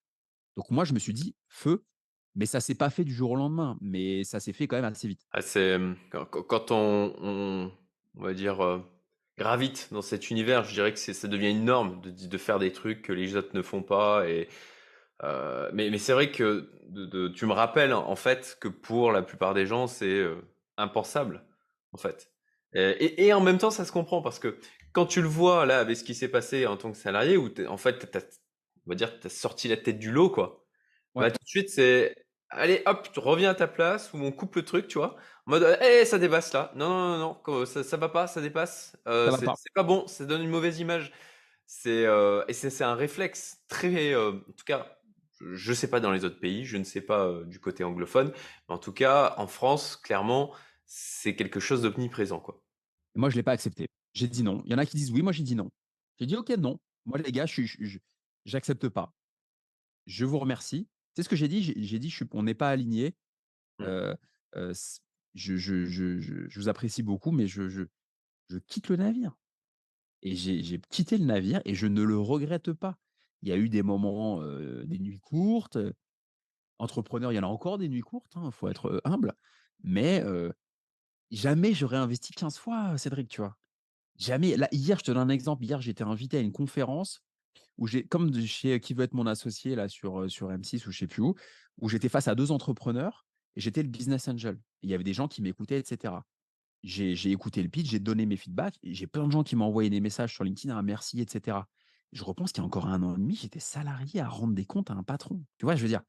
Donc 0.56 0.70
moi, 0.70 0.84
je 0.84 0.92
me 0.92 0.98
suis 0.98 1.14
dit: 1.14 1.36
«Feu», 1.46 1.84
mais 2.34 2.46
ça 2.46 2.60
s'est 2.60 2.74
pas 2.74 2.90
fait 2.90 3.04
du 3.04 3.12
jour 3.12 3.32
au 3.32 3.36
lendemain, 3.36 3.76
mais 3.80 4.24
ça 4.24 4.40
s'est 4.40 4.52
fait 4.52 4.66
quand 4.66 4.76
même 4.76 4.84
assez 4.84 5.08
vite. 5.08 5.26
Ah, 5.32 5.40
mmh, 5.40 5.96
quand 6.30 6.70
on 6.70 7.72
on 8.16 8.22
va 8.22 8.34
dire, 8.34 8.82
gravite 9.36 9.88
dans 9.92 10.02
cet 10.02 10.30
univers, 10.30 10.64
je 10.64 10.74
dirais 10.74 10.92
que 10.92 10.98
ça 10.98 11.28
devient 11.28 11.50
une 11.50 11.64
norme 11.64 12.00
de 12.00 12.10
de 12.10 12.38
faire 12.38 12.58
des 12.58 12.72
trucs 12.72 13.02
que 13.02 13.12
les 13.12 13.36
autres 13.36 13.54
ne 13.54 13.62
font 13.62 13.82
pas 13.82 14.28
et 14.28 14.48
mais 15.22 15.90
mais 15.90 15.98
c'est 15.98 16.12
vrai 16.12 16.30
que 16.30 16.70
tu 17.34 17.46
me 17.46 17.52
rappelles 17.52 17.92
en 17.92 18.16
fait 18.16 18.56
que 18.60 18.68
pour 18.68 19.12
la 19.12 19.22
plupart 19.22 19.54
des 19.54 19.66
gens, 19.66 19.86
c'est, 19.86 20.24
impensable, 20.78 21.44
en 21.92 21.98
fait. 21.98 22.32
Et 22.72 23.26
et 23.26 23.32
en 23.32 23.40
même 23.40 23.58
temps, 23.58 23.70
ça 23.70 23.84
se 23.84 23.92
comprend 23.92 24.22
parce 24.22 24.38
que 24.38 24.58
quand 24.92 25.06
tu 25.06 25.20
le 25.20 25.28
vois 25.28 25.66
là 25.66 25.80
avec 25.80 25.96
ce 25.96 26.04
qui 26.04 26.14
s'est 26.14 26.28
passé 26.28 26.66
en 26.66 26.76
tant 26.76 26.90
que 26.92 26.96
salarié 26.96 27.36
où 27.36 27.50
en 27.68 27.76
fait, 27.76 28.16
on 28.86 28.90
va 28.90 28.94
dire, 28.94 29.20
tu 29.20 29.26
as 29.26 29.30
sorti 29.30 29.68
la 29.68 29.76
tête 29.76 29.98
du 29.98 30.10
lot, 30.10 30.30
quoi. 30.30 30.67
Bah, 31.18 31.30
tout 31.30 31.38
de 31.42 31.48
suite, 31.48 31.70
c'est: 31.70 32.14
«Allez 32.50 32.82
hop, 32.86 33.10
tu 33.12 33.20
reviens 33.20 33.50
à 33.50 33.54
ta 33.54 33.66
place» 33.68 34.12
ou 34.12 34.18
on 34.18 34.32
coupe 34.32 34.56
le 34.56 34.64
truc, 34.64 34.86
tu 34.88 34.98
vois? 34.98 35.16
En 35.46 35.50
mode: 35.52 35.78
«Eh, 35.82 36.04
ça 36.04 36.18
dépasse 36.18 36.52
là. 36.52 36.72
Non, 36.76 36.88
non, 37.18 37.18
non, 37.46 37.66
ça 37.66 37.82
ça 37.84 37.96
va 37.96 38.08
pas, 38.08 38.26
ça 38.26 38.40
dépasse, 38.40 38.96
va 39.24 39.38
c'est 39.38 39.42
pas. 39.42 39.58
bon, 39.84 40.06
ça 40.06 40.24
donne 40.26 40.42
une 40.42 40.50
mauvaise 40.50 40.78
image». 40.80 41.12
C'est, 41.66 42.06
heu 42.06 42.44
et 42.48 42.52
c'est 42.54 42.84
un 42.84 42.94
réflexe 42.94 43.64
très, 43.68 44.12
heu, 44.14 44.44
en 44.48 44.52
tout 44.52 44.64
cas, 44.66 44.98
je 45.40 45.54
je 45.54 45.72
sais 45.74 45.90
pas 45.90 46.00
dans 46.00 46.12
les 46.12 46.24
autres 46.24 46.40
pays, 46.40 46.64
je 46.64 46.76
ne 46.78 46.84
sais 46.84 47.02
pas, 47.02 47.42
du 47.44 47.60
côté 47.60 47.84
anglophone, 47.84 48.32
mais 48.68 48.74
en 48.74 48.78
tout 48.78 48.92
cas, 48.94 49.34
en 49.38 49.46
France, 49.46 49.96
clairement, 49.96 50.54
c'est 50.86 51.36
quelque 51.36 51.60
chose 51.60 51.82
d'omniprésent, 51.82 52.40
quoi. 52.40 52.62
Moi, 53.14 53.30
je 53.30 53.36
l'ai 53.36 53.42
pas 53.42 53.52
accepté. 53.52 53.86
J'ai 54.14 54.28
dit 54.28 54.42
non. 54.42 54.62
Il 54.64 54.72
y 54.72 54.74
en 54.74 54.78
a 54.78 54.86
qui 54.86 54.96
disent 54.96 55.10
oui, 55.10 55.22
moi 55.22 55.32
j'ai 55.32 55.42
dit 55.42 55.54
non. 55.54 55.70
J'ai 56.18 56.26
dit: 56.26 56.36
«OK, 56.36 56.48
non. 56.50 56.78
Moi 57.06 57.18
les 57.18 57.32
gars, 57.32 57.46
je 57.46 57.62
j'accepte 58.44 58.88
pas. 58.88 59.12
Je 60.06 60.24
vous 60.24 60.38
remercie». 60.38 60.88
Sais 61.18 61.24
ce 61.24 61.28
que 61.28 61.34
j'ai 61.34 61.48
dit? 61.48 61.74
J'ai 61.76 61.98
dit: 61.98 62.10
«Je 62.10 62.14
suis 62.14 62.26
on 62.30 62.44
n'est 62.44 62.54
pas 62.54 62.70
alignés. 62.70 63.16
Mmh. 63.80 64.12
Je 64.54 65.56
je 65.56 65.84
je 65.84 66.20
je 66.20 66.48
je 66.48 66.60
vous 66.60 66.68
apprécie 66.68 67.02
beaucoup, 67.02 67.32
mais 67.32 67.48
je 67.48 67.88
quitte 68.68 68.88
le 68.88 68.94
navire». 68.94 69.36
Et 70.22 70.36
j'ai 70.36 70.80
quitté 70.90 71.18
le 71.18 71.24
navire 71.24 71.60
et 71.64 71.74
je 71.74 71.88
ne 71.88 72.02
le 72.02 72.16
regrette 72.20 72.72
pas. 72.72 73.00
Il 73.42 73.48
y 73.48 73.52
a 73.52 73.56
eu 73.56 73.68
des 73.68 73.82
moments, 73.82 74.40
des 74.84 75.00
nuits 75.00 75.18
courtes, 75.18 75.76
entrepreneur, 76.78 77.32
il 77.32 77.34
y 77.34 77.38
en 77.40 77.42
a 77.42 77.48
encore 77.48 77.78
des 77.78 77.88
nuits 77.88 78.00
courtes, 78.02 78.36
hein, 78.36 78.52
faut 78.52 78.68
être, 78.68 79.00
humble, 79.02 79.34
mais 79.82 80.22
jamais 81.32 81.74
j'aurais 81.74 81.96
investi 81.96 82.32
15 82.32 82.58
fois, 82.58 82.96
Cédric, 82.96 83.28
tu 83.28 83.40
vois? 83.40 83.58
Jamais. 84.14 84.56
Là, 84.56 84.68
hier, 84.70 85.00
je 85.00 85.04
te 85.04 85.10
donne 85.10 85.28
un 85.28 85.34
exemple, 85.34 85.64
hier, 85.64 85.80
j'étais 85.80 86.04
invité 86.04 86.36
à 86.36 86.40
une 86.42 86.52
conférence 86.52 87.22
où 87.78 87.86
j'ai 87.86 88.04
comme 88.06 88.34
chez 88.46 88.80
Qui 88.80 88.94
veut 88.94 89.04
être 89.04 89.14
mon 89.14 89.26
associé 89.26 89.74
là 89.76 89.88
sur, 89.88 90.20
heu, 90.22 90.28
sur 90.28 90.50
M6 90.52 90.86
ou 90.86 90.92
je 90.92 90.98
sais 91.00 91.06
plus 91.06 91.22
où, 91.22 91.34
où 91.78 91.88
j'étais 91.88 92.08
face 92.08 92.28
à 92.28 92.34
2 92.34 92.50
entrepreneurs 92.52 93.26
et 93.56 93.60
j'étais 93.60 93.82
le 93.82 93.88
business 93.88 94.28
angel. 94.28 94.60
Il 94.82 94.90
y 94.90 94.94
avait 94.94 95.04
des 95.04 95.14
gens 95.14 95.28
qui 95.28 95.42
m'écoutaient 95.42 95.80
et 95.80 95.84
cetera. 95.84 96.26
J'ai 96.84 97.14
j'ai 97.16 97.30
écouté 97.32 97.62
le 97.62 97.68
pitch, 97.68 97.90
j'ai 97.90 97.98
donné 97.98 98.24
mes 98.26 98.36
feedbacks 98.36 98.76
j'ai 98.84 99.06
plein 99.08 99.26
de 99.26 99.32
gens 99.32 99.42
qui 99.42 99.56
m'ont 99.56 99.64
envoyé 99.66 99.90
des 99.90 100.00
messages 100.00 100.32
sur 100.34 100.44
LinkedIn: 100.44 100.76
«Ah 100.76 100.82
merci» 100.82 101.20
et 101.20 101.26
cetera. 101.28 101.68
Je 102.12 102.22
repense 102.24 102.52
qu'il 102.52 102.62
y 102.62 102.64
a 102.64 102.66
encore 102.66 102.86
un 102.86 103.02
an 103.02 103.14
et 103.16 103.18
demi, 103.18 103.34
j'étais 103.36 103.58
salarié 103.60 104.20
à 104.20 104.28
rendre 104.28 104.54
des 104.54 104.64
comptes 104.64 104.90
à 104.90 104.94
un 104.94 105.02
patron. 105.02 105.44
Tu 105.58 105.66
vois? 105.66 105.74
Je 105.76 105.82
veux 105.82 105.88
dire, 105.88 106.02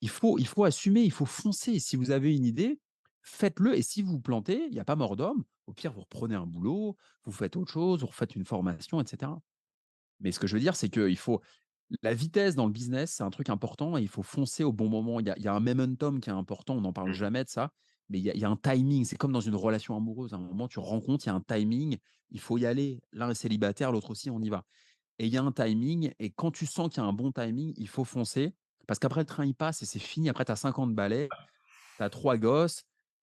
il 0.00 0.08
faut 0.08 0.38
il 0.38 0.46
faut 0.46 0.64
assumer, 0.64 1.02
il 1.02 1.12
faut 1.12 1.26
foncer. 1.26 1.78
Si 1.78 1.96
vous 1.96 2.10
avez 2.10 2.34
une 2.34 2.44
idée, 2.46 2.80
faites-le 3.22 3.76
et 3.76 3.82
si 3.82 4.02
vous 4.02 4.12
vous 4.12 4.20
plantez, 4.20 4.66
il 4.68 4.74
y 4.74 4.80
a 4.80 4.84
pas 4.84 4.96
mort 4.96 5.16
d'homme. 5.16 5.44
Au 5.66 5.72
pire, 5.74 5.92
vous 5.92 6.00
reprenez 6.02 6.34
un 6.34 6.46
boulot, 6.46 6.96
vous 7.24 7.32
faites 7.32 7.56
autre 7.56 7.72
chose, 7.72 8.00
vous 8.00 8.06
refaites 8.08 8.34
une 8.36 8.44
formation 8.44 9.00
et 9.00 9.06
cetera. 9.06 9.40
Mais 10.20 10.32
ce 10.32 10.38
que 10.38 10.46
je 10.46 10.54
veux 10.54 10.60
dire, 10.60 10.76
c'est 10.76 10.88
qu'il 10.88 11.18
faut 11.18 11.40
la 12.02 12.14
vitesse 12.14 12.54
dans 12.54 12.66
le 12.66 12.72
business, 12.72 13.14
c'est 13.16 13.22
un 13.22 13.30
truc 13.30 13.50
important 13.50 13.96
et 13.96 14.02
il 14.02 14.08
faut 14.08 14.22
foncer 14.22 14.64
au 14.64 14.72
bon 14.72 14.88
moment. 14.88 15.20
Il 15.20 15.26
y 15.26 15.30
a, 15.30 15.36
il 15.36 15.44
y 15.44 15.48
a 15.48 15.54
un 15.54 15.60
momentum 15.60 16.20
qui 16.20 16.30
est 16.30 16.32
important, 16.32 16.76
on 16.76 16.80
n'en 16.80 16.92
parle 16.92 17.10
Mmh. 17.10 17.14
jamais 17.14 17.44
de 17.44 17.50
ça, 17.50 17.70
mais 18.08 18.18
il 18.18 18.24
y 18.24 18.30
a, 18.30 18.34
il 18.34 18.40
y 18.40 18.44
a 18.44 18.48
un 18.48 18.56
timing. 18.56 19.04
C'est 19.04 19.16
comme 19.16 19.32
dans 19.32 19.40
une 19.40 19.54
relation 19.54 19.96
amoureuse. 19.96 20.32
À 20.32 20.36
un 20.36 20.40
moment, 20.40 20.68
tu 20.68 20.78
rencontres, 20.78 21.26
il 21.26 21.28
y 21.28 21.32
a 21.32 21.34
un 21.34 21.40
timing, 21.40 21.98
il 22.30 22.40
faut 22.40 22.58
y 22.58 22.66
aller. 22.66 23.00
L'un 23.12 23.30
est 23.30 23.34
célibataire, 23.34 23.92
l'autre 23.92 24.10
aussi, 24.10 24.30
on 24.30 24.40
y 24.40 24.48
va. 24.48 24.64
Et 25.18 25.26
il 25.26 25.32
y 25.32 25.36
a 25.36 25.42
un 25.42 25.52
timing, 25.52 26.12
et 26.18 26.30
quand 26.30 26.50
tu 26.50 26.66
sens 26.66 26.88
qu'il 26.88 27.02
y 27.02 27.06
a 27.06 27.08
un 27.08 27.12
bon 27.12 27.30
timing, 27.30 27.72
il 27.76 27.88
faut 27.88 28.04
foncer, 28.04 28.52
parce 28.86 28.98
qu'après, 28.98 29.20
le 29.20 29.26
train, 29.26 29.46
il 29.46 29.54
passe 29.54 29.82
et 29.82 29.86
c'est 29.86 30.00
fini. 30.00 30.28
Après, 30.28 30.44
tu 30.44 30.52
as 30.52 30.56
50 30.56 30.94
balais, 30.94 31.28
tu 31.96 32.02
as 32.02 32.10
trois 32.10 32.36
gosses, 32.36 32.82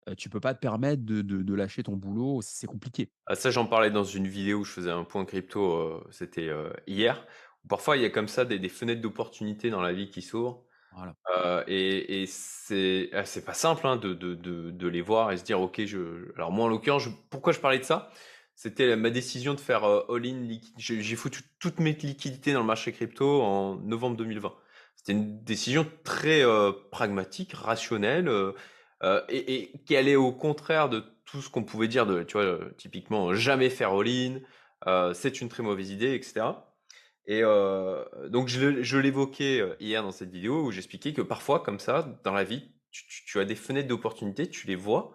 euh, 0.09 0.15
tu 0.15 0.29
peux 0.29 0.39
pas 0.39 0.53
te 0.53 0.59
permettre 0.59 1.03
de, 1.03 1.21
de- 1.21 1.41
de 1.43 1.53
lâcher 1.55 1.83
ton 1.83 1.95
boulot, 1.97 2.41
c'est 2.41 2.67
compliqué. 2.67 3.11
Ah 3.27 3.35
ça, 3.35 3.51
j'en 3.51 3.65
parlais 3.65 3.91
dans 3.91 4.03
une 4.03 4.27
vidéo 4.27 4.59
où 4.59 4.63
je 4.63 4.71
faisais 4.71 4.89
un 4.91 5.03
point 5.03 5.25
crypto, 5.25 6.03
c'était, 6.11 6.49
hier. 6.87 7.25
Parfois, 7.69 7.95
il 7.97 8.03
y 8.03 8.05
a 8.05 8.09
comme 8.09 8.27
ça 8.27 8.45
des 8.45 8.59
des 8.59 8.69
fenêtres 8.69 9.01
d'opportunités 9.01 9.69
dans 9.69 9.81
la 9.81 9.93
vie 9.93 10.09
qui 10.09 10.21
s'ouvrent 10.21 10.65
Voilà. 10.91 11.15
Et 11.67 12.21
et 12.23 12.25
c'est 12.27 13.09
ah, 13.13 13.25
c'est 13.25 13.45
pas 13.45 13.53
simple, 13.53 13.87
hein, 13.87 13.97
de 13.97 14.13
de 14.13 14.87
les 14.87 15.01
voir 15.01 15.31
et 15.31 15.37
se 15.37 15.43
dire: 15.43 15.61
«OK, 15.61 15.81
je» 15.85 16.31
alors 16.35 16.51
moi, 16.51 16.65
en 16.65 16.67
l'occurrence, 16.69 17.03
je 17.03 17.09
pourquoi 17.29 17.53
je 17.53 17.59
parlais 17.59 17.79
de 17.79 17.83
ça? 17.83 18.11
C'était 18.55 18.95
ma 18.95 19.09
décision 19.09 19.53
de 19.55 19.59
faire, 19.59 19.83
all-in 19.85 20.47
j'ai 20.77 21.15
foutu 21.15 21.41
toutes 21.59 21.79
mes 21.79 21.93
liquidités 21.93 22.53
dans 22.53 22.59
le 22.59 22.65
marché 22.65 22.91
crypto 22.91 23.41
en 23.41 23.77
novembre 23.77 24.17
2020. 24.17 24.53
C'était 24.95 25.13
une 25.13 25.43
décision 25.43 25.87
très, 26.03 26.43
pragmatique, 26.91 27.53
rationnelle, 27.53 28.29
heu 29.03 29.23
et 29.29 29.53
et 29.55 29.71
qui 29.85 29.95
allait 29.95 30.15
au 30.15 30.31
contraire 30.33 30.89
de 30.89 31.03
tout 31.25 31.41
ce 31.41 31.49
qu'on 31.49 31.63
pouvait 31.63 31.87
dire 31.87 32.05
de 32.05 32.23
tu 32.23 32.33
vois, 32.33 32.43
heu, 32.45 32.75
typiquement, 32.77 33.33
jamais 33.33 33.69
faire 33.69 33.91
all-in, 33.93 34.39
heu, 34.87 35.13
c'est 35.13 35.41
une 35.41 35.49
très 35.49 35.63
mauvaise 35.63 35.91
idée 35.91 36.13
et 36.15 36.21
cetera. 36.23 36.75
Et 37.27 37.41
heu, 37.43 38.05
donc 38.29 38.47
je 38.49 38.97
l'évoquais, 38.99 39.63
hier 39.81 40.03
dans 40.03 40.11
cette 40.11 40.31
vidéo 40.31 40.63
où 40.65 40.71
j'expliquais 40.71 41.13
que 41.13 41.21
parfois 41.23 41.61
comme 41.61 41.79
ça, 41.79 42.19
dans 42.25 42.33
la 42.33 42.43
vie, 42.45 42.73
tu 42.91 43.05
tu 43.07 43.25
tu 43.25 43.39
as 43.39 43.45
des 43.45 43.55
fenêtres 43.55 43.87
d'opportunité, 43.89 44.49
tu 44.49 44.67
les 44.67 44.75
vois, 44.77 45.13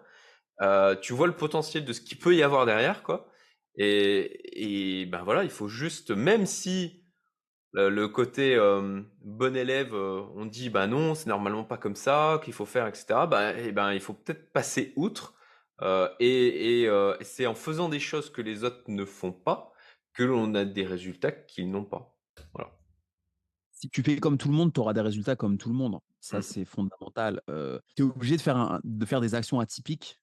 heu, 0.63 0.97
tu 1.01 1.13
vois 1.13 1.27
le 1.27 1.35
potentiel 1.35 1.85
de 1.85 1.93
ce 1.93 2.01
qu'il 2.01 2.19
peut 2.19 2.35
y 2.35 2.43
avoir 2.43 2.65
derrière 2.67 3.03
quoi 3.03 3.31
et 3.77 5.01
et 5.03 5.05
ben, 5.07 5.23
voilà, 5.23 5.43
il 5.45 5.49
faut 5.51 5.67
juste 5.69 6.11
même 6.11 6.45
si 6.47 6.96
le 7.77 7.89
le 7.89 8.07
côté, 8.07 8.53
hem, 8.53 9.09
bon 9.23 9.55
élève, 9.55 9.93
heu, 9.93 10.21
on 10.35 10.45
dit: 10.45 10.69
«Bah, 10.69 10.87
non, 10.87 11.15
c'est 11.15 11.27
normalement 11.29 11.63
pas 11.63 11.77
comme 11.77 11.95
ça 11.95 12.41
qu'il 12.43 12.53
faut 12.53 12.65
faire» 12.65 12.87
et 12.87 12.93
cetera. 12.95 13.27
Bah 13.27 13.53
et 13.57 13.71
ben, 13.71 13.93
il 13.93 13.99
faut 14.01 14.13
peut-être 14.13 14.51
passer 14.53 14.93
outre, 14.95 15.35
heu 15.81 16.09
et 16.19 16.87
c'est 17.21 17.47
en 17.47 17.55
faisant 17.55 17.89
des 17.89 17.99
choses 17.99 18.29
que 18.31 18.41
les 18.41 18.63
autres 18.63 18.83
ne 18.89 19.05
font 19.05 19.31
pas, 19.33 19.71
que 20.13 20.23
l'on 20.23 20.53
a 20.55 20.65
des 20.65 20.85
résultats 20.85 21.31
qu'ils 21.31 21.69
n'ont 21.71 21.85
pas. 21.85 22.17
Voilà. 22.53 22.71
Si 23.71 23.89
tu 23.89 24.01
fais 24.03 24.17
comme 24.19 24.37
tout 24.37 24.47
le 24.49 24.55
monde, 24.55 24.73
tu 24.73 24.79
auras 24.79 24.93
des 24.93 25.01
résultats 25.01 25.35
comme 25.35 25.57
tout 25.57 25.69
le 25.69 25.75
monde. 25.75 25.99
Ça, 26.19 26.41
Mmh. 26.41 26.41
c'est 26.41 26.65
fondamental. 26.65 27.41
Tu 27.95 28.01
es 28.01 28.05
obligé 28.05 28.35
de 28.37 28.41
faire 28.41 28.57
un 28.57 28.79
de 28.83 29.05
faire 29.05 29.21
des 29.21 29.35
actions 29.35 29.59
atypiques 29.59 30.19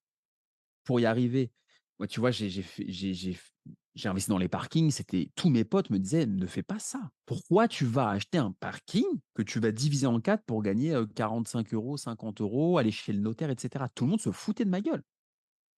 pour 0.85 1.01
y 1.01 1.07
arriver. 1.07 1.53
Moi, 1.99 2.09
tu 2.09 2.21
vois, 2.21 2.31
j'ai 2.31 2.51
j'ai 2.51 2.63
fait 2.63 2.85
j'ai 2.89 3.15
j'ai 3.15 3.35
f 3.35 3.53
j'ai 3.95 4.09
investi 4.09 4.29
dans 4.31 4.39
les 4.39 4.49
parkings, 4.49 4.91
c'était 4.91 5.31
tous 5.37 5.49
mes 5.51 5.65
potes 5.65 5.91
me 5.91 5.99
disaient: 5.99 6.27
«Ne 6.27 6.47
fais 6.47 6.65
pas 6.65 6.81
ça. 6.81 7.11
Pourquoi 7.27 7.69
tu 7.69 7.85
vas 7.85 8.09
acheter 8.11 8.39
un 8.39 8.51
parking 8.53 9.05
que 9.35 9.43
tu 9.43 9.61
vas 9.61 9.71
diviser 9.71 10.07
en 10.09 10.21
4 10.21 10.45
pour 10.45 10.63
gagner, 10.63 10.93
heu, 10.95 11.07
45 11.07 11.73
€, 11.73 11.97
50 11.97 12.41
€, 12.41 12.79
aller 12.79 12.91
chez 12.91 13.13
le 13.13 13.21
notaire 13.21 13.51
et 13.51 13.57
cetera?» 13.59 13.89
tout 13.89 14.05
le 14.05 14.11
monde 14.11 14.21
se 14.21 14.33
foutait 14.33 14.65
de 14.65 14.71
ma 14.71 14.81
gueule, 14.81 15.03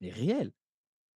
mais 0.01 0.11
réel 0.11 0.53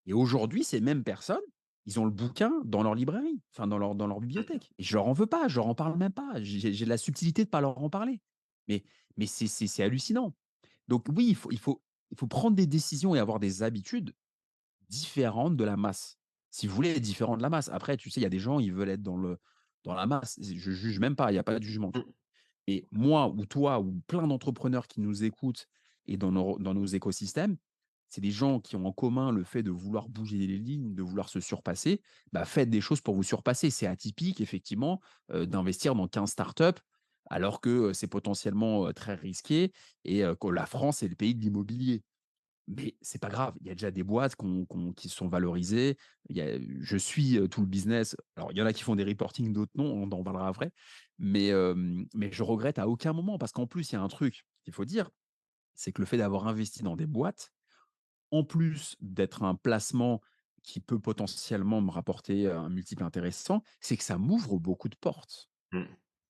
et 0.07 0.13
aujourd'hui, 0.13 0.65
ces 0.65 0.81
mêmes 0.81 1.05
personnes, 1.05 1.41
ils 1.87 2.01
ont 2.01 2.05
le 2.05 2.11
bouquin 2.11 2.63
dans 2.65 2.83
leur 2.83 2.95
librairie, 2.95 3.43
enfin 3.55 3.67
dans 3.67 3.79
leur 3.79 3.95
dans 3.95 4.07
leur 4.07 4.21
Mmh. 4.35 4.45
bibliothèque 4.45 4.71
et 4.79 4.83
je 4.83 4.95
leur 4.97 5.07
en 5.07 5.13
veux 5.13 5.27
pas, 5.27 5.49
je 5.49 5.57
leur 5.57 5.67
en 5.69 5.75
parle 5.75 5.97
même 5.99 6.13
pas. 6.13 6.43
J'ai 6.43 6.73
j'ai 6.73 6.85
de 6.85 6.91
la 6.91 6.99
subtilité 6.99 7.45
de 7.45 7.51
pas 7.51 7.61
leur 7.61 7.79
en 7.79 7.91
parler, 7.91 8.21
mais 8.69 8.85
mais 9.17 9.27
c'est 9.27 9.47
c'est 9.47 9.67
c'est 9.67 9.83
hallucinant. 9.83 10.35
Donc 10.89 11.07
oui, 11.17 11.27
il 11.31 11.37
faut 11.37 11.51
il 11.53 11.59
faut 11.59 11.83
il 12.13 12.19
faut 12.19 12.27
prendre 12.29 12.57
des 12.57 12.67
décisions 12.67 13.15
et 13.15 13.21
avoir 13.21 13.41
des 13.41 13.63
habitudes 13.63 14.15
différentes 14.91 15.57
de 15.57 15.65
la 15.65 15.77
masse. 15.77 16.19
Si 16.51 16.67
vous 16.67 16.75
voulez 16.75 16.91
être 16.91 17.01
différent 17.01 17.37
de 17.37 17.43
la 17.43 17.49
masse. 17.49 17.71
Après, 17.73 17.97
tu 17.97 18.11
sais, 18.11 18.21
il 18.21 18.25
y 18.25 18.27
a 18.27 18.31
des 18.31 18.41
gens, 18.41 18.59
ils 18.59 18.75
veulent 18.75 18.91
être 18.91 19.03
dans 19.03 19.17
le 19.17 19.39
dans 19.85 19.95
la 19.95 20.07
masse. 20.07 20.39
Je 20.43 20.73
juge 20.73 20.99
même 20.99 21.17
pas, 21.17 21.33
il 21.33 21.37
y 21.37 21.39
a 21.39 21.43
pas 21.43 21.59
de 21.59 21.65
jugement? 21.65 21.93
Mmh. 21.95 22.03
Et 22.67 22.87
moi 22.91 23.29
ou 23.29 23.47
toi 23.47 23.81
ou 23.81 24.03
plein 24.07 24.27
d'entrepreneurs 24.27 24.87
qui 24.87 25.01
nous 25.01 25.25
écoutent 25.25 25.67
et 26.07 26.17
dans 26.17 26.33
nos 26.33 26.59
dans 26.59 26.75
nos 26.75 26.87
écosystèmes, 26.87 27.57
c'est 28.11 28.21
des 28.21 28.33
gens 28.33 28.61
qui 28.61 28.77
ont 28.77 28.85
en 28.85 28.93
commun 28.93 29.33
le 29.33 29.45
fait 29.45 29.63
de 29.63 29.71
vouloir 29.71 30.09
bouger 30.09 30.37
les 30.37 30.59
lignes, 30.59 30.95
de 30.95 31.03
vouloir 31.03 31.29
se 31.29 31.41
surpasser. 31.41 32.03
Bah, 32.33 32.45
faites 32.45 32.69
des 32.69 32.81
choses 32.81 33.01
pour 33.01 33.15
vous 33.15 33.23
surpasser. 33.23 33.71
C'est 33.71 33.87
atypique, 33.87 34.41
effectivement, 34.41 35.01
d'investir 35.29 35.95
dans 35.95 36.09
15 36.09 36.29
startups 36.29 36.81
alors 37.31 37.61
que, 37.61 37.93
c'est 37.93 38.09
potentiellement, 38.09 38.93
très 38.93 39.15
risqué 39.15 39.73
et 40.05 40.25
que 40.41 40.49
la 40.49 40.67
France 40.67 41.05
est 41.05 41.09
le 41.09 41.15
pays 41.15 41.37
de 41.37 41.41
l'immobilier. 41.41 42.03
Mais 42.77 42.97
c'est 43.03 43.21
pas 43.21 43.29
grave, 43.29 43.55
il 43.61 43.67
y 43.67 43.71
a 43.71 43.75
déjà 43.75 43.91
des 43.91 44.05
boîtes 44.05 44.37
qui 44.97 45.09
sont 45.09 45.29
valorisées. 45.29 45.99
Il 46.29 46.37
y 46.37 46.41
a 46.41 46.57
je 46.81 46.97
suis, 46.97 47.39
tout 47.49 47.63
le 47.63 47.67
business. 47.67 48.17
Alors 48.37 48.53
il 48.53 48.59
y 48.59 48.63
en 48.63 48.67
a 48.67 48.73
qui 48.73 48.85
font 48.85 48.95
des 48.95 49.05
reporting, 49.05 49.53
d'autres 49.53 49.73
non, 49.75 49.87
on 49.87 50.11
en 50.13 50.23
parlera 50.23 50.47
après. 50.47 50.71
Mais, 51.19 51.49
hem, 51.49 52.07
mais 52.15 52.31
je 52.31 52.45
regrette 52.45 52.79
à 52.79 52.89
aucun 52.89 53.13
moment 53.13 53.39
parce 53.39 53.51
qu'en 53.51 53.67
plus, 53.67 53.91
il 53.91 53.95
y 53.95 53.99
a 53.99 54.03
un 54.03 54.09
truc 54.09 54.45
qu'il 54.63 54.73
faut 54.73 54.85
dire, 54.85 55.11
c'est 55.75 55.91
que 55.91 56.01
le 56.01 56.07
fait 56.07 56.17
d'avoir 56.17 56.47
investi 56.47 56.83
dans 56.83 56.95
des 56.95 57.07
boîtes, 57.07 57.51
en 58.31 58.45
plus 58.45 58.97
d'être 59.01 59.43
un 59.43 59.57
placement 59.57 60.21
qui 60.63 60.79
peut 60.79 61.01
potentiellement 61.01 61.81
me 61.81 61.91
rapporter, 61.91 62.49
un 62.49 62.69
multiple 62.69 63.03
intéressant, 63.03 63.63
c'est 63.81 63.97
que 63.97 64.05
ça 64.05 64.19
m'ouvre 64.19 64.59
beaucoup 64.59 64.89
de 64.89 64.97
portes. 64.97 65.51
Mmh. 65.73 65.85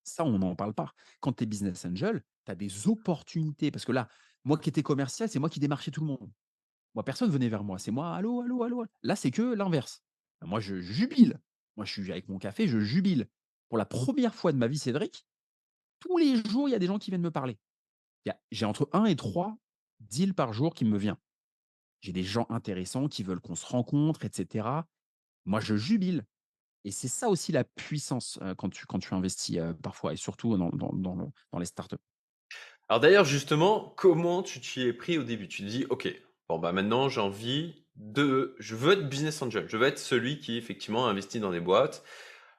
Ça, 0.04 0.24
on 0.24 0.38
n'en 0.38 0.56
parle 0.56 0.72
pas. 0.72 0.94
Quand 1.20 1.32
tu 1.34 1.44
es 1.44 1.46
business 1.46 1.84
angel, 1.84 2.22
tu 2.46 2.52
as 2.52 2.54
des 2.54 2.88
opportunités 2.88 3.70
parce 3.70 3.84
que 3.84 3.92
là, 3.92 4.08
moi 4.44 4.58
qui 4.58 4.68
étais 4.68 4.82
commercial, 4.82 5.28
c'est 5.28 5.38
moi 5.38 5.50
qui 5.50 5.60
démarchais 5.60 5.90
tout 5.90 6.00
le 6.00 6.06
monde. 6.06 6.30
Moi, 6.94 7.04
personne 7.04 7.30
venait 7.30 7.48
vers 7.48 7.62
moi. 7.62 7.78
C'est 7.78 7.90
moi: 7.90 8.14
«Allô, 8.14 8.40
allô, 8.42 8.62
allô?» 8.62 8.84
là, 9.02 9.16
c'est 9.16 9.30
que 9.30 9.42
l'inverse. 9.54 10.02
Moi, 10.42 10.60
je 10.60 10.80
jubile. 10.80 11.40
Moi, 11.76 11.84
je 11.86 11.92
suis 11.92 12.10
avec 12.10 12.28
mon 12.28 12.38
café, 12.38 12.66
je 12.66 12.80
jubile. 12.80 13.28
Pour 13.68 13.78
la 13.78 13.86
première 13.86 14.34
fois 14.34 14.52
de 14.52 14.58
ma 14.58 14.66
vie, 14.66 14.78
Cédric, 14.78 15.24
tous 16.00 16.16
les 16.18 16.36
jours, 16.36 16.68
il 16.68 16.72
y 16.72 16.74
a 16.74 16.78
des 16.78 16.86
gens 16.86 16.98
qui 16.98 17.10
viennent 17.10 17.20
me 17.22 17.30
parler. 17.30 17.58
J'ai 18.50 18.64
entre 18.64 18.88
un 18.92 19.04
et 19.04 19.16
3 19.16 19.56
deals 20.00 20.34
par 20.34 20.52
jour 20.52 20.74
qui 20.74 20.84
me 20.84 20.98
vient. 20.98 21.18
J'ai 22.00 22.12
des 22.12 22.24
gens 22.24 22.46
intéressants 22.48 23.08
qui 23.08 23.22
veulent 23.22 23.40
qu'on 23.40 23.54
se 23.54 23.66
rencontre 23.66 24.24
et 24.24 24.30
cetera. 24.32 24.88
Moi, 25.44 25.60
je 25.60 25.76
jubile 25.76 26.26
et 26.84 26.90
c'est 26.90 27.08
ça 27.08 27.28
aussi 27.28 27.52
la 27.52 27.64
puissance, 27.64 28.38
quand 28.56 28.70
tu 28.70 29.14
investis, 29.14 29.58
parfois 29.82 30.14
et 30.14 30.16
surtout 30.16 30.56
dans 30.56 31.58
les 31.58 31.66
startups. 31.66 31.96
Alors 32.90 32.98
d'ailleurs, 32.98 33.24
justement, 33.24 33.94
comment 33.96 34.42
tu 34.42 34.58
t'y 34.58 34.82
es 34.82 34.92
pris 34.92 35.16
au 35.16 35.22
début? 35.22 35.46
Tu 35.46 35.62
te 35.62 35.68
dis: 35.68 35.86
«OK, 35.90 36.12
bon, 36.48 36.58
bah, 36.58 36.72
maintenant 36.72 37.08
j'ai 37.08 37.20
envie 37.20 37.84
de 37.94 38.56
je 38.58 38.74
veux 38.74 38.94
être 38.94 39.08
business 39.08 39.40
angel, 39.42 39.66
je 39.68 39.76
veux 39.76 39.86
être 39.86 40.00
celui 40.00 40.40
qui 40.40 40.58
effectivement 40.58 41.06
investit 41.06 41.38
dans 41.38 41.52
des 41.52 41.60
boîtes». 41.60 42.02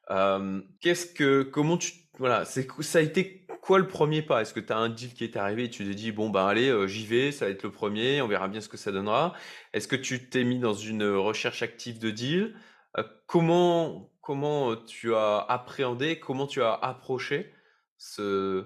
Hem, 0.10 0.64
qu'est-ce 0.82 1.06
que 1.08 1.44
comment 1.44 1.78
tu 1.78 1.94
voilà, 2.18 2.46
ça 2.46 2.62
a 3.00 3.02
été 3.02 3.46
quoi 3.62 3.80
le 3.80 3.88
premier 3.88 4.22
pas? 4.22 4.42
Est-ce 4.42 4.54
que 4.54 4.62
tu 4.62 4.72
as 4.72 4.78
un 4.78 4.90
deal 4.90 5.14
qui 5.14 5.26
est 5.26 5.36
arrivé 5.36 5.66
et 5.66 5.70
tu 5.70 5.86
t'es 5.86 5.96
dit: 5.96 6.14
«Bon, 6.14 6.30
bah, 6.30 6.48
allez, 6.48 6.70
heu, 6.70 6.88
j'y 6.88 7.06
vais, 7.06 7.34
ça 7.34 7.46
va 7.46 7.52
être 7.52 7.64
le 7.64 7.72
premier, 7.72 8.22
on 8.22 8.28
verra 8.28 8.48
bien 8.48 8.62
ce 8.62 8.70
que 8.70 8.78
ça 8.78 8.94
donnera»? 8.94 9.34
Est-ce 9.74 9.90
que 9.90 9.98
tu 9.98 10.30
t'es 10.30 10.46
mis 10.46 10.60
dans 10.60 10.74
une, 10.74 11.04
recherche 11.04 11.62
active 11.62 12.00
de 12.00 12.10
deal? 12.10 12.56
Heu, 12.98 13.06
comment 13.28 14.10
comment, 14.22 14.78
tu 14.78 15.14
as 15.16 15.40
appréhendé, 15.50 16.20
comment 16.20 16.48
tu 16.48 16.62
as 16.62 16.74
approché? 16.74 17.52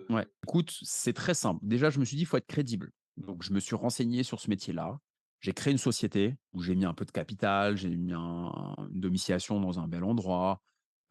Ouais, 0.10 0.28
c'est 0.84 1.14
très 1.14 1.34
simple. 1.34 1.60
Déjà, 1.66 1.90
je 1.90 2.00
me 2.00 2.06
suis 2.06 2.16
dit: 2.16 2.24
«Il 2.24 2.26
faut 2.26 2.38
être 2.38 2.46
crédible». 2.48 2.92
Donc 3.18 3.44
je 3.44 3.54
me 3.54 3.60
suis 3.60 3.76
renseigné 3.76 4.24
sur 4.24 4.40
ce 4.40 4.50
métier-là. 4.50 5.00
J'ai 5.42 5.54
créé 5.54 5.72
une 5.72 5.78
société 5.80 6.36
où 6.54 6.62
j'ai 6.62 6.76
mis 6.76 6.86
un 6.86 6.94
peu 6.94 7.06
de 7.06 7.12
capital, 7.12 7.78
j'ai 7.78 7.90
mis 7.96 8.14
un 8.14 8.76
une 8.92 9.00
domiciliation 9.00 9.60
dans 9.60 9.80
un 9.80 9.88
bel 9.88 10.04
endroit. 10.04 10.62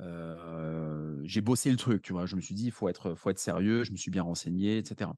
Heu, 0.00 1.20
j'ai 1.24 1.40
bossé 1.40 1.70
le 1.70 1.76
truc, 1.76 2.02
tu 2.02 2.12
vois? 2.12 2.26
Je 2.26 2.36
me 2.36 2.40
suis 2.40 2.54
dit: 2.54 2.66
«Il 2.66 2.72
faut 2.72 2.88
être 2.88 3.14
faut 3.14 3.30
être 3.30 3.38
sérieux». 3.38 3.84
Je 3.84 3.92
me 3.92 3.96
suis 3.96 4.10
bien 4.10 4.22
renseigné 4.22 4.78
et 4.78 4.84
cetera. 4.84 5.14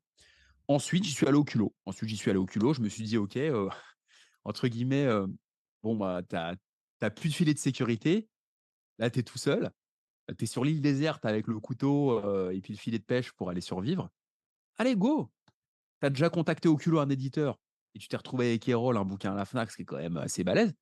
Ensuite, 0.68 1.04
j'y 1.04 1.12
suis 1.12 1.26
allé 1.28 1.38
au 1.38 1.44
culot. 1.44 1.74
Ensuite, 1.86 2.10
j'y 2.10 2.16
suis 2.18 2.30
allé 2.30 2.38
au 2.40 2.46
culot. 2.46 2.74
Je 2.74 2.82
me 2.82 2.88
suis 2.90 3.04
dit: 3.04 3.18
«OK, 3.18 3.36
heu, 3.38 3.68
entre 4.44 4.68
guillemets, 4.68 5.06
heu, 5.06 5.26
bon, 5.84 5.96
bah, 5.96 6.22
tu 6.28 6.36
as 6.36 7.10
plus 7.10 7.30
de 7.30 7.34
filet 7.34 7.54
de 7.54 7.58
sécurité. 7.60 8.28
Là, 8.98 9.10
tu 9.10 9.20
es 9.20 9.22
tout 9.24 9.38
seul. 9.38 9.70
Tu 10.38 10.44
es 10.44 10.46
sur 10.46 10.64
l'île 10.64 10.80
déserte 10.80 11.24
avec 11.24 11.46
le 11.46 11.60
couteau, 11.60 12.50
et 12.50 12.60
puis 12.60 12.72
le 12.72 12.78
filet 12.78 12.98
de 12.98 13.04
pêche 13.04 13.32
pour 13.32 13.50
aller 13.50 13.60
survivre. 13.60 14.08
Allez, 14.76 14.96
go! 14.96 15.30
Tu 16.00 16.06
as 16.06 16.10
déjà 16.10 16.28
contacté 16.30 16.68
au 16.68 16.76
culot 16.76 17.00
un 17.00 17.08
éditeur 17.08 17.58
et 17.94 17.98
tu 17.98 18.08
t'es 18.08 18.16
retrouvé 18.16 18.48
avec 18.48 18.68
Erol, 18.68 18.96
un 18.96 19.04
bouquin 19.04 19.32
à 19.32 19.34
la 19.34 19.44
Fnac, 19.44 19.70
ce 19.70 19.76
qui 19.76 19.82
est 19.82 19.86
quand 19.86 19.96
même 19.96 20.16
assez 20.18 20.44
balèze. 20.44 20.74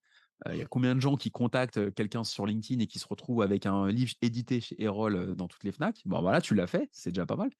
Il 0.51 0.57
y 0.57 0.63
a 0.63 0.67
combien 0.67 0.95
de 0.95 1.01
gens 1.01 1.17
qui 1.17 1.31
contactent, 1.31 1.95
quelqu'un 1.95 2.25
sur 2.25 2.45
LinkedIn 2.47 2.81
et 2.81 2.87
qui 2.87 2.99
se 2.99 3.07
retrouvent 3.07 3.43
avec 3.43 3.67
un 3.67 3.89
livre 3.89 4.13
édité 4.23 4.61
chez 4.61 4.83
Erol, 4.83 5.37
dans 5.37 5.47
toutes 5.47 5.63
les 5.65 5.73
Fnac? 5.73 6.03
Bon, 6.05 6.21
voilà, 6.21 6.41
tu 6.41 6.55
l'as 6.55 6.67
fait, 6.67 6.89
c'est 6.93 7.11
déjà 7.11 7.27
pas 7.27 7.37
mal 7.37 7.51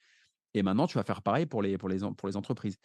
et 0.55 0.63
maintenant 0.63 0.87
tu 0.87 0.99
vas 0.99 1.05
faire 1.05 1.23
pareil 1.23 1.47
pour 1.47 1.63
les 1.63 1.79
pour 1.79 1.89
les 1.89 1.99
pour 1.99 2.29
les 2.29 2.37
entreprises. 2.37 2.77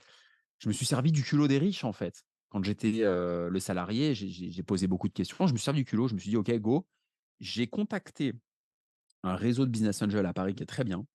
Je 0.60 0.68
me 0.68 0.74
suis 0.74 0.86
servi 0.86 1.12
du 1.12 1.24
culot 1.24 1.48
des 1.48 1.58
riches, 1.58 1.86
en 1.86 1.94
fait. 1.94 2.24
Quand 2.50 2.64
j'étais, 2.64 2.92
le 3.02 3.60
salarié, 3.60 4.14
j'ai 4.14 4.64
posé 4.64 4.88
beaucoup 4.88 5.08
de 5.08 5.14
questions. 5.14 5.48
Je 5.48 5.54
me 5.54 5.58
suis 5.58 5.64
servi 5.64 5.82
du 5.82 5.86
culot. 5.86 6.08
Je 6.08 6.16
me 6.16 6.20
suis 6.20 6.32
dit: 6.32 6.38
«OK, 6.38 6.52
go». 6.60 6.86
J'ai 7.40 7.68
contacté 7.68 8.34
un 9.24 9.36
réseau 9.36 9.66
de 9.66 9.72
business 9.72 10.02
angels 10.02 10.26
à 10.26 10.34
Paris 10.34 10.56
qui 10.56 10.64
est 10.64 10.68
très 10.68 10.84
bien. 10.84 11.06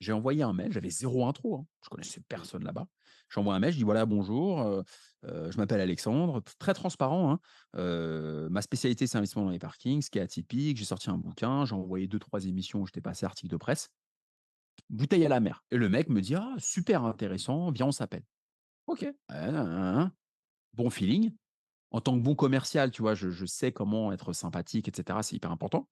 J'ai 0.00 0.12
envoyé 0.12 0.42
un 0.42 0.52
mail, 0.52 0.72
j'avais 0.72 0.90
zéro 0.90 1.26
intro, 1.26 1.56
hein. 1.56 1.66
Je 1.84 1.88
connaissais 1.90 2.20
personne 2.28 2.64
là-bas. 2.64 2.86
J'envoie 3.30 3.54
un 3.54 3.60
mail, 3.60 3.72
je 3.72 3.78
dis: 3.78 3.84
«Voilà, 3.84 4.06
bonjour, 4.06 4.60
heu 4.62 4.84
heu, 5.26 5.50
je 5.52 5.56
m'appelle 5.58 5.80
Alexandre», 5.80 6.42
très 6.58 6.74
transparent, 6.74 7.32
hein. 7.32 7.40
Heu, 7.76 8.48
ma 8.50 8.62
spécialité, 8.62 9.06
c'est 9.06 9.16
l'investissement 9.18 9.44
dans 9.46 9.50
les 9.52 9.58
parkings, 9.60 10.02
ce 10.02 10.10
qui 10.10 10.18
est 10.18 10.22
atypique. 10.22 10.76
J'ai 10.78 10.84
sorti 10.84 11.10
un 11.10 11.18
bouquin, 11.18 11.64
j'ai 11.64 11.74
envoyé 11.74 12.08
deux 12.08 12.18
trois 12.18 12.44
émissions 12.46 12.82
où 12.82 12.86
j'étais 12.86 13.00
passé 13.02 13.26
article 13.26 13.50
de 13.52 13.56
presse. 13.56 13.88
Bouteille 14.90 15.26
à 15.26 15.28
la 15.28 15.40
mer 15.40 15.64
et 15.70 15.76
le 15.76 15.88
mec 15.88 16.08
me 16.08 16.20
dit: 16.20 16.34
«Ah 16.34 16.54
super 16.58 17.04
intéressant, 17.04 17.70
viens, 17.70 17.86
on 17.86 17.92
s'appelle». 17.92 18.24
OK. 18.86 19.14
Nin. 19.30 20.12
Bon 20.74 20.90
feeling. 20.90 21.36
En 21.92 22.00
tant 22.00 22.18
que 22.18 22.22
bon 22.24 22.34
commercial, 22.36 22.90
tu 22.92 23.02
vois, 23.02 23.14
je 23.14 23.46
sais 23.46 23.72
comment 23.72 24.12
être 24.12 24.32
sympathique 24.34 24.88
et 24.88 24.92
cetera, 24.96 25.22
c'est 25.22 25.36
hyper 25.36 25.52
important. 25.52 25.88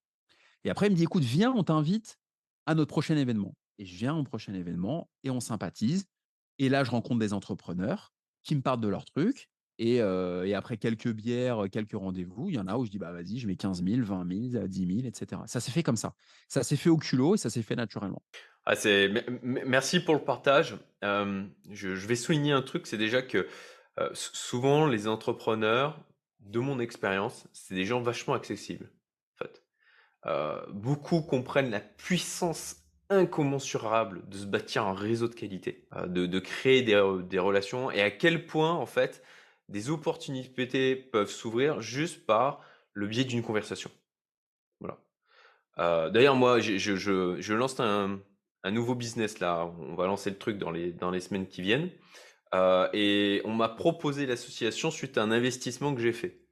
Et 0.65 0.69
après, 0.69 0.87
il 0.87 0.91
me 0.91 0.95
dit: 0.95 1.03
«Écoute, 1.03 1.23
viens, 1.23 1.51
on 1.51 1.63
t'invite 1.63 2.19
à 2.65 2.75
notre 2.75 2.89
prochain 2.89 3.17
événement» 3.17 3.55
et 3.79 3.85
je 3.85 3.95
viens 3.95 4.15
au 4.15 4.23
prochain 4.23 4.53
événement 4.53 5.09
et 5.23 5.31
on 5.31 5.39
sympathise 5.39 6.05
et 6.59 6.69
là, 6.69 6.83
je 6.83 6.91
rencontre 6.91 7.19
des 7.19 7.33
entrepreneurs 7.33 8.13
qui 8.43 8.55
me 8.55 8.61
parlent 8.61 8.81
de 8.81 8.87
leurs 8.87 9.05
trucs 9.05 9.49
et 9.79 10.01
après 10.53 10.77
quelques 10.77 11.11
bières, 11.11 11.65
quelques 11.71 11.93
rendez-vous, 11.93 12.49
il 12.49 12.55
y 12.55 12.59
en 12.59 12.67
a 12.67 12.77
où 12.77 12.85
je 12.85 12.91
dis: 12.91 12.99
«Bah, 12.99 13.11
vas-y, 13.11 13.39
je 13.39 13.47
mets 13.47 13.55
15 13.55 13.83
000, 13.83 14.03
20 14.03 14.23
000, 14.25 14.55
heu, 14.55 14.67
10 14.67 14.85
000» 14.85 15.05
et 15.07 15.11
cetera. 15.13 15.47
Ça 15.47 15.59
s'est 15.59 15.71
fait 15.71 15.83
comme 15.83 15.97
ça. 15.97 16.13
Ça 16.47 16.63
s'est 16.63 16.75
fait 16.75 16.89
au 16.91 16.97
culot 16.97 17.35
et 17.35 17.37
ça 17.37 17.49
s'est 17.49 17.63
fait 17.63 17.75
naturellement. 17.75 18.21
Ah, 18.65 18.75
merci 19.41 19.99
pour 19.99 20.13
le 20.13 20.21
partage. 20.21 20.77
Je 21.01 22.07
vais 22.07 22.15
souligner 22.15 22.51
un 22.53 22.61
truc, 22.61 22.87
c'est 22.87 22.97
déjà 22.97 23.21
que, 23.21 23.47
souvent 24.13 24.85
les 24.87 25.07
entrepreneurs, 25.07 25.99
de 26.39 26.59
mon 26.59 26.79
expérience, 26.79 27.47
c'est 27.53 27.73
des 27.75 27.85
gens 27.85 28.01
vachement 28.01 28.35
accessibles. 28.35 28.89
Heu, 30.25 30.61
beaucoup 30.73 31.21
comprennent 31.21 31.69
la 31.71 31.79
puissance 31.81 32.77
incommensurable 33.09 34.27
de 34.29 34.37
se 34.37 34.45
bâtir 34.45 34.85
un 34.87 34.93
réseau 34.93 35.27
de 35.27 35.35
qualité, 35.35 35.87
heu, 35.95 36.07
de 36.07 36.39
créer 36.39 36.81
des, 36.83 36.95
heu, 36.95 37.23
des 37.23 37.39
relations 37.39 37.91
et 37.91 38.01
à 38.01 38.11
quel 38.11 38.45
point, 38.45 38.73
en 38.73 38.85
fait, 38.85 39.23
des 39.69 39.89
opportunités 39.89 40.95
peuvent 40.95 41.29
s'ouvrir 41.31 41.81
juste 41.81 42.25
par 42.25 42.61
le 42.93 43.07
biais 43.07 43.25
d'une 43.25 43.43
conversation. 43.43 43.91
Voilà. 44.79 44.99
D'ailleurs, 46.11 46.35
moi, 46.35 46.59
je 46.59 47.53
lance 47.53 47.79
un 47.79 48.19
nouveau 48.71 48.95
business 48.95 49.39
là. 49.39 49.65
On 49.79 49.95
va 49.95 50.05
lancer 50.07 50.29
le 50.29 50.37
truc 50.37 50.57
dans 50.57 50.71
les 50.71 51.19
semaines 51.19 51.47
qui 51.47 51.61
viennent, 51.61 51.91
et 52.93 53.41
on 53.45 53.53
m'a 53.53 53.69
proposé 53.69 54.25
l'association 54.27 54.91
suite 54.91 55.17
à 55.17 55.23
un 55.23 55.31
investissement 55.31 55.95
que 55.95 56.01
j'ai 56.01 56.13
fait. 56.13 56.42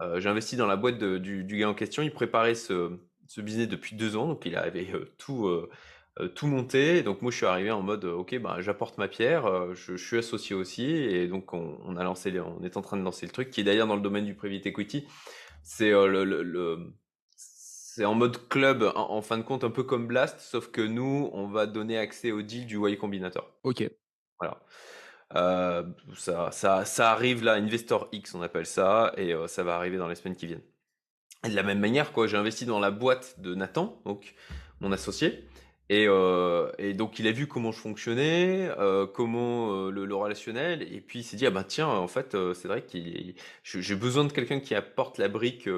Heu, 0.00 0.20
j'ai 0.20 0.28
investi 0.28 0.56
dans 0.56 0.66
la 0.66 0.76
boîte 0.76 0.98
de 0.98 1.18
du 1.18 1.44
du 1.44 1.58
gars 1.58 1.68
en 1.70 1.74
question. 1.74 2.02
Il 2.02 2.12
préparait 2.12 2.54
ce 2.54 2.98
ce 3.28 3.40
business 3.40 3.68
depuis 3.68 3.96
2 3.96 4.16
ans, 4.16 4.28
donc 4.28 4.44
il 4.46 4.54
avait, 4.56 4.88
heu, 4.94 5.12
tout, 5.18 5.48
heu, 5.48 5.68
tout 6.34 6.46
monter. 6.46 7.02
Donc 7.02 7.22
moi, 7.22 7.30
je 7.32 7.36
suis 7.38 7.46
arrivé 7.46 7.70
en 7.72 7.82
mode, 7.82 8.04
«OK, 8.04 8.38
bah, 8.38 8.58
j'apporte 8.60 8.98
ma 8.98 9.08
pierre, 9.08 9.74
je 9.74 9.96
je 9.96 10.06
suis 10.06 10.18
associé 10.18 10.54
aussi» 10.56 10.84
et 10.92 11.26
donc 11.28 11.52
on 11.54 11.78
on 11.84 11.96
a 11.96 12.04
lancé 12.04 12.38
on 12.40 12.62
est 12.62 12.76
en 12.76 12.82
train 12.82 12.96
de 12.96 13.02
lancer 13.02 13.26
le 13.26 13.32
truc 13.32 13.50
qui 13.50 13.60
est 13.62 13.64
d'ailleurs 13.64 13.86
dans 13.88 13.96
le 13.96 14.02
domaine 14.02 14.24
du 14.26 14.34
private 14.34 14.66
equity. 14.66 15.06
C'est, 15.62 15.90
heu, 15.92 16.08
le 16.08 16.24
le 16.24 16.42
le 16.42 16.94
c'est 17.36 18.04
en 18.04 18.14
mode 18.14 18.48
club, 18.48 18.82
en 18.96 19.10
en 19.12 19.22
fin 19.22 19.38
de 19.38 19.42
compte, 19.42 19.64
un 19.64 19.70
peu 19.70 19.82
comme 19.84 20.06
Blast, 20.06 20.40
sauf 20.40 20.70
que 20.70 20.82
nous, 20.82 21.30
on 21.32 21.48
va 21.48 21.66
donner 21.66 21.98
accès 21.98 22.30
au 22.32 22.42
deal 22.42 22.66
du 22.66 22.78
Y 22.78 22.98
Combinator. 22.98 23.50
OK. 23.64 23.96
Voilà. 24.40 24.60
Heu, 25.34 25.84
ça 26.16 26.50
ça 26.52 26.84
ça 26.84 27.10
arrive 27.12 27.42
là, 27.42 27.54
Investor 27.54 28.08
X, 28.12 28.34
on 28.34 28.42
appelle 28.42 28.66
ça 28.66 29.12
et 29.16 29.32
heu, 29.34 29.48
ça 29.48 29.64
va 29.64 29.74
arriver 29.76 29.96
dans 29.98 30.06
les 30.08 30.14
semaines 30.14 30.36
qui 30.36 30.46
viennent. 30.46 30.62
Et 31.46 31.50
de 31.50 31.56
la 31.56 31.62
même 31.64 31.80
manière, 31.80 32.12
quoi, 32.12 32.26
j'ai 32.28 32.36
investi 32.38 32.66
dans 32.66 32.80
la 32.80 32.90
boîte 32.92 33.40
de 33.40 33.54
Nathan, 33.54 34.00
donc 34.06 34.34
mon 34.80 34.92
associé 34.92 35.44
et 35.90 36.06
heu 36.08 36.72
et 36.78 36.94
donc 36.94 37.18
il 37.20 37.26
a 37.28 37.32
vu 37.32 37.46
comment 37.48 37.72
je 37.72 37.80
fonctionnais, 37.80 38.70
comment, 39.14 39.88
le 39.90 40.04
le 40.06 40.14
relationnel 40.16 40.82
et 40.82 41.00
puis 41.00 41.20
il 41.20 41.24
s'est 41.24 41.36
dit: 41.36 41.46
«Ah 41.46 41.50
bah 41.50 41.64
tiens, 41.64 41.88
en 41.88 42.08
fait, 42.08 42.36
c'est 42.54 42.68
vrai 42.68 42.82
qu'il 42.84 43.34
je 43.64 43.80
j'ai 43.80 43.96
besoin 43.96 44.24
de 44.24 44.32
quelqu'un 44.32 44.60
qui 44.60 44.74
apporte 44.74 45.18
la 45.18 45.28
brique, 45.28 45.68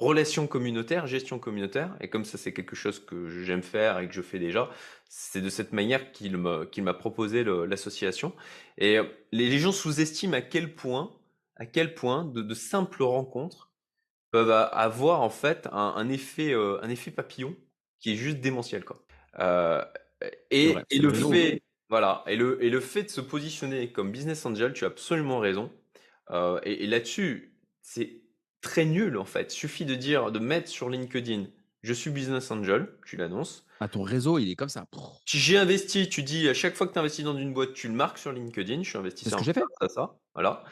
heu, 0.00 0.04
relations 0.06 0.46
communautaires, 0.46 1.06
gestion 1.06 1.38
communautaire» 1.38 1.96
et 2.00 2.08
comme 2.10 2.24
ça, 2.24 2.38
c'est 2.38 2.52
quelque 2.52 2.76
chose 2.76 3.04
que 3.04 3.28
j'aime 3.28 3.62
faire 3.62 3.98
et 4.00 4.08
que 4.08 4.14
je 4.14 4.22
fais 4.22 4.38
déjà, 4.38 4.70
c'est 5.08 5.40
de 5.40 5.48
cette 5.50 5.72
manière 5.72 6.12
qu'il 6.12 6.36
m'a 6.38 6.94
proposé 6.94 7.44
l'association. 7.44 8.34
Et 8.78 8.98
heu, 8.98 9.08
les 9.32 9.48
les 9.50 9.58
gens 9.58 9.72
sous-estiment 9.72 10.34
à 10.36 10.40
quel 10.42 10.74
point 10.74 11.16
à 11.56 11.66
quel 11.66 11.94
point 11.94 12.24
de 12.24 12.42
de 12.42 12.54
simples 12.54 13.02
rencontres 13.02 13.72
peuvent 14.32 14.50
avoir 14.50 15.22
en 15.22 15.30
fait 15.30 15.68
un 15.72 15.94
un 15.96 16.08
effet, 16.10 16.52
heu, 16.54 16.78
un 16.84 16.90
effet 16.90 17.10
papillon 17.12 17.56
qui 18.00 18.12
est 18.12 18.16
juste 18.16 18.38
démentiel, 18.40 18.84
quoi. 18.84 19.06
C'est 20.62 20.68
et 20.68 20.68
vrai, 20.68 20.84
et 20.90 20.98
c'est 20.98 21.00
le 21.00 21.12
fait 21.12 21.60
voilà 21.88 22.24
et 22.26 22.36
le 22.36 22.62
et 22.64 22.70
le 22.70 22.80
fait 22.80 23.04
de 23.04 23.08
se 23.10 23.20
positionner 23.20 23.92
comme 23.92 24.10
business 24.12 24.44
angel, 24.46 24.72
tu 24.72 24.84
as 24.84 24.88
absolument 24.88 25.38
raison, 25.40 25.72
et 26.64 26.86
là-dessus, 26.86 27.58
c'est 27.82 28.22
très 28.60 28.84
nul, 28.84 29.16
en 29.18 29.24
fait. 29.24 29.50
Suffit 29.50 29.84
de 29.84 29.94
dire 29.94 30.32
de 30.32 30.38
mettre 30.38 30.68
sur 30.68 30.90
LinkedIn: 30.90 31.46
«Je 31.82 31.92
suis 31.92 32.10
business 32.10 32.50
angel», 32.50 32.88
tu 33.06 33.16
l'annonces. 33.16 33.66
Ah, 33.80 33.88
ton 33.88 34.02
réseau, 34.02 34.38
il 34.38 34.50
est 34.50 34.56
comme 34.56 34.68
ça. 34.70 34.86
Tu 35.24 35.38
j'ai 35.38 35.58
investi, 35.58 36.08
tu 36.08 36.22
dis 36.22 36.48
à 36.48 36.54
chaque 36.54 36.76
fois 36.76 36.86
que 36.86 36.92
tu 36.92 36.98
investis 37.00 37.24
dans 37.24 37.36
une 37.36 37.52
boîte, 37.52 37.74
tu 37.74 37.88
le 37.88 37.94
marques 37.94 38.18
sur 38.18 38.32
LinkedIn: 38.32 38.82
«Je 38.82 38.88
suis 38.88 38.98
C'est 39.24 39.30
ce 39.30 39.36
investisseur 39.36 39.36
que 39.36 39.44
j'ai 39.44 39.52
fait. 39.52 39.66
ça, 39.80 39.88
ça, 39.88 39.88
ça», 39.88 40.18
voilà 40.34 40.64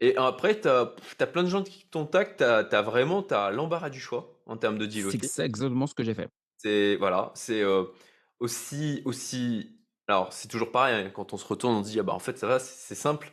et 0.00 0.16
après 0.16 0.60
tu 0.60 0.68
as 0.68 0.86
plein 1.28 1.44
de 1.44 1.48
gens 1.48 1.62
qui 1.64 1.86
te 1.86 1.92
contactent, 1.98 2.38
tu 2.38 2.44
as 2.76 2.82
vraiment 2.82 3.26
l'embarras 3.52 3.90
du 3.90 4.00
choix 4.00 4.40
en 4.46 4.56
termes 4.58 4.78
de 4.78 4.86
deal 4.86 5.06
C'est 5.06 5.40
exactement 5.40 5.86
ce 5.86 5.94
que 5.94 6.04
j'ai 6.04 6.14
fait. 6.14 6.28
C'est 6.56 6.96
voilà, 6.96 7.30
c'est, 7.34 7.62
heu, 7.62 7.92
aussi 8.40 9.02
aussi 9.04 9.76
alors 10.08 10.32
c'est 10.32 10.48
toujours 10.48 10.72
pareil, 10.72 11.06
hein, 11.06 11.10
quand 11.10 11.32
on 11.32 11.36
se 11.36 11.46
retourne, 11.46 11.74
on 11.76 11.84
se 11.84 11.90
dit: 11.90 12.00
«Ah 12.00 12.02
bah, 12.02 12.14
en 12.14 12.18
fait, 12.18 12.38
ça 12.38 12.46
va, 12.48 12.58
c'est 12.58 12.94
simple». 12.94 13.32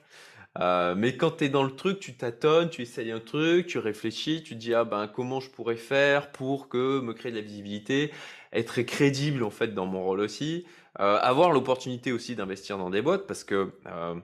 Heu, 0.60 0.95
mais 0.95 1.18
quand 1.18 1.32
tu 1.38 1.45
es 1.45 1.49
dans 1.49 1.64
le 1.64 1.72
truc, 1.76 1.99
tu 1.99 2.16
tâtonnes, 2.18 2.70
tu 2.70 2.82
essayes 2.82 3.12
un 3.12 3.20
truc, 3.20 3.68
tu 3.68 3.78
réfléchis, 3.80 4.43
tu 4.43 4.53
te 4.56 4.60
dis: 4.60 4.74
«Ah 4.74 4.86
ben, 4.86 5.08
comment 5.08 5.39
je 5.41 5.49
pourrais 5.51 5.76
faire 5.78 6.32
pour 6.32 6.70
que 6.70 6.99
me 7.01 7.14
créer 7.14 7.32
de 7.32 7.38
la 7.38 7.43
visibilité, 7.43 8.12
être 8.53 8.82
crédible, 8.84 9.43
en 9.43 9.49
fait, 9.51 9.70
dans 9.74 9.86
mon 9.86 10.03
rôle 10.03 10.22
aussi». 10.22 10.66
Heu, 10.99 11.03
avoir 11.03 11.51
l'opportunité 11.51 12.12
aussi 12.14 12.36
d'investir 12.36 12.78
dans 12.78 12.89
des 12.89 13.01
boîtes 13.01 13.28
parce 13.28 13.43
que, 13.43 13.74
heu, 13.88 14.22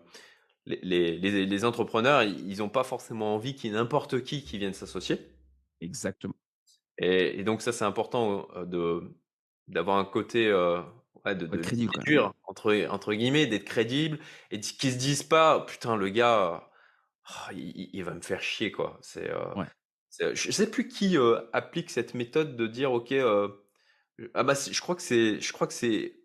les 0.67 0.79
les 0.83 1.17
les 1.19 1.45
les 1.47 1.65
entrepreneurs, 1.65 2.23
ils 2.23 2.49
ils 2.49 2.63
ont 2.63 2.69
pas 2.69 2.83
forcément 2.85 3.35
envie 3.35 3.55
qu'il 3.55 3.71
y 3.71 3.73
ait 3.73 3.77
n'importe 3.77 4.23
qui 4.23 4.43
qui 4.43 4.57
vienne 4.59 4.73
s'associer. 4.73 5.17
Exactement. 5.81 6.35
Et 6.99 7.39
et 7.39 7.43
donc 7.43 7.61
ça, 7.61 7.71
c'est 7.73 7.85
important, 7.85 8.47
de 8.65 9.03
d'avoir 9.69 9.97
un 9.99 10.05
côté, 10.05 10.51
ouais, 11.25 11.35
de 11.35 11.45
de 11.47 11.59
crédible. 11.59 12.05
«dur» 12.05 12.33
entre 12.45 12.87
entre 12.89 13.13
guillemets, 13.13 13.47
d'être 13.47 13.65
crédible 13.65 14.19
et 14.51 14.59
qu'ils 14.59 14.91
se 14.93 14.97
disent 14.97 15.23
pas: 15.23 15.61
«Putain, 15.61 15.95
le 15.97 16.09
gars, 16.09 16.69
ah, 17.25 17.49
il 17.53 17.59
il 17.77 17.89
il 17.93 18.03
va 18.03 18.13
me 18.15 18.21
faire 18.21 18.41
chier, 18.41 18.71
quoi». 18.71 18.99
C'est, 19.01 19.29
Ouais. 19.55 19.71
c'est 20.09 20.35
je 20.35 20.51
sais 20.51 20.71
plus 20.71 20.87
qui, 20.89 21.17
heu, 21.17 21.49
applique 21.53 21.89
cette 21.91 22.13
méthode 22.15 22.55
de 22.57 22.67
dire: 22.67 22.91
«OK, 22.93 23.11
heu» 23.13 23.63
ah 24.33 24.43
bah, 24.43 24.53
je 24.55 24.79
crois 24.81 24.95
que 24.95 25.01
c'est 25.01 25.39
je 25.41 25.53
crois 25.53 25.67
que 25.67 25.73
c'est 25.73 26.15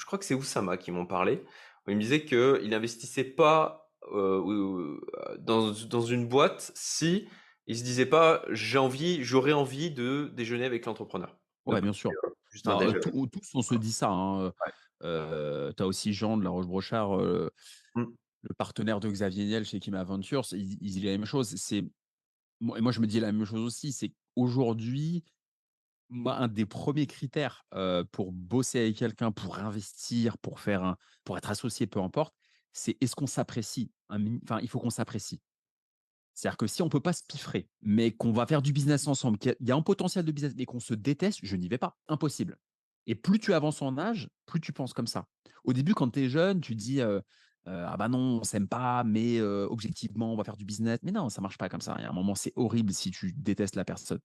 je 0.00 0.06
crois 0.06 0.18
que 0.18 0.24
c'est 0.24 0.34
Oussama 0.34 0.76
qui 0.76 0.90
m'en 0.92 1.06
parlait. 1.06 1.44
Il 1.88 1.96
me 1.96 2.00
disait 2.00 2.24
qu'il 2.24 2.72
investissait 2.74 3.24
pas, 3.24 3.92
heu, 4.12 4.40
ou 4.40 5.00
dans 5.38 5.72
dans 5.72 6.00
une 6.02 6.28
boîte 6.28 6.72
si 6.74 7.28
il 7.66 7.78
se 7.78 7.84
disait 7.84 8.06
pas: 8.06 8.44
«J'ai 8.50 8.78
envie 8.78 9.22
j'aurais 9.24 9.52
envie 9.52 9.90
de 9.90 10.30
déjeuner 10.34 10.64
avec 10.66 10.86
l'entrepreneur». 10.86 11.38
Ouais, 11.66 11.80
Donc 11.80 11.82
bien 11.82 11.92
sûr. 11.92 12.14
Juste 12.54 12.68
un 12.68 12.76
tous 13.32 13.50
on 13.54 13.62
se 13.62 13.74
dit 13.74 13.92
ça, 13.92 14.10
hein. 14.10 14.52
Ouais. 14.64 14.72
heu, 15.02 15.72
tu 15.76 15.82
as 15.82 15.86
aussi 15.86 16.12
Jean 16.12 16.36
de 16.36 16.44
La 16.44 16.50
Roche-Brochard, 16.50 17.16
heu, 17.20 17.50
Mmh. 17.94 18.14
le 18.42 18.54
partenaire 18.54 19.00
de 19.00 19.10
Xavier 19.10 19.44
Niel 19.46 19.64
chez 19.64 19.80
Kim 19.80 19.94
Adventures, 19.94 20.44
il 20.52 20.78
il 20.82 20.92
dit 20.92 21.00
la 21.02 21.12
même 21.12 21.24
chose. 21.26 21.54
C'est 21.56 21.78
et 21.80 22.80
moi 22.82 22.92
je 22.92 23.00
me 23.00 23.06
dis 23.06 23.20
la 23.20 23.32
même 23.32 23.44
chose 23.46 23.60
aussi, 23.62 23.92
c'est 23.92 24.10
qu'aujourd'hui, 24.36 25.24
moi, 26.10 26.36
un 26.38 26.48
des 26.48 26.66
premiers 26.66 27.06
critères, 27.06 27.64
heu, 27.74 28.04
pour 28.12 28.32
bosser 28.32 28.80
avec 28.80 28.96
quelqu'un, 28.96 29.32
pour 29.32 29.58
investir, 29.58 30.38
pour 30.38 30.60
faire 30.60 30.84
un 30.84 30.96
pour 31.24 31.38
être 31.38 31.50
associé, 31.50 31.86
peu 31.86 32.00
importe, 32.00 32.34
c'est 32.72 32.96
est-ce 33.02 33.16
qu'on 33.16 33.26
s'apprécie? 33.26 33.92
Enfin, 34.10 34.60
il 34.62 34.68
faut 34.68 34.80
qu'on 34.80 34.90
s'apprécie. 34.90 35.42
C'est-à-dire 36.34 36.56
que 36.56 36.66
si 36.66 36.82
on 36.82 36.88
peut 36.88 37.00
pas 37.00 37.12
se 37.12 37.22
piffrer, 37.28 37.68
mais 37.80 38.10
qu'on 38.10 38.32
va 38.32 38.46
faire 38.46 38.60
du 38.60 38.72
business 38.72 39.06
ensemble, 39.06 39.38
qu'il 39.38 39.56
y 39.60 39.70
a 39.70 39.76
un 39.76 39.82
potentiel 39.82 40.24
de 40.24 40.32
business, 40.32 40.54
mais 40.56 40.66
qu'on 40.66 40.80
se 40.80 40.94
déteste, 40.94 41.38
je 41.42 41.56
n'y 41.56 41.68
vais 41.68 41.78
pas, 41.78 41.96
impossible. 42.08 42.56
Et 43.06 43.14
plus 43.14 43.38
tu 43.38 43.52
avances 43.54 43.82
en 43.82 43.98
âge, 43.98 44.28
plus 44.46 44.60
tu 44.60 44.72
penses 44.72 44.92
comme 44.92 45.06
ça. 45.06 45.26
Au 45.62 45.72
début, 45.72 45.94
quand 45.94 46.10
tu 46.10 46.20
es 46.20 46.28
jeune, 46.28 46.60
tu 46.60 46.74
dis, 46.74 47.00
«Ah 47.66 47.96
bah 47.96 48.08
non, 48.08 48.40
on 48.40 48.44
s'aime 48.44 48.66
pas, 48.66 49.04
mais 49.04 49.40
objectivement, 49.40 50.32
on 50.32 50.36
va 50.36 50.44
faire 50.44 50.56
du 50.56 50.64
business». 50.64 50.98
Mais 51.02 51.12
non, 51.12 51.28
ça 51.28 51.40
marche 51.40 51.58
pas 51.58 51.68
comme 51.68 51.80
ça. 51.80 51.94
Il 51.98 52.02
y 52.02 52.04
a 52.06 52.10
un 52.10 52.14
moment, 52.14 52.34
c'est 52.34 52.52
horrible 52.56 52.92
si 52.92 53.10
tu 53.10 53.32
détestes 53.32 53.76
la 53.76 53.84
personne. 53.84 54.20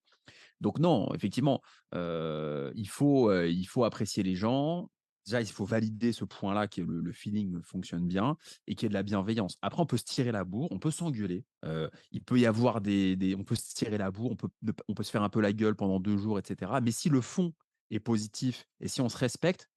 Donc 0.61 0.79
non, 0.79 1.13
effectivement, 1.13 1.61
il 1.93 2.87
faut, 2.87 3.33
il 3.43 3.65
faut 3.65 3.83
apprécier 3.83 4.23
les 4.23 4.35
gens. 4.35 4.89
Déjà, 5.25 5.41
il 5.41 5.47
faut 5.47 5.65
valider 5.65 6.11
ce 6.13 6.25
point-là, 6.25 6.67
que 6.67 6.81
le 6.81 7.01
le 7.01 7.11
feeling 7.13 7.61
fonctionne 7.61 8.07
bien 8.07 8.37
et 8.67 8.75
qu'il 8.75 8.85
y 8.85 8.87
ait 8.87 8.89
de 8.89 8.93
la 8.93 9.03
bienveillance. 9.03 9.57
Après, 9.61 9.81
on 9.81 9.85
peut 9.85 9.97
se 9.97 10.03
tirer 10.05 10.31
la 10.31 10.43
bourre, 10.43 10.69
on 10.71 10.79
peut 10.79 10.91
s'engueuler, 10.91 11.45
heu, 11.65 11.89
il 12.11 12.23
peut 12.23 12.39
y 12.39 12.45
avoir 12.45 12.81
des 12.81 13.15
des 13.15 13.35
on 13.35 13.43
peut 13.43 13.55
se 13.55 13.73
tirer 13.73 13.97
la 13.97 14.11
bourre, 14.11 14.31
on 14.31 14.35
peut 14.35 14.49
ne 14.63 14.71
on 14.87 14.93
peut 14.93 15.03
se 15.03 15.11
faire 15.11 15.23
un 15.23 15.29
peu 15.29 15.41
la 15.41 15.53
gueule 15.53 15.75
pendant 15.75 15.99
2 15.99 16.17
jours 16.17 16.39
et 16.39 16.43
cetera. 16.45 16.81
Mais 16.81 16.91
si 16.91 17.09
le 17.09 17.21
fond 17.21 17.53
est 17.91 17.99
positif 17.99 18.65
et 18.79 18.87
si 18.87 19.01
on 19.01 19.09
se 19.09 19.17
respecte, 19.17 19.69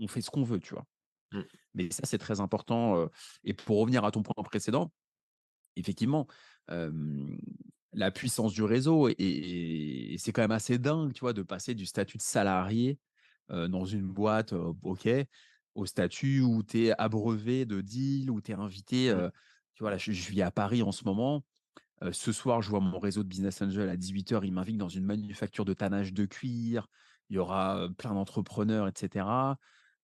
on 0.00 0.08
fait 0.08 0.22
ce 0.22 0.30
qu'on 0.30 0.44
veut, 0.44 0.60
tu 0.60 0.74
vois? 0.74 0.86
Mmh. 1.32 1.40
Mais 1.74 1.90
ça, 1.92 2.02
c'est 2.04 2.18
très 2.18 2.40
important, 2.40 3.08
et 3.44 3.54
pour 3.54 3.78
revenir 3.80 4.04
à 4.04 4.10
ton 4.12 4.22
point 4.22 4.42
précédent, 4.44 4.92
effectivement, 5.76 6.26
la 7.94 8.10
puissance 8.10 8.52
du 8.54 8.62
réseau 8.62 9.08
et 9.08 9.12
et 9.18 10.14
et 10.14 10.18
c'est 10.18 10.32
quand 10.32 10.42
même 10.42 10.50
assez 10.52 10.78
dingue, 10.78 11.12
tu 11.12 11.20
vois, 11.20 11.32
de 11.34 11.42
passer 11.42 11.74
du 11.74 11.86
statut 11.86 12.18
de 12.18 12.22
salarié, 12.22 12.98
dans 13.50 13.84
une 13.84 14.08
boîte, 14.12 14.52
heu, 14.52 14.72
OK, 14.82 15.08
au 15.74 15.86
statut 15.86 16.40
où 16.42 16.62
tu 16.62 16.86
es 16.86 16.92
abreuvé 17.00 17.64
de 17.66 17.80
deals, 17.80 18.30
où 18.30 18.40
tu 18.40 18.52
es 18.52 18.54
invité, 18.54 19.10
Mmh. 19.12 19.22
heu, 19.22 19.30
tu 19.74 19.82
vois, 19.82 19.90
là, 19.90 19.98
je 19.98 20.12
je 20.12 20.30
vis 20.30 20.42
à 20.42 20.50
Paris 20.50 20.82
en 20.82 20.92
ce 20.92 21.04
moment. 21.04 21.44
Ce 22.12 22.32
soir, 22.32 22.62
je 22.62 22.68
vois 22.70 22.80
mon 22.80 22.98
réseau 22.98 23.22
de 23.22 23.28
business 23.28 23.62
angel 23.62 23.88
à 23.88 23.96
18:00, 23.96 24.44
il 24.44 24.52
m'invite 24.52 24.76
dans 24.76 24.88
une 24.88 25.04
manufacture 25.04 25.64
de 25.64 25.72
tannage 25.74 26.12
de 26.12 26.24
cuir. 26.26 26.88
Il 27.30 27.36
y 27.36 27.38
aura, 27.38 27.88
plein 27.96 28.14
d'entrepreneurs 28.14 28.88
et 28.88 28.92
cetera. 28.96 29.58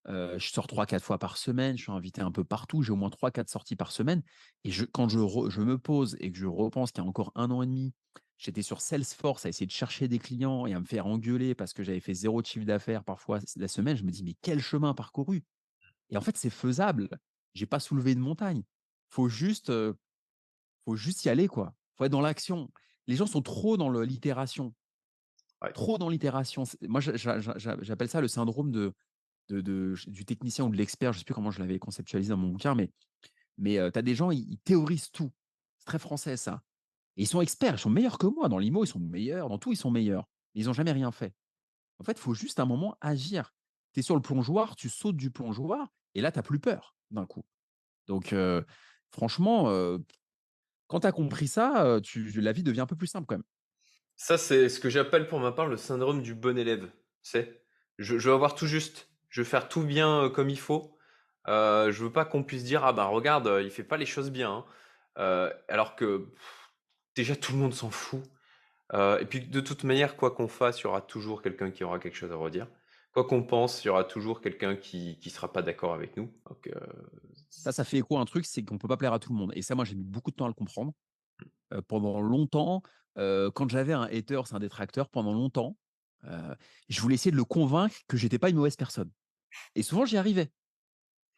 Heu, 0.08 0.38
je 0.38 0.50
sors 0.50 0.66
trois 0.68 0.86
quatre 0.86 1.04
fois 1.04 1.18
par 1.20 1.36
semaine, 1.38 1.78
je 1.78 1.84
suis 1.84 1.92
invité 1.92 2.22
un 2.22 2.32
peu 2.32 2.44
partout, 2.44 2.82
j'ai 2.82 2.92
au 2.92 2.96
moins 2.96 3.10
trois 3.10 3.30
quatre 3.32 3.50
sorties 3.50 3.76
par 3.76 3.92
semaine 3.92 4.22
et 4.64 4.72
je 4.72 4.84
quand 4.86 5.08
je 5.08 5.20
re 5.20 5.50
je 5.50 5.62
me 5.62 5.78
pose 5.78 6.16
et 6.20 6.32
que 6.32 6.38
je 6.38 6.46
repense 6.48 6.92
qu'il 6.92 7.04
y 7.04 7.06
a 7.06 7.08
encore 7.10 7.32
un 7.36 7.52
an 7.52 7.62
et 7.62 7.66
demi, 7.68 7.94
j'étais 8.38 8.62
sur 8.62 8.80
Salesforce 8.80 9.46
à 9.46 9.50
essayer 9.50 9.66
de 9.66 9.72
chercher 9.72 10.08
des 10.08 10.18
clients 10.20 10.66
et 10.66 10.74
à 10.74 10.80
me 10.80 10.86
faire 10.86 11.06
engueuler 11.06 11.54
parce 11.54 11.74
que 11.74 11.82
j'avais 11.84 12.00
fait 12.00 12.14
zéro 12.14 12.42
chiffre 12.44 12.66
d'affaires 12.66 13.04
parfois 13.04 13.40
la 13.56 13.68
semaine, 13.68 13.96
je 13.96 14.04
me 14.04 14.10
dis: 14.10 14.24
«Mais 14.24 14.34
quel 14.42 14.60
chemin 14.60 14.94
parcouru!» 14.94 15.44
et 16.10 16.16
en 16.16 16.22
fait, 16.22 16.36
c'est 16.36 16.50
faisable. 16.50 17.08
J'ai 17.54 17.66
pas 17.66 17.80
soulevé 17.80 18.14
de 18.14 18.20
montagne. 18.20 18.64
Faut 19.08 19.28
juste, 19.28 19.72
faut 20.84 20.96
juste 20.96 21.24
y 21.24 21.28
aller, 21.28 21.48
quoi. 21.48 21.74
Faut 21.96 22.04
être 22.04 22.12
dans 22.12 22.20
l'action. 22.20 22.70
Les 23.06 23.16
gens 23.16 23.26
sont 23.26 23.42
trop 23.42 23.76
dans 23.76 23.90
l'itération, 23.90 24.74
Ouais. 25.62 25.74
trop 25.74 25.98
dans 25.98 26.08
l'itération. 26.08 26.64
Moi, 26.82 27.00
j'a 27.00 27.16
j'a 27.16 27.40
j'a 27.40 27.76
j'appelle 27.82 28.08
ça 28.08 28.20
le 28.20 28.28
syndrome 28.28 28.70
de 28.72 28.92
de 29.50 29.60
de 29.62 29.94
du 30.08 30.26
technicien 30.26 30.66
ou 30.66 30.70
de 30.70 30.76
l'expert, 30.76 31.12
je 31.14 31.20
sais 31.20 31.24
plus 31.26 31.34
comment 31.34 31.50
je 31.52 31.60
l'avais 31.60 31.78
conceptualisé 31.78 32.30
dans 32.30 32.38
mon 32.38 32.50
bouquin, 32.50 32.74
mais 32.74 32.90
mais 33.58 33.76
tu 33.92 33.98
as 34.00 34.02
des 34.02 34.14
gens, 34.16 34.30
ils 34.32 34.46
ils 34.52 34.60
théorisent 34.60 35.10
tout. 35.12 35.32
C'est 35.78 35.86
très 35.86 36.00
français 36.00 36.36
ça 36.38 36.62
ils 37.24 37.26
sont 37.28 37.40
experts, 37.40 37.74
ils 37.74 37.78
sont 37.78 37.90
meilleurs 37.90 38.18
que 38.18 38.26
moi. 38.26 38.48
Dans 38.48 38.58
l'IMO, 38.58 38.84
ils 38.84 38.88
sont 38.88 39.00
meilleurs, 39.00 39.48
dans 39.48 39.58
tout, 39.58 39.72
ils 39.72 39.76
sont 39.76 39.90
meilleurs. 39.90 40.28
Ils 40.54 40.70
ont 40.70 40.72
jamais 40.72 40.92
rien 40.92 41.12
fait. 41.12 41.34
En 42.00 42.04
fait, 42.04 42.12
il 42.12 42.20
faut 42.20 42.34
juste 42.34 42.60
un 42.60 42.66
moment 42.66 42.96
agir. 43.00 43.52
Tu 43.94 44.00
es 44.00 44.02
sur 44.02 44.16
le 44.16 44.22
plongeoir, 44.22 44.76
tu 44.76 44.88
sautes 44.88 45.16
du 45.16 45.30
plongeoir 45.30 45.88
et 46.14 46.20
là, 46.20 46.32
tu 46.32 46.38
as 46.38 46.42
plus 46.42 46.60
peur 46.60 46.96
d'un 47.10 47.26
coup. 47.26 47.44
Donc 48.08 48.32
heu, 48.32 48.66
franchement, 49.10 49.70
heu, 49.70 50.04
quand 50.88 51.00
tu 51.00 51.06
as 51.08 51.12
compris 51.12 51.48
ça, 51.48 52.00
tu 52.02 52.30
la 52.40 52.52
vie 52.52 52.62
devient 52.64 52.82
un 52.82 52.86
peu 52.86 52.96
plus 52.96 53.08
simple 53.08 53.26
quand 53.26 53.36
même. 53.36 53.44
Ça, 54.16 54.36
c'est 54.38 54.68
ce 54.68 54.80
que 54.80 54.90
j'appelle 54.90 55.28
pour 55.28 55.40
ma 55.40 55.52
part 55.52 55.66
le 55.66 55.76
syndrome 55.76 56.22
du 56.22 56.34
bon 56.34 56.58
élève, 56.58 56.90
sais? 57.22 57.62
Je 57.98 58.18
je 58.18 58.28
veux 58.28 58.34
avoir 58.34 58.54
tout 58.54 58.66
juste. 58.66 59.08
je 59.28 59.42
veux 59.42 59.44
faire 59.46 59.68
tout 59.68 59.82
bien, 59.82 60.30
comme 60.34 60.50
il 60.50 60.58
faut. 60.58 60.96
Heu, 61.48 61.90
je 61.90 62.04
veux 62.04 62.12
pas 62.12 62.24
qu'on 62.24 62.42
puisse 62.44 62.64
dire: 62.64 62.84
«Ah 62.84 62.92
bah 62.92 63.04
regarde, 63.06 63.50
il 63.62 63.70
fait 63.70 63.84
pas 63.84 63.96
les 63.96 64.06
choses 64.06 64.30
bien, 64.30 64.64
hein». 65.16 65.50
Alors 65.68 65.96
que 65.96 66.32
déjà 67.18 67.36
tout 67.36 67.52
le 67.52 67.58
monde 67.58 67.74
s'en 67.74 67.90
fout. 67.90 68.22
Heu 68.94 69.18
et 69.20 69.26
puis 69.26 69.40
de 69.42 69.60
toute 69.60 69.84
manière, 69.84 70.16
quoi 70.16 70.32
qu'on 70.32 70.48
fasse, 70.48 70.80
il 70.80 70.84
y 70.84 70.86
aura 70.88 71.02
toujours 71.02 71.42
quelqu'un 71.42 71.70
qui 71.72 71.84
aura 71.84 71.98
quelque 72.00 72.16
chose 72.16 72.32
à 72.32 72.36
redire. 72.36 72.68
Quoi 73.14 73.24
qu'on 73.26 73.42
pense, 73.44 73.84
il 73.84 73.88
y 73.88 73.90
aura 73.90 74.04
toujours 74.04 74.40
quelqu'un 74.42 74.76
qui 74.76 75.18
qui 75.20 75.30
sera 75.30 75.52
pas 75.52 75.62
d'accord 75.62 75.94
avec 75.94 76.16
nous. 76.16 76.32
Donc 76.48 76.68
heu, 76.68 76.80
Ça, 77.50 77.72
ça 77.72 77.84
fait 77.84 77.98
écho 77.98 78.16
à 78.18 78.20
un 78.20 78.24
truc, 78.24 78.44
c'est 78.46 78.64
qu'on 78.64 78.78
peut 78.78 78.88
pas 78.88 78.96
plaire 78.96 79.12
à 79.12 79.18
tout 79.18 79.32
le 79.32 79.38
monde 79.38 79.52
et 79.54 79.62
ça, 79.62 79.74
moi, 79.74 79.84
j'ai 79.84 79.94
mis 79.94 80.04
beaucoup 80.04 80.30
de 80.30 80.36
temps 80.36 80.44
à 80.44 80.48
le 80.48 80.54
comprendre. 80.54 80.92
Heu, 81.74 81.82
pendant 81.82 82.20
longtemps, 82.20 82.82
quand 83.16 83.68
j'avais 83.70 83.94
un 83.94 84.04
hater, 84.04 84.42
c'est 84.46 84.54
un 84.54 84.60
détracteur, 84.60 85.10
pendant 85.10 85.34
longtemps, 85.34 85.76
je 86.88 87.00
voulais 87.00 87.14
essayer 87.16 87.32
de 87.32 87.36
le 87.36 87.44
convaincre 87.44 87.96
que 88.08 88.16
j'étais 88.16 88.38
pas 88.38 88.50
une 88.50 88.56
mauvaise 88.56 88.76
personne 88.76 89.10
et 89.74 89.82
souvent 89.82 90.06
j'y 90.06 90.16
arrivais. 90.18 90.52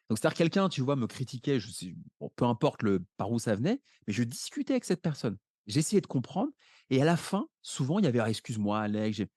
Donc 0.09 0.19
c'est-à-dire 0.19 0.37
quelqu'un, 0.37 0.69
tu 0.69 0.81
vois, 0.81 0.95
me 0.95 1.07
critiquait, 1.07 1.59
je 1.59 1.71
sais 1.71 1.95
bon, 2.19 2.29
peu 2.35 2.45
importe 2.45 2.83
le 2.83 3.05
par 3.17 3.31
où 3.31 3.39
ça 3.39 3.55
venait, 3.55 3.81
mais 4.07 4.13
je 4.13 4.23
discutais 4.23 4.73
avec 4.73 4.85
cette 4.85 5.01
personne. 5.01 5.37
J'essayais 5.71 6.01
de 6.01 6.07
comprendre 6.07 6.51
et 6.89 7.01
à 7.01 7.05
la 7.05 7.17
fin, 7.17 7.47
souvent, 7.61 7.99
il 7.99 8.05
y 8.05 8.07
avait: 8.07 8.19
«Ah 8.19 8.29
excuse-moi 8.29 8.79
Alex, 8.81 9.17
j'ai» 9.17 9.27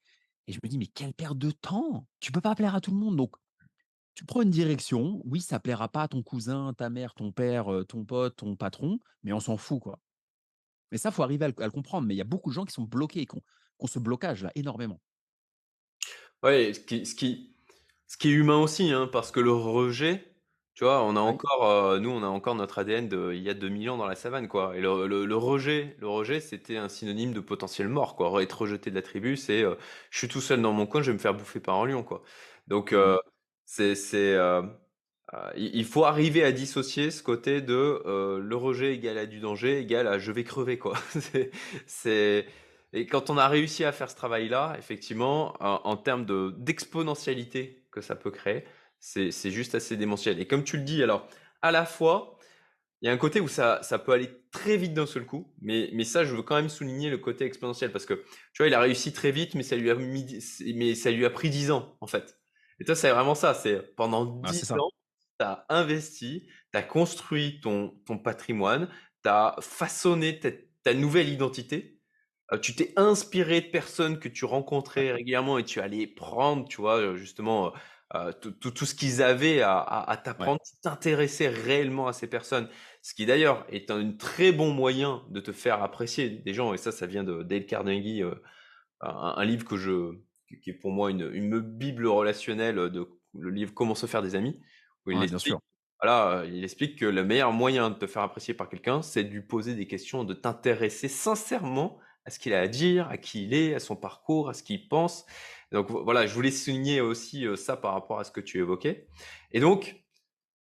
et 0.48 0.52
je 0.52 0.60
me 0.62 0.68
dis: 0.68 0.78
«Mais 0.78 0.86
quelle 0.88 1.14
perte 1.14 1.38
de 1.38 1.50
temps! 1.52 2.08
Tu 2.20 2.32
peux 2.32 2.40
pas 2.42 2.54
plaire 2.56 2.74
à 2.74 2.80
tout 2.82 2.90
le 2.90 2.98
monde 2.98 3.16
donc 3.16 3.36
tu 4.14 4.24
prends 4.26 4.42
une 4.42 4.50
direction. 4.50 5.20
Oui, 5.24 5.40
ça 5.40 5.60
plaira 5.60 5.88
pas 5.90 6.02
à 6.04 6.08
ton 6.08 6.22
cousin, 6.22 6.74
ta 6.74 6.90
mère, 6.90 7.14
ton 7.14 7.32
père, 7.32 7.66
ton 7.88 8.04
pote, 8.04 8.36
ton 8.36 8.56
patron, 8.56 9.00
mais 9.24 9.32
on 9.32 9.40
s'en 9.40 9.56
fout, 9.56 9.80
quoi». 9.80 10.00
Mais 10.92 10.98
ça, 10.98 11.10
faut 11.10 11.22
arriver 11.24 11.46
à 11.46 11.48
le 11.48 11.70
comprendre, 11.70 12.06
mais 12.06 12.14
il 12.14 12.18
y 12.18 12.22
a 12.22 12.24
beaucoup 12.24 12.50
de 12.50 12.54
gens 12.54 12.64
qui 12.64 12.74
sont 12.74 12.84
bloqués, 12.84 13.26
qui 13.26 13.36
ont 13.36 13.40
qui 13.40 13.84
ont 13.84 13.88
ce 13.88 13.98
blocage-là, 13.98 14.52
énormément. 14.54 15.00
Qui 16.86 17.06
ce 18.06 18.16
qui 18.18 18.28
est 18.28 18.32
humain 18.32 18.58
aussi, 18.58 18.92
hein, 18.92 19.08
parce 19.10 19.30
que 19.30 19.40
le 19.40 19.52
rejet, 19.52 20.33
tu 20.74 20.84
vois, 20.84 21.02
on 21.04 21.16
a 21.16 21.20
Oui, 21.24 21.40
encore, 21.40 21.64
heu, 21.94 21.98
nous, 22.00 22.10
on 22.10 22.22
a 22.22 22.26
encore 22.26 22.54
notre 22.56 22.78
ADN 22.80 23.08
de 23.08 23.32
il 23.34 23.42
y 23.42 23.48
a 23.50 23.54
2000 23.54 23.88
ans 23.90 23.96
dans 23.96 24.06
la 24.06 24.16
savane, 24.16 24.48
quoi 24.48 24.76
et 24.76 24.80
le 24.80 25.06
le 25.06 25.24
le 25.24 25.36
rejet 25.36 25.96
le 26.00 26.08
rejet, 26.08 26.40
c'était 26.40 26.76
un 26.76 26.88
synonyme 26.88 27.32
de 27.32 27.40
potentielle 27.40 27.88
mort, 27.88 28.16
quoi. 28.16 28.42
Être 28.42 28.62
rejeté 28.62 28.90
de 28.90 28.96
la 28.96 29.02
tribu, 29.02 29.36
c'est, 29.36 29.62
heu, 29.62 29.76
je 30.10 30.18
suis 30.18 30.28
tout 30.28 30.40
seul 30.40 30.60
dans 30.62 30.72
mon 30.72 30.86
coin, 30.86 31.02
je 31.02 31.10
vais 31.10 31.14
me 31.14 31.18
faire 31.22 31.34
bouffer 31.34 31.60
par 31.60 31.76
un 31.80 31.86
lion, 31.86 32.02
quoi. 32.02 32.22
Donc 32.66 32.92
mmh 32.94 32.94
heu, 32.94 33.18
c'est 33.66 33.94
c'est, 33.94 34.34
heu, 34.34 34.62
il 35.56 35.74
il 35.76 35.84
faut 35.84 36.04
arriver 36.04 36.44
à 36.44 36.52
dissocier 36.52 37.10
ce 37.10 37.22
côté 37.22 37.60
de, 37.60 38.02
heu, 38.06 38.40
le 38.40 38.56
rejet 38.56 38.94
égale 38.94 39.18
à 39.18 39.26
du 39.26 39.40
danger, 39.40 39.78
égale 39.80 40.06
à 40.08 40.18
je 40.18 40.32
vais 40.32 40.44
crever, 40.44 40.78
quoi. 40.78 40.94
C'est 41.20 41.50
c'est 41.86 42.46
et 42.92 43.06
quand 43.06 43.28
on 43.30 43.36
a 43.38 43.48
réussi 43.48 43.84
à 43.84 43.90
faire 43.92 44.08
ce 44.10 44.14
travail-là, 44.16 44.76
effectivement, 44.78 45.54
en 45.60 45.80
en 45.84 45.96
termes 45.96 46.24
de 46.26 46.54
d'exponentialité 46.58 47.84
que 47.90 48.00
ça 48.00 48.14
peut 48.16 48.30
créer, 48.30 48.64
c'est 49.04 49.30
c'est 49.30 49.50
juste 49.50 49.74
assez 49.74 49.96
démentiel. 49.96 50.40
Et 50.40 50.46
comme 50.46 50.64
tu 50.64 50.78
le 50.78 50.82
dis, 50.84 51.02
alors, 51.02 51.28
à 51.62 51.70
la 51.72 51.84
fois, 51.86 52.38
il 53.02 53.06
y 53.06 53.10
a 53.10 53.12
un 53.12 53.18
côté 53.18 53.40
où 53.40 53.48
ça, 53.48 53.80
ça 53.82 53.98
peut 53.98 54.12
aller 54.12 54.30
très 54.52 54.76
vite 54.76 54.94
d'un 54.94 55.06
seul 55.06 55.26
coup, 55.26 55.54
mais, 55.60 55.90
mais 55.94 56.04
ça, 56.04 56.24
je 56.24 56.34
veux 56.34 56.42
quand 56.42 56.56
même 56.56 56.68
souligner 56.70 57.10
le 57.10 57.18
côté 57.18 57.44
exponentiel 57.44 57.92
parce 57.92 58.06
que, 58.06 58.14
tu 58.14 58.58
vois, 58.62 58.68
il 58.68 58.74
a 58.74 58.80
réussi 58.80 59.12
très 59.12 59.30
vite, 59.32 59.54
mais 59.54 59.62
ça 59.62 59.76
lui 59.76 59.90
a 59.90 59.94
mis, 59.96 60.26
mais 60.76 60.94
ça 60.94 61.10
lui 61.10 61.24
a 61.26 61.30
pris 61.30 61.50
10 61.50 61.70
ans, 61.70 61.96
en 62.00 62.06
fait. 62.06 62.40
Et 62.80 62.84
toi, 62.84 62.94
c'est 62.96 63.10
vraiment 63.10 63.34
ça, 63.34 63.54
c'est 63.54 63.94
pendant 63.96 64.24
Ah, 64.42 64.52
10 64.52 64.52
c'est 64.52 64.66
ça. 64.66 64.78
ans, 64.78 64.90
tu 65.40 65.44
as 65.46 65.66
investi, 65.68 66.48
tu 66.72 66.78
as 66.78 66.82
construit 66.82 67.60
ton, 67.60 67.90
ton 68.06 68.18
patrimoine, 68.18 68.88
tu 69.22 69.28
as 69.30 69.56
façonné 69.60 70.40
ta, 70.40 70.50
ta 70.84 70.94
nouvelle 70.94 71.28
identité, 71.28 72.00
euh, 72.52 72.58
tu 72.58 72.74
t'es 72.74 72.92
inspiré 72.96 73.60
de 73.62 73.68
personnes 73.70 74.18
que 74.18 74.28
tu 74.28 74.44
rencontrais 74.44 75.12
régulièrement 75.12 75.58
et 75.58 75.64
tu 75.64 75.80
allais 75.80 76.06
prendre, 76.06 76.68
tu 76.68 76.80
vois, 76.80 76.98
euh, 76.98 77.16
justement, 77.16 77.72
euh, 78.14 78.32
tout, 78.32 78.52
tout- 78.52 78.70
tout 78.70 78.86
ce 78.86 78.94
qu'ils 78.94 79.22
avaient 79.22 79.60
à, 79.62 79.78
à- 79.78 80.10
à 80.12 80.16
ouais. 80.16 80.22
t'apprendre, 80.22 80.60
tu 80.64 80.76
t'intéressais 80.82 81.48
réellement 81.48 82.06
à 82.06 82.12
ces 82.12 82.28
personnes. 82.28 82.68
Ce 83.02 83.14
qui 83.14 83.26
d'ailleurs 83.26 83.66
est 83.70 83.90
un 83.90 84.12
très 84.12 84.52
bon 84.52 84.72
moyen 84.72 85.24
de 85.30 85.40
te 85.40 85.52
faire 85.52 85.82
apprécier 85.82 86.30
des 86.30 86.54
gens. 86.54 86.74
Et 86.74 86.76
ça, 86.78 86.92
ça 86.92 87.06
vient 87.06 87.24
de 87.24 87.42
Dale 87.42 87.66
Carnegie, 87.66 88.22
euh, 88.22 88.34
un, 89.00 89.34
un 89.36 89.44
livre 89.44 89.64
que 89.66 89.76
je, 89.76 90.18
qui 90.62 90.70
est 90.70 90.74
pour 90.74 90.92
moi 90.92 91.10
une, 91.10 91.30
une 91.32 91.60
bible 91.60 92.06
relationnelle 92.06 92.76
de 92.76 93.08
le 93.34 93.50
livre 93.50 93.74
Comment 93.74 93.94
se 93.94 94.06
faire 94.06 94.22
des 94.22 94.34
amis, 94.36 94.60
où 95.06 95.10
il 95.10 95.18
Ouais, 95.18 95.26
bien 95.26 95.38
sûr. 95.38 95.60
voilà, 96.00 96.40
euh, 96.40 96.46
il 96.46 96.62
explique 96.64 96.98
que 96.98 97.06
le 97.06 97.24
meilleur 97.24 97.52
moyen 97.52 97.90
de 97.90 97.96
te 97.96 98.06
faire 98.06 98.22
apprécier 98.22 98.54
par 98.54 98.68
quelqu'un, 98.68 99.02
c'est 99.02 99.24
de 99.24 99.30
lui 99.30 99.42
poser 99.42 99.74
des 99.74 99.86
questions, 99.86 100.24
de 100.24 100.34
t'intéresser 100.34 101.08
sincèrement 101.08 101.98
à 102.24 102.30
ce 102.30 102.38
qu'il 102.38 102.54
a 102.54 102.60
à 102.60 102.68
dire, 102.68 103.08
à 103.08 103.18
qui 103.18 103.44
il 103.44 103.54
est, 103.54 103.74
à 103.74 103.80
son 103.80 103.96
parcours, 103.96 104.48
à 104.48 104.54
ce 104.54 104.62
qu'il 104.62 104.88
pense. 104.88 105.26
Donc 105.74 105.90
vo- 105.90 106.04
voilà, 106.04 106.26
je 106.26 106.34
voulais 106.34 106.50
souligner 106.50 107.00
aussi 107.00 107.46
euh, 107.46 107.56
ça 107.56 107.76
par 107.76 107.92
rapport 107.92 108.18
à 108.20 108.24
ce 108.24 108.30
que 108.30 108.40
tu 108.40 108.58
évoquais. 108.58 109.08
Et 109.52 109.60
donc, 109.60 110.02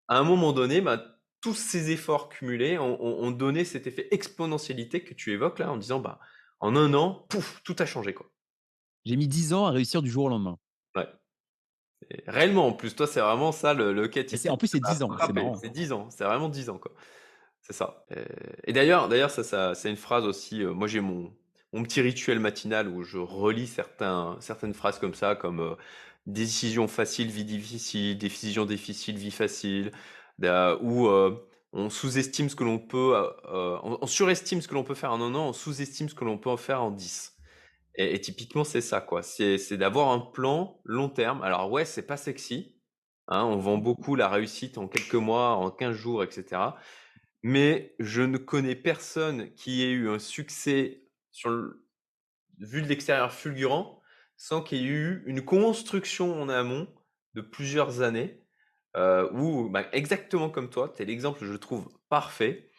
à 0.07 0.18
un 0.18 0.24
moment 0.24 0.51
donné, 0.51 0.82
bah, 0.82 1.01
tous 1.39 1.53
ces 1.53 1.91
efforts 1.91 2.30
cumulés 2.30 2.78
ont, 2.80 3.32
donné 3.32 3.64
cet 3.66 3.86
effet 3.88 4.07
exponentialité 4.11 5.03
que 5.03 5.14
tu 5.14 5.32
évoques 5.32 5.59
là, 5.59 5.72
en 5.72 5.78
disant, 5.78 5.99
bah, 5.99 6.20
en 6.59 6.76
un 6.76 6.93
an, 6.93 7.26
pouf, 7.30 7.61
tout 7.64 7.76
a 7.80 7.86
changé, 7.86 8.14
quoi. 8.14 8.30
J'ai 9.05 9.16
mis 9.18 9.28
10 9.28 9.53
ans 9.53 9.66
à 9.66 9.72
réussir 9.72 10.01
du 10.01 10.09
jour 10.09 10.26
au 10.26 10.30
lendemain 10.30 10.57
Ouais. 10.95 11.07
Et 12.09 12.24
réellement, 12.28 12.68
en 12.68 12.74
plus, 12.74 12.95
toi, 12.95 13.07
c'est 13.07 13.20
vraiment 13.22 13.51
ça 13.51 13.74
le, 13.74 13.93
le 13.93 14.09
typique 14.09 14.49
en 14.49 14.57
plus, 14.57 14.68
c'est 14.68 14.80
m'a 14.80 14.93
10 14.93 15.03
ans, 15.03 15.09
c'est 15.11 15.18
frappé. 15.18 15.34
marrant. 15.34 15.55
C'est 15.55 15.70
10 15.70 15.91
ans, 15.91 16.09
c'est 16.09 16.24
vraiment 16.24 16.49
10 16.49 16.70
ans, 16.70 16.78
quoi. 16.78 16.93
C'est 17.61 17.74
ça. 17.74 18.05
Et, 18.09 18.24
et 18.70 18.74
d'ailleurs, 18.74 19.09
d'ailleurs, 19.09 19.32
ça, 19.32 19.43
ça, 19.43 19.76
c'est 19.76 19.89
une 19.89 19.95
phrase 19.97 20.26
aussi. 20.26 20.64
euh, 20.64 20.74
moi, 20.74 20.88
j'ai 20.88 21.01
mon, 21.01 21.34
mon 21.74 21.84
petit 21.84 22.01
rituel 22.01 22.39
matinal 22.39 22.88
où 22.88 23.03
je 23.03 23.17
relis 23.17 23.67
certaines 23.67 24.74
phrases 24.74 24.99
comme 24.99 25.15
ça, 25.15 25.36
comme 25.36 25.59
euh, 25.59 25.76
décision 26.28 26.88
facile, 26.88 27.30
vie 27.30 27.45
difficile, 27.45 28.17
décision 28.17 28.65
difficile, 28.65 29.17
vie 29.17 29.32
facile, 29.32 29.91
da- 30.39 30.78
où 30.82 31.07
euh, 31.07 31.36
on 31.74 31.89
sous-estime 31.89 32.49
ce 32.49 32.55
que 32.55 32.63
l'on 32.63 32.80
peut, 32.80 33.15
euh, 33.15 33.78
on, 33.84 34.05
surestime 34.07 34.61
ce 34.61 34.67
que 34.67 34.76
l'on 34.76 34.84
peut 34.84 34.93
faire 34.95 35.11
en 35.11 35.21
un 35.21 35.34
an, 35.36 35.49
on 35.49 35.53
sous-estime 35.53 36.09
ce 36.09 36.15
que 36.15 36.24
l'on 36.24 36.38
peut 36.38 36.49
en 36.51 36.57
faire 36.57 36.84
en 36.84 36.91
10. 36.91 37.34
Et, 37.95 38.19
typiquement, 38.21 38.63
c'est 38.63 38.82
ça, 38.82 39.01
quoi. 39.01 39.21
C'est, 39.24 39.57
c'est 39.59 39.78
d'avoir 39.78 40.09
un 40.11 40.19
plan 40.19 40.80
long 40.84 41.09
terme. 41.09 41.43
Alors 41.43 41.71
ouais, 41.71 41.86
c'est 41.86 42.07
pas 42.07 42.17
sexy. 42.17 42.76
hein, 43.28 43.43
on 43.45 43.57
vend 43.57 43.78
beaucoup 43.78 44.15
la 44.15 44.30
réussite 44.30 44.78
en 44.78 44.88
quelques 44.88 45.13
mois, 45.15 45.51
en 45.55 45.71
15 45.71 45.95
jours, 45.95 46.24
etc. 46.24 46.76
Mais 47.43 47.95
je 47.99 48.21
ne 48.24 48.38
connais 48.38 48.76
personne 48.76 49.53
qui 49.53 49.84
ait 49.84 49.91
eu 49.91 50.09
un 50.09 50.19
succès 50.19 51.03
sur 51.34 51.49
le, 51.49 51.86
vu 52.59 52.81
de 52.81 52.88
l'extérieur 52.88 53.34
fulgurant 53.34 54.01
sans 54.38 54.61
qu'il 54.61 54.79
y 54.79 54.86
ait 54.86 54.88
eu 54.88 55.23
une 55.25 55.43
construction 55.43 56.41
en 56.41 56.47
amont 56.47 56.88
de 57.34 57.41
plusieurs 57.41 58.01
années 58.01 58.41
euh, 58.95 59.29
où, 59.34 59.69
bah, 59.69 59.86
exactement 59.91 60.49
comme 60.49 60.69
toi, 60.69 60.93
tu 60.95 61.01
es 61.01 61.05
l'exemple, 61.05 61.43
je 61.43 61.53
trouve, 61.53 61.89
parfait, 62.09 62.69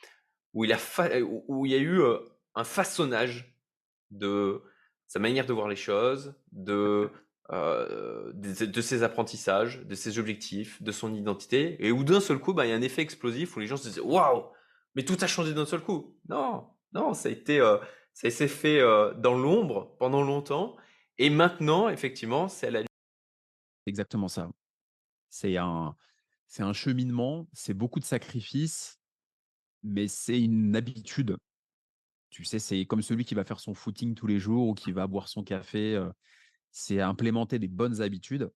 où 0.55 0.65
il, 0.65 0.73
a 0.73 0.79
fa- 0.79 1.21
où 1.21 1.67
il 1.67 1.73
y 1.73 1.75
a 1.75 1.79
eu 1.79 2.01
euh, 2.01 2.19
un 2.55 2.65
façonnage 2.65 3.59
de 4.11 4.63
sa 5.09 5.19
manière 5.19 5.47
de 5.47 5.53
voir 5.53 5.69
les 5.69 5.77
choses, 5.77 6.35
de, 6.53 7.11
euh, 7.51 8.33
de, 8.35 8.65
de 8.67 8.81
ses 8.81 9.03
apprentissages, 9.03 9.81
de 9.85 9.95
ses 9.95 10.19
objectifs, 10.19 10.81
de 10.83 10.93
son 10.93 11.13
identité, 11.15 11.77
et 11.85 11.91
où 11.91 12.05
d'un 12.05 12.21
seul 12.21 12.39
coup, 12.39 12.55
bah, 12.55 12.67
il 12.67 12.71
y 12.71 12.73
a 12.73 12.77
un 12.77 12.83
effet 12.83 13.03
explosif 13.03 13.57
où 13.57 13.61
les 13.61 13.67
gens 13.67 13.77
se 13.77 13.89
disent 13.89 14.01
Waouh, 14.01 14.45
mais 14.95 15.05
tout 15.05 15.17
a 15.21 15.27
changé 15.27 15.53
d'un 15.53 15.67
seul 15.67 15.81
coup. 15.81 16.17
Non, 16.29 16.69
non, 16.93 17.15
ça 17.15 17.29
a 17.29 17.33
été, 17.33 17.61
ça 18.15 18.31
s'est 18.31 18.49
fait 18.49 18.81
euh, 18.81 19.13
dans 19.15 19.35
l'ombre 19.35 19.95
pendant 19.99 20.23
longtemps, 20.23 20.77
et 21.19 21.31
maintenant, 21.31 21.89
effectivement, 21.89 22.49
c'est 22.49 22.69
à 22.69 22.71
la 22.71 22.83
exactement 23.87 24.29
ça. 24.29 24.51
C'est 25.31 25.57
un 25.57 25.97
c'est 26.49 26.63
un 26.63 26.73
cheminement, 26.73 27.49
c'est 27.53 27.75
beaucoup 27.75 28.01
de 28.01 28.05
sacrifices, 28.05 29.01
mais 29.83 30.09
c'est 30.09 30.41
une 30.41 30.77
habitude. 30.77 31.37
Tu 32.31 32.45
sais, 32.45 32.59
c'est 32.59 32.87
comme 32.87 33.03
celui 33.03 33.25
qui 33.25 33.35
va 33.35 33.45
faire 33.45 33.61
son 33.61 33.75
footing 33.75 34.15
tous 34.15 34.27
les 34.27 34.39
jours 34.39 34.69
ou 34.69 34.75
qui 34.75 34.93
va 34.93 35.07
boire 35.07 35.29
son 35.29 35.43
café, 35.43 36.01
c'est 36.71 37.01
implémenter 37.01 37.59
des 37.59 37.69
bonnes 37.69 38.01
habitudes, 38.01 38.51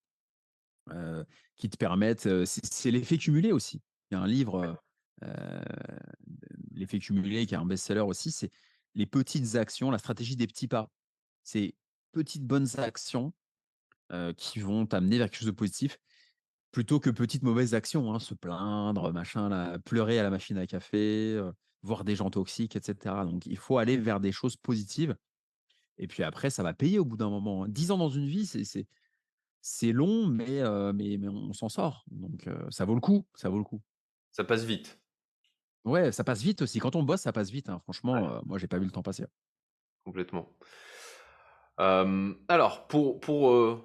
qui 1.56 1.68
te 1.68 1.76
permettent, 1.76 2.28
c'est 2.44 2.90
l'effet 2.90 3.18
cumulé 3.18 3.52
aussi. 3.52 3.82
Il 4.10 4.14
y 4.14 4.16
a 4.16 4.20
un 4.20 4.26
livre, 4.26 4.78
heu, 5.22 5.26
L'effet 6.72 6.98
cumulé 6.98 7.46
qui 7.46 7.54
est 7.54 7.58
un 7.58 7.66
best-seller 7.66 8.02
aussi, 8.02 8.30
c'est 8.30 8.50
les 8.98 9.06
petites 9.06 9.54
actions, 9.54 9.90
la 9.90 9.98
stratégie 9.98 10.36
des 10.36 10.46
petits 10.46 10.68
pas. 10.68 10.90
C'est 11.44 11.74
petites 12.12 12.44
bonnes 12.44 12.68
actions, 12.78 13.32
qui 14.36 14.58
vont 14.58 14.84
t'amener 14.86 15.18
vers 15.18 15.30
quelque 15.30 15.40
chose 15.40 15.46
de 15.46 15.52
positif 15.52 15.98
Plutôt 16.70 17.00
que 17.00 17.08
petites 17.08 17.42
mauvaises 17.42 17.74
actions, 17.74 18.12
hein, 18.12 18.18
se 18.18 18.34
plaindre, 18.34 19.12
machin 19.12 19.78
pleurer 19.86 20.18
à 20.18 20.22
la 20.22 20.30
machine 20.30 20.58
à 20.58 20.66
café, 20.66 21.40
voir 21.82 22.04
des 22.04 22.14
gens 22.14 22.28
toxiques 22.28 22.76
et 22.76 22.80
cetera. 22.82 23.24
Donc 23.24 23.46
il 23.46 23.56
faut 23.56 23.78
aller 23.78 23.96
vers 23.96 24.20
des 24.20 24.32
choses 24.32 24.56
positives 24.56 25.16
et 25.96 26.06
puis 26.06 26.22
après 26.22 26.50
ça 26.50 26.62
va 26.62 26.74
payer 26.74 26.98
au 26.98 27.04
bout 27.04 27.16
d'un 27.16 27.30
moment, 27.30 27.64
hein. 27.64 27.68
10 27.68 27.90
ans 27.90 27.98
dans 27.98 28.10
une 28.10 28.26
vie, 28.26 28.46
c'est 29.60 29.92
long 29.92 30.26
mais 30.28 30.62
on 30.62 31.52
s'en 31.52 31.68
sort. 31.68 32.04
Donc 32.10 32.48
ça 32.70 32.84
vaut 32.84 32.94
le 32.94 33.00
coup, 33.00 33.26
ça 33.34 33.48
vaut 33.48 33.58
le 33.58 33.64
coup. 33.64 33.80
ça 34.32 34.44
passe 34.44 34.64
vite. 34.64 35.00
Ouais, 35.84 36.12
ça 36.12 36.22
passe 36.24 36.42
vite 36.42 36.62
aussi. 36.62 36.78
Quand 36.78 36.94
on 36.96 37.02
bosse, 37.02 37.22
ça 37.22 37.32
passe 37.32 37.50
vite, 37.50 37.68
hein. 37.68 37.80
Ouais, 38.12 38.20
Franchement, 38.20 38.36
heu, 38.38 38.40
moi 38.44 38.58
j'ai 38.58 38.68
pas 38.68 38.78
vu 38.78 38.84
le 38.84 38.90
temps 38.92 39.02
passer. 39.02 39.24
complètement. 40.04 40.56
Euh, 41.80 42.34
alors, 42.48 42.86
pour, 42.88 43.20
pour, 43.20 43.50
euh, 43.52 43.82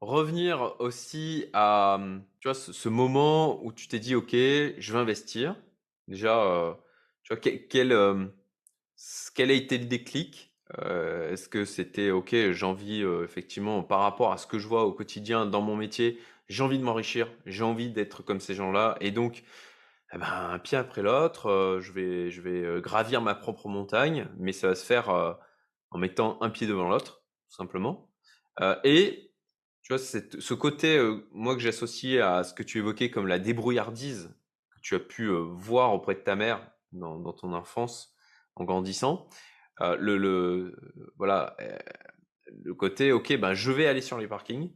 revenir 0.00 0.76
aussi 0.80 1.46
à, 1.54 1.98
tu 2.40 2.48
vois, 2.48 2.54
ce 2.54 2.72
ce 2.72 2.88
moment 2.88 3.64
où 3.64 3.72
tu 3.72 3.88
t'es 3.88 4.00
dit: 4.00 4.14
«OK, 4.16 4.32
je 4.32 4.92
vais 4.92 4.98
investir». 4.98 5.56
Déjà, 6.08 6.78
tu 7.24 7.34
vois, 7.34 7.40
quel 7.40 7.68
quel, 7.68 7.92
hem, 7.92 8.32
s 8.98 9.32
quel 9.34 9.50
a 9.50 9.54
été 9.54 9.78
le 9.78 9.86
déclic? 9.86 10.54
Est-ce 10.78 11.48
que 11.48 11.64
c'était: 11.64 12.10
«OK, 12.12 12.30
j'ai 12.34 12.66
envie, 12.66 13.02
effectivement, 13.24 13.82
par 13.84 14.00
rapport 14.00 14.32
à 14.32 14.38
ce 14.38 14.46
que 14.46 14.58
je 14.58 14.68
vois 14.68 14.84
au 14.86 14.92
quotidien 14.92 15.46
dans 15.46 15.62
mon 15.62 15.76
métier, 15.76 16.20
j'ai 16.48 16.62
envie 16.64 16.78
de 16.78 16.84
m'enrichir, 16.84 17.30
j'ai 17.46 17.64
envie 17.64 17.90
d'être 17.90 18.22
comme 18.24 18.40
ces 18.40 18.54
gens-là 18.54 18.96
et 19.00 19.10
donc, 19.12 19.44
eh 20.12 20.18
ben, 20.18 20.26
un 20.26 20.58
pied 20.58 20.78
après 20.78 21.02
l'autre, 21.02 21.78
je 21.80 21.92
vais 21.92 22.30
je 22.30 22.40
vais, 22.40 22.80
gravir 22.80 23.20
ma 23.20 23.34
propre 23.34 23.68
montagne, 23.68 24.28
mais 24.38 24.52
ça 24.52 24.68
va 24.68 24.74
se 24.74 24.84
faire, 24.84 25.08
en 25.90 25.98
mettant 25.98 26.40
un 26.42 26.50
pied 26.50 26.66
devant 26.66 26.88
l'autre, 26.88 27.24
tout 27.50 27.56
simplement». 27.56 28.10
Et 28.84 29.32
tu 29.82 29.92
vois, 29.92 29.98
ce 29.98 30.54
côté, 30.54 31.00
moi 31.32 31.54
que 31.54 31.60
j'associe 31.60 32.22
à 32.22 32.42
ce 32.44 32.54
que 32.54 32.62
tu 32.62 32.78
évoquais 32.78 33.10
comme 33.10 33.26
la 33.26 33.38
débrouillardise 33.38 34.34
que 34.74 34.80
tu 34.82 34.94
as 34.94 35.00
pu, 35.00 35.28
voir 35.28 35.92
auprès 35.94 36.14
de 36.14 36.20
ta 36.20 36.36
mère 36.36 36.70
dans 36.92 37.18
dans 37.18 37.32
ton 37.32 37.52
enfance 37.52 38.14
en 38.54 38.64
grandissant. 38.64 39.28
Le 39.80 40.16
le 40.16 40.76
voilà, 41.18 41.56
le 42.64 42.74
côté: 42.74 43.12
«OK, 43.12 43.36
ben, 43.36 43.54
je 43.54 43.70
vais 43.72 43.86
aller 43.86 44.00
sur 44.00 44.18
les 44.18 44.28
parkings 44.28 44.72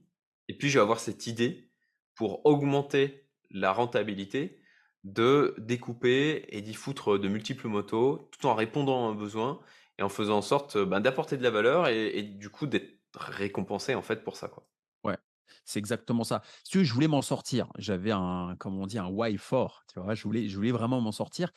et 0.48 0.56
puis 0.56 0.68
je 0.68 0.78
vais 0.78 0.82
avoir 0.82 1.00
cette 1.00 1.26
idée 1.26 1.70
pour 2.14 2.44
augmenter 2.44 3.28
la 3.50 3.72
rentabilité 3.72 4.59
de 5.04 5.54
découper 5.58 6.46
et 6.50 6.62
d'y 6.62 6.74
foutre 6.74 7.18
de 7.18 7.28
multiples 7.28 7.68
motos, 7.68 8.28
tout 8.38 8.46
en 8.46 8.54
répondant 8.54 9.08
à 9.08 9.10
un 9.12 9.14
besoin 9.14 9.60
et 9.98 10.02
en 10.02 10.08
faisant 10.08 10.38
en 10.38 10.42
sorte, 10.42 10.76
ben, 10.78 11.00
d'apporter 11.00 11.36
de 11.36 11.42
la 11.42 11.50
valeur 11.50 11.88
et 11.88 12.22
du 12.22 12.50
coup 12.50 12.66
d'être 12.66 12.98
récompensé, 13.16 13.94
en 13.94 14.02
fait, 14.02 14.24
pour 14.24 14.36
ça, 14.36 14.48
quoi». 14.48 14.66
Ouais, 15.04 15.16
c'est 15.64 15.78
exactement 15.78 16.24
ça. 16.24 16.42
Si 16.64 16.72
tu 16.72 16.78
veux, 16.78 16.84
je 16.84 16.92
voulais 16.94 17.08
m'en 17.08 17.22
sortir. 17.22 17.70
J'avais 17.78 18.10
un, 18.12 18.56
comme 18.58 18.78
on 18.78 18.86
dit, 18.86 18.98
un 18.98 19.08
why 19.08 19.36
for, 19.36 19.84
tu 19.92 20.00
vois? 20.00 20.14
Je 20.14 20.22
voulais 20.24 20.48
je 20.48 20.56
voulais 20.56 20.72
vraiment 20.72 21.00
m'en 21.00 21.12
sortir 21.12 21.52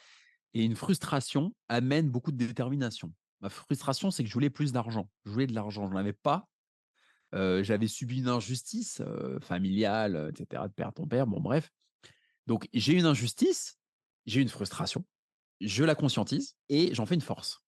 et 0.55 0.63
une 0.65 0.75
frustration 0.75 1.55
amène 1.69 2.09
beaucoup 2.11 2.31
de 2.33 2.37
détermination. 2.37 3.13
Ma 3.41 3.49
frustration, 3.49 4.11
c'est 4.11 4.23
que 4.23 4.29
je 4.29 4.35
voulais 4.35 4.49
plus 4.51 4.73
d'argent. 4.73 5.11
Je 5.25 5.31
voulais 5.31 5.47
de 5.47 5.53
l'argent, 5.55 5.87
je 5.87 5.93
n'en 5.93 5.99
avais 5.99 6.13
pas. 6.13 6.49
Heu, 7.35 7.63
j'avais 7.63 7.87
subi 7.87 8.19
une 8.19 8.29
injustice, 8.29 9.01
heu, 9.01 9.39
familiale, 9.41 10.15
heu, 10.15 10.29
et 10.35 10.37
cetera, 10.39 10.67
de 10.69 10.73
perdre 10.73 10.95
ton 10.95 11.07
père, 11.07 11.27
bon 11.27 11.41
bref. 11.41 11.71
Donc 12.47 12.67
j'ai 12.73 12.93
une 12.93 13.05
injustice, 13.05 13.79
j'ai 14.25 14.41
une 14.41 14.49
frustration, 14.49 15.05
je 15.61 15.83
la 15.83 15.95
conscientise 15.95 16.57
et 16.69 16.93
j'en 16.95 17.05
fais 17.05 17.15
une 17.15 17.21
force. 17.21 17.63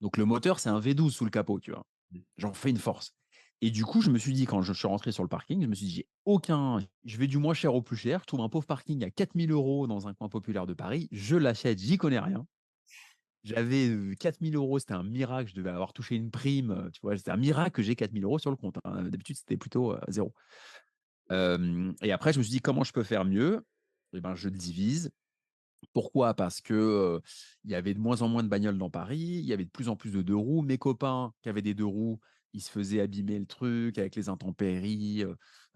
Donc 0.00 0.16
le 0.16 0.24
moteur, 0.24 0.60
c'est 0.60 0.70
un 0.70 0.80
V12 0.80 1.14
sous 1.14 1.24
le 1.24 1.30
capot, 1.30 1.60
tu 1.60 1.72
vois? 1.72 1.86
Mmh. 2.12 2.18
J'en 2.38 2.54
fais 2.54 2.70
une 2.70 2.78
force 2.78 3.14
et 3.62 3.70
du 3.70 3.84
coup, 3.84 4.02
je 4.02 4.10
me 4.10 4.18
suis 4.18 4.34
dit 4.34 4.46
quand 4.46 4.62
je 4.62 4.72
suis 4.72 4.88
rentré 4.88 5.12
sur 5.12 5.22
le 5.24 5.28
parking, 5.30 5.62
je 5.62 5.66
me 5.68 5.74
suis 5.74 5.86
dit: 5.86 5.92
«J'ai 5.94 6.08
aucun 6.26 6.80
je 7.04 7.16
vais 7.18 7.28
du 7.28 7.38
moins 7.38 7.54
cher 7.54 7.74
au 7.74 7.82
plus 7.82 7.96
cher, 7.96 8.20
je 8.22 8.26
trouve 8.26 8.40
un 8.42 8.48
pauvre 8.50 8.66
parking 8.66 9.04
à 9.04 9.10
4 9.10 9.36
000 9.36 9.52
€ 9.52 9.88
dans 9.88 10.08
un 10.08 10.14
coin 10.14 10.28
populaire 10.28 10.66
de 10.66 10.74
Paris, 10.74 11.08
je 11.12 11.36
l'achète, 11.36 11.78
j'y 11.80 11.98
connais 11.98 12.20
rien». 12.20 12.46
J'avais, 13.44 13.88
heu, 13.88 14.14
4 14.20 14.40
000 14.40 14.56
€, 14.56 14.78
c'était 14.78 14.94
un 14.94 15.02
miracle, 15.02 15.50
je 15.50 15.56
devais 15.56 15.70
avoir 15.70 15.92
touché 15.92 16.14
une 16.16 16.30
prime, 16.30 16.90
tu 16.92 17.00
vois? 17.02 17.16
C'était 17.16 17.32
un 17.32 17.36
miracle 17.36 17.72
que 17.72 17.82
j'ai 17.82 17.96
4 17.96 18.12
000 18.12 18.38
€ 18.38 18.38
sur 18.40 18.50
le 18.50 18.56
compte, 18.56 18.78
hein, 18.84 19.02
d'habitude, 19.04 19.36
c'était 19.36 19.56
plutôt, 19.56 19.94
heu, 19.94 20.00
0. 20.08 20.32
Hem 21.30 21.94
et 22.02 22.12
après 22.12 22.32
je 22.32 22.38
me 22.38 22.44
suis 22.44 22.52
dit: 22.52 22.60
«Comment 22.60 22.84
je 22.84 22.92
peux 22.92 23.04
faire 23.04 23.24
mieux?» 23.24 23.64
Et 24.14 24.20
ben, 24.20 24.34
je 24.34 24.48
divise. 24.48 25.10
Pourquoi? 25.92 26.34
Parce 26.34 26.60
que, 26.60 27.20
il 27.64 27.70
y 27.70 27.74
avait 27.74 27.94
de 27.94 28.00
moins 28.00 28.22
en 28.22 28.28
moins 28.28 28.42
de 28.44 28.48
bagnoles 28.48 28.78
dans 28.78 28.90
Paris, 28.90 29.18
il 29.18 29.44
y 29.44 29.52
avait 29.52 29.64
de 29.64 29.70
plus 29.70 29.88
en 29.88 29.96
plus 29.96 30.12
de 30.12 30.22
2 30.22 30.36
roues. 30.36 30.62
Mes 30.62 30.78
copains 30.78 31.34
qui 31.42 31.48
avaient 31.48 31.62
des 31.62 31.74
2 31.74 31.84
roues, 31.84 32.20
ils 32.54 32.60
se 32.62 32.70
faisaient 32.70 33.00
abîmer 33.00 33.38
le 33.38 33.46
truc 33.46 33.98
avec 33.98 34.14
les 34.14 34.28
intempéries, 34.28 35.24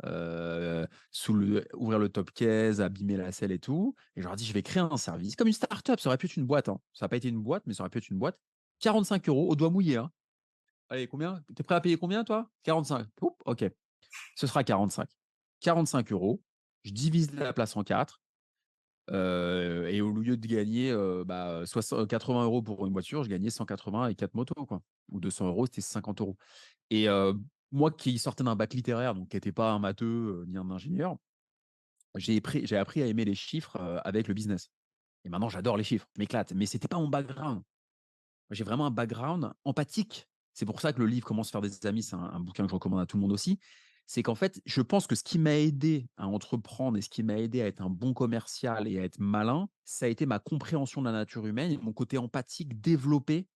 ouvrir 0.05 1.99
le 1.99 2.09
top 2.09 2.31
case, 2.33 2.81
abîmer 2.81 3.17
la 3.17 3.33
selle 3.33 3.51
et 3.53 3.59
tout 3.59 3.95
et 4.15 4.21
je 4.21 4.25
leur 4.27 4.35
ai 4.35 4.37
dit: 4.37 4.45
«Je 4.45 4.53
vais 4.53 4.63
créer 4.63 4.83
un 4.83 4.97
service», 4.97 5.37
comme 5.37 5.49
une 5.49 5.55
start-up, 5.55 5.99
ça 6.01 6.09
aurait 6.11 6.19
pu 6.19 6.27
être 6.27 6.37
une 6.37 6.47
boîte, 6.47 6.69
hein. 6.69 6.81
Ça 6.93 7.07
a 7.07 7.09
pas 7.09 7.17
été 7.17 7.29
une 7.29 7.43
boîte, 7.43 7.65
mais 7.67 7.75
ça 7.75 7.83
aurait 7.83 7.91
pu 7.91 7.99
être 7.99 8.11
une 8.11 8.19
boîte. 8.19 8.39
45 8.81 9.27
€ 9.27 9.31
au 9.49 9.57
doigt 9.57 9.71
mouillé, 9.71 9.97
hein. 9.97 10.13
«Allez 10.89 11.09
combien? 11.09 11.43
Tu 11.49 11.61
es 11.61 11.65
prêt 11.65 11.75
à 11.75 11.81
payer 11.81 11.97
combien 11.97 12.25
toi?» 12.25 12.51
«45». 12.65 13.07
«Poup, 13.17 13.37
OK, 13.47 13.65
ce 14.37 14.47
sera 14.47 14.63
45». 14.63 15.09
45 15.61 16.11
€, 16.11 16.43
je 16.85 16.93
divise 16.93 17.33
la 17.33 17.53
place 17.53 17.77
en 17.77 17.83
4 17.83 18.21
Et 19.13 20.01
au 20.01 20.13
lieu 20.13 20.37
de 20.37 20.47
gagner, 20.47 20.91
heu, 20.93 21.25
bah, 21.25 21.63
soixan 21.67 22.07
80 22.07 22.47
€ 22.47 22.63
pour 22.63 22.87
une 22.87 22.93
voiture, 22.93 23.25
je 23.25 23.31
gagnais 23.31 23.51
180 23.51 24.03
avec 24.05 24.19
4 24.19 24.35
motos, 24.35 24.67
quoi. 24.67 24.83
Ou 25.11 25.21
200 25.21 25.51
€, 25.51 25.67
c'était 25.67 25.81
50 25.83 26.21
€ 26.21 26.37
et 26.91 27.09
heu, 27.09 27.35
moi 27.73 27.91
qui 27.93 28.19
sortais 28.19 28.45
d'un 28.45 28.57
bac 28.57 28.75
littéraire, 28.75 29.15
donc 29.15 29.29
qui 29.31 29.37
était 29.37 29.53
pas 29.53 29.73
un 29.73 29.79
matheux, 29.81 30.07
heu, 30.43 30.45
ni 30.49 30.57
un 30.59 30.71
ingénieur, 30.71 31.17
j'ai 32.17 32.41
pris 32.41 32.67
j'ai 32.67 32.77
appris 32.79 33.03
à 33.03 33.07
aimer 33.07 33.25
les 33.27 33.35
chiffres, 33.37 33.77
avec 34.05 34.29
le 34.29 34.35
business 34.35 34.71
et 35.25 35.31
maintenant 35.31 35.49
j'adore 35.51 35.77
les 35.79 35.85
chiffres, 35.85 36.09
je 36.17 36.21
m'éclate, 36.23 36.53
mais 36.55 36.67
c'était 36.67 36.89
pas 36.89 36.99
mon 36.99 37.09
background. 37.09 37.63
J'ai 38.51 38.65
vraiment 38.65 38.87
un 38.87 38.91
background 38.93 39.53
empathique. 39.65 40.29
C'est 40.55 40.67
pour 40.67 40.81
ça 40.81 40.93
que 40.93 41.01
le 41.01 41.07
livre 41.07 41.27
«Comment 41.27 41.43
se 41.45 41.51
faire 41.51 41.61
des 41.63 41.87
amis», 41.87 42.03
c'est 42.03 42.17
un 42.17 42.41
bouquin 42.41 42.65
que 42.65 42.71
je 42.71 42.75
recommande 42.75 43.01
à 43.01 43.07
tout 43.07 43.17
le 43.19 43.23
monde 43.23 43.33
aussi. 43.33 43.59
C'est 44.07 44.23
qu'en 44.23 44.37
fait, 44.37 44.61
je 44.67 44.81
pense 44.83 45.07
que 45.07 45.17
ce 45.17 45.25
qui 45.25 45.39
m'a 45.39 45.57
aidé 45.59 46.07
à 46.17 46.29
entreprendre 46.29 46.97
et 46.97 47.03
ce 47.03 47.09
qui 47.09 47.23
m'a 47.25 47.39
aidé 47.39 47.61
à 47.61 47.67
être 47.67 47.81
un 47.81 47.91
bon 47.91 48.15
commercial 48.15 48.87
et 48.87 48.99
à 49.01 49.03
être 49.03 49.19
malin, 49.19 49.69
ça 49.85 50.07
a 50.07 50.09
été 50.09 50.27
ma 50.27 50.39
compréhension 50.39 51.01
de 51.01 51.07
la 51.07 51.13
nature 51.13 51.47
humaine 51.47 51.73
et 51.73 51.79
mon 51.79 51.93
côté 51.93 52.17
empathique 52.19 52.81
développé 52.81 53.49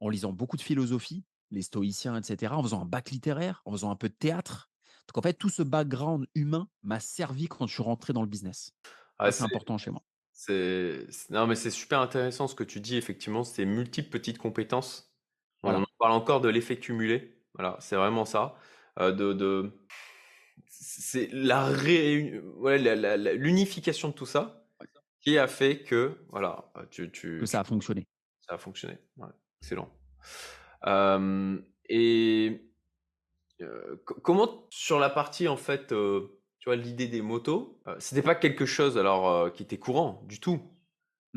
en 0.00 0.08
lisant 0.08 0.32
beaucoup 0.32 0.56
de 0.56 0.62
philosophie, 0.62 1.24
les 1.50 1.62
stoïciens, 1.62 2.16
et 2.16 2.22
cetera, 2.22 2.56
en 2.56 2.62
faisant 2.62 2.82
un 2.82 2.86
bac 2.86 3.10
littéraire, 3.10 3.62
en 3.64 3.72
faisant 3.72 3.90
un 3.90 3.96
peu 3.96 4.08
de 4.08 4.14
théâtre. 4.14 4.70
Donc 5.08 5.18
en 5.18 5.22
fait, 5.22 5.34
tout 5.34 5.48
ce 5.48 5.62
background 5.62 6.26
humain 6.34 6.68
m'a 6.82 7.00
servi 7.00 7.48
quand 7.48 7.66
je 7.66 7.74
suis 7.74 7.82
rentré 7.82 8.12
dans 8.12 8.22
le 8.22 8.28
business. 8.28 8.72
Ah, 9.18 9.30
c'est 9.32 9.44
important 9.44 9.78
chez 9.78 9.90
moi. 9.90 10.02
c'est 10.32 11.06
non, 11.30 11.46
mais 11.46 11.54
c'est 11.54 11.70
super 11.70 12.00
intéressant 12.00 12.48
ce 12.48 12.54
que 12.54 12.64
tu 12.64 12.80
dis, 12.80 12.96
effectivement, 12.96 13.44
c'est 13.44 13.64
multiples 13.64 14.10
petites 14.10 14.38
compétences. 14.38 15.14
On 15.62 15.70
Voilà, 15.70 15.80
en 15.82 15.86
parle 15.98 16.12
encore 16.12 16.40
de 16.40 16.48
l'effet 16.48 16.78
cumulé. 16.78 17.44
Voilà, 17.54 17.76
c'est 17.80 17.96
vraiment 17.96 18.24
ça. 18.24 18.56
Heu, 18.98 19.12
de 19.12 19.32
de 19.34 19.72
c'est 20.68 21.28
la 21.32 21.66
réu 21.66 22.42
ouais, 22.56 22.78
l'unification 23.36 24.08
de 24.10 24.14
tout 24.14 24.26
ça 24.26 24.66
qui 25.20 25.38
a 25.38 25.48
fait 25.48 25.82
que, 25.84 26.18
voilà, 26.30 26.70
heu, 26.78 26.88
tu 26.90 27.10
que 27.38 27.46
ça 27.46 27.60
a 27.60 27.64
fonctionné. 27.64 28.06
ça 28.40 28.54
a 28.54 28.58
fonctionné. 28.58 28.98
Ouais, 29.16 29.28
excellent. 29.62 29.90
Hem 30.84 31.64
et 31.88 32.70
comment 34.22 34.66
sur 34.70 34.98
la 35.00 35.10
partie, 35.10 35.48
en 35.48 35.56
fait, 35.56 35.88
tu 35.88 35.94
vois, 36.66 36.76
l'idée 36.76 37.08
des 37.08 37.22
motos, 37.22 37.80
c'était 37.98 38.22
pas 38.22 38.34
quelque 38.34 38.66
chose 38.66 38.98
alors, 38.98 39.52
qui 39.52 39.62
était 39.64 39.78
courant 39.78 40.22
du 40.28 40.40
tout 40.40 40.62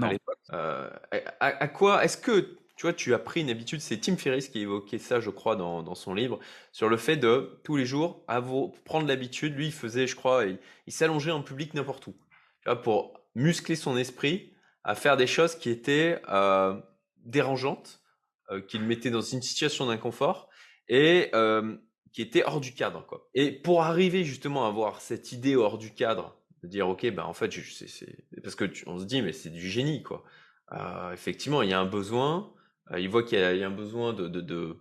à 0.01 0.07
Non. 0.07 0.09
l'époque? 0.09 0.39
À 0.49 1.01
à 1.41 1.67
quoi 1.69 2.03
est-ce 2.05 2.17
que, 2.17 2.57
tu 2.79 2.85
vois, 2.85 2.93
tu 2.93 3.13
as 3.13 3.19
pris 3.19 3.41
une 3.41 3.49
habitude? 3.49 3.81
C'est 3.81 3.97
Tim 3.99 4.15
Ferriss 4.15 4.47
qui 4.47 4.61
évoquait 4.61 4.99
ça, 4.99 5.19
je 5.19 5.29
crois, 5.29 5.57
dans 5.57 5.95
son 5.95 6.13
livre, 6.13 6.39
sur 6.71 6.87
le 6.87 6.95
fait 6.95 7.17
de, 7.17 7.59
tous 7.65 7.75
les 7.75 7.85
jours, 7.85 8.25
prendre 8.85 9.05
l'habitude 9.05 9.53
lui, 9.57 9.65
il 9.65 9.73
faisait, 9.73 10.07
je 10.07 10.15
crois, 10.15 10.45
il 10.45 10.93
s'allongeait 10.93 11.31
en 11.31 11.41
public 11.43 11.73
n'importe 11.73 12.07
où. 12.07 12.15
Tu 12.61 12.69
vois, 12.69 12.81
pour 12.81 13.19
muscler 13.35 13.75
son 13.75 13.97
esprit 13.97 14.53
à 14.85 14.95
faire 14.95 15.17
des 15.17 15.27
choses 15.27 15.55
qui 15.55 15.69
étaient, 15.69 16.21
heu, 16.31 16.81
dérangeantes, 17.17 18.01
heu, 18.49 18.61
qui 18.61 18.77
le 18.77 18.85
mettaient 18.85 19.11
dans 19.11 19.19
une 19.19 19.41
situation 19.41 19.85
d'inconfort 19.87 20.47
et 20.87 21.31
hem, 21.33 21.81
qui 22.13 22.21
étaient 22.21 22.45
hors 22.45 22.61
du 22.61 22.73
cadre, 22.73 23.05
quoi. 23.05 23.27
Et 23.33 23.51
pour 23.51 23.83
arriver 23.83 24.23
justement 24.23 24.63
à 24.63 24.69
avoir 24.69 25.01
cette 25.01 25.33
idée 25.33 25.57
hors 25.57 25.77
du 25.79 25.93
cadre, 25.93 26.37
de 26.63 26.69
dire: 26.69 26.87
«OK, 26.87 27.05
bah, 27.11 27.27
en 27.27 27.33
fait, 27.33 27.51
c'est 27.51 27.89
c'est» 27.89 28.23
parce 28.41 28.55
que 28.55 28.63
tu 28.63 28.85
on 28.87 28.97
se 28.99 29.03
dit: 29.03 29.21
«Mais 29.21 29.33
c'est 29.33 29.49
du 29.49 29.69
génie, 29.69 30.01
quoi». 30.01 30.23
Heu, 30.71 31.11
effectivement, 31.11 31.61
il 31.61 31.69
y 31.69 31.73
a 31.73 31.79
un 31.81 31.85
besoin, 31.85 32.53
il 32.97 33.09
voit 33.09 33.23
qu'il 33.23 33.39
y 33.39 33.41
a 33.43 33.53
il 33.53 33.59
y 33.59 33.63
a 33.63 33.67
un 33.67 33.71
besoin 33.71 34.13
de 34.13 34.27
de 34.27 34.41
de 34.41 34.77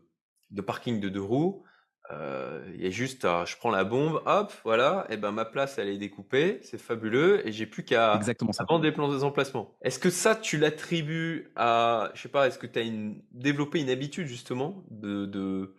de 0.50 0.62
parking 0.62 1.00
de 1.00 1.09
2 1.09 1.20
roues, 1.22 1.64
y 2.11 2.86
a 2.86 2.90
juste 2.90 3.22
je 3.46 3.56
prends 3.59 3.70
la 3.70 3.84
bombe, 3.84 4.22
hop, 4.26 4.52
voilà 4.64 5.06
et 5.11 5.16
ben, 5.18 5.32
ma 5.32 5.44
place, 5.44 5.78
elle 5.78 5.88
est 5.88 5.98
découpée, 5.98 6.61
c'est 6.62 6.78
fabuleux 6.80 7.46
et 7.46 7.52
j'ai 7.52 7.66
plus 7.66 7.84
qu'à 7.84 8.30
vendre 8.68 8.80
des 8.82 8.92
plans 8.92 9.09
des 9.12 9.24
emplacements. 9.24 9.76
Est-ce 9.82 9.98
que 9.98 10.11
ça, 10.11 10.34
tu 10.36 10.59
l'attribues 10.59 11.52
à 11.56 12.11
je 12.14 12.22
sais 12.22 12.28
pas, 12.30 12.46
est-ce 12.48 12.59
que 12.59 12.66
tu 12.66 12.78
as 12.78 12.82
une 12.82 13.22
développé 13.32 13.80
une 13.80 13.90
habitude 13.90 14.26
justement 14.26 14.84
de 14.90 15.26
de 15.26 15.74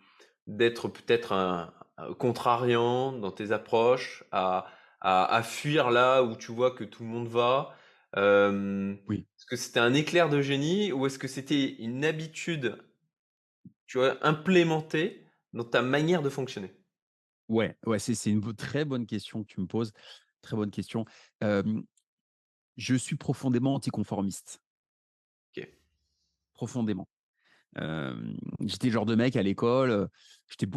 d'être 0.48 0.88
peut-être 0.90 1.34
un 1.34 1.74
un 1.98 2.14
contrariant 2.14 3.12
dans 3.14 3.32
tes 3.32 3.52
approches, 3.52 4.24
à 4.32 4.68
à 5.02 5.26
à 5.36 5.44
fuir 5.44 5.92
là 5.92 6.24
où 6.24 6.36
tu 6.36 6.52
vois 6.52 6.72
que 6.72 6.84
tout 6.84 7.04
le 7.04 7.10
monde 7.10 7.28
va? 7.28 7.76
Oui. 9.08 9.28
est-ce 9.38 9.46
que 9.48 9.56
c'était 9.56 9.80
un 9.80 9.94
éclair 9.96 10.30
de 10.30 10.40
génie 10.42 10.92
ou 10.92 11.06
est-ce 11.08 11.18
que 11.20 11.28
c'était 11.28 11.76
une 11.82 12.06
habitude, 12.06 12.78
tu 13.88 13.98
vois, 13.98 14.26
implémentée 14.26 15.26
dans 15.54 15.66
ta 15.66 15.82
manière 15.82 16.22
de 16.22 16.30
fonctionner? 16.30 16.72
Ouais, 17.48 17.76
ouais, 17.86 18.00
c'est 18.00 18.14
c'est 18.16 18.30
une 18.30 18.56
très 18.56 18.86
bonne 18.86 19.06
question 19.08 19.44
que 19.44 19.48
tu 19.52 19.60
me 19.60 19.68
poses. 19.68 19.92
Très 20.42 20.56
bonne 20.56 20.72
question. 20.72 21.06
Je 22.78 22.96
suis 22.96 23.16
profondément 23.16 23.76
anticonformiste, 23.76 24.64
OK. 25.50 25.70
profondément. 26.54 27.08
J'étais 28.62 28.88
le 28.88 28.94
genre 28.94 29.06
de 29.06 29.16
mec 29.16 29.36
à 29.36 29.44
l'école, 29.44 30.10
j'étais 30.48 30.68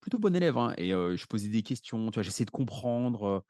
plutôt 0.00 0.18
bon 0.18 0.34
élève, 0.34 0.58
hein 0.58 0.74
et 0.78 0.90
je 0.90 1.26
posais 1.26 1.48
des 1.48 1.62
questions, 1.62 2.10
tu 2.10 2.14
vois? 2.14 2.22
J'essayais 2.22 2.46
de 2.46 2.50
comprendre, 2.50 3.44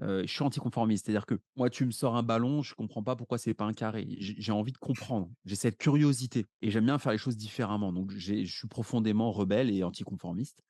je 0.00 0.26
suis 0.26 0.42
anticonformiste. 0.42 1.06
C'est-à-dire 1.06 1.26
que 1.26 1.38
moi, 1.56 1.70
tu 1.70 1.84
me 1.84 1.90
sors 1.90 2.16
un 2.16 2.22
ballon, 2.22 2.62
je 2.62 2.74
comprends 2.74 3.02
pas 3.02 3.16
pourquoi 3.16 3.38
c'est 3.38 3.54
pas 3.54 3.64
un 3.64 3.72
carré. 3.72 4.06
J'ai 4.18 4.52
envie 4.52 4.72
de 4.72 4.78
comprendre. 4.78 5.30
J'ai 5.44 5.56
cette 5.56 5.78
curiosité 5.78 6.46
et 6.62 6.70
j'aime 6.70 6.86
bien 6.86 6.98
faire 6.98 7.12
les 7.12 7.18
choses 7.18 7.36
différemment. 7.36 7.92
Donc 7.92 8.10
je 8.10 8.44
suis 8.44 8.68
profondément 8.68 9.32
rebelle 9.32 9.70
et 9.70 9.82
anticonformiste, 9.84 10.60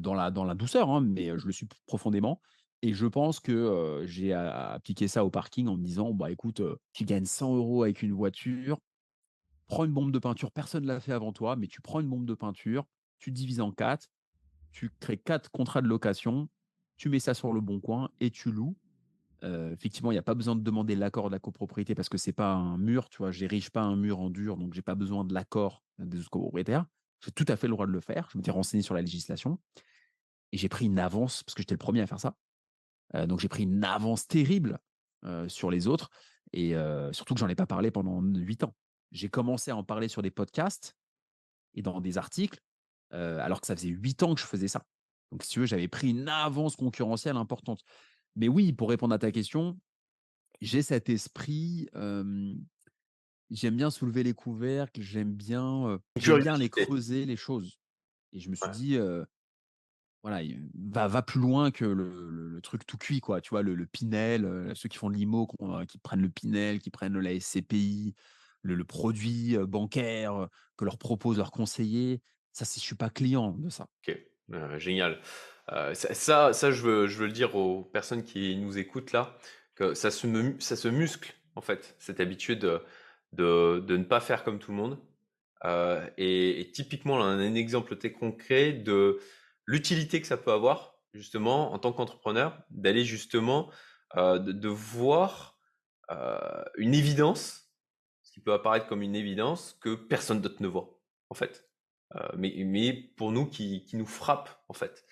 dans 0.00 0.14
la 0.14 0.30
douceur, 0.30 0.90
hein, 0.90 1.00
mais 1.02 1.38
je 1.38 1.46
le 1.46 1.52
suis 1.52 1.66
profondément 1.86 2.40
et 2.82 2.92
je 2.92 3.06
pense 3.06 3.40
que, 3.40 4.02
j'ai 4.06 4.32
appliqué 4.34 5.08
ça 5.08 5.24
au 5.24 5.30
parking 5.30 5.68
en 5.68 5.76
me 5.76 5.84
disant: 5.84 6.12
«Bah, 6.12 6.30
écoute, 6.30 6.60
tu 6.92 7.04
gagnes 7.04 7.24
100 7.24 7.54
euros 7.56 7.82
avec 7.84 8.02
une 8.02 8.12
voiture, 8.12 8.78
prends 9.66 9.84
une 9.84 9.92
bombe 9.92 10.12
de 10.12 10.18
peinture, 10.18 10.52
personne 10.52 10.82
ne 10.84 10.88
l'a 10.88 11.00
fait 11.00 11.12
avant 11.12 11.32
toi, 11.32 11.56
mais 11.56 11.68
tu 11.68 11.80
prends 11.80 12.00
une 12.00 12.08
bombe 12.08 12.26
de 12.26 12.34
peinture, 12.34 12.84
tu 13.18 13.30
divises 13.32 13.60
en 13.60 13.72
4, 13.72 14.08
tu 14.72 14.90
crées 15.00 15.18
4 15.18 15.50
contrats 15.50 15.82
de 15.82 15.88
location, 15.88 16.48
tu 16.96 17.08
mets 17.08 17.18
ça 17.18 17.34
sur 17.34 17.52
le 17.52 17.60
bon 17.60 17.80
coin 17.80 18.10
et 18.20 18.30
tu 18.30 18.50
loues. 18.52 18.76
Effectivement, 19.42 20.10
il 20.10 20.14
y 20.14 20.18
a 20.18 20.22
pas 20.22 20.34
besoin 20.34 20.56
de 20.56 20.62
demander 20.62 20.96
l'accord 20.96 21.28
de 21.28 21.34
la 21.34 21.38
copropriété 21.38 21.94
parce 21.94 22.08
que 22.08 22.16
c'est 22.16 22.32
pas 22.32 22.54
un 22.54 22.78
mur, 22.78 23.10
tu 23.10 23.18
vois? 23.18 23.30
J'érige 23.30 23.68
pas 23.68 23.82
un 23.82 23.94
mur 23.94 24.18
en 24.20 24.30
dur, 24.30 24.56
donc 24.56 24.72
j'ai 24.72 24.80
pas 24.80 24.94
besoin 24.94 25.22
de 25.24 25.34
l'accord 25.34 25.84
des 25.98 26.18
autres 26.18 26.30
copropriétaires. 26.30 26.86
J'ai 27.22 27.30
tout 27.30 27.44
à 27.48 27.56
fait 27.56 27.66
le 27.66 27.72
droit 27.72 27.86
de 27.86 27.92
le 27.92 28.00
faire. 28.00 28.28
Je 28.32 28.38
m'étais 28.38 28.50
renseigné 28.50 28.82
sur 28.82 28.94
la 28.94 29.02
législation 29.02 29.58
et 30.52 30.56
j'ai 30.56 30.70
pris 30.70 30.86
une 30.86 30.98
avance 30.98 31.42
parce 31.42 31.54
que 31.54 31.62
j'étais 31.62 31.74
le 31.74 31.78
premier 31.78 32.00
à 32.00 32.06
faire 32.06 32.20
ça. 32.20 32.36
Donc 33.26 33.38
j'ai 33.38 33.48
pris 33.48 33.64
une 33.64 33.84
avance 33.84 34.26
terrible, 34.26 34.78
sur 35.48 35.70
les 35.70 35.86
autres 35.88 36.10
et 36.52 36.74
surtout 37.12 37.34
que 37.34 37.40
j'en 37.40 37.48
ai 37.48 37.54
pas 37.54 37.66
parlé 37.66 37.90
pendant 37.90 38.22
8 38.22 38.64
ans. 38.64 38.74
J'ai 39.12 39.28
commencé 39.28 39.70
à 39.70 39.76
en 39.76 39.84
parler 39.84 40.08
sur 40.08 40.22
des 40.22 40.30
podcasts 40.30 40.96
et 41.74 41.82
dans 41.82 42.00
des 42.00 42.16
articles, 42.18 42.60
alors 43.10 43.60
que 43.60 43.66
ça 43.66 43.76
faisait 43.76 43.88
8 43.88 44.22
ans 44.22 44.34
que 44.34 44.40
je 44.40 44.46
faisais 44.46 44.68
ça. 44.68 44.86
Donc 45.34 45.44
si 45.44 45.50
tu 45.50 45.60
veux, 45.60 45.66
j'avais 45.66 45.88
pris 45.88 46.12
une 46.12 46.28
avance 46.30 46.76
concurrentielle 46.76 47.36
importante. 47.36 47.82
Mais 48.36 48.48
oui, 48.48 48.72
pour 48.72 48.88
répondre 48.90 49.14
à 49.14 49.18
ta 49.18 49.32
question, 49.32 49.80
j'ai 50.60 50.82
cet 50.82 51.08
esprit, 51.10 51.88
j'aime 53.50 53.76
bien 53.76 53.90
soulever 53.90 54.22
les 54.22 54.34
couvercles, 54.34 55.00
j'aime 55.02 55.32
bien, 55.34 56.00
j'aime 56.16 56.40
Curiosité. 56.40 56.70
creuser 56.70 57.26
les 57.26 57.36
choses 57.36 57.78
et 58.32 58.40
je 58.40 58.50
me 58.50 58.56
suis 58.56 58.70
Ouais. 58.70 58.72
dit, 58.72 58.98
voilà, 60.22 60.40
va 60.74 61.06
va 61.08 61.22
plus 61.22 61.40
loin 61.40 61.70
que 61.70 61.84
le 61.84 62.30
le 62.30 62.48
le 62.48 62.60
truc 62.62 62.86
tout 62.86 62.96
cuit, 62.96 63.20
quoi. 63.20 63.40
Tu 63.42 63.50
vois? 63.50 63.62
Le 63.62 63.74
le 63.74 63.86
Pinel, 63.86 64.72
ceux 64.74 64.88
qui 64.88 64.96
font 64.96 65.10
de 65.10 65.14
l'IMO, 65.16 65.46
qui 65.88 65.98
prennent 65.98 66.22
le 66.22 66.30
Pinel, 66.30 66.78
qui 66.80 66.90
prennent 66.90 67.18
la 67.18 67.32
SCPI, 67.34 68.14
le 68.62 68.74
le 68.74 68.84
produit, 68.84 69.56
bancaire, 69.58 70.48
que 70.76 70.84
leur 70.86 70.96
proposent 70.98 71.36
leurs 71.38 71.50
conseillers. 71.52 72.22
Ça, 72.52 72.64
c'est 72.64 72.80
je 72.80 72.86
suis 72.86 72.94
pas 72.96 73.10
client 73.10 73.52
de 73.52 73.68
ça. 73.68 73.88
OK, 74.02 74.33
heu, 74.52 74.78
génial. 74.78 75.20
Heu, 75.72 75.94
ça 75.94 76.14
ça 76.14 76.52
ça 76.52 76.70
je 76.72 76.82
veux 76.82 77.06
je 77.06 77.18
veux 77.18 77.26
le 77.26 77.32
dire 77.32 77.54
aux 77.56 77.82
personnes 77.84 78.24
qui 78.24 78.56
nous 78.56 78.78
écoutent 78.78 79.12
là, 79.12 79.36
que 79.74 79.94
ça 79.94 80.10
se 80.10 80.26
ça 80.60 80.76
se 80.76 80.88
muscle 80.88 81.34
en 81.56 81.60
fait, 81.62 81.96
cette 81.98 82.20
habitude 82.20 82.60
de 83.32 83.80
de 83.80 83.96
ne 83.96 84.04
pas 84.04 84.20
faire 84.20 84.44
comme 84.44 84.58
tout 84.58 84.70
le 84.72 84.76
monde. 84.78 84.98
Heu 85.64 86.00
et 86.18 86.70
typiquement 86.74 87.18
là, 87.18 87.24
un 87.26 87.54
exemple 87.54 87.96
très 87.96 88.12
concret 88.12 88.72
de 88.74 89.20
l'utilité 89.66 90.20
que 90.20 90.26
ça 90.26 90.36
peut 90.38 90.52
avoir 90.52 90.96
justement 91.14 91.72
en 91.74 91.78
tant 91.78 91.92
qu'entrepreneur, 91.92 92.62
d'aller 92.70 93.04
justement, 93.04 93.70
de 94.16 94.38
de 94.52 94.68
voir, 94.68 95.58
une 96.78 96.94
évidence, 96.94 97.70
ce 98.22 98.32
qui 98.32 98.40
peut 98.40 98.52
apparaître 98.54 98.86
comme 98.88 99.02
une 99.02 99.16
évidence 99.16 99.78
que 99.82 99.94
personne 99.96 100.40
d'autre 100.42 100.62
ne 100.62 100.68
voit, 100.68 101.00
en 101.30 101.34
fait. 101.34 101.68
Heu, 102.14 102.20
mais 102.36 102.92
pour 103.16 103.32
nous 103.32 103.46
qui 103.46 103.86
nous 103.94 104.06
frappe 104.06 104.50
en 104.68 104.74
fait. 104.74 105.04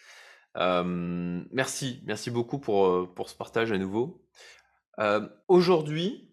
Hem, 0.57 1.49
merci, 1.53 2.03
merci 2.07 2.31
beaucoup 2.31 2.59
pour, 2.59 2.87
heu, 2.87 3.09
pour 3.15 3.31
ce 3.31 3.37
partage 3.37 3.73
à 3.73 3.79
nouveau. 3.79 4.27
Aujourd'hui, 5.49 6.31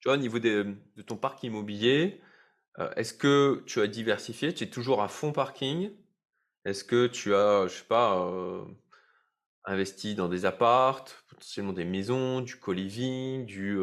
tu 0.00 0.08
vois, 0.08 0.14
au 0.16 0.20
niveau 0.20 0.38
de 0.40 0.76
ton 1.06 1.16
parc 1.16 1.42
immobilier, 1.44 2.20
est-ce 2.96 3.14
que 3.14 3.62
tu 3.66 3.80
as 3.80 3.86
diversifié? 3.88 4.54
Tu 4.54 4.64
es 4.64 4.70
toujours 4.70 5.02
à 5.02 5.08
fond 5.08 5.32
parking? 5.32 5.92
Est-ce 6.64 6.84
que 6.84 7.06
tu 7.08 7.34
as, 7.34 7.68
je 7.68 7.74
sais 7.74 7.84
pas, 7.84 8.30
investi 9.64 10.14
dans 10.14 10.28
des 10.28 10.44
apparts, 10.44 11.04
potentiellement 11.28 11.72
des 11.72 11.84
maisons, 11.84 12.40
du 12.40 12.56
co-living, 12.58 13.46
du, 13.46 13.78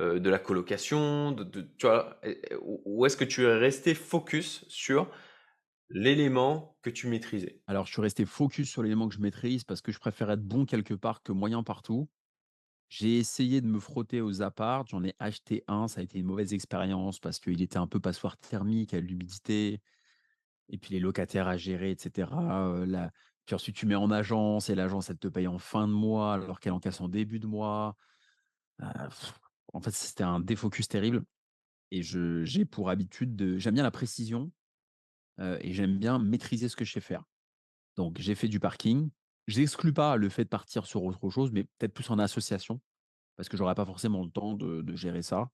heu, 0.00 0.20
de 0.20 0.30
la 0.30 0.38
colocation, 0.38 1.32
de 1.32 1.68
ou 2.62 3.06
est-ce 3.06 3.16
que 3.16 3.24
tu 3.24 3.44
es 3.44 3.54
resté 3.56 3.94
focus 3.94 4.64
sur 4.68 5.10
l'élément 5.90 6.78
que 6.82 6.90
tu 6.90 7.08
maîtrisais? 7.08 7.62
Alors 7.66 7.86
je 7.86 7.92
suis 7.92 8.00
resté 8.02 8.24
focus 8.24 8.70
sur 8.70 8.82
l'élément 8.82 9.08
que 9.08 9.14
je 9.14 9.20
maîtrise 9.20 9.64
parce 9.64 9.82
que 9.82 9.92
je 9.92 9.98
préfère 9.98 10.30
être 10.30 10.42
bon 10.42 10.64
quelque 10.64 10.94
part 10.94 11.22
que 11.22 11.32
moyen 11.32 11.62
partout. 11.62 12.08
J'ai 12.88 13.18
essayé 13.18 13.60
de 13.62 13.66
me 13.68 13.80
frotter 13.80 14.20
aux 14.22 14.42
apparts, 14.42 14.86
j'en 14.88 15.04
ai 15.04 15.14
acheté 15.18 15.64
un, 15.68 15.88
ça 15.88 16.00
a 16.00 16.04
été 16.04 16.18
une 16.20 16.26
mauvaise 16.26 16.54
expérience 16.54 17.20
parce 17.20 17.40
qu'il 17.40 17.62
était 17.62 17.78
un 17.78 17.86
peu 17.88 18.00
passoire 18.00 18.38
thermique, 18.38 18.94
à 18.94 19.00
l'humidité 19.00 19.80
et 20.70 20.78
puis 20.78 20.94
les 20.94 21.00
locataires 21.00 21.48
à 21.48 21.56
gérer 21.58 21.92
et 21.92 21.98
cetera, 21.98 22.68
heu, 22.70 22.84
la 22.86 23.12
puis 23.46 23.54
ensuite 23.56 23.76
tu 23.76 23.86
mets 23.86 23.94
en 23.96 24.10
agence 24.10 24.70
et 24.70 24.74
l'agence 24.76 25.10
elle 25.10 25.18
te 25.18 25.28
paye 25.28 25.48
en 25.48 25.58
fin 25.58 25.88
de 25.88 25.92
mois 25.94 26.34
alors 26.34 26.60
qu'elle 26.60 26.72
encaisse 26.74 27.00
en 27.02 27.08
début 27.08 27.40
de 27.40 27.46
mois. 27.48 27.96
Heu, 28.82 28.86
en 29.72 29.80
fait, 29.80 29.92
c'était 29.92 30.24
un 30.24 30.40
défocus 30.40 30.88
terrible 30.88 31.24
et 31.90 32.02
je 32.02 32.44
j'ai 32.44 32.64
pour 32.64 32.90
habitude 32.90 33.36
de 33.36 33.58
j'aime 33.58 33.74
bien 33.74 33.82
la 33.84 33.90
précision, 33.90 34.52
et 35.60 35.72
j'aime 35.72 35.98
bien 35.98 36.18
maîtriser 36.18 36.68
ce 36.68 36.76
que 36.76 36.84
je 36.84 36.92
sais 36.92 37.00
faire. 37.00 37.24
Donc 37.96 38.18
j'ai 38.20 38.34
fait 38.34 38.48
du 38.48 38.60
parking. 38.60 39.10
J'exclus 39.46 39.92
pas 39.92 40.16
le 40.16 40.28
fait 40.28 40.44
de 40.44 40.48
partir 40.50 40.86
sur 40.86 41.02
autre 41.04 41.30
chose, 41.30 41.52
mais 41.52 41.64
peut-être 41.64 41.94
plus 41.94 42.10
en 42.10 42.18
association 42.18 42.80
parce 43.36 43.48
que 43.48 43.56
j'aurais 43.56 43.74
pas 43.76 43.86
forcément 43.86 44.24
le 44.24 44.30
temps 44.30 44.54
de 44.54 44.82
de 44.82 44.96
gérer 44.96 45.22
ça. 45.22 45.50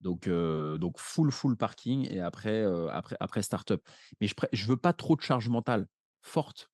Donc 0.00 0.28
donc 0.28 0.98
full, 0.98 1.30
full 1.32 1.56
parking 1.56 2.08
et 2.10 2.20
après, 2.20 2.64
après 2.90 3.16
après 3.20 3.42
start-up. 3.42 3.82
Mais 4.20 4.28
je 4.28 4.34
je 4.52 4.66
veux 4.66 4.76
pas 4.78 4.92
trop 4.92 5.16
de 5.16 5.22
charge 5.22 5.48
mentale 5.48 5.86
forte, 6.22 6.70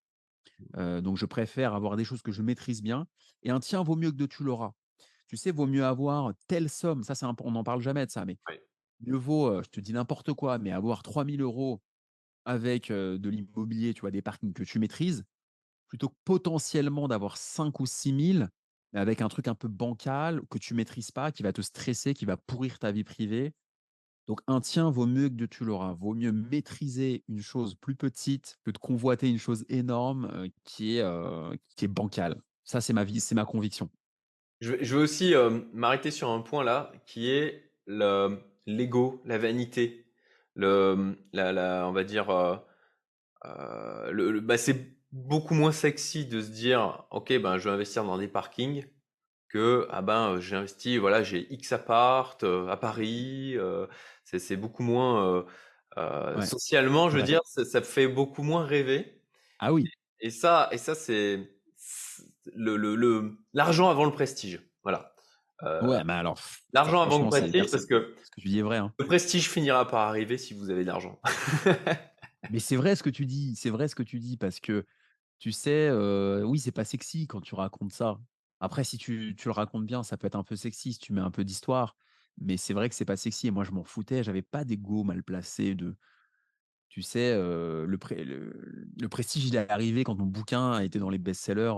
heu, 0.78 1.02
donc 1.02 1.16
je 1.18 1.26
préfère 1.26 1.74
avoir 1.74 1.96
des 1.96 2.04
choses 2.04 2.22
que 2.22 2.32
je 2.32 2.42
maîtrise 2.42 2.82
bien 2.82 3.06
et 3.42 3.50
un 3.50 3.60
tien 3.60 3.82
vaut 3.82 3.96
mieux 3.96 4.10
que 4.12 4.16
deux 4.16 4.28
tu 4.28 4.44
l'auras. 4.44 4.72
Tu 5.28 5.36
sais, 5.36 5.50
vaut 5.50 5.66
mieux 5.66 5.84
avoir 5.84 6.32
telle 6.46 6.70
somme, 6.70 7.02
ça 7.02 7.14
c'est 7.16 7.26
imp 7.26 7.40
on 7.42 7.50
n'en 7.50 7.64
parle 7.64 7.80
jamais 7.82 8.06
de 8.06 8.10
ça, 8.12 8.24
mais 8.24 8.38
Oui. 8.48 8.66
mieux 9.00 9.16
vaut, 9.16 9.62
je 9.62 9.70
te 9.70 9.80
dis 9.80 9.92
n'importe 9.94 10.32
quoi, 10.34 10.58
mais 10.58 10.72
avoir 10.72 11.02
3 11.02 11.24
000 11.24 11.42
€ 11.42 11.80
avec, 12.46 12.90
heu, 12.92 13.18
de 13.18 13.30
l'immobilier, 13.30 13.94
tu 13.94 14.02
vois, 14.02 14.10
des 14.12 14.22
parkings 14.22 14.54
que 14.54 14.64
tu 14.64 14.78
maîtrises, 14.80 15.24
plutôt 15.88 16.10
que 16.10 16.16
potentiellement 16.24 17.08
d'avoir 17.08 17.36
5 17.38 17.80
ou 17.80 17.86
6 17.86 18.12
000, 18.12 18.50
mais 18.92 19.00
avec 19.00 19.22
un 19.22 19.28
truc 19.28 19.48
un 19.48 19.54
peu 19.56 19.68
bancal 19.68 20.42
que 20.50 20.58
tu 20.58 20.74
maîtrises 20.74 21.12
pas, 21.12 21.32
qui 21.32 21.42
va 21.44 21.52
te 21.52 21.62
stresser, 21.62 22.14
qui 22.14 22.26
va 22.26 22.36
pourrir 22.38 22.78
ta 22.80 22.92
vie 22.92 23.04
privée. 23.04 23.52
Donc 24.28 24.40
un 24.48 24.60
tien 24.60 24.90
vaut 24.90 25.06
mieux 25.06 25.28
que 25.30 25.34
deux 25.34 25.48
tu 25.48 25.64
l'auras. 25.64 25.94
Vaut 25.94 26.14
mieux 26.14 26.32
maîtriser 26.32 27.24
une 27.28 27.42
chose 27.42 27.74
plus 27.76 27.96
petite 27.96 28.58
que 28.64 28.70
de 28.72 28.78
convoiter 28.78 29.28
une 29.30 29.38
chose 29.38 29.64
énorme, 29.70 30.48
est, 30.98 31.02
qui 31.76 31.84
est 31.86 31.88
bancale. 31.88 32.42
Ça, 32.64 32.80
c'est 32.82 32.92
ma 32.94 33.04
vie, 33.04 33.20
c'est 33.20 33.34
ma 33.36 33.44
conviction. 33.46 33.90
Je 34.60 34.72
veux 34.72 34.84
je 34.84 34.96
veux 34.96 35.02
aussi, 35.02 35.32
hem, 35.32 35.68
m'arrêter 35.72 36.10
sur 36.10 36.30
un 36.30 36.40
point 36.40 36.64
là, 36.64 36.92
qui 37.06 37.30
est 37.30 37.72
le 37.86 38.38
l'ego, 38.66 39.22
la 39.24 39.38
vanité, 39.38 40.06
le, 40.54 41.16
la 41.32 41.52
la 41.52 41.86
on 41.88 41.92
va 41.92 42.04
dire, 42.04 42.30
le 44.10 44.30
le 44.32 44.40
bah, 44.40 44.58
c'est 44.58 44.96
beaucoup 45.12 45.54
moins 45.54 45.72
sexy 45.72 46.26
de 46.26 46.40
se 46.40 46.50
dire: 46.50 47.06
«OK, 47.10 47.32
ben, 47.38 47.58
je 47.58 47.64
vais 47.68 47.74
investir 47.74 48.04
dans 48.04 48.18
des 48.18 48.28
parkings» 48.28 48.86
que: 49.48 49.86
«Ah 49.90 50.02
ben, 50.02 50.40
j'ai 50.40 50.56
investi, 50.56 50.98
voilà, 50.98 51.22
j'ai 51.22 51.52
X 51.54 51.72
appart, 51.72 52.42
à 52.44 52.76
Paris», 52.78 53.56
c'est 54.24 54.56
beaucoup 54.56 54.82
moins, 54.82 55.46
Ouais, 56.34 56.46
socialement, 56.46 57.08
je 57.10 57.16
veux 57.16 57.22
dire, 57.22 57.40
ça 57.46 57.64
ça 57.64 57.82
fait 57.82 58.08
beaucoup 58.08 58.42
moins 58.42 58.64
rêver. 58.66 59.22
Ah 59.58 59.72
oui, 59.72 59.92
et 60.20 60.30
ça 60.30 60.68
et 60.72 60.78
ça, 60.78 60.94
c'est 60.94 61.48
c 62.46 62.50
le 62.56 62.76
le 62.76 62.96
le 62.96 63.38
l'argent 63.54 63.88
avant 63.90 64.04
le 64.04 64.12
prestige, 64.12 64.62
voilà. 64.84 65.14
Heu 65.62 65.80
ouais, 65.80 66.04
mais 66.04 66.12
alors 66.14 66.34
pff, 66.36 66.62
ça 66.82 66.92
L'argent 66.94 67.02
avant 67.02 67.18
le 67.18 67.26
prestige 67.28 67.70
parce 67.70 67.86
que 67.86 68.14
ce 68.22 68.30
que 68.30 68.40
tu 68.40 68.48
dis 68.48 68.58
est 68.60 68.62
vrai, 68.62 68.78
hein. 68.78 68.94
le 68.98 69.06
prestige 69.06 69.50
finira 69.50 69.86
par 69.88 70.08
arriver 70.08 70.38
si 70.38 70.54
vous 70.54 70.70
avez 70.70 70.82
de 70.82 70.88
l'argent. 70.88 71.20
Mais 72.48 72.58
c'est 72.60 72.76
vrai 72.76 72.94
ce 72.96 73.02
que 73.02 73.10
tu 73.10 73.26
dis, 73.26 73.56
c'est 73.56 73.70
vrai 73.70 73.88
ce 73.88 73.94
que 73.94 74.02
tu 74.02 74.18
dis 74.20 74.36
parce 74.36 74.60
que 74.60 74.86
tu 75.38 75.52
sais, 75.52 75.88
heu, 75.90 76.44
oui, 76.46 76.58
c'est 76.60 76.72
pas 76.72 76.84
sexy 76.84 77.28
quand 77.28 77.40
tu 77.42 77.54
racontes 77.54 77.92
ça. 77.92 78.20
Après 78.60 78.84
si 78.84 78.98
tu 78.98 79.36
tu 79.38 79.48
le 79.48 79.52
racontes 79.52 79.86
bien, 79.86 80.02
ça 80.02 80.18
peut 80.18 80.26
être 80.28 80.36
un 80.36 80.44
peu 80.44 80.56
sexy 80.56 80.94
si 80.94 81.00
tu 81.00 81.14
mets 81.14 81.22
un 81.22 81.30
peu 81.32 81.44
d'histoire, 81.44 81.96
mais 82.38 82.56
c'est 82.58 82.74
vrai 82.74 82.90
que 82.90 82.96
c'est 82.96 83.06
pas 83.06 83.16
sexy 83.18 83.48
et 83.48 83.52
moi 83.52 83.64
je 83.64 83.72
m'en 83.72 83.84
foutais, 83.84 84.24
j'avais 84.24 84.42
pas 84.42 84.64
d'ego 84.66 85.04
mal 85.04 85.22
placé 85.24 85.74
de 85.76 85.96
Tu 86.88 87.02
sais, 87.02 87.32
heu, 87.34 87.84
le 87.86 87.98
pré 87.98 88.24
le 88.24 88.86
le 89.00 89.08
prestige, 89.08 89.46
il 89.46 89.56
est 89.56 89.70
arrivé 89.70 90.04
quand 90.04 90.16
mon 90.16 90.26
bouquin 90.26 90.72
a 90.72 90.84
été 90.84 90.98
dans 91.00 91.10
les 91.10 91.18
best-sellers, 91.18 91.74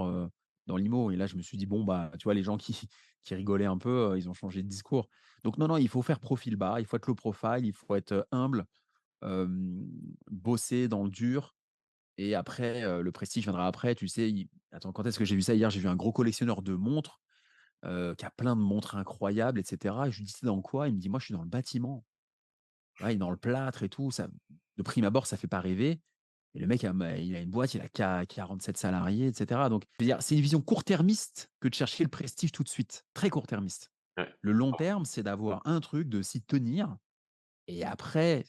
dans 0.68 0.76
l'IMO 0.78 1.10
et 1.12 1.16
là, 1.16 1.26
je 1.28 1.36
me 1.36 1.42
suis 1.42 1.58
dit: 1.58 1.66
«Bon, 1.66 1.84
bah, 1.84 2.12
tu 2.20 2.24
vois, 2.24 2.34
les 2.34 2.44
gens 2.44 2.58
qui 2.58 2.88
qui 3.24 3.34
rigolaient 3.36 3.66
un 3.66 3.78
peu, 3.78 4.12
heu, 4.14 4.18
ils 4.18 4.28
ont 4.30 4.34
changé 4.34 4.62
de 4.62 4.68
discours». 4.68 5.08
Donc 5.44 5.58
non, 5.58 5.68
non, 5.68 5.78
il 5.78 5.88
faut 5.88 6.02
faire 6.02 6.20
profil 6.20 6.56
bas, 6.56 6.80
il 6.80 6.86
faut 6.86 6.96
être 6.98 7.06
low 7.08 7.16
profile, 7.16 7.64
il 7.66 7.74
faut 7.74 7.96
être, 7.96 8.12
heu, 8.12 8.24
humble, 8.32 8.66
bosser 10.30 10.88
dans 10.88 11.04
le 11.04 11.10
dur 11.10 11.54
et 12.18 12.34
après, 12.34 12.84
heu, 12.84 13.02
le 13.02 13.12
prestige 13.12 13.44
viendra 13.44 13.66
après. 13.66 13.94
Tu 13.94 14.08
sais, 14.08 14.32
attends, 14.72 14.92
quand 14.92 15.06
est-ce 15.06 15.18
que 15.18 15.24
j'ai 15.26 15.36
vu 15.36 15.42
ça? 15.42 15.54
Hier, 15.54 15.70
j'ai 15.70 15.80
vu 15.80 15.88
un 15.88 15.96
gros 15.96 16.12
collectionneur 16.12 16.62
de 16.62 16.74
montres, 16.74 17.20
qui 17.84 18.24
a 18.26 18.30
plein 18.30 18.56
de 18.56 18.60
montres 18.62 18.96
incroyables 18.96 19.60
et 19.60 19.64
cetera 19.64 20.08
et 20.08 20.12
je 20.12 20.18
lui 20.18 20.24
dis: 20.26 20.34
«Tu 20.34 20.44
dans 20.46 20.60
quoi?» 20.62 20.88
il 20.88 20.94
me 20.94 21.00
dit: 21.00 21.08
«Moi, 21.08 21.20
je 21.20 21.26
suis 21.26 21.34
dans 21.34 21.42
le 21.42 21.48
bâtiment». 21.48 22.04
Il 23.00 23.06
est 23.08 23.16
dans 23.16 23.30
le 23.30 23.36
plâtre 23.36 23.82
et 23.82 23.88
tout, 23.88 24.10
ça 24.10 24.28
de 24.76 24.82
prime 24.82 25.04
abord, 25.04 25.26
ça 25.26 25.36
fait 25.36 25.48
pas 25.48 25.60
rêver 25.60 26.02
et 26.54 26.60
le 26.60 26.66
mec, 26.66 26.84
a 26.84 26.92
ma 26.92 27.16
il 27.16 27.36
a 27.36 27.40
une 27.40 27.50
boîte, 27.50 27.74
il 27.74 27.80
a 27.80 27.88
qua 27.88 28.24
47 28.26 28.76
salariés 28.76 29.26
et 29.26 29.32
cetera 29.32 29.68
donc 29.68 29.84
c'est 30.20 30.34
une 30.34 30.40
vision 30.40 30.60
court-termiste 30.60 31.50
que 31.60 31.68
de 31.68 31.74
chercher 31.74 32.04
le 32.04 32.10
prestige 32.10 32.52
tout 32.52 32.62
de 32.62 32.68
suite, 32.68 33.04
très 33.14 33.30
court-termiste. 33.30 33.90
Ouais. 34.16 34.28
Le 34.40 34.52
long 34.52 34.72
terme, 34.72 35.04
c'est 35.04 35.22
d'avoir 35.22 35.62
un 35.66 35.80
truc, 35.80 36.08
de 36.08 36.22
s'y 36.22 36.42
tenir 36.42 36.96
et 37.68 37.84
après, 37.84 38.46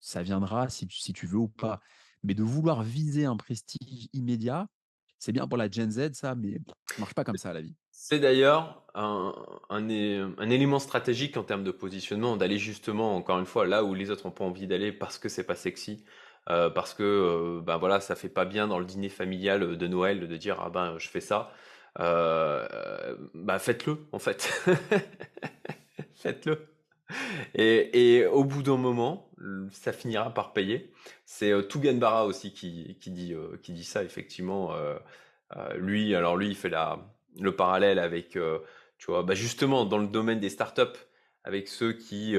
ça 0.00 0.22
viendra 0.22 0.68
si 0.68 0.86
tu 0.86 0.98
si 0.98 1.12
tu 1.12 1.26
veux 1.26 1.38
ou 1.38 1.48
pas. 1.48 1.80
Mais 2.22 2.34
de 2.34 2.42
vouloir 2.42 2.82
viser 2.82 3.24
un 3.24 3.36
prestige 3.36 4.08
immédiat, 4.12 4.66
c'est 5.18 5.32
bien 5.32 5.46
pour 5.46 5.56
la 5.56 5.70
Gen 5.70 5.90
Z 5.90 6.14
ça, 6.14 6.34
mais 6.34 6.58
ça 6.90 6.96
marche 6.98 7.14
pas 7.14 7.24
comme 7.24 7.36
ça 7.36 7.52
la 7.52 7.60
vie. 7.60 7.76
C'est 7.92 8.18
d'ailleurs 8.18 8.84
un 8.94 9.32
un 9.68 10.50
élément 10.50 10.78
stratégique 10.78 11.36
en 11.36 11.44
termes 11.44 11.64
de 11.64 11.70
positionnement, 11.70 12.36
d'aller 12.36 12.58
justement, 12.58 13.16
encore 13.16 13.38
une 13.38 13.46
fois, 13.46 13.66
là 13.66 13.84
où 13.84 13.94
les 13.94 14.10
autres 14.10 14.26
ont 14.26 14.30
pas 14.30 14.44
envie 14.44 14.66
d'aller 14.66 14.92
parce 14.92 15.18
que 15.18 15.28
c'est 15.28 15.44
pas 15.44 15.54
sexy, 15.54 16.04
heu, 16.50 16.70
parce 16.74 16.94
que, 16.94 17.02
heu, 17.02 17.60
bah, 17.62 17.76
voilà, 17.78 18.00
ça 18.00 18.14
fait 18.16 18.28
pas 18.28 18.44
bien 18.44 18.66
dans 18.68 18.78
le 18.78 18.84
dîner 18.86 19.08
familial, 19.08 19.76
de 19.76 19.86
Noël 19.86 20.26
de 20.28 20.36
dire: 20.36 20.60
«Ah 20.60 20.70
ben, 20.70 20.96
je 20.98 21.08
fais 21.08 21.20
ça». 21.20 21.52
Heu, 22.00 22.66
bah, 23.34 23.58
faites-le 23.58 23.98
en 24.12 24.18
fait. 24.18 24.50
Faites-le 26.14 26.66
et 27.54 28.16
et 28.18 28.26
au 28.26 28.44
bout 28.44 28.62
d'un 28.62 28.76
moment, 28.76 29.30
ça 29.72 29.92
finira 29.92 30.32
par 30.34 30.52
payer. 30.52 30.92
C'est, 31.26 31.52
Barra 32.00 32.26
aussi 32.26 32.52
qui 32.52 32.98
qui 33.00 33.10
dit, 33.10 33.32
heu, 33.34 33.58
qui 33.62 33.72
dit 33.72 33.84
ça 33.84 34.02
effectivement, 34.04 34.72
lui 35.76 36.14
alors 36.14 36.36
lui, 36.36 36.48
il 36.48 36.56
fait 36.56 36.68
la 36.70 36.98
le 37.40 37.54
parallèle 37.56 37.98
avec, 37.98 38.30
tu 38.98 39.06
vois, 39.08 39.22
bah, 39.22 39.34
justement 39.34 39.84
dans 39.84 39.98
le 39.98 40.06
domaine 40.08 40.40
des 40.40 40.48
startups, 40.50 40.82
avec 41.44 41.68
ceux 41.68 41.92
qui, 41.92 42.36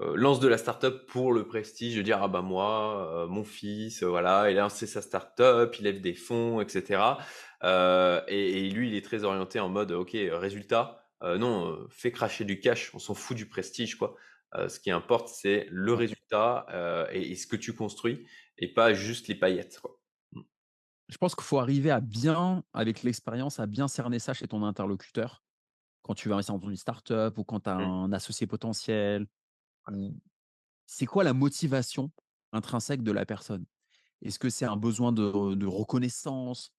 heu, 0.00 0.14
lancent 0.16 0.40
de 0.40 0.48
la 0.48 0.58
startup 0.58 1.06
pour 1.06 1.32
le 1.32 1.46
prestige, 1.46 1.96
de 1.96 2.02
dire: 2.02 2.22
«Ah 2.22 2.28
bah, 2.28 2.42
moi, 2.42 3.24
heu, 3.24 3.26
mon 3.28 3.44
fils, 3.44 4.02
heu, 4.02 4.06
voilà, 4.06 4.50
il 4.50 4.58
a 4.58 4.62
lancé 4.62 4.86
sa 4.86 5.02
startup, 5.02 5.74
il 5.78 5.84
lève 5.84 6.00
des 6.00 6.14
fonds 6.14 6.60
et 6.60 6.68
cetera». 6.68 7.18
Heu 7.64 8.20
et 8.28 8.66
et 8.66 8.70
lui, 8.70 8.88
il 8.88 8.94
est 8.96 9.04
très 9.04 9.24
orienté 9.24 9.60
en 9.60 9.68
mode: 9.68 9.92
«OK, 9.92 10.12
résultat, 10.32 11.08
non, 11.22 11.86
fais 11.90 12.12
cracher 12.12 12.44
du 12.44 12.60
cash, 12.60 12.94
on 12.94 12.98
s'en 12.98 13.14
fout 13.14 13.36
du 13.36 13.46
prestige 13.48 13.96
quoi». 13.96 14.16
Ce 14.68 14.80
qui 14.80 14.90
importe, 14.90 15.28
c'est 15.28 15.66
le 15.70 15.94
résultat, 15.94 16.66
et 17.12 17.32
et 17.32 17.36
ce 17.36 17.46
que 17.46 17.56
tu 17.56 17.74
construis 17.74 18.26
et 18.58 18.72
pas 18.74 18.94
juste 18.94 19.28
les 19.28 19.34
paillettes 19.36 19.78
quoi. 19.80 20.00
Mmh. 20.32 20.40
Je 21.08 21.16
pense 21.16 21.34
qu'il 21.34 21.44
faut 21.44 21.58
arriver 21.58 21.90
à 21.90 22.00
bien, 22.00 22.62
avec 22.72 23.02
l'expérience, 23.02 23.58
à 23.60 23.66
bien 23.66 23.88
cerner 23.88 24.18
ça 24.18 24.32
chez 24.34 24.46
ton 24.48 24.62
interlocuteur. 24.64 25.42
Quand 26.02 26.14
tu 26.14 26.28
vas 26.28 26.36
investir 26.36 26.58
dans 26.58 26.68
une 26.70 26.76
start-up 26.76 27.38
ou 27.38 27.44
quand 27.44 27.60
tu 27.62 27.70
as 27.70 27.76
Mmh. 27.78 27.90
un 27.94 28.12
associé 28.12 28.46
potentiel 28.46 29.26
c'est 30.86 31.06
quoi 31.06 31.24
la 31.24 31.32
motivation 31.34 32.10
intrinsèque 32.52 33.02
de 33.02 33.12
la 33.12 33.26
personne? 33.26 33.64
Est-ce 34.22 34.38
que 34.38 34.50
c'est 34.50 34.66
un 34.66 34.76
besoin 34.76 35.12
de 35.12 35.66
reconnaissance? 35.66 36.72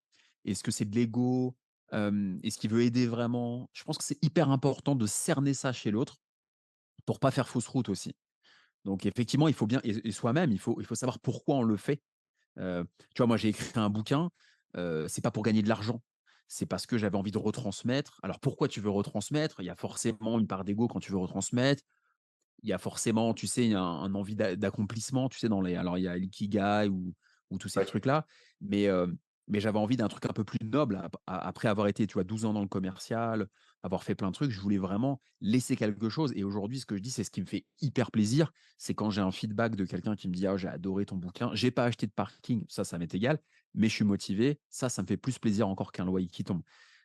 Est-ce 0.46 0.64
que 0.64 0.72
c'est 0.72 0.86
de 0.86 0.96
l'ego? 0.96 1.56
Est-ce 1.92 2.58
qu'il 2.58 2.70
veut 2.72 2.84
aider 2.84 3.08
vraiment? 3.08 3.70
Je 3.74 3.84
pense 3.84 3.98
que 3.98 4.04
c'est 4.04 4.24
hyper 4.24 4.50
important 4.50 4.96
de 4.96 5.06
cerner 5.06 5.54
ça 5.54 5.74
chez 5.74 5.92
l'autre 5.92 6.18
pour 7.06 7.20
pas 7.20 7.32
faire 7.32 7.50
fausse 7.50 7.68
route 7.68 7.90
aussi. 7.90 8.16
Donc 8.86 9.06
effectivement, 9.06 9.48
il 9.48 9.54
faut 9.54 9.68
bien 9.68 9.80
et 9.84 10.12
soi-même, 10.12 10.52
il 10.52 10.60
faut 10.60 10.80
il 10.80 10.86
faut 10.86 10.96
savoir 10.96 11.20
pourquoi 11.20 11.56
on 11.56 11.64
le 11.64 11.78
fait. 11.78 12.02
Tu 12.58 13.18
vois, 13.18 13.28
moi, 13.28 13.38
j'ai 13.38 13.50
écrit 13.50 13.72
un 13.80 13.90
bouquin, 13.90 14.30
heu, 14.78 15.08
c'est 15.08 15.22
pas 15.22 15.32
pour 15.32 15.44
gagner 15.44 15.62
de 15.62 15.70
l'argent. 15.70 16.02
C'est 16.48 16.66
parce 16.66 16.86
que 16.86 16.98
j'avais 16.98 17.18
envie 17.18 17.32
de 17.32 17.38
retransmettre. 17.38 18.20
Alors 18.24 18.40
pourquoi 18.40 18.68
tu 18.68 18.82
veux 18.82 18.90
retransmettre? 18.90 19.62
Il 19.62 19.66
y 19.66 19.70
a 19.70 19.76
forcément 19.76 20.38
une 20.40 20.48
part 20.48 20.66
d'ego 20.66 20.88
quand 20.88 21.00
tu 21.00 21.12
veux 21.12 21.18
retransmettre. 21.18 21.84
Il 22.64 22.70
y 22.70 22.74
a 22.74 22.78
forcément, 22.78 23.34
tu 23.34 23.48
sais, 23.48 23.74
un 23.74 23.82
un 23.84 24.14
envie 24.16 24.36
d'a 24.36 24.56
d'accomplissement, 24.56 25.30
tu 25.30 25.40
sais, 25.40 25.50
dans 25.50 25.62
les 25.62 25.76
alors 25.76 25.98
il 25.98 26.04
y 26.04 26.08
a 26.08 26.18
l'ikigai 26.18 26.88
ou 26.90 27.14
ou 27.50 27.58
tous 27.58 27.68
ces 27.70 27.82
Ouais. 27.82 27.86
trucs-là, 27.86 28.26
mais 28.62 28.84
hem, 28.84 29.18
mais 29.48 29.60
j'avais 29.60 29.80
envie 29.80 29.98
d'un 29.98 30.08
truc 30.08 30.26
un 30.26 30.34
peu 30.34 30.46
plus 30.46 30.60
noble 30.64 31.02
après 31.28 31.68
avoir 31.68 31.88
été, 31.88 32.08
tu 32.08 32.14
vois, 32.14 32.24
12 32.24 32.46
ans 32.46 32.54
dans 32.54 32.62
le 32.62 32.70
commercial, 32.70 33.48
avoir 33.84 34.04
fait 34.04 34.16
plein 34.16 34.30
de 34.30 34.34
trucs, 34.34 34.52
je 34.52 34.62
voulais 34.62 34.78
vraiment 34.78 35.20
laisser 35.42 35.76
quelque 35.76 36.08
chose 36.10 36.32
et 36.36 36.44
aujourd'hui, 36.46 36.80
ce 36.80 36.86
que 36.86 36.96
je 36.96 37.02
dis, 37.02 37.12
c'est 37.12 37.24
ce 37.26 37.32
qui 37.32 37.42
me 37.42 37.46
fait 37.46 37.66
hyper 37.82 38.12
plaisir, 38.12 38.52
c'est 38.78 38.94
quand 38.94 39.10
j'ai 39.10 39.22
un 39.22 39.32
feedback 39.32 39.76
de 39.76 39.84
quelqu'un 39.86 40.16
qui 40.16 40.30
me 40.30 40.34
dit: 40.34 40.48
«Ah, 40.48 40.56
j'ai 40.58 40.68
adoré 40.70 41.06
ton 41.06 41.18
bouquin, 41.18 41.50
j'ai 41.54 41.72
pas 41.72 41.86
acheté 41.86 42.08
de 42.08 42.12
parking», 42.14 42.64
ça, 42.70 42.84
ça 42.86 42.98
m'est 42.98 43.14
égal, 43.14 43.40
mais 43.74 43.90
je 43.90 43.96
suis 43.96 44.06
motivé, 44.06 44.62
ça, 44.70 44.88
ça 44.90 45.02
me 45.02 45.08
fait 45.08 45.18
plus 45.18 45.40
plaisir 45.40 45.68
encore 45.68 45.92
qu'un 45.92 46.06
loyer 46.06 46.28
qui 46.28 46.44
tombe. 46.44 46.62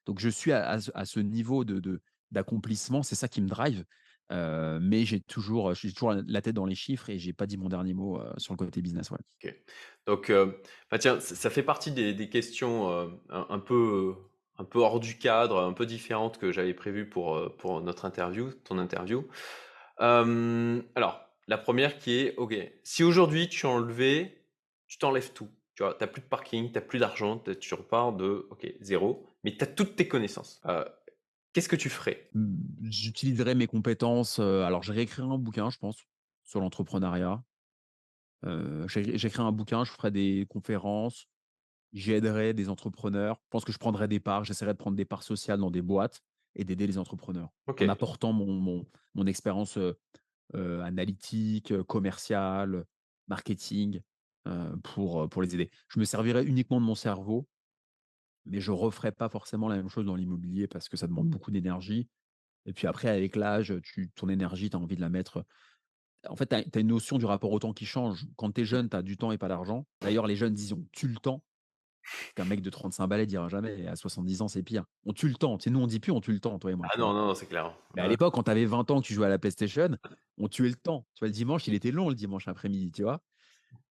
Donc 0.06 0.20
je 0.20 0.28
suis 0.28 0.52
à 0.52 0.80
ce 0.80 0.90
à 0.94 1.04
ce 1.04 1.20
niveau 1.20 1.64
de 1.64 1.80
de 1.80 2.00
d'accomplissement, 2.30 3.02
c'est 3.02 3.14
ça 3.14 3.28
qui 3.28 3.40
me 3.40 3.48
drive 3.48 3.84
Mais 4.30 5.04
j'ai 5.04 5.20
toujours, 5.20 5.74
j'ai 5.74 5.92
toujours 5.92 6.14
la 6.26 6.42
tête 6.42 6.54
dans 6.54 6.66
les 6.66 6.74
chiffres 6.74 7.10
et 7.10 7.18
j'ai 7.18 7.32
pas 7.32 7.46
dit 7.46 7.56
mon 7.56 7.68
dernier 7.68 7.94
mot, 7.94 8.20
sur 8.38 8.54
le 8.54 8.58
côté 8.58 8.82
business. 8.82 9.10
OK. 9.10 9.54
Donc, 10.06 10.32
tiens, 10.98 11.20
ça 11.20 11.50
fait 11.50 11.62
partie 11.62 11.92
des 11.92 12.28
questions, 12.28 13.10
un 13.28 13.58
peu, 13.58 14.14
un 14.58 14.64
peu 14.64 14.78
hors 14.80 15.00
du 15.00 15.18
cadre, 15.18 15.60
un 15.60 15.72
peu 15.72 15.86
différentes 15.86 16.38
que 16.38 16.52
j'avais 16.52 16.74
prévues 16.74 17.08
pour, 17.08 17.56
pour 17.56 17.80
notre 17.80 18.04
interview, 18.04 18.52
ton 18.64 18.78
interview. 18.78 19.26
Alors, 19.98 21.20
la 21.48 21.58
première 21.58 21.98
qui 21.98 22.18
est: 22.18 22.34
OK, 22.36 22.54
si 22.82 23.04
aujourd'hui 23.04 23.48
tu 23.48 23.66
enlevais 23.66 24.42
tu 24.86 24.98
t'enlèves 24.98 25.32
tout, 25.32 25.48
tu 25.74 25.82
vois? 25.82 25.94
Plus 25.98 26.22
de 26.22 26.26
parking, 26.26 26.72
tu 26.72 26.78
as 26.78 26.80
plus 26.80 26.98
d'argent, 26.98 27.42
tu 27.60 27.74
repars 27.74 28.12
de 28.12 28.46
OK, 28.50 28.72
0, 28.80 29.26
mais 29.44 29.56
tu 29.56 29.64
as 29.64 29.66
toutes 29.66 29.96
tes 29.96 30.08
connaissances. 30.08 30.62
Qu'est-ce 31.56 31.68
que 31.68 31.74
tu 31.76 31.88
ferais? 31.88 32.30
Mmh, 32.34 32.56
j'utiliserai 32.90 33.54
mes 33.54 33.66
compétences, 33.66 34.38
alors 34.38 34.82
je 34.82 34.92
réécrirai 34.92 35.26
un 35.28 35.38
bouquin, 35.38 35.70
je 35.70 35.78
pense, 35.78 36.04
sur 36.44 36.60
l'entrepreneuriat. 36.60 37.44
Heu, 38.44 38.86
j'é 38.88 39.18
j'écrirai 39.18 39.44
un 39.48 39.52
bouquin, 39.52 39.84
je 39.84 39.90
ferai 39.92 40.10
des 40.10 40.46
conférences, 40.48 41.26
j'aiderai 41.92 42.54
des 42.54 42.68
entrepreneurs. 42.70 43.38
Je 43.44 43.48
pense 43.50 43.64
que 43.66 43.72
je 43.72 43.78
prendrai 43.78 44.08
des 44.08 44.20
parts, 44.20 44.44
j'essaierai 44.44 44.72
de 44.74 44.78
prendre 44.78 44.96
des 44.96 45.06
parts 45.06 45.24
sociales 45.24 45.60
dans 45.60 45.70
des 45.72 45.82
boîtes 45.82 46.22
et 46.56 46.64
d'aider 46.64 46.86
les 46.86 46.98
entrepreneurs 46.98 47.50
en 47.78 47.88
OK. 47.88 47.90
apportant 47.90 48.32
mon 48.34 48.46
mon 48.54 48.86
mon 49.14 49.26
expérience, 49.26 49.78
analytique, 50.54 51.82
commerciale, 51.84 52.86
marketing, 53.28 54.00
pour, 54.84 55.28
pour 55.28 55.42
les 55.42 55.54
aider. 55.54 55.70
Je 55.88 55.98
me 56.00 56.04
servirai 56.04 56.44
uniquement 56.44 56.80
de 56.80 56.86
mon 56.86 56.94
cerveau 56.94 57.48
Mais 58.46 58.60
je 58.60 58.72
referai 58.72 59.12
pas 59.12 59.28
forcément 59.28 59.68
la 59.68 59.76
même 59.76 59.88
chose 59.88 60.06
dans 60.06 60.16
l'immobilier 60.16 60.68
parce 60.68 60.88
que 60.88 60.96
ça 60.96 61.06
demande 61.08 61.28
beaucoup 61.28 61.50
d'énergie 61.50 62.08
et 62.66 62.72
puis 62.74 62.86
après 62.88 63.08
avec 63.08 63.36
l'âge, 63.36 63.74
tu 63.84 64.10
ton 64.16 64.28
énergie, 64.28 64.70
tu 64.70 64.76
as 64.76 64.80
envie 64.80 64.96
de 64.96 65.00
la 65.02 65.10
mettre 65.10 65.44
en 66.28 66.36
fait, 66.36 66.46
tu 66.48 66.54
as 66.78 66.80
une 66.80 66.88
notion 66.88 67.18
du 67.18 67.24
rapport 67.26 67.52
au 67.52 67.58
temps 67.60 67.72
qui 67.72 67.86
change. 67.86 68.26
Quand 68.36 68.52
tu 68.52 68.62
es 68.62 68.64
Mmh. 68.64 68.66
jeune, 68.66 68.88
tu 68.90 68.96
as 68.96 69.02
du 69.02 69.16
temps 69.16 69.32
et 69.32 69.38
pas 69.38 69.48
d'argent. 69.48 69.86
D'ailleurs, 70.02 70.26
les 70.26 70.36
jeunes 70.36 70.54
disent: 70.54 70.72
«On 70.72 70.84
tue 70.92 71.08
le 71.08 71.16
temps», 71.16 71.44
qu'un 72.36 72.44
mec 72.46 72.62
de 72.62 72.70
35 72.70 73.08
balais 73.08 73.26
dira 73.26 73.48
jamais 73.48 73.80
et 73.80 73.88
à 73.88 73.96
70 73.96 74.42
ans, 74.42 74.48
c'est 74.48 74.62
pire. 74.62 74.84
On 75.06 75.12
tue 75.12 75.28
le 75.28 75.36
temps. 75.36 75.58
Tu 75.58 75.64
sais, 75.64 75.70
nous, 75.70 75.80
on 75.80 75.86
dit 75.88 76.00
plus: 76.00 76.12
«On 76.12 76.20
tue 76.20 76.32
le 76.32 76.40
temps», 76.40 76.58
toi 76.58 76.72
et 76.72 76.76
moi, 76.76 76.90
Ah 76.90 76.98
non, 76.98 77.12
non, 77.12 77.34
c'est 77.34 77.46
clair. 77.46 77.76
Mais 77.94 78.02
à 78.02 78.08
Ouais, 78.08 78.08
l'époque, 78.08 78.34
quand 78.34 78.44
tu 78.44 78.50
avais 78.50 78.66
20 78.66 78.90
ans, 78.90 79.00
que 79.00 79.06
tu 79.06 79.14
jouais 79.14 79.26
à 79.26 79.30
la 79.30 79.38
PlayStation, 79.38 79.96
on 80.38 80.48
tuait 80.48 80.68
le 80.68 80.74
temps. 80.74 81.06
Tu 81.14 81.20
vois, 81.20 81.28
le 81.28 81.32
dimanche, 81.34 81.66
il 81.66 81.74
était 81.74 81.90
long 81.90 82.08
le 82.08 82.14
dimanche 82.14 82.48
après-midi, 82.48 82.92
tu 82.92 83.02
vois? 83.02 83.22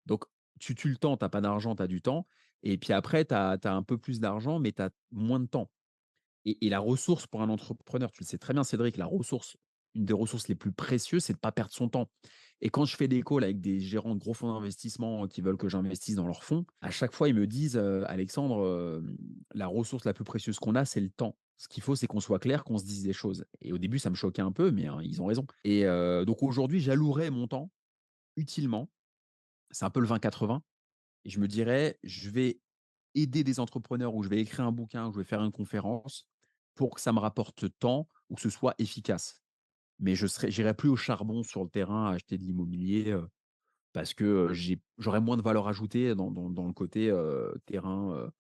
Donc 0.06 0.24
tu 0.60 0.74
tues 0.74 0.90
le 0.90 0.96
temps, 0.98 1.16
tu 1.16 1.24
as 1.24 1.30
pas 1.30 1.40
d'argent, 1.42 1.76
tu 1.76 1.82
as 1.82 1.88
du 1.88 2.02
temps 2.02 2.26
et 2.62 2.78
puis 2.78 2.92
après 2.92 3.24
tu 3.24 3.34
as 3.34 3.58
un 3.64 3.82
peu 3.82 3.98
plus 3.98 4.20
d'argent, 4.20 4.58
mais 4.58 4.72
tu 4.72 4.82
as 4.82 4.90
moins 5.10 5.40
de 5.40 5.46
temps. 5.46 5.70
Et 6.44 6.68
la 6.68 6.80
ressource 6.80 7.26
pour 7.26 7.42
un 7.42 7.48
entrepreneur, 7.48 8.10
tu 8.10 8.22
le 8.22 8.26
sais 8.26 8.38
très 8.38 8.52
bien 8.52 8.64
Cédric, 8.64 8.96
la 8.96 9.06
ressource, 9.06 9.56
une 9.94 10.04
des 10.04 10.12
ressources 10.12 10.48
les 10.48 10.54
plus 10.56 10.72
précieuses, 10.72 11.22
c'est 11.22 11.34
de 11.34 11.38
pas 11.38 11.52
perdre 11.52 11.72
son 11.72 11.88
temps. 11.88 12.10
Et 12.60 12.70
quand 12.70 12.84
je 12.84 12.96
fais 12.96 13.08
des 13.08 13.22
calls 13.22 13.44
avec 13.44 13.60
des 13.60 13.78
gérants 13.80 14.14
de 14.14 14.20
gros 14.20 14.34
fonds 14.34 14.52
d'investissement 14.52 15.28
qui 15.28 15.40
veulent 15.40 15.56
que 15.56 15.68
j'investisse 15.68 16.16
dans 16.16 16.26
leurs 16.26 16.42
fonds, 16.44 16.64
à 16.80 16.90
chaque 16.90 17.12
fois, 17.12 17.28
ils 17.28 17.34
me 17.34 17.46
disent, 17.46 17.76
«Alexandre, 17.76 19.02
la 19.54 19.66
ressource 19.66 20.04
la 20.04 20.14
plus 20.14 20.24
précieuse 20.24 20.58
qu'on 20.58 20.74
a, 20.74 20.84
c'est 20.84 21.00
le 21.00 21.10
temps. 21.10 21.36
Ce 21.58 21.68
qu'il 21.68 21.82
faut, 21.82 21.94
c'est 21.94 22.06
qu'on 22.06 22.20
soit 22.20 22.38
clair, 22.40 22.64
qu'on 22.64 22.78
se 22.78 22.84
dise 22.84 23.04
des 23.04 23.12
choses». 23.12 23.44
Et 23.60 23.72
au 23.72 23.78
début, 23.78 23.98
ça 23.98 24.10
me 24.10 24.14
choquait 24.16 24.42
un 24.42 24.52
peu, 24.52 24.70
mais, 24.70 24.88
heu, 24.88 25.02
ils 25.02 25.20
ont 25.22 25.26
raison. 25.26 25.46
Et 25.64 25.84
donc 26.26 26.42
aujourd'hui, 26.42 26.80
j'allouerais 26.80 27.30
mon 27.30 27.46
temps 27.46 27.70
utilement. 28.36 28.90
C'est 29.70 29.84
un 29.84 29.90
peu 29.90 30.00
le 30.00 30.06
20-80 30.06 30.60
et 31.24 31.30
je 31.30 31.40
me 31.40 31.48
dirais: 31.48 31.98
«Je 32.02 32.30
vais 32.30 32.60
aider 33.14 33.44
des 33.44 33.60
entrepreneurs 33.60 34.14
ou 34.14 34.22
je 34.22 34.28
vais 34.28 34.40
écrire 34.40 34.64
un 34.66 34.72
bouquin 34.72 35.08
ou 35.08 35.12
je 35.12 35.18
vais 35.18 35.24
faire 35.24 35.42
une 35.42 35.52
conférence 35.52 36.26
pour 36.74 36.94
que 36.94 37.00
ça 37.00 37.12
me 37.12 37.18
rapporte 37.18 37.66
tant 37.78 38.08
ou 38.30 38.34
que 38.36 38.40
ce 38.40 38.50
soit 38.50 38.74
efficace. 38.78 39.42
Mais 39.98 40.14
je 40.14 40.26
j'irai 40.48 40.74
plus 40.74 40.88
au 40.88 40.96
charbon 40.96 41.42
sur 41.42 41.62
le 41.62 41.70
terrain 41.70 42.06
à 42.08 42.14
acheter 42.14 42.38
de 42.38 42.44
l'immobilier, 42.44 43.16
parce 43.92 44.14
que, 44.14 44.50
j'aurais 44.98 45.20
moins 45.20 45.36
de 45.36 45.42
valeur 45.42 45.68
ajoutée 45.68 46.14
dans 46.14 46.30
dans 46.30 46.50
dans 46.50 46.66
le 46.66 46.72
côté, 46.72 47.14
terrain, 47.66 48.30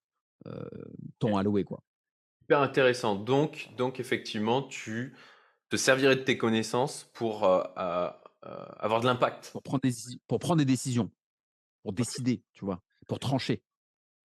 temps 1.18 1.36
alloué, 1.36 1.64
quoi. 1.64 1.82
Hyper 2.44 2.60
intéressant. 2.60 3.16
Donc 3.16 3.68
donc 3.76 4.00
effectivement, 4.00 4.62
tu 4.62 5.14
te 5.68 5.76
servirais 5.76 6.16
de 6.16 6.22
tes 6.22 6.38
connaissances 6.38 7.10
pour, 7.14 7.44
avoir 7.44 9.00
de 9.00 9.06
l'impact. 9.06 9.50
Pour 9.52 9.62
prendre 9.62 9.82
des 9.82 9.90
déci 9.90 10.20
pour 10.26 10.38
prendre 10.38 10.58
des 10.58 10.64
décisions, 10.64 11.10
pour 11.82 11.92
décider, 11.92 12.44
tu 12.52 12.64
vois? 12.64 12.82
Pour 13.08 13.18
trancher. 13.18 13.62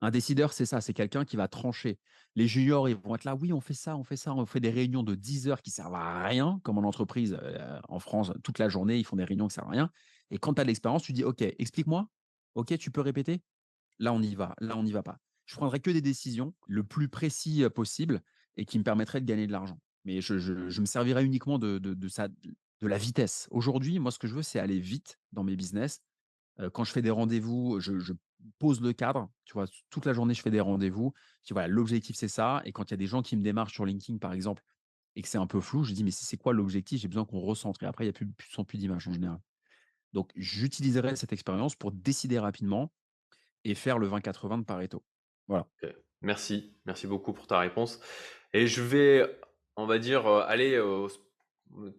Un 0.01 0.11
décideur, 0.11 0.53
c'est 0.53 0.67
ça, 0.67 0.79
c'est 0.79 0.93
quelqu'un 0.93 1.25
qui 1.25 1.37
va 1.37 1.47
trancher. 1.47 1.97
Les 2.35 2.47
juniors, 2.47 2.87
ils 2.87 2.95
vont 2.95 3.15
être 3.15 3.23
là, 3.23 3.35
oui, 3.35 3.51
on 3.51 3.61
fait 3.61 3.73
ça, 3.73 3.97
on 3.97 4.03
fait 4.03 4.15
ça, 4.15 4.33
on 4.33 4.45
fait 4.45 4.59
des 4.59 4.69
réunions 4.69 5.01
de 5.01 5.15
10 5.15 5.47
heures 5.47 5.61
qui 5.63 5.71
servent 5.71 5.95
à 5.95 6.23
rien, 6.27 6.59
comme 6.63 6.77
en 6.77 6.83
entreprise 6.87 7.35
euh, 7.41 7.79
en 7.89 7.97
France, 7.99 8.31
toute 8.43 8.59
la 8.59 8.69
journée, 8.69 8.97
ils 8.99 9.03
font 9.05 9.15
des 9.15 9.23
réunions 9.23 9.47
qui 9.47 9.55
servent 9.55 9.69
à 9.69 9.71
rien. 9.71 9.89
Et 10.29 10.37
quand 10.37 10.53
tu 10.53 10.61
as 10.61 10.65
de 10.65 10.67
l'expérience, 10.67 11.01
tu 11.01 11.13
dis, 11.13 11.23
OK, 11.23 11.41
explique-moi. 11.41 12.09
OK, 12.53 12.77
tu 12.77 12.91
peux 12.91 13.01
répéter? 13.01 13.43
Là, 13.99 14.13
on 14.13 14.21
y 14.21 14.35
va. 14.35 14.53
Là, 14.59 14.77
on 14.77 14.83
n'y 14.83 14.91
va 14.91 15.01
pas. 15.03 15.19
Je 15.45 15.55
prendrai 15.55 15.79
que 15.79 15.89
des 15.89 16.01
décisions 16.01 16.53
le 16.67 16.83
plus 16.83 17.09
précis 17.09 17.63
possible 17.73 18.21
et 18.55 18.65
qui 18.65 18.77
me 18.77 18.83
permettraient 18.83 19.21
de 19.21 19.25
gagner 19.25 19.47
de 19.47 19.51
l'argent. 19.51 19.79
Mais 20.05 20.21
je, 20.21 20.37
je- 20.37 20.69
je 20.69 20.81
me 20.81 20.85
servirai 20.85 21.25
uniquement 21.25 21.57
de, 21.57 21.79
de, 21.79 21.93
de 21.93 22.07
ça, 22.07 22.27
de 22.27 22.87
la 22.87 22.97
vitesse. 22.97 23.47
Aujourd'hui, 23.51 23.97
moi, 23.99 24.11
ce 24.11 24.19
que 24.19 24.27
je 24.27 24.35
veux, 24.35 24.43
c'est 24.43 24.59
aller 24.59 24.79
vite 24.79 25.19
dans 25.31 25.43
mes 25.43 25.55
business. 25.55 26.01
Quand 26.73 26.83
je 26.83 26.91
fais 26.91 27.01
des 27.01 27.11
rendez-vous, 27.11 27.79
je, 27.79 28.13
pose 28.59 28.81
le 28.81 28.93
cadre. 28.93 29.29
Tu 29.45 29.53
vois, 29.53 29.65
toute 29.89 30.05
la 30.05 30.13
journée, 30.13 30.33
je 30.33 30.41
fais 30.41 30.51
des 30.51 30.61
rendez-vous. 30.61 31.13
L'objectif, 31.67 32.15
c'est 32.15 32.27
ça. 32.27 32.61
Et 32.65 32.71
quand 32.71 32.89
il 32.89 32.91
y 32.91 32.93
a 32.95 32.97
des 32.97 33.07
gens 33.07 33.21
qui 33.21 33.35
me 33.37 33.43
démarchent 33.43 33.73
sur 33.73 33.85
LinkedIn, 33.85 34.17
par 34.17 34.33
exemple, 34.33 34.63
et 35.15 35.21
que 35.21 35.27
c'est 35.27 35.37
un 35.37 35.47
peu 35.47 35.61
flou, 35.61 35.83
je 35.83 35.93
dis, 35.93 36.03
mais 36.03 36.11
c'est 36.11 36.37
quoi 36.37 36.53
l'objectif? 36.53 37.01
J'ai 37.01 37.07
besoin 37.07 37.25
qu'on 37.25 37.39
recentre. 37.39 37.81
Et 37.83 37.85
après, 37.85 38.05
il 38.05 38.07
n'y 38.07 38.11
a 38.11 38.13
plus, 38.13 38.27
plus, 38.27 38.63
plus 38.65 38.77
d'image 38.77 39.07
en 39.07 39.13
général. 39.13 39.39
Donc, 40.13 40.31
j'utiliserai 40.35 41.15
cette 41.15 41.33
expérience 41.33 41.75
pour 41.75 41.91
décider 41.91 42.39
rapidement 42.39 42.91
et 43.63 43.75
faire 43.75 43.97
le 43.97 44.07
20-80 44.07 44.59
de 44.59 44.63
Pareto. 44.63 45.03
Voilà. 45.47 45.67
Merci, 46.21 46.75
merci 46.85 47.07
beaucoup 47.07 47.33
pour 47.33 47.47
ta 47.47 47.59
réponse. 47.59 47.99
Et 48.53 48.67
je 48.67 48.81
vais, 48.81 49.39
on 49.75 49.85
va 49.85 49.99
dire, 49.99 50.27
aller 50.27 50.81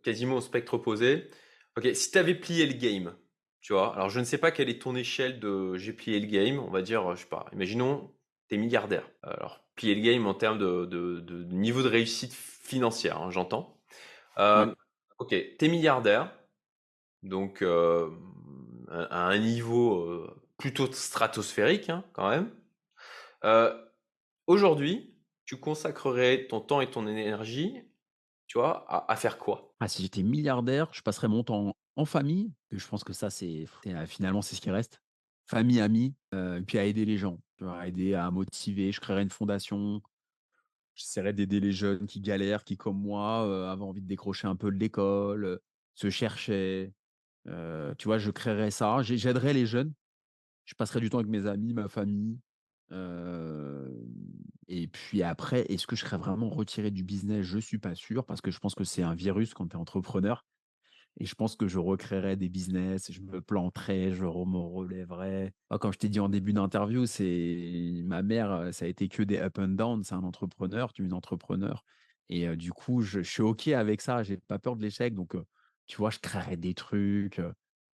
quasiment 0.02 0.36
au 0.36 0.40
spectre 0.40 0.74
opposé. 0.74 1.30
Ok, 1.76 1.88
si 1.94 2.10
tu 2.10 2.18
avais 2.18 2.34
plié 2.34 2.66
le 2.66 2.74
game, 2.74 3.16
tu 3.60 3.72
vois, 3.72 3.94
alors 3.94 4.08
je 4.10 4.20
ne 4.20 4.24
sais 4.24 4.38
pas 4.38 4.50
quelle 4.52 4.68
est 4.68 4.80
ton 4.82 4.94
échelle 4.96 5.40
de 5.40 5.76
j'ai 5.76 5.92
plié 5.92 6.20
le 6.20 6.26
game, 6.26 6.58
on 6.58 6.70
va 6.70 6.82
dire, 6.82 7.14
je 7.16 7.22
sais 7.22 7.28
pas, 7.28 7.46
imaginons, 7.52 8.14
tu 8.48 8.54
es 8.56 8.58
milliardaire. 8.58 9.08
Alors, 9.22 9.64
plier 9.74 9.94
le 9.94 10.02
game 10.02 10.26
en 10.26 10.34
termes 10.34 10.58
de, 10.58 10.84
de- 10.86 11.20
de 11.20 11.44
niveau 11.44 11.82
de 11.82 11.88
réussite 11.88 12.32
financière, 12.34 13.20
hein, 13.22 13.30
j'entends. 13.30 13.80
Euh, 14.38 14.66
Ouais. 14.66 14.74
ok, 15.18 15.30
tu 15.30 15.64
es 15.66 15.68
milliardaire, 15.68 16.32
donc 17.22 17.62
euh, 17.62 18.10
à 18.90 19.26
un 19.28 19.38
niveau 19.38 20.02
euh, 20.04 20.42
plutôt 20.58 20.90
stratosphérique 20.92 21.90
hein, 21.90 22.04
quand 22.12 22.28
même. 22.30 22.50
Euh, 23.44 23.84
Aujourd'hui, 24.48 25.16
tu 25.46 25.58
consacrerais 25.60 26.46
ton 26.48 26.60
temps 26.60 26.80
et 26.82 26.90
ton 26.90 27.06
énergie, 27.06 27.82
tu 28.48 28.58
vois, 28.58 28.86
à, 28.90 29.12
à 29.12 29.16
faire 29.16 29.38
quoi? 29.38 29.76
Ah, 29.80 29.88
si 29.88 30.02
j'étais 30.02 30.22
milliardaire, 30.22 30.88
je 30.92 31.02
passerais 31.02 31.28
mon 31.28 31.44
temps 31.44 31.74
en 31.98 32.04
famille, 32.04 32.52
que 32.70 32.78
je 32.78 32.86
pense 32.86 33.02
que 33.02 33.12
ça, 33.12 33.28
c'est 33.28 33.66
finalement, 34.06 34.40
c'est 34.40 34.54
ce 34.54 34.60
qui 34.60 34.70
reste. 34.70 35.02
Famille, 35.46 35.80
amis, 35.80 36.14
puis 36.66 36.78
à 36.78 36.84
aider 36.84 37.04
les 37.04 37.18
gens? 37.18 37.40
À 37.60 37.88
aider, 37.88 38.14
à 38.14 38.30
motiver. 38.30 38.92
Je 38.92 39.00
créerais 39.00 39.22
une 39.22 39.30
fondation. 39.30 40.00
J'essaierais 40.94 41.32
d'aider 41.32 41.58
les 41.58 41.72
jeunes 41.72 42.06
qui 42.06 42.20
galèrent, 42.20 42.62
qui, 42.62 42.76
comme 42.76 43.00
moi, 43.00 43.70
avaient 43.70 43.82
envie 43.82 44.00
de 44.00 44.06
décrocher 44.06 44.46
un 44.46 44.54
peu 44.54 44.70
de 44.70 44.76
l'école, 44.76 45.58
se 45.94 46.08
cherchaient. 46.08 46.92
Tu 47.46 48.04
vois? 48.04 48.18
Je 48.18 48.30
créerais 48.30 48.70
ça. 48.70 49.02
J'ai 49.02 49.18
j'aiderais 49.18 49.52
les 49.52 49.66
jeunes. 49.66 49.92
Je 50.66 50.74
passerai 50.74 51.00
du 51.00 51.10
temps 51.10 51.18
avec 51.18 51.30
mes 51.30 51.46
amis, 51.46 51.74
ma 51.74 51.88
famille. 51.88 52.38
Et 54.68 54.86
puis 54.86 55.24
après, 55.24 55.62
est-ce 55.72 55.86
que 55.88 55.96
je 55.96 56.04
serais 56.04 56.18
vraiment 56.18 56.48
retiré 56.48 56.92
du 56.92 57.02
business? 57.02 57.44
Je 57.44 57.58
suis 57.58 57.78
pas 57.78 57.96
sûr 57.96 58.24
parce 58.24 58.40
que 58.40 58.52
je 58.52 58.58
pense 58.60 58.76
que 58.76 58.84
c'est 58.84 59.02
un 59.02 59.14
virus 59.14 59.52
quand 59.52 59.66
tu 59.66 59.76
es 59.76 59.80
entrepreneur 59.80 60.44
et 61.18 61.26
je 61.26 61.34
pense 61.34 61.56
que 61.56 61.66
je 61.68 61.78
recréerais 61.78 62.36
des 62.36 62.48
business, 62.48 63.10
je 63.12 63.20
me 63.20 63.40
planterais, 63.40 64.12
je 64.12 64.24
me 64.24 64.58
relèverais. 64.58 65.52
Comme 65.80 65.92
je 65.92 65.98
t'ai 65.98 66.08
dit 66.08 66.20
en 66.20 66.28
début 66.28 66.52
d'interview, 66.52 67.06
c'est 67.06 68.02
ma 68.04 68.22
mère, 68.22 68.52
heu, 68.52 68.72
ça 68.72 68.84
a 68.84 68.88
été 68.88 69.08
que 69.08 69.22
des 69.22 69.38
up 69.38 69.58
and 69.58 69.68
down. 69.68 70.04
C'est 70.04 70.14
un 70.14 70.24
entrepreneur, 70.24 70.92
tu 70.92 71.02
es 71.02 71.04
une 71.04 71.12
entrepreneur 71.12 71.84
et 72.30 72.54
du 72.56 72.72
coup, 72.72 73.00
je 73.00 73.20
suis 73.20 73.42
OK 73.42 73.68
avec 73.68 74.00
ça. 74.00 74.22
J'ai 74.22 74.36
pas 74.36 74.58
peur 74.58 74.76
de 74.76 74.82
l'échec 74.82 75.14
donc 75.14 75.34
tu 75.86 75.96
vois, 75.96 76.10
je 76.10 76.18
créerais 76.18 76.56
des 76.56 76.74
trucs, 76.74 77.40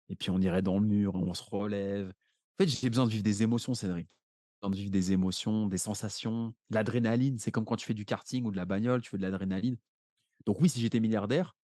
et 0.09 0.17
puis 0.17 0.31
on 0.31 0.41
irait 0.41 0.63
dans 0.63 0.79
le 0.79 0.87
mur, 0.87 1.15
on 1.15 1.35
se 1.35 1.43
relève. 1.43 2.09
En 2.09 2.65
fait, 2.65 2.69
j'ai 2.69 2.89
besoin 2.89 3.07
de 3.07 3.11
vivre 3.11 3.23
des 3.23 3.43
émotions, 3.43 3.75
Cédric 3.75 4.09
besoin 4.63 4.71
de 4.71 4.77
vivre 4.77 4.91
des 4.91 5.13
émotions, 5.13 5.67
des 5.67 5.79
sensations, 5.79 6.55
de 6.71 6.75
l'adrénaline. 6.75 7.39
C'est 7.39 7.51
comme 7.51 7.65
quand 7.65 7.77
tu 7.77 7.87
fais 7.87 7.95
du 7.95 8.05
karting 8.05 8.45
ou 8.45 8.51
de 8.51 8.57
la 8.57 8.65
bagnole, 8.65 9.03
tu 9.03 9.11
fais 9.11 9.17
de 9.17 9.23
l'adrénaline. 9.23 9.77
Donc 10.47 10.61
oui, 10.61 10.69
si 10.69 10.81
j'étais 10.81 11.01
milliardaire, 11.01 11.57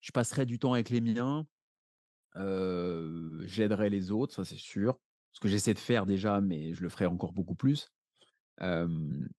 je 0.00 0.12
passerais 0.12 0.46
du 0.46 0.58
temps 0.58 0.74
avec 0.74 0.90
les 0.90 1.00
miens, 1.00 1.46
heu, 2.36 3.42
j'aiderais 3.46 3.90
les 3.90 4.10
autres, 4.12 4.34
ça 4.34 4.44
c'est 4.44 4.58
sûr. 4.58 4.98
Ce 5.32 5.40
que 5.40 5.48
j'essaie 5.48 5.74
de 5.74 5.78
faire 5.80 6.06
déjà, 6.06 6.40
mais 6.40 6.74
je 6.74 6.82
le 6.82 6.88
ferai 6.90 7.06
encore 7.06 7.32
beaucoup 7.32 7.54
plus. 7.56 7.90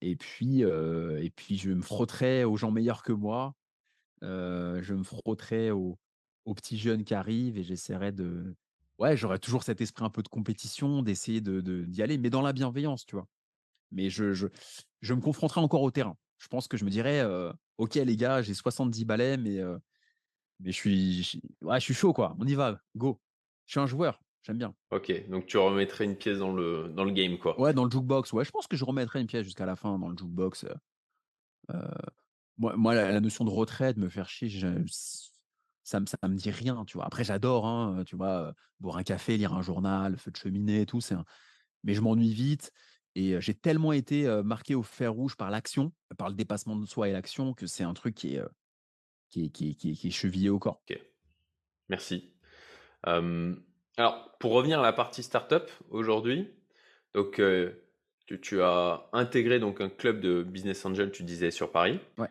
Et 0.02 0.16
puis, 0.16 0.62
et 0.62 1.30
puis 1.36 1.58
je 1.58 1.72
me 1.72 1.82
frotterais 1.82 2.44
aux 2.44 2.58
gens 2.58 2.72
meilleurs 2.72 3.04
que 3.04 3.12
moi, 3.14 3.54
je 4.22 4.94
me 4.94 5.04
frotterais 5.04 5.72
aux 5.72 6.00
aux 6.46 6.56
petits 6.56 6.78
jeunes 6.78 7.04
qui 7.06 7.14
arrivent 7.14 7.58
et 7.60 7.64
j'essaierais 7.64 8.12
de 8.14 8.56
ouais, 9.00 9.18
j'aurais 9.18 9.40
toujours 9.40 9.64
cet 9.64 9.82
esprit 9.82 10.06
un 10.06 10.10
peu 10.10 10.24
de 10.24 10.30
compétition, 10.30 11.04
d'essayer 11.04 11.42
de 11.42 11.62
d'y 11.86 12.04
aller, 12.04 12.18
mais 12.18 12.30
dans 12.32 12.42
la 12.42 12.54
bienveillance, 12.54 13.06
tu 13.06 13.16
vois? 13.16 13.28
Mais 13.92 14.10
je 14.10 14.34
je 14.34 14.48
je 15.02 15.14
me 15.16 15.22
confronterai 15.22 15.62
encore 15.62 15.84
au 15.84 15.92
terrain. 15.92 16.18
Je 16.40 16.48
pense 16.50 16.68
que 16.70 16.78
je 16.78 16.86
me 16.86 16.92
dirais, 16.92 17.24
«OK 17.80 17.96
les 17.96 18.18
gars, 18.18 18.42
j'ai 18.44 18.54
70 18.56 19.06
balais, 19.06 19.38
mais 19.38 19.60
mais 20.64 20.72
je 20.72 20.78
suis 20.78 21.24
je 21.24 21.38
ouais, 21.62 21.80
je 21.80 21.86
suis 21.86 21.94
chaud 21.94 22.14
quoi, 22.14 22.36
on 22.40 22.46
y 22.46 22.56
va, 22.56 22.80
go». 22.96 23.20
Je 23.68 23.74
suis 23.74 23.80
un 23.80 23.88
joueur, 23.88 24.20
j'aime 24.44 24.58
bien. 24.58 24.74
Ok, 24.92 25.30
donc 25.30 25.46
tu 25.46 25.58
remettrais 25.58 26.04
une 26.04 26.18
pièce 26.18 26.40
dans 26.40 26.52
le, 26.52 26.90
dans 26.90 27.06
le 27.06 27.12
game, 27.12 27.38
quoi. 27.38 27.58
Ouais, 27.58 27.74
dans 27.74 27.86
le 27.86 27.90
jukebox, 27.90 28.34
ouais, 28.34 28.44
je 28.44 28.52
pense 28.52 28.68
que 28.68 28.76
je 28.76 28.84
remettrai 28.84 29.22
une 29.22 29.28
pièce 29.28 29.44
jusqu'à 29.46 29.66
la 29.66 29.78
fin 29.78 29.98
dans 29.98 30.10
le 30.10 30.18
jukebox, 30.18 30.66
heu 30.66 30.76
moi 32.58 32.76
moi 32.76 32.94
la 32.94 33.12
la 33.12 33.22
notion 33.22 33.46
de 33.46 33.50
retraite, 33.50 33.98
me 33.98 34.10
faire 34.10 34.30
chier, 34.30 34.50
je 34.50 34.68
ça 35.84 36.00
me 36.00 36.06
ça 36.06 36.18
me 36.28 36.36
dit 36.36 36.52
rien, 36.52 36.84
tu 36.86 36.98
vois? 36.98 37.06
Après 37.06 37.24
j'adore, 37.24 37.66
hein, 37.66 38.04
tu 38.06 38.16
vois, 38.16 38.54
boire 38.80 38.98
un 38.98 39.04
café, 39.04 39.38
lire 39.38 39.54
un 39.54 39.62
journal, 39.62 40.18
feu 40.18 40.32
de 40.32 40.38
cheminée 40.38 40.82
et 40.82 40.86
tout, 40.86 41.02
c'est 41.02 41.16
un 41.16 41.26
mais 41.84 41.94
je 41.94 42.02
m'ennuie 42.02 42.34
vite 42.34 42.72
et 43.16 43.40
j'ai 43.42 43.54
tellement 43.54 43.92
été, 43.94 44.28
marqué 44.44 44.76
au 44.76 44.84
fer 44.84 45.14
rouge 45.14 45.36
par 45.36 45.50
l'action, 45.50 45.94
par 46.18 46.30
le 46.30 46.36
dépassement 46.36 46.76
de 46.76 46.86
soi 46.86 47.10
et 47.10 47.12
l'action 47.12 47.54
que 47.54 47.68
c'est 47.68 47.84
un 47.84 47.94
truc 47.94 48.16
qui 48.16 48.36
est, 48.36 48.42
qui 49.32 49.46
est 49.46 49.50
qui 49.50 49.72
est 49.72 49.74
qui 49.74 49.92
est 49.92 49.94
qui 49.96 50.08
est 50.10 50.12
chevillé 50.12 50.50
au 50.50 50.60
corps. 50.60 50.82
Ok, 50.88 51.00
merci. 51.90 52.32
Euh, 53.08 53.56
alors, 53.98 54.38
pour 54.40 54.52
revenir 54.52 54.80
à 54.80 54.84
la 54.84 54.94
partie 54.94 55.24
startup 55.24 55.72
aujourd'hui, 55.90 56.48
donc 57.16 57.40
euh, 57.40 57.72
tu, 58.28 58.40
tu 58.40 58.62
as 58.62 59.10
intégré 59.14 59.60
donc 59.60 59.82
un 59.82 59.90
club 59.90 60.20
de 60.20 60.44
business 60.44 60.86
angel, 60.86 61.12
tu 61.12 61.24
disais 61.24 61.50
sur 61.50 61.72
Paris. 61.72 62.00
Ouais. 62.18 62.30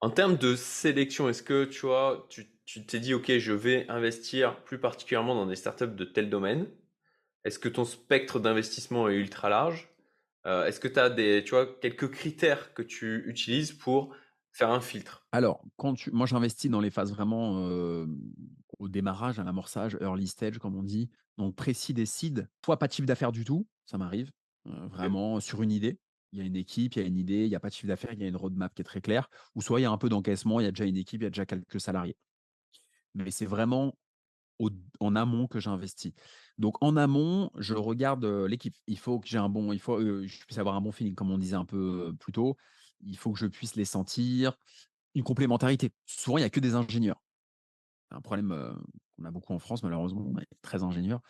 En 0.00 0.10
termes 0.10 0.36
de 0.36 0.56
sélection, 0.56 1.28
est-ce 1.28 1.44
que 1.44 1.64
tu 1.64 1.86
vois, 1.86 2.26
tu 2.28 2.48
tu 2.64 2.86
t'es 2.86 3.00
dit, 3.00 3.12
ok, 3.12 3.38
je 3.38 3.52
vais 3.52 3.86
investir 3.88 4.62
plus 4.64 4.78
particulièrement 4.78 5.34
dans 5.34 5.46
des 5.46 5.56
startups 5.56 5.94
de 5.94 6.04
tel 6.04 6.30
domaine? 6.30 6.66
Est-ce 7.44 7.58
que 7.58 7.68
ton 7.68 7.84
spectre 7.84 8.38
d'investissement 8.40 9.08
est 9.08 9.16
ultra 9.16 9.48
large? 9.48 9.88
Euh, 10.46 10.64
est-ce 10.66 10.80
que 10.80 10.88
tu 10.88 10.98
as 10.98 11.10
des, 11.10 11.44
tu 11.44 11.50
vois, 11.50 11.66
quelques 11.80 12.10
critères 12.10 12.72
que 12.74 12.82
tu 12.82 13.28
utilises 13.28 13.72
pour 13.72 14.14
faire 14.52 14.70
un 14.70 14.80
filtre? 14.80 15.26
Alors, 15.32 15.64
quand 15.76 15.94
tu 15.94 16.10
moi 16.10 16.26
j'investis 16.26 16.70
dans 16.70 16.80
les 16.80 16.90
phases 16.90 17.12
vraiment, 17.12 17.66
au 18.78 18.88
démarrage, 18.88 19.38
à 19.38 19.44
l'amorçage, 19.44 19.96
early 20.00 20.26
stage 20.26 20.58
comme 20.58 20.76
on 20.76 20.82
dit, 20.82 21.10
donc 21.38 21.56
précis 21.56 21.94
des 21.94 22.06
seed, 22.06 22.48
soit 22.64 22.78
pas 22.78 22.88
de 22.88 22.92
chiffre 22.92 23.06
d'affaires 23.06 23.32
du 23.32 23.44
tout, 23.44 23.66
ça 23.86 23.98
m'arrive, 23.98 24.30
vraiment 24.64 25.40
sur 25.40 25.62
une 25.62 25.72
idée. 25.72 25.98
Il 26.32 26.38
y 26.38 26.42
a 26.42 26.44
une 26.46 26.56
équipe, 26.56 26.94
il 26.94 27.02
y 27.02 27.04
a 27.04 27.06
une 27.06 27.18
idée, 27.18 27.44
il 27.44 27.48
y 27.48 27.54
a 27.54 27.60
pas 27.60 27.68
de 27.68 27.74
chiffre 27.74 27.88
d'affaires, 27.88 28.14
il 28.14 28.20
y 28.20 28.24
a 28.24 28.28
une 28.28 28.36
roadmap 28.36 28.72
qui 28.74 28.80
est 28.80 28.84
très 28.84 29.02
claire, 29.02 29.28
ou 29.54 29.60
soit 29.60 29.80
il 29.80 29.82
y 29.82 29.86
a 29.86 29.90
un 29.90 29.98
peu 29.98 30.08
d'encaissement, 30.08 30.60
il 30.60 30.64
y 30.64 30.66
a 30.66 30.70
déjà 30.70 30.86
une 30.86 30.96
équipe, 30.96 31.20
il 31.20 31.24
y 31.24 31.26
a 31.26 31.30
déjà 31.30 31.44
quelques 31.44 31.78
salariés. 31.78 32.16
Mais 33.14 33.30
c'est 33.30 33.46
vraiment 33.46 33.98
au 34.58 34.70
en 35.00 35.14
amont 35.16 35.46
que 35.46 35.60
j'investis. 35.60 36.12
Donc 36.56 36.82
en 36.82 36.96
amont, 36.96 37.50
je 37.58 37.74
regarde, 37.74 38.24
l'équipe. 38.24 38.76
Il 38.86 38.98
faut 38.98 39.20
que 39.20 39.28
j'ai 39.28 39.38
un 39.38 39.48
bon 39.48 39.72
il 39.72 39.80
faut, 39.80 40.00
je 40.00 40.44
puisse 40.46 40.58
avoir 40.58 40.74
un 40.76 40.80
bon 40.80 40.92
feeling 40.92 41.14
comme 41.14 41.30
on 41.30 41.38
disait 41.38 41.56
un 41.56 41.64
peu, 41.66 42.14
plus 42.18 42.32
tôt. 42.32 42.56
Il 43.02 43.16
faut 43.18 43.32
que 43.32 43.38
je 43.38 43.46
puisse 43.46 43.76
les 43.76 43.84
sentir. 43.84 44.58
Une 45.14 45.24
complémentarité. 45.24 45.92
Souvent, 46.06 46.38
il 46.38 46.42
y 46.42 46.44
a 46.44 46.50
que 46.50 46.60
des 46.60 46.74
ingénieurs. 46.76 47.22
C'est 48.10 48.16
un 48.16 48.20
problème, 48.20 48.52
heu, 48.52 48.74
qu'on 49.16 49.24
a 49.24 49.30
beaucoup 49.30 49.52
en 49.54 49.58
France 49.58 49.82
malheureusement, 49.82 50.26
on 50.26 50.38
est 50.38 50.46
très 50.62 50.82
ingénieurs. 50.82 51.22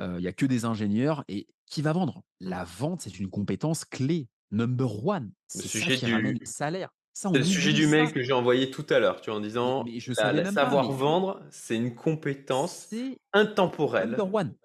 Heu, 0.00 0.16
il 0.18 0.24
y 0.24 0.28
a 0.28 0.32
que 0.34 0.46
des 0.46 0.64
ingénieurs 0.66 1.24
et 1.28 1.48
qui 1.66 1.82
va 1.82 1.92
vendre? 1.92 2.24
La 2.40 2.64
vente, 2.64 3.02
c'est 3.02 3.18
une 3.20 3.30
compétence 3.30 3.84
clé, 3.86 4.28
number 4.52 5.04
one. 5.06 5.32
Le 5.54 5.62
C'est 5.62 5.68
ça 5.68 5.90
sujet 5.90 5.98
qui 5.98 6.06
ramène 6.06 6.34
du, 6.34 6.40
les 6.40 6.46
salaires. 6.46 6.90
Ça, 7.14 7.30
C'est 7.32 7.38
le 7.38 7.44
sujet 7.44 7.72
du 7.72 7.86
ça. 7.86 7.88
mail 7.88 8.12
que 8.12 8.22
j'ai 8.22 8.32
envoyé 8.32 8.70
tout 8.70 8.86
à 8.90 8.98
l'heure, 8.98 9.20
tu 9.20 9.30
vois, 9.30 9.38
en 9.38 9.42
disant 9.42 9.84
mais 9.84 10.00
je 10.00 10.12
la, 10.16 10.32
savais 10.32 10.42
la 10.42 10.52
pas, 10.52 10.74
savoir 10.74 10.92
mais 10.92 10.92
vendre, 10.92 11.42
c'est 11.50 11.76
une 11.76 11.94
compétence 11.94 12.96
intemporelle 13.32 14.16
number 14.16 14.26
one. 14.32 14.56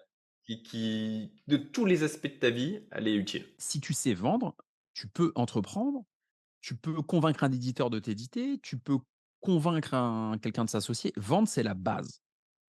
qui, 0.44 0.62
qui, 0.62 1.32
de 1.48 1.56
tous 1.58 1.86
les 1.86 2.04
aspects 2.04 2.28
de 2.34 2.38
ta 2.38 2.50
vie, 2.50 2.80
elle 2.92 3.08
est 3.08 3.14
utile. 3.16 3.46
Si 3.58 3.80
tu 3.80 3.94
sais 3.94 4.14
vendre, 4.14 4.56
tu 4.92 5.08
peux 5.08 5.32
entreprendre, 5.36 6.04
tu 6.62 6.76
peux 6.76 7.02
convaincre 7.02 7.44
un 7.44 7.52
éditeur 7.52 7.90
de 7.90 8.00
t'éditer, 8.00 8.60
tu 8.62 8.78
peux 8.78 8.98
convaincre 9.42 9.94
un 9.94 10.38
quelqu'un 10.38 10.66
de 10.66 10.70
s'associer. 10.70 11.12
Vendre, 11.18 11.48
c'est 11.48 11.64
la 11.64 11.74
base. 11.74 12.22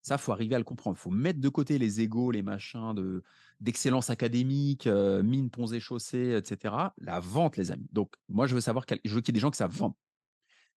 Ça, 0.03 0.19
faut 0.19 0.33
arriver 0.33 0.55
à 0.55 0.59
le 0.59 0.65
comprendre. 0.65 0.99
Faut 0.99 1.11
mettre 1.11 1.41
de 1.41 1.49
côté 1.49 1.79
les 1.79 2.01
égos, 2.03 2.31
les 2.31 2.43
machins 2.43 2.95
de 2.95 3.25
d'excellence 3.61 4.11
académique, 4.11 4.87
heu, 4.87 5.23
mines, 5.23 5.51
ponts 5.51 5.67
et 5.69 5.81
chaussées, 5.81 6.41
et 6.43 6.47
cetera. 6.47 6.95
La 6.99 7.21
vente, 7.21 7.57
les 7.57 7.73
amis. 7.73 7.89
Donc 7.93 8.15
moi, 8.29 8.47
je 8.47 8.55
veux 8.55 8.61
savoir 8.63 8.87
quel 8.87 9.01
je 9.05 9.15
veux 9.15 9.21
qu'il 9.23 9.35
y 9.35 9.37
ait 9.37 9.41
des 9.41 9.41
gens 9.43 9.51
qui 9.51 9.59
savent 9.59 9.73
vendre 9.77 9.97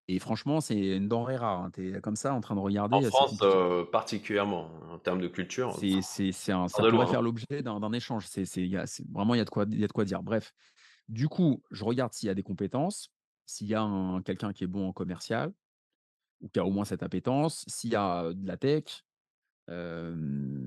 et 0.10 0.20
franchement, 0.20 0.62
c'est 0.62 0.98
une 0.98 1.08
denrée 1.10 1.38
rare, 1.38 1.62
hein. 1.64 1.72
Tu 1.74 1.96
es 1.96 2.02
comme 2.02 2.16
ça 2.18 2.34
en 2.34 2.42
train 2.42 2.56
de 2.56 2.60
En 2.92 3.00
regarder, 3.00 3.06
heu, 3.06 3.12
c'est 3.12 3.26
France, 3.28 3.42
heu, 3.44 3.90
particulièrement, 3.92 4.70
en 4.92 5.00
termes 5.00 5.22
de 5.22 5.28
culture, 5.28 5.84
ça 5.88 5.88
C'est 5.90 6.02
c'est 6.02 6.32
c'est 6.32 6.54
un 6.54 6.70
part 6.72 6.84
ça 6.84 6.86
pourrait 6.86 7.08
loin, 7.08 7.14
hein. 7.16 7.18
faire 7.18 7.22
l'objet 7.22 7.62
d'un 7.62 7.80
d'un 7.82 7.92
échange. 7.92 8.26
C'est 8.28 8.46
c'est 8.46 8.66
y 8.68 8.78
a 8.78 8.86
vraiment 9.12 9.36
il 9.36 9.40
y 9.40 9.42
a 9.42 9.46
de 9.46 9.50
quoi 9.50 9.66
il 9.70 9.80
y 9.80 9.84
a 9.84 9.88
de 9.88 9.92
quoi 9.92 10.06
dire. 10.06 10.24
Bref, 10.24 10.54
du 11.10 11.28
coup, 11.30 11.64
je 11.72 11.84
regarde 11.84 12.14
s'il 12.14 12.28
y 12.28 12.30
a 12.30 12.36
des 12.36 12.44
compétences, 12.44 13.12
s'il 13.46 13.68
y 13.68 13.76
a 13.76 13.82
un 13.82 14.22
quelqu'un 14.22 14.54
qui 14.54 14.64
est 14.64 14.68
bon 14.68 14.88
en 14.88 14.94
commercial 14.94 15.54
ou 16.42 16.50
qui 16.50 16.60
a 16.60 16.66
au 16.66 16.72
moins 16.72 16.86
cette 16.86 17.04
appétence, 17.04 17.64
s'il 17.68 17.92
y 17.92 17.96
a, 17.96 18.34
de 18.34 18.48
la 18.48 18.58
tech, 18.58 19.04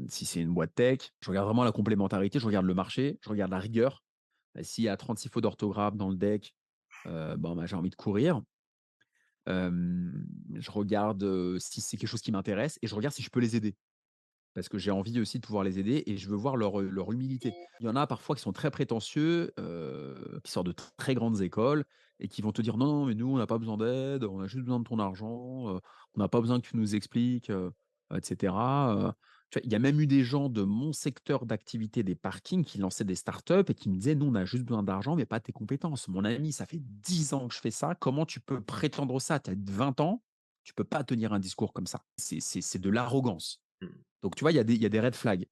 si 0.08 0.26
c'est 0.26 0.40
une 0.40 0.52
boîte 0.52 0.74
tech. 0.74 1.12
Je 1.20 1.28
regarde 1.30 1.46
vraiment 1.46 1.64
la 1.64 1.72
complémentarité, 1.72 2.38
je 2.38 2.46
regarde 2.46 2.66
le 2.66 2.74
marché, 2.74 3.18
je 3.22 3.28
regarde 3.28 3.50
la 3.50 3.58
rigueur. 3.58 4.02
S'il 4.62 4.84
y 4.84 4.88
a 4.88 4.96
36 4.96 5.28
fautes 5.28 5.42
d'orthographe 5.42 5.96
dans 5.96 6.08
le 6.08 6.16
deck, 6.16 6.54
bah, 7.04 7.54
j'ai 7.66 7.76
envie 7.76 7.90
de 7.90 7.96
courir. 7.96 8.42
Je 9.46 10.70
regarde, 10.70 11.58
si 11.58 11.80
c'est 11.80 11.96
quelque 11.96 12.08
chose 12.08 12.22
qui 12.22 12.32
m'intéresse 12.32 12.78
et 12.82 12.86
je 12.86 12.94
regarde 12.94 13.14
si 13.14 13.22
je 13.22 13.30
peux 13.30 13.40
les 13.40 13.56
aider. 13.56 13.76
Parce 14.54 14.68
que 14.68 14.78
j'ai 14.78 14.90
envie 14.90 15.20
aussi 15.20 15.38
de 15.38 15.46
pouvoir 15.46 15.64
les 15.64 15.78
aider 15.78 16.02
et 16.06 16.16
je 16.16 16.28
veux 16.28 16.36
voir 16.36 16.56
leur, 16.56 16.80
leur 16.80 17.12
humilité. 17.12 17.56
Il 17.78 17.86
y 17.86 17.88
en 17.88 17.96
a 17.96 18.06
parfois 18.06 18.34
qui 18.36 18.42
sont 18.42 18.52
très 18.52 18.70
prétentieux, 18.70 19.52
qui 20.44 20.50
sortent 20.50 20.66
de 20.66 20.72
tr- 20.72 20.90
très 20.96 21.14
grandes 21.14 21.40
écoles 21.42 21.84
et 22.18 22.28
qui 22.28 22.42
vont 22.42 22.52
te 22.52 22.62
dire: 22.62 22.76
«Non, 22.76 22.86
non, 22.86 23.06
mais 23.06 23.14
nous, 23.14 23.26
on 23.28 23.38
n'a 23.38 23.46
pas 23.46 23.58
besoin 23.58 23.76
d'aide, 23.76 24.24
on 24.24 24.40
a 24.40 24.46
juste 24.46 24.64
besoin 24.64 24.78
de 24.80 24.84
ton 24.84 24.98
argent, 24.98 25.28
on 25.28 25.80
n'a 26.18 26.28
pas 26.28 26.40
besoin 26.40 26.60
que 26.60 26.66
tu 26.66 26.76
nous 26.76 26.94
expliques», 26.94 27.50
heu, 27.50 27.72
et 28.14 28.20
cetera, 28.24 28.94
heu. 28.96 29.12
Tu 29.50 29.58
vois, 29.58 29.62
il 29.66 29.72
y 29.72 29.74
a 29.74 29.78
même 29.80 30.00
eu 30.00 30.06
des 30.06 30.22
gens 30.24 30.48
de 30.48 30.62
mon 30.62 30.92
secteur 30.92 31.44
d'activité 31.46 32.02
des 32.02 32.14
parkings 32.14 32.64
qui 32.64 32.78
lançaient 32.78 33.04
des 33.04 33.14
startups 33.16 33.64
et 33.68 33.74
qui 33.74 33.88
me 33.88 33.96
disaient: 33.96 34.14
«Nous, 34.14 34.26
on 34.26 34.34
a 34.34 34.44
juste 34.44 34.64
besoin 34.64 34.82
d'argent, 34.82 35.16
mais 35.16 35.26
pas 35.26 35.40
tes 35.40 35.52
compétences. 35.52 36.08
Mon 36.08 36.24
ami, 36.24 36.52
ça 36.52 36.66
fait 36.66 36.80
10 36.80 37.32
ans 37.34 37.48
que 37.48 37.54
je 37.54 37.60
fais 37.60 37.70
ça, 37.70 37.94
comment 37.94 38.26
tu 38.26 38.40
peux 38.40 38.60
prétendre 38.60 39.20
ça? 39.20 39.40
Tu 39.40 39.50
as 39.50 39.54
20 39.56 39.98
ans, 40.00 40.24
tu 40.64 40.74
peux 40.74 40.84
pas 40.84 41.04
tenir 41.04 41.32
un 41.32 41.38
discours 41.40 41.72
comme 41.72 41.86
ça». 41.86 42.04
C'est 42.18 42.78
de 42.80 42.90
l'arrogance. 42.90 43.60
Donc 44.22 44.36
tu 44.36 44.44
vois, 44.44 44.52
il 44.52 44.56
y 44.56 44.58
a 44.58 44.64
des 44.64 44.76
des 44.88 45.00
red 45.00 45.14
flags, 45.14 45.46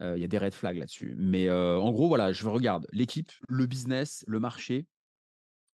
il 0.00 0.18
y 0.18 0.24
a 0.24 0.28
des 0.28 0.38
red 0.38 0.54
flags 0.54 0.78
là-dessus. 0.78 1.14
Mais, 1.18 1.50
en 1.50 1.90
gros, 1.92 2.08
voilà, 2.08 2.32
je 2.32 2.46
regarde 2.48 2.86
l'équipe, 2.92 3.32
le 3.48 3.66
business, 3.66 4.24
le 4.28 4.40
marché, 4.40 4.88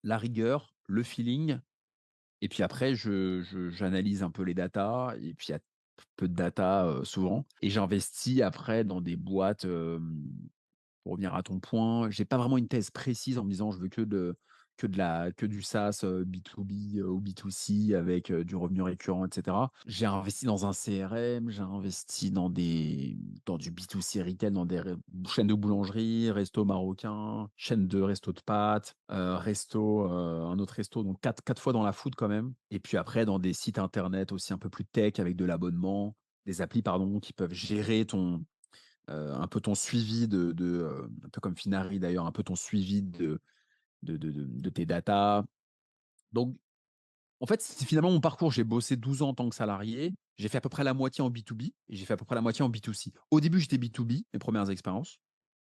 la 0.05 0.19
rigueur, 0.19 0.75
le 0.89 1.03
feeling 1.05 1.61
et 2.43 2.49
puis 2.49 2.63
après 2.65 2.95
je 2.95 3.43
je 3.43 3.71
j'analyse 3.71 4.23
un 4.25 4.31
peu 4.31 4.43
les 4.45 4.55
datas 4.55 5.15
et 5.23 5.35
puis 5.35 5.49
il 5.49 5.53
y 5.53 5.55
a 5.55 5.61
peu 6.17 6.29
de 6.29 6.35
data, 6.35 7.01
souvent 7.05 7.47
et 7.63 7.71
j'investis 7.71 8.43
après 8.43 8.85
dans 8.85 9.01
des 9.03 9.17
boîtes, 9.17 9.67
pour 9.67 11.13
revenir 11.13 11.35
à 11.35 11.43
ton 11.45 11.61
point, 11.61 12.11
j'ai 12.11 12.25
pas 12.27 12.39
vraiment 12.39 12.59
une 12.59 12.69
thèse 12.69 12.91
précise 12.91 13.39
en 13.39 13.45
me 13.45 13.51
disant: 13.51 13.73
«Je 13.73 13.79
veux 13.81 13.89
que 13.89 14.03
de 14.03 14.37
que 14.79 14.87
de 14.87 14.97
la 14.97 15.31
que 15.33 15.45
du 15.45 15.61
SaaS, 15.61 16.01
heu, 16.05 16.25
B2B, 16.25 17.01
heu, 17.01 17.11
ou 17.11 17.21
B2C 17.21 17.95
avec, 17.95 18.33
du 18.33 18.57
revenu 18.57 18.81
récurrent 18.83 19.27
et 19.27 19.35
cetera». 19.35 19.71
J'ai 19.87 20.07
investi 20.07 20.47
dans 20.47 20.65
un 20.65 20.73
CRM, 20.73 21.51
j'ai 21.51 21.61
investi 21.63 22.31
dans 22.31 22.49
des 22.49 23.19
dans 23.45 23.59
du 23.59 23.71
B2C 23.71 24.23
retail, 24.23 24.53
dans 24.53 24.65
des 24.65 24.83
chaînes 25.29 25.49
de 25.49 25.55
boulangerie, 25.55 26.31
resto 26.31 26.65
marocain, 26.65 27.49
chaîne 27.57 27.87
de 27.89 28.01
resto 28.01 28.33
de 28.33 28.41
pâtes, 28.41 28.97
resto, 29.09 30.05
un 30.05 30.59
autre 30.59 30.75
resto, 30.75 31.03
donc 31.03 31.21
quatre 31.21 31.43
quatre 31.43 31.61
fois 31.61 31.73
dans 31.73 31.83
la 31.83 31.93
food 31.93 32.15
quand 32.15 32.29
même 32.29 32.55
et 32.71 32.79
puis 32.79 32.97
après 32.97 33.25
dans 33.27 33.39
des 33.39 33.53
sites 33.53 33.79
internet 33.79 34.33
aussi 34.33 34.53
un 34.53 34.59
peu 34.59 34.71
plus 34.71 34.85
tech 34.85 35.15
avec 35.19 35.37
de 35.37 35.45
l'abonnement, 35.45 36.17
des 36.47 36.63
applis 36.63 36.83
pardon, 36.83 37.19
qui 37.19 37.33
peuvent 37.33 37.53
gérer 37.53 38.07
ton 38.07 38.45
un 39.09 39.47
peu 39.47 39.61
ton 39.61 39.75
suivi 39.75 40.29
de 40.29 41.09
un 41.25 41.29
peu 41.31 41.41
comme 41.41 41.57
Finari 41.57 41.99
d'ailleurs, 41.99 42.27
un 42.27 42.33
peu 42.33 42.43
ton 42.43 42.57
suivi 42.57 43.03
de 43.03 43.41
de 44.03 44.69
tes 44.71 44.87
datas. 44.87 45.45
Donc 46.33 46.57
en 47.41 47.47
fait, 47.47 47.63
c'est 47.63 47.85
finalement 47.85 48.11
mon 48.11 48.21
parcours. 48.21 48.51
J'ai 48.51 48.65
bossé 48.65 48.97
12 48.97 49.23
ans 49.23 49.29
en 49.29 49.35
tant 49.35 49.49
que 49.49 49.55
salarié. 49.55 50.15
J'ai 50.39 50.49
fait 50.49 50.59
à 50.59 50.61
peu 50.61 50.69
près 50.69 50.85
la 50.85 50.95
moitié 50.95 51.23
en 51.23 51.31
B2B 51.31 51.73
et 51.89 51.97
j'ai 51.97 52.05
fait 52.05 52.15
à 52.15 52.17
peu 52.17 52.25
près 52.25 52.35
la 52.35 52.41
moitié 52.41 52.65
en 52.65 52.71
B2C. 52.71 53.13
Au 53.31 53.41
début, 53.41 53.61
j'étais 53.61 53.79
B2B, 53.79 54.25
mes 54.33 54.39
premières 54.39 54.71
expériences 54.71 55.19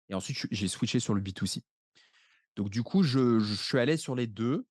et 0.08 0.14
ensuite 0.14 0.46
j'ai 0.50 0.68
switché 0.68 1.00
sur 1.00 1.14
le 1.14 1.20
B2C. 1.20 1.62
Donc 2.56 2.70
du 2.70 2.82
coup, 2.82 3.02
je 3.02 3.38
je 3.38 3.54
suis 3.54 3.78
allé 3.78 3.96
sur 3.96 4.14
les 4.14 4.26
2. 4.26 4.66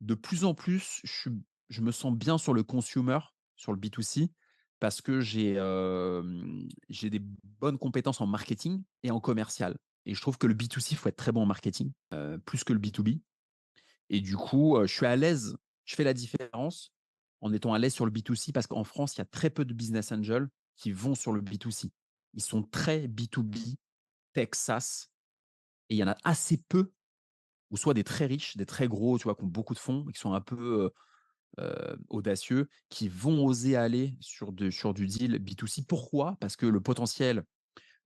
De 0.00 0.14
plus 0.14 0.44
en 0.44 0.54
plus, 0.54 1.00
je 1.04 1.30
je 1.68 1.80
me 1.80 1.90
sens 1.90 2.14
bien 2.14 2.36
sur 2.36 2.52
le 2.52 2.62
consumer, 2.62 3.18
sur 3.56 3.72
le 3.72 3.78
B2C 3.78 4.30
parce 4.78 5.00
que 5.00 5.22
hem, 5.56 6.68
j'ai 6.88 7.08
des 7.08 7.20
bonnes 7.60 7.78
compétences 7.78 8.20
en 8.20 8.26
marketing 8.26 8.82
et 9.04 9.12
en 9.12 9.20
commercial 9.20 9.76
et 10.06 10.14
je 10.14 10.20
trouve 10.20 10.38
que 10.38 10.46
le 10.46 10.54
B2C, 10.54 10.92
il 10.92 10.96
faut 10.96 11.08
être 11.08 11.16
très 11.16 11.32
bon 11.32 11.42
en 11.42 11.46
marketing, 11.46 11.92
heu, 12.12 12.38
plus 12.44 12.64
que 12.64 12.72
le 12.72 12.78
B2B 12.78 13.20
et 14.10 14.20
du 14.20 14.36
coup, 14.36 14.78
je 14.82 14.92
suis 14.92 15.06
à 15.06 15.16
l'aise. 15.16 15.56
Je 15.84 15.96
fais 15.96 16.04
la 16.04 16.14
différence 16.14 16.92
en 17.40 17.52
étant 17.52 17.74
à 17.74 17.78
l'aise 17.78 17.94
sur 17.94 18.04
le 18.04 18.12
B2C 18.12 18.52
parce 18.52 18.66
qu'en 18.66 18.84
France, 18.84 19.16
il 19.16 19.18
y 19.18 19.22
a 19.22 19.26
très 19.26 19.50
peu 19.50 19.64
de 19.64 19.74
business 19.74 20.12
angels 20.12 20.48
qui 20.76 20.92
vont 20.92 21.14
sur 21.14 21.32
le 21.32 21.40
B2C. 21.40 21.90
Ils 22.34 22.42
sont 22.42 22.62
très 22.62 23.08
B2B, 23.08 23.76
tech, 24.32 24.50
SaaS 24.54 25.08
et 25.88 25.94
il 25.96 25.98
y 25.98 26.04
en 26.04 26.08
a 26.08 26.16
assez 26.24 26.58
peu 26.58 26.92
ou 27.70 27.76
soit 27.76 27.94
des 27.94 28.04
très 28.04 28.26
riches, 28.26 28.56
des 28.56 28.66
très 28.66 28.88
gros, 28.88 29.18
tu 29.18 29.24
vois, 29.24 29.34
qui 29.34 29.44
ont 29.44 29.48
beaucoup 29.48 29.74
de 29.74 29.78
fonds 29.78 30.06
qui 30.06 30.20
sont 30.20 30.34
un 30.34 30.40
peu, 30.40 30.90
audacieux, 32.08 32.68
qui 32.88 33.08
vont 33.08 33.44
oser 33.44 33.76
aller 33.76 34.16
sur 34.20 34.52
sur 34.70 34.94
du 34.94 35.06
deal 35.06 35.38
B2C. 35.38 35.84
Pourquoi? 35.86 36.36
Parce 36.40 36.56
que 36.56 36.66
le 36.66 36.80
potentiel 36.80 37.44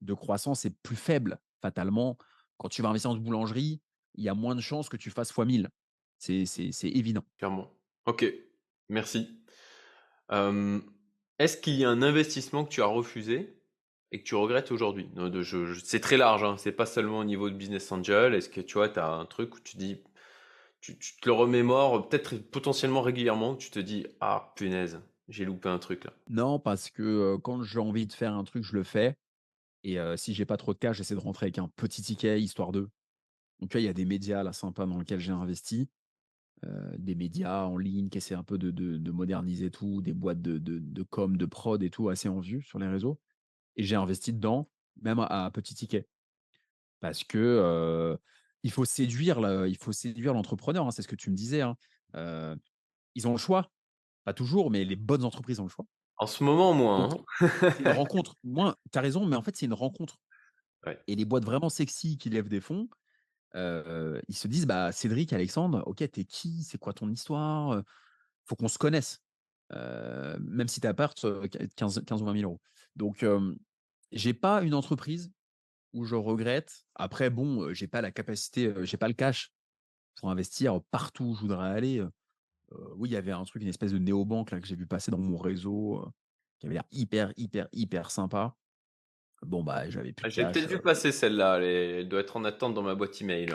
de 0.02 0.14
croissance 0.14 0.64
est 0.64 0.76
plus 0.82 0.96
faible, 0.96 1.38
fatalement. 1.66 2.16
Quand 2.58 2.68
tu 2.68 2.82
vas 2.82 2.88
investir 2.88 3.10
dans 3.10 3.16
une 3.16 3.24
boulangerie, 3.24 3.80
il 4.14 4.24
y 4.24 4.28
a 4.28 4.34
moins 4.34 4.54
de 4.54 4.60
chances 4.60 4.88
que 4.88 4.96
tu 4.96 5.10
fasses 5.10 5.32
fois 5.32 5.44
1000. 5.44 5.68
C'est 6.18 6.46
c'est 6.46 6.72
c'est 6.72 6.88
évident. 6.88 7.24
Clairement. 7.38 7.68
OK, 8.06 8.24
merci. 8.88 9.28
Est-ce 11.38 11.56
qu'il 11.58 11.74
y 11.74 11.84
a 11.84 11.90
un 11.90 12.02
investissement 12.02 12.64
que 12.64 12.70
tu 12.70 12.80
as 12.82 12.86
refusé 12.86 13.60
et 14.12 14.20
que 14.20 14.24
tu 14.24 14.34
regrettes 14.34 14.72
aujourd'hui? 14.72 15.08
C'est 15.84 16.00
très 16.00 16.16
large, 16.16 16.44
hein, 16.44 16.56
c'est 16.56 16.72
pas 16.72 16.86
seulement 16.86 17.18
au 17.18 17.24
niveau 17.24 17.50
de 17.50 17.56
business 17.56 17.92
angel. 17.92 18.34
Est-ce 18.34 18.48
que 18.48 18.62
tu 18.62 18.74
vois, 18.74 18.88
tu 18.88 19.00
as 19.00 19.08
un 19.08 19.26
truc 19.26 19.54
où 19.56 19.60
tu 19.60 19.76
dis 19.76 20.00
tu 20.80 20.98
tu 20.98 21.16
te 21.20 21.28
le 21.28 21.32
remémores, 21.32 22.08
peut-être 22.08 22.36
potentiellement 22.50 23.02
régulièrement, 23.02 23.56
tu 23.56 23.70
te 23.70 23.80
dis: 23.80 24.06
«Ah 24.20 24.52
punaise, 24.56 25.00
j'ai 25.28 25.44
loupé 25.44 25.68
un 25.68 25.78
truc 25.78 26.04
là». 26.04 26.12
Non, 26.28 26.58
parce 26.58 26.90
que, 26.90 27.36
quand 27.42 27.62
j'ai 27.62 27.80
envie 27.80 28.06
de 28.06 28.12
faire 28.12 28.32
un 28.34 28.44
truc, 28.44 28.62
je 28.64 28.74
le 28.74 28.84
fais 28.84 29.16
et 29.86 29.98
heu, 30.00 30.16
si 30.18 30.34
j'ai 30.34 30.46
pas 30.46 30.56
trop 30.58 30.74
de 30.74 30.78
cash, 30.78 30.98
j'essaie 30.98 31.14
de 31.16 31.20
rentrer 31.20 31.46
avec 31.46 31.58
un 31.58 31.68
petit 31.68 32.02
ticket 32.02 32.40
histoire 32.42 32.72
de. 32.72 32.90
Donc 33.60 33.72
vois, 33.72 33.80
il 33.82 33.84
y 33.86 33.88
a 33.88 33.94
des 33.94 34.06
médias 34.06 34.42
là 34.44 34.52
sympas 34.54 34.86
dans 34.86 34.98
lesquels 35.00 35.20
j'ai 35.20 35.32
investi. 35.32 35.90
des 36.98 37.14
médias 37.14 37.64
en 37.64 37.76
ligne 37.76 38.08
qui 38.08 38.18
essaient 38.18 38.34
un 38.34 38.42
peu 38.44 38.58
de 38.58 38.70
de 38.70 38.96
de 38.98 39.10
moderniser 39.12 39.70
tout, 39.70 40.00
des 40.02 40.12
boîtes 40.14 40.40
de 40.42 41.02
com, 41.02 41.36
de 41.36 41.46
prod 41.46 41.82
et 41.82 41.90
tout 41.90 42.08
assez 42.08 42.28
en 42.28 42.40
vue 42.40 42.62
sur 42.62 42.78
les 42.78 42.88
réseaux 42.88 43.20
et 43.76 43.84
j'ai 43.84 43.96
investi 43.96 44.32
dedans, 44.34 44.70
même 45.02 45.20
à 45.20 45.26
à 45.46 45.50
petit 45.52 45.74
ticket. 45.74 46.08
Parce 47.00 47.24
que, 47.24 48.18
il 48.62 48.72
faut 48.72 48.84
séduire 48.84 49.40
il 49.66 49.76
faut 49.78 49.92
séduire 49.92 50.34
l'entrepreneur, 50.34 50.86
hein, 50.86 50.90
c'est 50.92 51.02
ce 51.02 51.08
que 51.08 51.16
tu 51.16 51.30
me 51.30 51.36
disais, 51.36 51.62
hein. 51.62 51.76
Ils 53.16 53.26
ont 53.26 53.32
le 53.32 53.38
choix, 53.38 53.72
pas 54.24 54.34
toujours, 54.34 54.70
mais 54.70 54.84
les 54.84 54.96
bonnes 54.96 55.24
entreprises 55.24 55.60
ont 55.60 55.64
le 55.64 55.70
choix. 55.70 55.86
En 56.18 56.26
ce 56.26 56.44
moment, 56.44 56.72
moins, 56.74 57.06
Donc 57.06 57.12
hein. 57.12 57.24
c'est 57.76 57.82
une 57.84 57.90
rencontre. 57.90 58.34
Moi, 58.44 58.76
tu 58.92 58.98
as 58.98 59.02
raison, 59.02 59.26
mais 59.26 59.36
en 59.36 59.42
fait, 59.42 59.56
c'est 59.56 59.66
une 59.66 59.74
rencontre 59.74 60.16
Ouais. 60.86 61.06
et 61.08 61.16
les 61.16 61.24
boîtes 61.26 61.44
vraiment 61.44 61.70
sexy 61.70 62.18
qui 62.18 62.30
lèvent 62.30 62.48
des 62.48 62.60
fonds, 62.60 62.88
heu, 63.56 64.22
ils 64.28 64.36
se 64.36 64.48
disent: 64.48 64.66
«Bah, 64.66 64.92
Cédric, 64.92 65.32
Alexandre, 65.32 65.82
OK, 65.86 65.98
tu 66.12 66.20
es 66.20 66.24
qui? 66.24 66.64
C'est 66.64 66.78
quoi 66.78 66.92
ton 66.94 67.10
histoire? 67.10 67.82
Faut 68.46 68.56
qu'on 68.56 68.68
se 68.68 68.78
connaisse». 68.78 69.20
Heu, 69.72 70.38
même 70.40 70.68
si 70.68 70.80
tu 70.82 70.88
quin 70.88 71.48
15 71.76 72.02
15 72.06 72.22
ou 72.22 72.26
20 72.26 72.34
000 72.34 72.44
€. 72.44 72.60
Donc, 72.96 73.22
hem, 73.24 73.56
j'ai 74.12 74.34
pas 74.34 74.62
une 74.62 74.74
entreprise 74.74 75.32
où 75.94 76.04
je 76.04 76.16
regrette. 76.16 76.86
Après 76.96 77.30
bon, 77.30 77.64
heu, 77.64 77.74
j'ai 77.74 77.88
pas 77.88 78.00
la 78.02 78.12
capacité, 78.12 78.72
j'ai 78.84 78.96
pas 78.98 79.08
le 79.08 79.14
cash 79.14 79.50
pour 80.16 80.30
investir 80.30 80.80
partout 80.90 81.24
où 81.26 81.34
je 81.36 81.40
voudrais 81.42 81.68
aller, 81.70 82.04
oui, 82.96 83.10
il 83.10 83.12
y 83.12 83.16
avait 83.16 83.32
un 83.32 83.44
truc, 83.44 83.62
une 83.62 83.68
espèce 83.68 83.92
de 83.92 83.98
néobanque 83.98 84.50
là 84.50 84.60
que 84.60 84.66
j'ai 84.66 84.76
vu 84.76 84.86
passer 84.86 85.10
dans 85.10 85.18
mon 85.18 85.36
réseau, 85.36 86.04
qui 86.58 86.66
avait 86.66 86.74
l'air 86.74 86.84
hyper, 86.90 87.32
hyper, 87.36 87.68
hyper 87.72 88.10
sympa. 88.10 88.56
Bon, 89.42 89.62
bah, 89.62 89.88
j'avais 89.90 90.12
plus 90.12 90.26
Ah, 90.26 90.30
j'ai 90.30 90.44
peut-être 90.44 90.68
vu 90.68 90.80
passer 90.80 91.12
celle-là, 91.12 91.60
elle 91.60 92.08
doit 92.08 92.20
être 92.20 92.36
en 92.36 92.44
attente 92.44 92.74
dans 92.74 92.82
ma 92.82 92.94
boîte 92.94 93.20
email. 93.20 93.48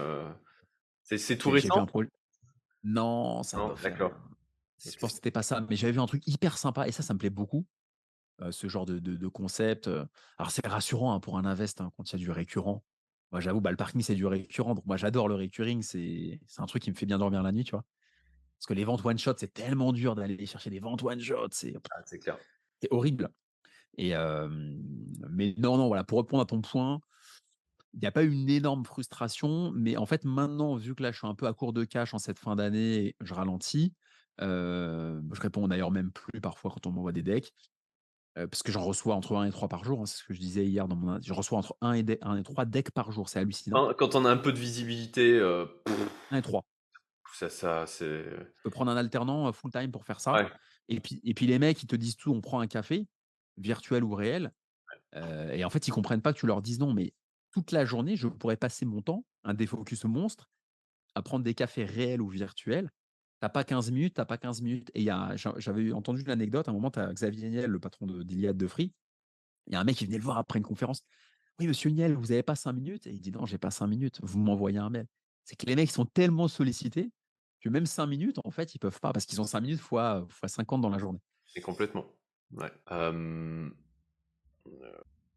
C'est 1.03 1.37
tout 1.37 1.49
récent? 1.49 1.85
pro 1.85 2.03
non, 2.83 3.43
ça 3.43 3.57
Non? 3.57 3.75
D'accord. 3.81 4.13
je 4.83 4.97
pense 4.97 5.11
que 5.11 5.15
c'était 5.15 5.31
pas 5.31 5.43
ça, 5.43 5.61
mais 5.69 5.75
j'avais 5.75 5.93
vu 5.93 5.99
un 5.99 6.07
truc 6.07 6.25
hyper 6.27 6.57
sympa 6.57 6.87
et 6.87 6.91
ça, 6.91 7.03
ça 7.03 7.13
me 7.13 7.19
plaît 7.19 7.29
beaucoup, 7.29 7.65
ce 8.49 8.67
genre 8.67 8.85
de 8.85 8.99
de 8.99 9.15
de 9.15 9.27
concept. 9.27 9.87
Alors 10.37 10.51
c'est 10.51 10.65
rassurant, 10.65 11.13
hein, 11.13 11.19
pour 11.19 11.37
un 11.37 11.45
invest, 11.45 11.81
hein, 11.81 11.91
quand 11.97 12.09
il 12.11 12.13
y 12.13 12.15
a 12.15 12.19
du 12.19 12.31
récurrent. 12.31 12.83
Moi, 13.31 13.39
j'avoue, 13.39 13.61
bah, 13.61 13.71
le 13.71 13.77
parking, 13.77 14.01
c'est 14.01 14.15
du 14.15 14.25
récurrent, 14.25 14.75
donc 14.75 14.85
moi, 14.85 14.97
j'adore 14.97 15.27
le 15.29 15.35
recurring, 15.35 15.81
c'est 15.83 16.41
c'est 16.47 16.61
un 16.61 16.65
truc 16.65 16.83
qui 16.83 16.91
me 16.91 16.95
fait 16.95 17.05
bien 17.05 17.17
dormir 17.19 17.43
la 17.43 17.51
nuit, 17.51 17.63
tu 17.63 17.71
vois? 17.71 17.85
Parce 18.61 18.67
que 18.67 18.73
les 18.75 18.83
ventes 18.83 19.03
one 19.03 19.17
shot, 19.17 19.33
c'est 19.37 19.51
tellement 19.55 19.91
dur 19.91 20.13
d'aller 20.13 20.45
chercher 20.45 20.69
des 20.69 20.79
ventes 20.79 21.01
one 21.01 21.19
shot, 21.19 21.47
c'est 21.49 21.73
Ah, 21.89 22.01
c'est 22.05 22.19
clair. 22.19 22.37
c'est 22.79 22.89
horrible. 22.91 23.29
Et 23.97 24.13
mais 25.31 25.55
non, 25.57 25.77
non, 25.77 25.87
voilà, 25.87 26.03
pour 26.03 26.19
répondre 26.19 26.43
à 26.43 26.45
ton 26.45 26.61
point, 26.61 27.01
il 27.95 28.01
n'y 28.01 28.05
a 28.05 28.11
pas 28.11 28.23
eu 28.23 28.31
une 28.31 28.47
énorme 28.51 28.85
frustration, 28.85 29.71
mais 29.71 29.97
en 29.97 30.05
fait, 30.05 30.25
maintenant, 30.25 30.75
vu 30.75 30.93
que 30.93 31.01
là, 31.01 31.11
je 31.11 31.17
suis 31.17 31.27
un 31.27 31.33
peu 31.33 31.47
à 31.47 31.53
court 31.53 31.73
de 31.73 31.83
cash 31.85 32.13
en 32.13 32.19
cette 32.19 32.37
fin 32.37 32.55
d'année, 32.55 33.15
je 33.19 33.33
ralentis. 33.33 33.95
je 34.39 35.41
réponds 35.41 35.67
d'ailleurs 35.67 35.89
même 35.89 36.11
plus 36.11 36.39
parfois 36.39 36.69
quand 36.69 36.85
on 36.85 36.91
m'envoie 36.91 37.13
des 37.13 37.23
decks. 37.23 37.51
parce 38.35 38.61
que 38.61 38.71
j'en 38.71 38.83
reçois 38.83 39.15
entre 39.15 39.37
1 39.37 39.45
et 39.45 39.51
3 39.51 39.69
par 39.69 39.83
jour, 39.83 40.01
hein, 40.01 40.05
c'est 40.05 40.19
ce 40.19 40.23
que 40.23 40.35
je 40.35 40.39
disais 40.39 40.67
hier 40.67 40.87
dans 40.87 40.95
mon. 40.95 41.19
Je 41.19 41.33
reçois 41.33 41.57
entre 41.57 41.75
1 41.81 41.93
et, 41.93 42.19
1 42.21 42.37
et 42.37 42.43
3 42.43 42.65
decks 42.65 42.91
par 42.91 43.11
jour, 43.11 43.27
c'est 43.27 43.39
hallucinant. 43.39 43.91
Quand 43.95 44.13
on 44.13 44.23
a 44.23 44.29
un 44.29 44.37
peu 44.37 44.53
de 44.53 44.59
visibilité. 44.59 45.41
1 46.29 46.37
et 46.37 46.41
3. 46.43 46.63
Ça, 47.33 47.49
ça, 47.49 47.85
c'est. 47.87 48.23
Je 48.23 48.63
peux 48.63 48.69
prendre 48.69 48.91
un 48.91 48.97
alternant 48.97 49.51
full 49.53 49.71
time 49.71 49.91
pour 49.91 50.05
faire 50.05 50.19
ça. 50.19 50.49
Et, 50.89 50.99
puis, 50.99 51.21
et 51.23 51.33
puis 51.33 51.47
les 51.47 51.59
mecs, 51.59 51.81
ils 51.81 51.87
te 51.87 51.95
disent 51.95 52.17
tout, 52.17 52.31
on 52.31 52.41
prend 52.41 52.59
un 52.59 52.67
café, 52.67 53.07
virtuel 53.57 54.03
ou 54.03 54.13
réel. 54.13 54.51
et 55.13 55.63
en 55.63 55.69
fait, 55.69 55.87
ils 55.87 55.91
comprennent 55.91 56.21
pas 56.21 56.33
que 56.33 56.39
tu 56.39 56.47
leur 56.47 56.61
dises 56.61 56.79
non, 56.79 56.93
mais 56.93 57.13
toute 57.51 57.71
la 57.71 57.85
journée, 57.85 58.15
je 58.15 58.27
pourrais 58.27 58.57
passer 58.57 58.85
mon 58.85 59.01
temps, 59.01 59.25
un 59.43 59.53
défocus 59.53 60.05
monstre, 60.05 60.49
à 61.15 61.21
prendre 61.21 61.43
des 61.43 61.53
cafés 61.53 61.85
réels 61.85 62.21
ou 62.21 62.29
virtuels. 62.29 62.89
T'as 63.41 63.49
pas 63.49 63.63
15 63.63 63.91
minutes, 63.91 64.13
t'as 64.15 64.25
pas 64.25 64.37
15 64.37 64.61
minutes. 64.61 64.91
Et 64.93 65.07
j'avais 65.35 65.91
entendu 65.91 66.23
l'anecdote, 66.23 66.67
à 66.67 66.71
un 66.71 66.73
moment, 66.73 66.91
tu 66.91 66.99
as 66.99 67.11
Xavier 67.11 67.49
Niel, 67.49 67.69
le 67.69 67.79
patron 67.79 68.05
d'Iliade 68.05 68.57
de, 68.57 68.67
Free. 68.67 68.93
Il 69.67 69.73
y 69.73 69.75
a 69.75 69.79
un 69.79 69.83
mec 69.83 69.97
qui 69.97 70.05
venait 70.05 70.17
le 70.17 70.23
voir 70.23 70.37
après 70.37 70.59
une 70.59 70.65
conférence. 70.65 71.03
Oui, 71.59 71.67
monsieur 71.67 71.89
Niel, 71.89 72.13
vous 72.13 72.27
n'avez 72.27 72.43
pas 72.43 72.55
5 72.55 72.71
minutes? 72.73 73.07
Et 73.07 73.11
il 73.11 73.19
dit 73.19 73.31
non, 73.31 73.45
j'ai 73.45 73.57
pas 73.57 73.71
5 73.71 73.87
minutes, 73.87 74.19
vous 74.21 74.39
m'envoyez 74.39 74.77
un 74.77 74.89
mail. 74.89 75.07
C'est 75.43 75.55
que 75.55 75.65
les 75.65 75.75
mecs 75.75 75.91
sont 75.91 76.05
tellement 76.05 76.47
sollicités 76.47 77.11
que 77.61 77.69
même 77.69 77.85
5 77.85 78.05
minutes, 78.07 78.37
en 78.43 78.51
fait, 78.51 78.75
ils 78.75 78.79
peuvent 78.79 78.99
pas 78.99 79.13
parce 79.13 79.25
qu'ils 79.25 79.39
ont 79.39 79.45
5 79.45 79.61
minutes 79.61 79.79
fois, 79.79 80.25
fois 80.29 80.49
50 80.49 80.81
dans 80.81 80.89
la 80.89 80.97
journée. 80.97 81.19
Et 81.55 81.61
complètement. 81.61 82.05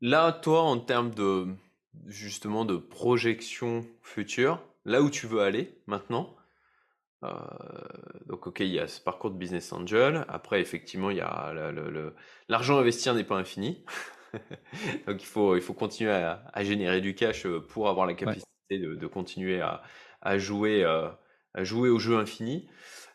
Là, 0.00 0.32
toi, 0.32 0.62
en 0.62 0.78
termes 0.78 1.14
de, 1.14 1.46
justement 2.06 2.64
de 2.64 2.76
projection 2.76 3.86
future, 4.02 4.62
là 4.84 5.02
où 5.02 5.10
tu 5.10 5.26
veux 5.26 5.40
aller 5.40 5.80
maintenant. 5.86 6.36
Euh, 7.22 7.30
donc, 8.26 8.46
ok, 8.46 8.60
il 8.60 8.68
y 8.68 8.78
a 8.78 8.86
ce 8.86 9.00
parcours 9.00 9.30
de 9.30 9.38
business 9.38 9.72
angel. 9.72 10.24
Après, 10.28 10.60
effectivement, 10.60 11.10
il 11.10 11.16
y 11.16 11.20
a 11.20 11.52
l'argent 12.48 12.74
le, 12.74 12.80
investir 12.80 13.14
n'est 13.14 13.24
pas 13.24 13.36
infini. 13.36 13.84
donc, 15.06 15.22
il 15.22 15.26
faut, 15.26 15.56
il 15.56 15.62
faut 15.62 15.74
continuer 15.74 16.12
à, 16.12 16.64
générer 16.64 17.00
du 17.00 17.14
cash 17.14 17.46
euh, 17.46 17.60
pour 17.60 17.88
avoir 17.88 18.06
la 18.06 18.14
capacité 18.14 18.44
de, 18.70 19.06
continuer 19.06 19.62
à, 19.62 20.38
jouer, 20.38 20.84
euh, 20.84 21.08
à 21.08 21.14
jouer 21.62 21.88
au 21.88 21.98
jeu 21.98 22.16
infini. 22.16 22.68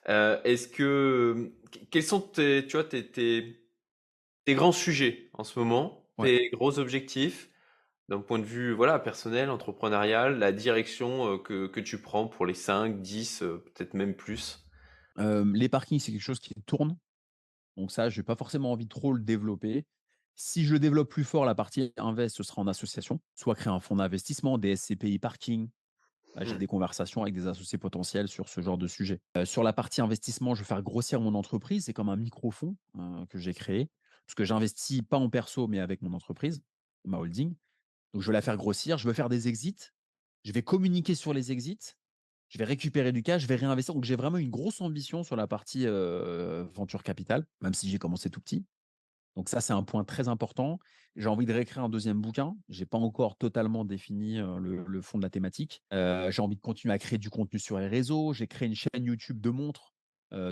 Est-ce 0.07 0.67
que 0.67 1.53
quels 1.91 2.03
sont 2.03 2.21
tes, 2.21 2.65
tu 2.65 2.77
vois, 2.77 2.83
tes, 2.83 3.09
tes, 3.11 3.55
grands 4.55 4.71
sujets 4.71 5.29
en 5.33 5.43
ce 5.43 5.59
moment, 5.59 6.07
tes 6.21 6.49
gros 6.51 6.79
objectifs 6.79 7.51
d'un 8.07 8.19
point 8.19 8.39
de 8.39 8.45
vue 8.45 8.73
voilà, 8.73 8.97
personnel, 8.97 9.51
entrepreneurial, 9.51 10.39
la 10.39 10.51
direction 10.51 11.37
que, 11.37 11.67
que, 11.67 11.79
tu 11.79 12.01
prends 12.01 12.27
pour 12.27 12.47
les 12.47 12.55
5, 12.55 13.01
10, 13.01 13.39
peut-être 13.39 13.93
même 13.93 14.15
plus? 14.15 14.65
Les 15.17 15.69
parkings, 15.69 15.99
c'est 15.99 16.11
quelque 16.11 16.21
chose 16.21 16.39
qui 16.39 16.55
tourne. 16.65 16.97
Donc 17.79 17.91
ça, 17.91 18.09
je 18.09 18.19
n'ai 18.19 18.23
pas 18.23 18.35
forcément 18.35 18.71
envie 18.73 18.85
de 18.85 18.89
trop 18.89 19.13
le 19.13 19.21
développer. 19.21 19.85
Si 20.35 20.65
je 20.65 20.75
développe 20.75 21.09
plus 21.09 21.23
fort, 21.23 21.45
la 21.45 21.55
partie 21.55 21.93
invest, 21.97 22.35
ce 22.35 22.43
sera 22.43 22.61
en 22.61 22.67
association, 22.67 23.19
soit 23.35 23.55
créer 23.55 23.71
un 23.71 23.79
fonds 23.79 23.95
d'investissement, 23.95 24.57
des 24.57 24.75
SCPI 24.75 25.19
parking. 25.19 25.69
J'ai 26.37 26.55
mmh. 26.55 26.57
des 26.57 26.67
conversations 26.67 27.21
avec 27.21 27.33
des 27.33 27.47
associés 27.47 27.77
potentiels 27.77 28.27
sur 28.27 28.49
ce 28.49 28.61
genre 28.61 28.77
de 28.77 28.87
sujet. 28.87 29.19
sur 29.45 29.63
la 29.63 29.73
partie 29.73 30.01
investissement, 30.01 30.55
je 30.55 30.61
vais 30.61 30.67
faire 30.67 30.83
grossir 30.83 31.19
mon 31.21 31.35
entreprise. 31.35 31.85
C'est 31.85 31.93
comme 31.93 32.09
un 32.09 32.15
micro-fonds 32.15 32.75
que 33.29 33.37
j'ai 33.37 33.53
créé, 33.53 33.89
parce 34.25 34.35
que 34.35 34.45
j'investis 34.45 35.01
pas 35.01 35.17
en 35.17 35.29
perso, 35.29 35.67
mais 35.67 35.79
avec 35.79 36.01
mon 36.01 36.13
entreprise, 36.13 36.61
ma 37.05 37.17
holding. 37.17 37.55
Donc, 38.13 38.21
je 38.21 38.27
vais 38.27 38.33
la 38.33 38.41
faire 38.41 38.57
grossir. 38.57 38.97
Je 38.97 39.07
veux 39.07 39.13
faire 39.13 39.29
des 39.29 39.47
exits. 39.47 39.91
Je 40.43 40.51
vais 40.51 40.63
communiquer 40.63 41.15
sur 41.15 41.33
les 41.33 41.51
exits. 41.51 41.95
Je 42.47 42.57
vais 42.57 42.63
récupérer 42.65 43.11
du 43.11 43.21
cash. 43.21 43.41
Je 43.41 43.47
vais 43.47 43.55
réinvestir. 43.55 43.93
Donc, 43.93 44.05
j'ai 44.05 44.15
vraiment 44.15 44.37
une 44.37 44.49
grosse 44.49 44.81
ambition 44.81 45.23
sur 45.23 45.35
la 45.35 45.47
partie 45.47 45.85
venture 45.85 47.03
capital, 47.03 47.45
même 47.61 47.73
si 47.73 47.89
j'ai 47.89 47.99
commencé 47.99 48.29
tout 48.29 48.41
petit. 48.41 48.65
Donc, 49.35 49.49
ça, 49.49 49.61
c'est 49.61 49.73
un 49.73 49.83
point 49.83 50.03
très 50.03 50.27
important. 50.27 50.79
J'ai 51.15 51.27
envie 51.27 51.45
de 51.45 51.53
réécrire 51.53 51.83
un 51.83 51.89
deuxième 51.89 52.21
bouquin. 52.21 52.55
Je 52.69 52.79
n'ai 52.79 52.85
pas 52.85 52.97
encore 52.97 53.35
totalement 53.37 53.85
défini 53.85 54.37
le, 54.37 55.01
fond 55.01 55.17
de 55.17 55.23
la 55.23 55.29
thématique. 55.29 55.83
j'ai 55.91 56.41
envie 56.41 56.55
de 56.55 56.61
continuer 56.61 56.93
à 56.93 56.97
créer 56.97 57.17
du 57.17 57.29
contenu 57.29 57.59
sur 57.59 57.79
les 57.79 57.87
réseaux. 57.87 58.33
J'ai 58.33 58.47
créé 58.47 58.67
une 58.67 58.75
chaîne 58.75 59.05
YouTube 59.05 59.39
de 59.39 59.49
montres 59.49 59.93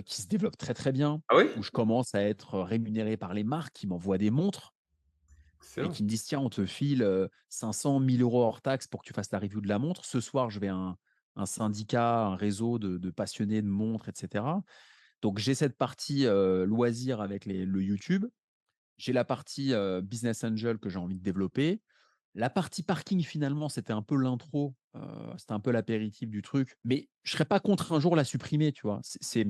qui 0.06 0.22
se 0.22 0.28
développe 0.28 0.58
très, 0.58 0.74
très 0.74 0.92
bien. 0.92 1.22
Ah 1.30 1.38
où 1.58 1.64
je 1.64 1.72
commence 1.72 2.16
à 2.16 2.22
être 2.22 2.60
rémunéré 2.60 3.18
par 3.18 3.34
les 3.34 3.44
marques 3.44 3.74
qui 3.74 3.88
m'envoient 3.88 4.18
des 4.18 4.32
montres 4.32 4.74
et 5.78 5.90
qui 5.90 6.04
me 6.04 6.10
disent 6.10 6.24
tiens, 6.24 6.40
on 6.40 6.50
te 6.50 6.66
file 6.66 7.30
500, 7.50 8.00
1000 8.00 8.22
euros 8.22 8.44
hors 8.44 8.62
taxe 8.62 8.88
pour 8.88 9.02
que 9.02 9.08
tu 9.08 9.14
fasses 9.14 9.32
la 9.32 9.40
review 9.40 9.62
de 9.62 9.68
la 9.68 9.80
montre. 9.80 10.06
Ce 10.06 10.20
soir, 10.20 10.50
je 10.50 10.60
vais 10.60 10.70
à 10.70 10.98
un, 11.36 11.46
syndicat, 11.46 12.26
un 12.26 12.36
réseau 12.36 12.80
de, 12.80 13.10
passionnés 13.12 13.62
de 13.62 13.68
montres, 13.68 14.10
etc. 14.10 14.44
Donc, 15.22 15.40
j'ai 15.40 15.56
cette 15.56 15.78
partie 15.78 16.26
loisir 16.26 17.22
avec 17.22 17.46
le 17.46 17.82
YouTube. 17.82 18.26
J'ai 18.98 19.14
la 19.14 19.26
partie 19.26 19.74
business 20.04 20.44
angel 20.44 20.80
que 20.80 20.90
j'ai 20.90 20.98
envie 20.98 21.16
de 21.16 21.24
développer. 21.24 21.82
La 22.36 22.50
partie 22.50 22.84
parking, 22.84 23.24
finalement, 23.24 23.70
c'était 23.70 23.94
un 23.94 24.02
peu 24.02 24.16
l'intro, 24.16 24.76
c'était 25.38 25.54
un 25.54 25.60
peu 25.60 25.72
l'apéritif 25.72 26.30
du 26.30 26.42
truc. 26.42 26.78
Mais 26.84 27.10
je 27.24 27.32
serais 27.32 27.46
pas 27.46 27.60
contre 27.60 27.94
un 27.94 28.00
jour 28.00 28.16
la 28.16 28.24
supprimer, 28.24 28.72
tu 28.72 28.84
vois. 28.84 29.00
C'est, 29.04 29.48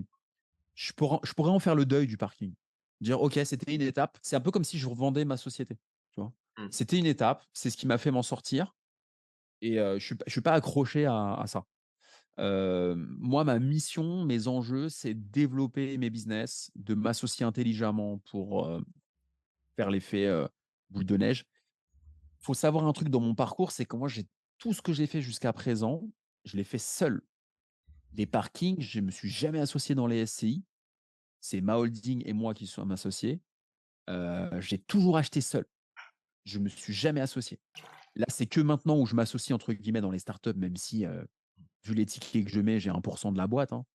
je, 0.76 0.94
pourrais, 0.94 1.19
je 1.24 1.34
pourrais 1.34 1.52
en 1.52 1.60
faire 1.60 1.76
le 1.76 1.86
deuil 1.86 2.07
du 2.07 2.18
parking. 2.18 2.53
Dire, 3.02 3.22
OK, 3.22 3.40
c'était 3.44 3.76
une 3.76 3.82
étape. 3.82 4.18
C'est 4.22 4.36
un 4.36 4.41
peu 4.41 4.52
comme 4.52 4.64
si 4.64 4.78
je 4.78 4.88
revendais 4.88 5.26
ma 5.26 5.38
société. 5.38 5.78
Mmh. 6.18 6.68
C'était 6.72 6.98
une 6.98 7.06
étape, 7.06 7.45
c'est 7.53 7.69
ce 7.69 7.78
qui 7.78 7.88
m'a 7.88 7.98
fait 7.98 8.11
m'en 8.11 8.24
sortir. 8.24 8.76
Et 9.61 9.76
je 9.76 9.94
ne 9.94 9.99
suis, 9.99 10.15
suis, 10.28 10.41
pas 10.41 10.53
accroché 10.53 11.06
à, 11.06 11.44
ça. 11.48 11.65
moi, 12.38 13.44
ma 13.44 13.60
mission, 13.60 14.24
mes 14.24 14.48
enjeux, 14.48 14.90
c'est 14.90 15.14
développer 15.14 15.98
mes 15.98 16.10
business, 16.10 16.72
de 16.76 16.94
m'associer 16.94 17.45
intelligemment 17.45 18.19
pour 18.30 18.80
faire 19.78 19.90
l'effet 19.90 20.30
boule 20.90 21.06
de 21.06 21.16
neige. 21.16 21.45
Il 22.41 22.45
faut 22.45 22.54
savoir 22.54 22.86
un 22.86 22.94
truc 22.94 23.08
dans 23.08 23.22
mon 23.22 23.34
parcours, 23.34 23.72
c'est 23.72 23.86
que 23.86 23.95
moi, 23.95 24.10
j'ai 24.10 24.28
tout 24.58 24.74
ce 24.74 24.82
que 24.82 24.91
j'ai 24.91 25.08
fait 25.08 25.22
jusqu'à 25.22 25.54
présent, 25.54 26.04
je 26.44 26.58
l'ai 26.58 26.66
fait 26.66 26.78
seul. 26.78 27.22
Les 28.14 28.26
parkings, 28.26 28.82
je 28.82 28.99
ne 28.99 29.06
me 29.06 29.12
suis 29.12 29.30
jamais 29.30 29.60
associé 29.60 29.95
dans 29.95 30.08
les 30.08 30.26
SCI. 30.26 30.66
C'est 31.40 31.62
ma 31.62 31.78
holding 31.78 32.24
et 32.26 32.34
moi 32.34 32.54
qui 32.54 32.68
sommes 32.68 32.91
associés. 32.91 33.40
j'ai 34.60 34.80
toujours 34.80 35.18
acheté 35.18 35.40
seul 35.40 35.66
je 36.48 36.60
me 36.60 36.70
suis 36.70 36.94
jamais 36.94 37.22
associé. 37.22 37.60
Là, 38.16 38.26
c'est 38.30 38.48
que 38.48 38.62
maintenant 38.62 38.98
où 38.98 39.06
je 39.06 39.16
m'associe 39.16 39.54
entre 39.54 39.74
guillemets 39.74 40.02
dans 40.02 40.12
les 40.12 40.20
startups, 40.20 40.56
même 40.56 40.78
si, 40.78 41.06
vu 41.84 41.94
les 41.94 42.06
tickets 42.06 42.45
que 42.45 42.52
je 42.52 42.62
mets, 42.62 42.80
j'ai 42.80 42.90
1% 42.90 43.34
de 43.34 43.38
la 43.38 43.48
boîte. 43.48 43.74
Hein. 43.74 43.86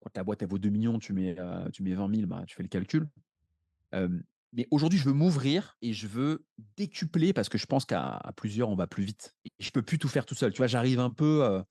Quand 0.00 0.10
ta 0.10 0.22
boîte 0.22 0.42
elle 0.42 0.48
vaut 0.48 0.58
2 0.58 0.68
millions, 0.68 0.98
tu 0.98 1.12
mets, 1.12 1.36
tu 1.72 1.82
mets 1.82 1.94
20 1.94 2.14
000, 2.14 2.26
bah, 2.26 2.44
tu 2.46 2.54
fais 2.54 2.62
le 2.62 2.68
calcul. 2.68 3.08
Mais 4.52 4.66
aujourd'hui, 4.70 4.98
je 4.98 5.04
veux 5.04 5.12
m'ouvrir 5.12 5.76
et 5.82 5.92
je 5.92 6.06
veux 6.06 6.44
décupler 6.76 7.32
parce 7.32 7.48
que 7.48 7.58
je 7.58 7.66
pense 7.66 7.84
qu'à 7.84 8.22
plusieurs, 8.36 8.68
on 8.68 8.76
va 8.76 8.86
plus 8.86 9.04
vite. 9.04 9.34
Et 9.44 9.50
je 9.58 9.70
peux 9.70 9.82
plus 9.82 9.98
tout 9.98 10.08
faire 10.08 10.24
tout 10.26 10.34
seul. 10.34 10.52
Tu 10.52 10.58
vois, 10.58 10.66
j'arrive 10.66 11.00
un 11.00 11.10
peu 11.10 11.62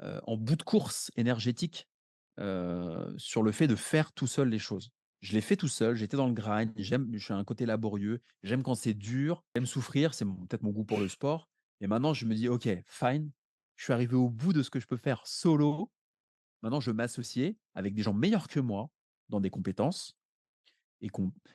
en 0.00 0.36
bout 0.36 0.56
de 0.56 0.62
course 0.62 1.10
énergétique 1.16 1.88
sur 2.38 3.42
le 3.42 3.52
fait 3.52 3.66
de 3.66 3.76
faire 3.76 4.12
tout 4.12 4.26
seul 4.26 4.48
les 4.48 4.58
choses. 4.58 4.90
Je 5.20 5.32
l'ai 5.32 5.42
fait 5.42 5.56
tout 5.56 5.68
seul, 5.68 5.96
j'étais 5.96 6.16
dans 6.16 6.26
le 6.26 6.32
grind, 6.32 6.72
j'aime, 6.76 7.10
je 7.12 7.22
suis 7.22 7.34
un 7.34 7.44
côté 7.44 7.66
laborieux, 7.66 8.22
j'aime 8.42 8.62
quand 8.62 8.74
c'est 8.74 8.94
dur, 8.94 9.44
j'aime 9.54 9.66
souffrir, 9.66 10.14
c'est 10.14 10.24
peut-être 10.24 10.62
mon 10.62 10.70
goût 10.70 10.84
pour 10.84 10.98
le 10.98 11.08
sport. 11.08 11.50
Et 11.82 11.86
maintenant, 11.86 12.14
je 12.14 12.24
me 12.24 12.34
dis, 12.34 12.48
OK, 12.48 12.68
fine, 12.86 13.30
je 13.76 13.84
suis 13.84 13.92
arrivé 13.92 14.14
au 14.14 14.30
bout 14.30 14.54
de 14.54 14.62
ce 14.62 14.70
que 14.70 14.80
je 14.80 14.86
peux 14.86 14.96
faire 14.96 15.26
solo. 15.26 15.90
Maintenant, 16.62 16.80
je 16.80 16.90
m'associe 16.90 17.54
avec 17.74 17.92
des 17.94 18.02
gens 18.02 18.14
meilleurs 18.14 18.48
que 18.48 18.60
moi 18.60 18.88
dans 19.28 19.40
des 19.40 19.50
compétences 19.50 20.16
et, 21.00 21.10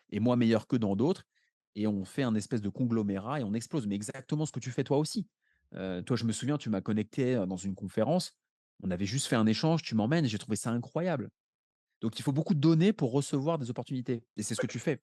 et 0.10 0.20
moi 0.20 0.36
meilleur 0.36 0.68
que 0.68 0.76
dans 0.76 0.96
d'autres. 0.96 1.24
Et 1.76 1.88
on 1.88 2.06
fait 2.06 2.24
un 2.24 2.36
espèce 2.36 2.62
de 2.62 2.70
conglomérat 2.70 3.42
et 3.42 3.44
on 3.44 3.54
explose. 3.54 3.86
Mais 3.88 3.96
exactement 3.96 4.46
ce 4.46 4.52
que 4.52 4.60
tu 4.60 4.72
fais 4.72 4.84
toi 4.84 4.98
aussi. 4.98 5.28
Euh, 5.74 6.02
toi, 6.02 6.16
je 6.16 6.24
me 6.24 6.32
souviens, 6.32 6.58
tu 6.58 6.70
m'as 6.70 6.82
connecté 6.82 7.36
dans 7.48 7.58
une 7.58 7.76
conférence. 7.76 8.34
On 8.84 8.92
avait 8.92 9.06
juste 9.06 9.28
fait 9.28 9.36
un 9.36 9.46
échange, 9.46 9.82
tu 9.82 9.96
m'emmènes, 9.96 10.26
j'ai 10.26 10.38
trouvé 10.38 10.56
ça 10.56 10.70
incroyable. 10.72 11.30
Donc, 12.02 12.20
il 12.20 12.24
faut 12.24 12.32
beaucoup 12.32 12.54
de 12.54 12.60
données 12.60 12.94
pour 12.94 13.12
recevoir 13.12 13.58
des 13.58 13.70
opportunités. 13.70 14.24
Et 14.38 14.44
c'est 14.44 14.56
ce 14.56 14.62
que 14.62 14.68
tu 14.68 14.80
fais. 14.80 15.02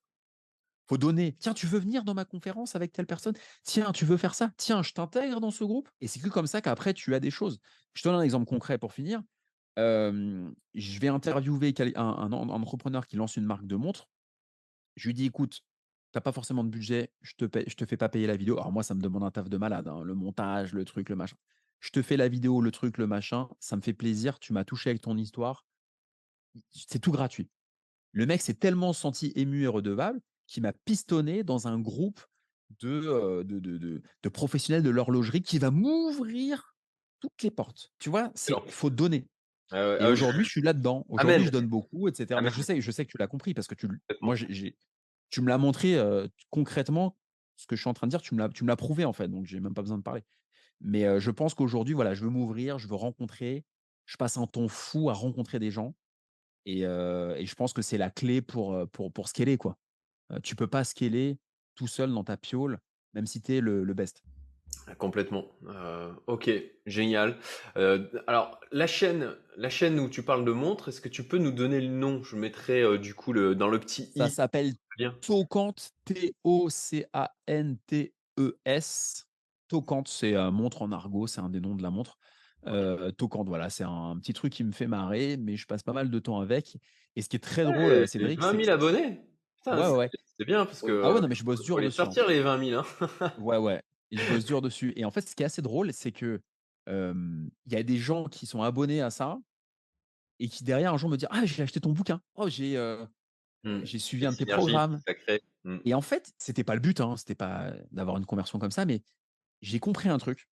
Il 0.83 0.89
faut 0.89 0.97
donner. 0.97 1.35
Tiens, 1.39 1.53
tu 1.53 1.65
veux 1.65 1.79
venir 1.79 2.03
dans 2.03 2.13
ma 2.13 2.25
conférence 2.25 2.75
avec 2.75 2.91
telle 2.91 3.05
personne? 3.05 3.35
Tiens, 3.63 3.91
tu 3.91 4.05
veux 4.05 4.17
faire 4.17 4.35
ça? 4.35 4.51
Tiens, 4.57 4.83
je 4.83 4.91
t'intègre 4.91 5.39
dans 5.39 5.51
ce 5.51 5.63
groupe? 5.63 5.89
Et 6.01 6.07
c'est 6.07 6.19
que 6.19 6.29
comme 6.29 6.47
ça 6.47 6.61
qu'après, 6.61 6.93
tu 6.93 7.15
as 7.15 7.19
des 7.19 7.31
choses. 7.31 7.59
Je 7.93 8.01
te 8.01 8.07
donne 8.09 8.17
un 8.17 8.23
exemple 8.23 8.45
concret 8.45 8.77
pour 8.77 8.93
finir. 8.93 9.21
je 9.77 10.99
vais 10.99 11.07
interviewer 11.07 11.73
un, 11.95 12.31
entrepreneur 12.31 13.07
qui 13.07 13.15
lance 13.15 13.37
une 13.37 13.45
marque 13.45 13.65
de 13.65 13.75
montres. 13.75 14.09
Je 14.95 15.07
lui 15.09 15.13
dis, 15.13 15.25
écoute, 15.25 15.61
tu 16.11 16.17
n'as 16.17 16.21
pas 16.21 16.31
forcément 16.31 16.63
de 16.63 16.69
budget, 16.69 17.11
je 17.21 17.33
te, 17.35 17.45
je 17.67 17.75
te 17.75 17.85
fais 17.85 17.97
pas 17.97 18.09
payer 18.09 18.27
la 18.27 18.37
vidéo. 18.37 18.55
Alors 18.55 18.71
moi, 18.71 18.83
ça 18.83 18.93
me 18.93 19.01
demande 19.01 19.23
un 19.23 19.31
taf 19.31 19.49
de 19.49 19.57
malade, 19.57 19.87
hein, 19.87 20.03
le 20.03 20.13
montage, 20.13 20.73
le 20.73 20.85
truc, 20.85 21.09
le 21.09 21.15
machin. 21.15 21.37
Je 21.79 21.89
te 21.89 22.01
fais 22.01 22.17
la 22.17 22.27
vidéo, 22.27 22.61
le 22.61 22.71
truc, 22.71 22.97
le 22.97 23.07
machin. 23.07 23.49
Ça 23.59 23.75
me 23.75 23.81
fait 23.81 23.93
plaisir. 23.93 24.39
Tu 24.39 24.53
m'as 24.53 24.63
touché 24.63 24.91
avec 24.91 25.01
ton 25.01 25.17
histoire 25.17 25.65
c'est 26.71 26.99
tout 26.99 27.11
gratuit. 27.11 27.49
Le 28.11 28.25
mec 28.25 28.41
s'est 28.41 28.53
tellement 28.53 28.93
senti 28.93 29.31
ému 29.35 29.63
et 29.63 29.67
redevable 29.67 30.21
qui 30.47 30.61
m'a 30.61 30.73
pistonné 30.73 31.43
dans 31.43 31.67
un 31.67 31.79
groupe 31.79 32.21
de, 32.79 33.43
de 33.43 33.59
de 33.59 33.77
de 33.77 34.01
de 34.21 34.29
professionnels 34.29 34.83
de 34.83 34.89
l'horlogerie 34.89 35.41
qui 35.41 35.59
va 35.59 35.71
m'ouvrir 35.71 36.75
toutes 37.19 37.41
les 37.43 37.51
portes. 37.51 37.91
Tu 37.99 38.09
vois? 38.09 38.29
Excellent. 38.29 38.63
faut 38.67 38.89
donner 38.89 39.27
Ah 39.73 39.97
et 39.99 40.05
ah 40.05 40.09
aujourd'hui, 40.09 40.45
je 40.45 40.49
suis 40.51 40.61
là-dedans. 40.61 41.05
Aujourd'hui, 41.09 41.43
amen, 41.43 41.45
je 41.45 41.51
donne 41.51 41.67
beaucoup 41.67 42.07
et 42.07 42.13
cetera. 42.15 42.41
Mais 42.41 42.51
je 42.51 42.61
sais 42.61 42.81
je 42.81 42.91
sais 42.91 43.05
que 43.05 43.11
tu 43.11 43.17
l'as 43.17 43.27
compris 43.27 43.53
parce 43.53 43.67
que 43.67 43.75
tu 43.75 43.87
moi, 44.21 44.35
j'ai 44.35 44.77
tu 45.31 45.41
me 45.41 45.49
l'as 45.49 45.57
montré, 45.59 45.95
heu, 45.97 46.29
concrètement, 46.51 47.17
ce 47.57 47.67
que 47.67 47.75
je 47.75 47.81
suis 47.81 47.89
en 47.89 47.93
train 47.95 48.07
de 48.07 48.11
dire, 48.11 48.21
tu 48.21 48.35
me 48.35 48.39
l'as 48.39 48.49
tu 48.49 48.63
me 48.63 48.69
l'as 48.69 48.75
prouvé, 48.77 49.05
en 49.05 49.13
fait, 49.13 49.27
donc 49.29 49.45
j'ai 49.47 49.59
même 49.59 49.73
pas 49.75 49.81
besoin 49.83 49.97
de 49.99 50.03
parler. 50.03 50.23
Mais, 50.81 51.05
heu, 51.05 51.19
je 51.19 51.31
pense 51.31 51.53
qu'aujourd'hui, 51.55 51.93
voilà, 51.95 52.13
je 52.15 52.23
veux 52.23 52.29
m'ouvrir, 52.31 52.79
je 52.79 52.87
veux 52.89 52.95
rencontrer. 52.95 53.65
Je 54.07 54.17
passe 54.17 54.37
un 54.37 54.47
temps 54.47 54.67
fou 54.69 55.09
à 55.11 55.13
rencontrer 55.13 55.59
des 55.59 55.71
gens 55.71 55.95
et 56.65 56.81
et 56.81 57.45
je 57.47 57.55
pense 57.55 57.73
que 57.73 57.81
c'est 57.83 57.97
la 57.99 58.09
clé 58.11 58.41
pour, 58.41 58.89
pour 58.91 59.13
pour 59.13 59.29
scaler, 59.29 59.57
quoi. 59.57 59.79
Tu 60.43 60.55
peux 60.57 60.67
pas 60.67 60.83
scaler 60.85 61.39
tout 61.75 61.87
seul 61.87 62.13
dans 62.13 62.23
ta 62.25 62.37
piole, 62.37 62.79
même 63.13 63.27
si 63.27 63.41
tu 63.41 63.55
es 63.55 63.61
le 63.61 63.83
le 63.85 63.93
best. 63.95 64.23
Ah 64.87 64.95
complètement, 64.95 65.45
heu, 65.65 66.13
OK, 66.27 66.49
génial. 66.85 67.37
Heu, 67.77 68.09
alors 68.27 68.59
la 68.71 68.85
chaîne 68.85 69.37
la 69.55 69.69
chaîne 69.69 69.97
où 69.99 70.09
tu 70.09 70.23
parles 70.23 70.43
de 70.43 70.51
montres, 70.51 70.89
est-ce 70.89 70.99
que 70.99 71.07
tu 71.09 71.23
peux 71.25 71.37
nous 71.37 71.51
donner 71.51 71.79
le 71.79 71.87
nom? 71.87 72.21
Je 72.23 72.35
mettrai, 72.35 72.81
heu, 72.83 72.97
du 72.97 73.13
coup 73.15 73.31
le 73.31 73.55
dans 73.55 73.69
le 73.69 73.79
petit 73.79 74.11
Ça 74.15 74.29
i, 74.29 74.29
s'appelle 74.29 74.73
bien. 74.97 75.17
Tocant, 75.21 75.73
T-O-C-A-N-T-E-S. 76.05 77.05
Tocant, 79.67 80.03
c'est, 80.05 80.33
montre 80.51 80.81
en 80.83 80.91
argot, 80.91 81.27
c'est 81.27 81.41
un 81.41 81.49
des 81.49 81.61
noms 81.61 81.75
de 81.75 81.83
la 81.83 81.89
montre. 81.89 82.17
Tocant, 83.17 83.43
voilà, 83.45 83.69
c'est 83.69 83.83
un 83.83 84.17
petit 84.19 84.33
truc 84.33 84.53
qui 84.53 84.63
me 84.63 84.71
fait 84.71 84.87
marrer, 84.87 85.37
mais 85.37 85.57
je 85.57 85.65
passe 85.67 85.83
pas 85.83 85.93
mal 85.93 86.09
de 86.09 86.19
temps 86.19 86.39
avec 86.39 86.77
et 87.15 87.21
ce 87.21 87.29
qui 87.29 87.35
est 87.35 87.39
très 87.39 87.63
drôle, 87.65 87.95
Ouais, 87.95 88.05
heu, 88.05 88.05
Cédric, 88.07 88.41
vingt 88.41 88.53
c'est 88.53 88.59
que 88.59 88.63
mille 88.63 88.69
abonnés? 88.69 89.21
Putain, 89.57 89.81
ouais, 89.81 89.87
ouais, 89.89 90.11
c'est 90.37 90.45
bien 90.45 90.65
parce 90.65 90.83
Ah 91.01 91.11
que 91.11 91.13
ouais, 91.13 91.21
non, 91.21 91.27
mais 91.27 91.35
je 91.35 91.43
bosse 91.45 91.61
faut 91.63 91.63
dur 91.63 91.81
les 91.81 91.89
dessus, 91.89 92.05
hein. 92.07 92.15
sortir 92.15 92.27
les 92.27 92.41
20 92.41 92.57
000, 92.57 92.75
hein. 92.75 92.85
Ouais, 93.37 93.57
ouais 93.57 93.81
et 94.13 94.17
je 94.17 94.27
bosse 94.27 94.45
dur 94.45 94.61
dessus 94.61 94.93
et 94.97 95.05
en 95.05 95.11
fait, 95.11 95.21
ce 95.29 95.35
qui 95.35 95.43
est 95.43 95.47
assez 95.47 95.63
drôle, 95.63 95.93
c'est 95.93 96.13
que, 96.13 96.41
il 96.87 97.73
y 97.73 97.75
a 97.77 97.83
des 97.83 97.97
gens 97.97 98.25
qui 98.25 98.45
sont 98.47 98.61
abonnés 98.63 99.01
à 99.01 99.11
ça 99.11 99.39
et 100.39 100.49
qui 100.49 100.63
derrière 100.63 100.93
un 100.93 100.97
jour 100.97 101.09
me 101.09 101.17
disent: 101.17 101.27
«Ah, 101.31 101.45
j'ai 101.45 101.63
acheté 101.63 101.79
ton 101.79 101.91
bouquin. 101.91 102.21
Oh, 102.35 102.49
j'ai, 102.49 102.77
Mmh. 103.65 103.85
j'ai 103.85 103.99
suivi 103.99 104.25
un 104.25 104.33
de 104.33 104.37
tes 104.37 104.45
programmes». 104.45 105.01
Mmh. 105.65 105.79
et 105.85 105.93
en 105.93 106.01
fait, 106.01 106.33
c'était 106.39 106.63
pas 106.65 106.75
le 106.75 106.81
but, 106.81 107.01
hein, 107.01 107.17
c'était 107.17 107.35
pas 107.35 107.73
d'avoir 107.91 108.17
une 108.17 108.25
conversion 108.25 108.59
comme 108.59 108.71
ça, 108.71 108.85
mais 108.85 109.03
j'ai 109.61 109.79
compris 109.79 110.09
un 110.09 110.17
truc, 110.19 110.49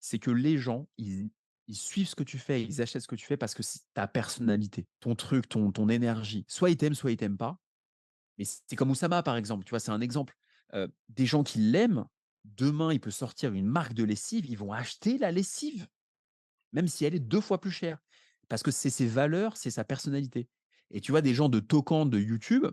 c'est 0.00 0.18
que 0.18 0.30
les 0.30 0.58
gens, 0.58 0.88
ils 0.98 1.30
ils 1.68 1.76
suivent 1.76 2.08
ce 2.08 2.16
que 2.16 2.24
tu 2.24 2.38
fais, 2.38 2.62
ils 2.64 2.82
achètent 2.82 3.02
ce 3.02 3.08
que 3.08 3.16
tu 3.16 3.26
fais 3.26 3.36
parce 3.38 3.54
que 3.54 3.62
c'est 3.64 3.80
ta 3.94 4.08
personnalité, 4.08 4.86
ton 5.00 5.16
truc, 5.16 5.48
ton 5.48 5.72
ton 5.72 5.88
énergie. 5.88 6.44
Soit 6.48 6.70
ils 6.70 6.76
t'aiment, 6.76 6.94
soit 6.94 7.12
ils 7.12 7.16
t'aiment 7.18 7.38
pas, 7.38 7.60
mais 8.38 8.44
c'est 8.44 8.76
comme 8.76 8.90
Oussama, 8.90 9.22
par 9.22 9.36
exemple, 9.36 9.64
tu 9.64 9.70
vois? 9.70 9.80
C'est 9.80 9.92
un 9.92 10.00
exemple. 10.02 10.36
Des 11.08 11.26
gens 11.26 11.42
qui 11.44 11.58
l'aiment, 11.60 12.06
demain, 12.56 12.92
il 12.92 13.00
peut 13.00 13.10
sortir 13.10 13.52
une 13.54 13.66
marque 13.66 13.94
de 13.94 14.04
lessive, 14.04 14.46
ils 14.46 14.58
vont 14.58 14.72
acheter 14.72 15.18
la 15.18 15.32
lessive, 15.32 15.88
même 16.72 16.88
si 16.88 17.04
elle 17.06 17.14
est 17.16 17.20
2 17.20 17.40
fois 17.42 17.60
plus 17.60 17.70
chère. 17.72 17.98
Parce 18.48 18.62
que 18.64 18.70
c'est 18.72 18.90
ses 18.90 19.06
valeurs, 19.08 19.56
c'est 19.58 19.70
sa 19.72 19.84
personnalité 19.84 20.48
et 20.92 21.00
tu 21.02 21.12
vois? 21.12 21.22
Des 21.22 21.34
gens 21.34 21.48
de 21.50 21.60
toquant 21.60 22.06
de 22.06 22.18
YouTube, 22.20 22.66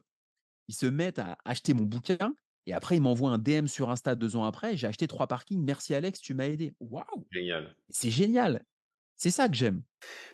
ils 0.70 0.76
se 0.76 0.86
mettent 0.88 1.20
à 1.20 1.38
acheter 1.46 1.74
mon 1.76 1.86
bouquin 1.86 2.36
et 2.68 2.74
après 2.74 2.98
ils 2.98 3.02
m'envoient 3.02 3.32
un 3.32 3.40
DM 3.40 3.68
sur 3.68 3.90
Insta 3.92 4.16
2 4.16 4.36
ans 4.38 4.46
après: 4.46 4.78
«J'ai 4.78 4.88
acheté 4.88 5.08
3 5.08 5.28
parkings, 5.28 5.64
merci 5.64 5.96
Alex, 5.96 6.22
tu 6.22 6.34
m'as 6.36 6.48
aidé». 6.48 6.74
Waouh! 6.82 7.28
Génial. 7.32 7.76
C'est 7.90 8.12
génial! 8.12 8.66
C'est 9.18 9.32
ça 9.32 9.50
que 9.50 9.56
j'aime. 9.56 9.84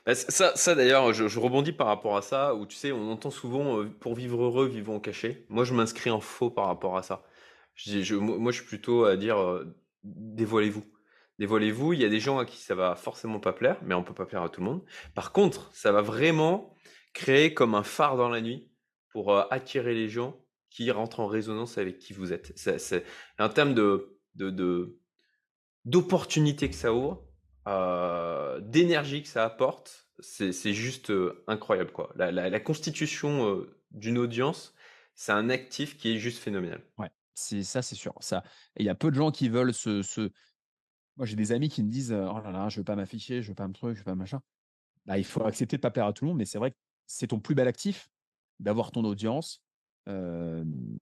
Bah, 0.05 0.15
ça 0.15 0.55
ça 0.55 0.75
d'ailleurs, 0.75 1.13
je 1.13 1.27
je 1.27 1.39
rebondis 1.39 1.73
par 1.73 1.87
rapport 1.87 2.15
à 2.17 2.21
ça, 2.21 2.55
où 2.55 2.65
tu 2.65 2.75
sais, 2.75 2.91
on 2.91 3.11
entend 3.11 3.31
souvent, 3.31 3.85
«Pour 3.99 4.15
vivre 4.15 4.41
heureux, 4.43 4.67
vivons 4.67 4.99
cachés». 4.99 5.45
Moi, 5.49 5.63
je 5.65 5.73
m'inscris 5.73 6.09
en 6.09 6.21
faux 6.21 6.49
par 6.49 6.67
rapport 6.67 6.97
à 6.97 7.03
ça. 7.03 7.23
Moi 8.19 8.51
je 8.51 8.57
suis 8.57 8.67
plutôt 8.67 9.05
à 9.05 9.15
dire, 9.15 9.63
«Dévoilez-vous». 10.03 10.85
Dévoilez-vous, 11.39 11.93
il 11.93 12.01
y 12.01 12.05
a 12.05 12.09
des 12.09 12.19
gens 12.19 12.37
à 12.37 12.45
qui 12.45 12.57
ça 12.57 12.75
va 12.75 12.95
forcément 12.95 13.39
pas 13.39 13.53
plaire, 13.53 13.79
mais 13.81 13.95
on 13.95 14.03
peut 14.03 14.13
pas 14.13 14.25
plaire 14.25 14.43
à 14.43 14.49
tout 14.49 14.59
le 14.59 14.65
monde. 14.65 14.83
Par 15.15 15.31
contre, 15.31 15.73
ça 15.73 15.93
va 15.93 16.01
vraiment 16.01 16.73
créer 17.13 17.53
comme 17.53 17.75
un 17.75 17.83
phare 17.83 18.17
dans 18.17 18.27
la 18.27 18.41
nuit 18.41 18.69
pour, 19.13 19.33
attirer 19.51 19.93
les 19.93 20.09
gens 20.09 20.37
qui 20.69 20.91
rentrent 20.91 21.21
en 21.21 21.27
résonance 21.27 21.77
avec 21.77 21.97
qui 21.97 22.13
vous 22.13 22.33
êtes. 22.33 22.53
C'est 22.57 23.05
de 23.47 24.19
de 24.35 24.99
D'opportunités 25.85 26.69
que 26.69 26.75
ça 26.75 26.93
ouvre, 26.93 27.23
heu, 27.67 28.59
d'énergie 28.61 29.23
que 29.23 29.29
ça 29.29 29.45
apporte, 29.45 30.09
c'est 30.19 30.73
juste, 30.73 31.11
incroyable 31.47 31.91
quoi. 31.91 32.11
La 32.17 32.59
constitution, 32.59 33.65
d'une 33.91 34.17
audience, 34.17 34.75
c'est 35.15 35.31
un 35.31 35.49
actif 35.49 35.97
qui 35.97 36.13
est 36.13 36.17
juste 36.17 36.39
phénoménal. 36.39 36.81
C'est 37.39 37.63
ça, 37.63 37.81
c'est 37.81 37.95
sûr. 37.95 38.13
Ça 38.21 38.43
il 38.77 38.85
y 38.85 38.89
a 38.89 38.95
peu 38.95 39.09
de 39.11 39.15
gens 39.15 39.31
qui 39.31 39.49
veulent 39.49 39.73
se 39.73 40.01
moi, 41.17 41.25
j'ai 41.25 41.35
des 41.35 41.51
amis 41.51 41.69
qui 41.69 41.83
me 41.83 41.89
disent, 41.91 42.13
«Oh 42.13 42.39
là 42.41 42.51
là, 42.51 42.69
je 42.69 42.77
veux 42.79 42.83
pas 42.85 42.95
m'afficher, 42.95 43.41
je 43.41 43.49
veux 43.49 43.55
pas 43.55 43.67
me 43.67 43.73
truc, 43.73 43.93
je 43.95 43.99
veux 43.99 44.05
pas 44.05 44.15
machin». 44.15 44.41
Bah, 45.05 45.17
il 45.17 45.25
faut 45.25 45.43
accepter 45.45 45.77
de 45.77 45.81
pas 45.81 45.91
plaire 45.91 46.05
à 46.07 46.13
tout 46.13 46.25
le 46.25 46.29
monde, 46.29 46.37
mais 46.39 46.45
c'est 46.45 46.59
vrai 46.59 46.71
que 46.71 46.77
c'est 47.07 47.27
ton 47.27 47.39
plus 47.39 47.55
bel 47.55 47.67
actif 47.67 48.09
d'avoir 48.59 48.91
ton 48.91 49.03
audience. 49.05 49.61
Hem, 50.07 50.97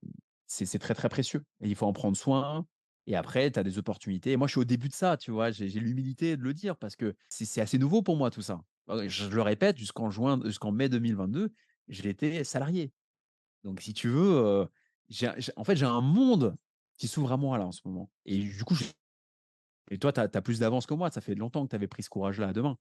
c'est 0.48 0.80
très, 0.80 0.94
très 0.96 1.10
précieux 1.10 1.44
il 1.62 1.76
faut 1.76 1.86
en 1.88 1.94
prendre 1.94 2.18
soin 2.18 2.68
et 3.08 3.16
après 3.16 3.52
tu 3.52 3.60
as 3.60 3.64
des 3.64 3.78
opportunités 3.78 4.38
moi, 4.38 4.48
je 4.48 4.54
suis 4.54 4.62
au 4.62 4.66
début 4.66 4.90
de 4.90 4.94
ça, 4.94 5.18
tu 5.18 5.32
vois? 5.32 5.52
J'ai 5.52 5.68
l'humilité 5.70 6.38
de 6.38 6.44
le 6.44 6.54
dire 6.54 6.78
parce 6.78 6.96
que 6.96 7.16
c'est 7.30 7.62
assez 7.62 7.78
nouveau 7.78 8.02
pour 8.04 8.18
moi 8.18 8.32
tout 8.32 8.42
ça. 8.42 8.62
Heu, 8.90 9.08
je 9.10 9.30
le 9.30 9.42
répète, 9.42 9.78
jusqu'en 9.78 10.10
juin 10.12 10.40
jusqu'en 10.46 10.72
mai 10.72 10.90
2022, 10.90 11.52
j'étais 11.90 12.44
salarié. 12.44 12.94
Donc 13.64 13.82
si 13.82 13.94
tu 13.94 14.10
veux, 14.10 14.38
heu, 14.38 14.68
j'ai 15.10 15.32
j'ai 15.38 15.52
en 15.58 15.64
fait, 15.64 15.76
j'ai 15.76 15.86
un 15.86 16.02
monde 16.02 16.58
qui 16.98 17.08
s'ouvre 17.08 17.32
à 17.34 17.38
moi 17.38 17.58
là, 17.58 17.66
en 17.68 17.72
ce 17.72 17.82
moment 17.86 18.12
et 18.26 18.40
du 18.40 18.64
coup, 18.64 18.76
je 18.76 18.86
et 19.92 20.00
toi, 20.00 20.14
tu 20.14 20.20
as 20.22 20.30
plus 20.44 20.60
d'avance 20.60 20.86
que 20.88 20.94
moi, 20.96 21.12
ça 21.12 21.22
fait 21.22 21.36
longtemps 21.36 21.66
que 21.66 21.72
tu 21.72 21.76
avais 21.78 21.88
pris 21.88 22.04
ce 22.04 22.10
courage-là 22.10 22.50
à 22.50 22.54
2 22.54 22.64
mains. 22.64 22.78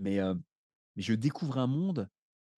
Mais, 0.00 0.20
je 0.96 1.14
découvre 1.14 1.58
un 1.58 1.66
monde 1.68 2.08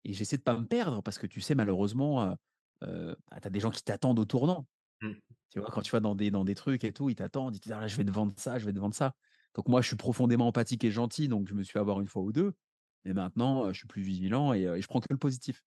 et 0.04 0.12
j'essaie 0.14 0.38
de 0.38 0.42
pas 0.42 0.58
me 0.58 0.66
perdre 0.66 1.02
parce 1.02 1.18
que 1.18 1.26
tu 1.28 1.40
sais, 1.42 1.54
malheureusement, 1.56 2.24
heu 2.32 2.36
heu, 2.84 3.16
bah, 3.30 3.40
tu 3.42 3.48
as 3.48 3.50
des 3.50 3.60
gens 3.60 3.70
qui 3.72 3.82
t'attendent 3.84 4.18
au 4.20 4.24
tournant. 4.26 4.66
Mmh. 5.02 5.20
Tu 5.50 5.60
vois? 5.60 5.70
Quand 5.72 5.82
tu 5.82 5.92
vas 5.92 6.00
dans 6.00 6.14
des 6.16 6.30
dans 6.32 6.44
des 6.44 6.54
trucs 6.56 6.84
et 6.84 6.92
tout, 6.92 7.10
ils 7.10 7.16
t'attendent, 7.16 7.56
ils 7.56 7.60
te 7.60 7.64
disent: 7.64 7.74
«Ah, 7.80 7.88
je 7.88 7.96
vais 7.96 8.04
te 8.04 8.10
vendre 8.12 8.34
ça, 8.38 8.58
je 8.58 8.66
vais 8.66 8.72
te 8.74 8.78
vendre 8.80 8.94
ça». 8.94 9.14
Donc 9.56 9.68
moi, 9.68 9.82
je 9.82 9.88
suis 9.88 9.96
profondément 9.96 10.48
empathique 10.48 10.84
et 10.84 10.90
gentil, 10.92 11.28
donc 11.28 11.48
je 11.48 11.54
me 11.54 11.62
suis 11.64 11.72
fait 11.74 11.78
avoir 11.80 12.00
une 12.02 12.08
fois 12.08 12.22
ou 12.22 12.32
2. 12.32 12.54
Mais 13.06 13.14
maintenant, 13.14 13.72
je 13.72 13.78
suis 13.78 13.88
plus 13.88 14.02
vigilant 14.02 14.54
et 14.54 14.62
et 14.64 14.82
je 14.82 14.88
prends 14.88 15.00
que 15.00 15.08
le 15.10 15.18
positif. 15.18 15.62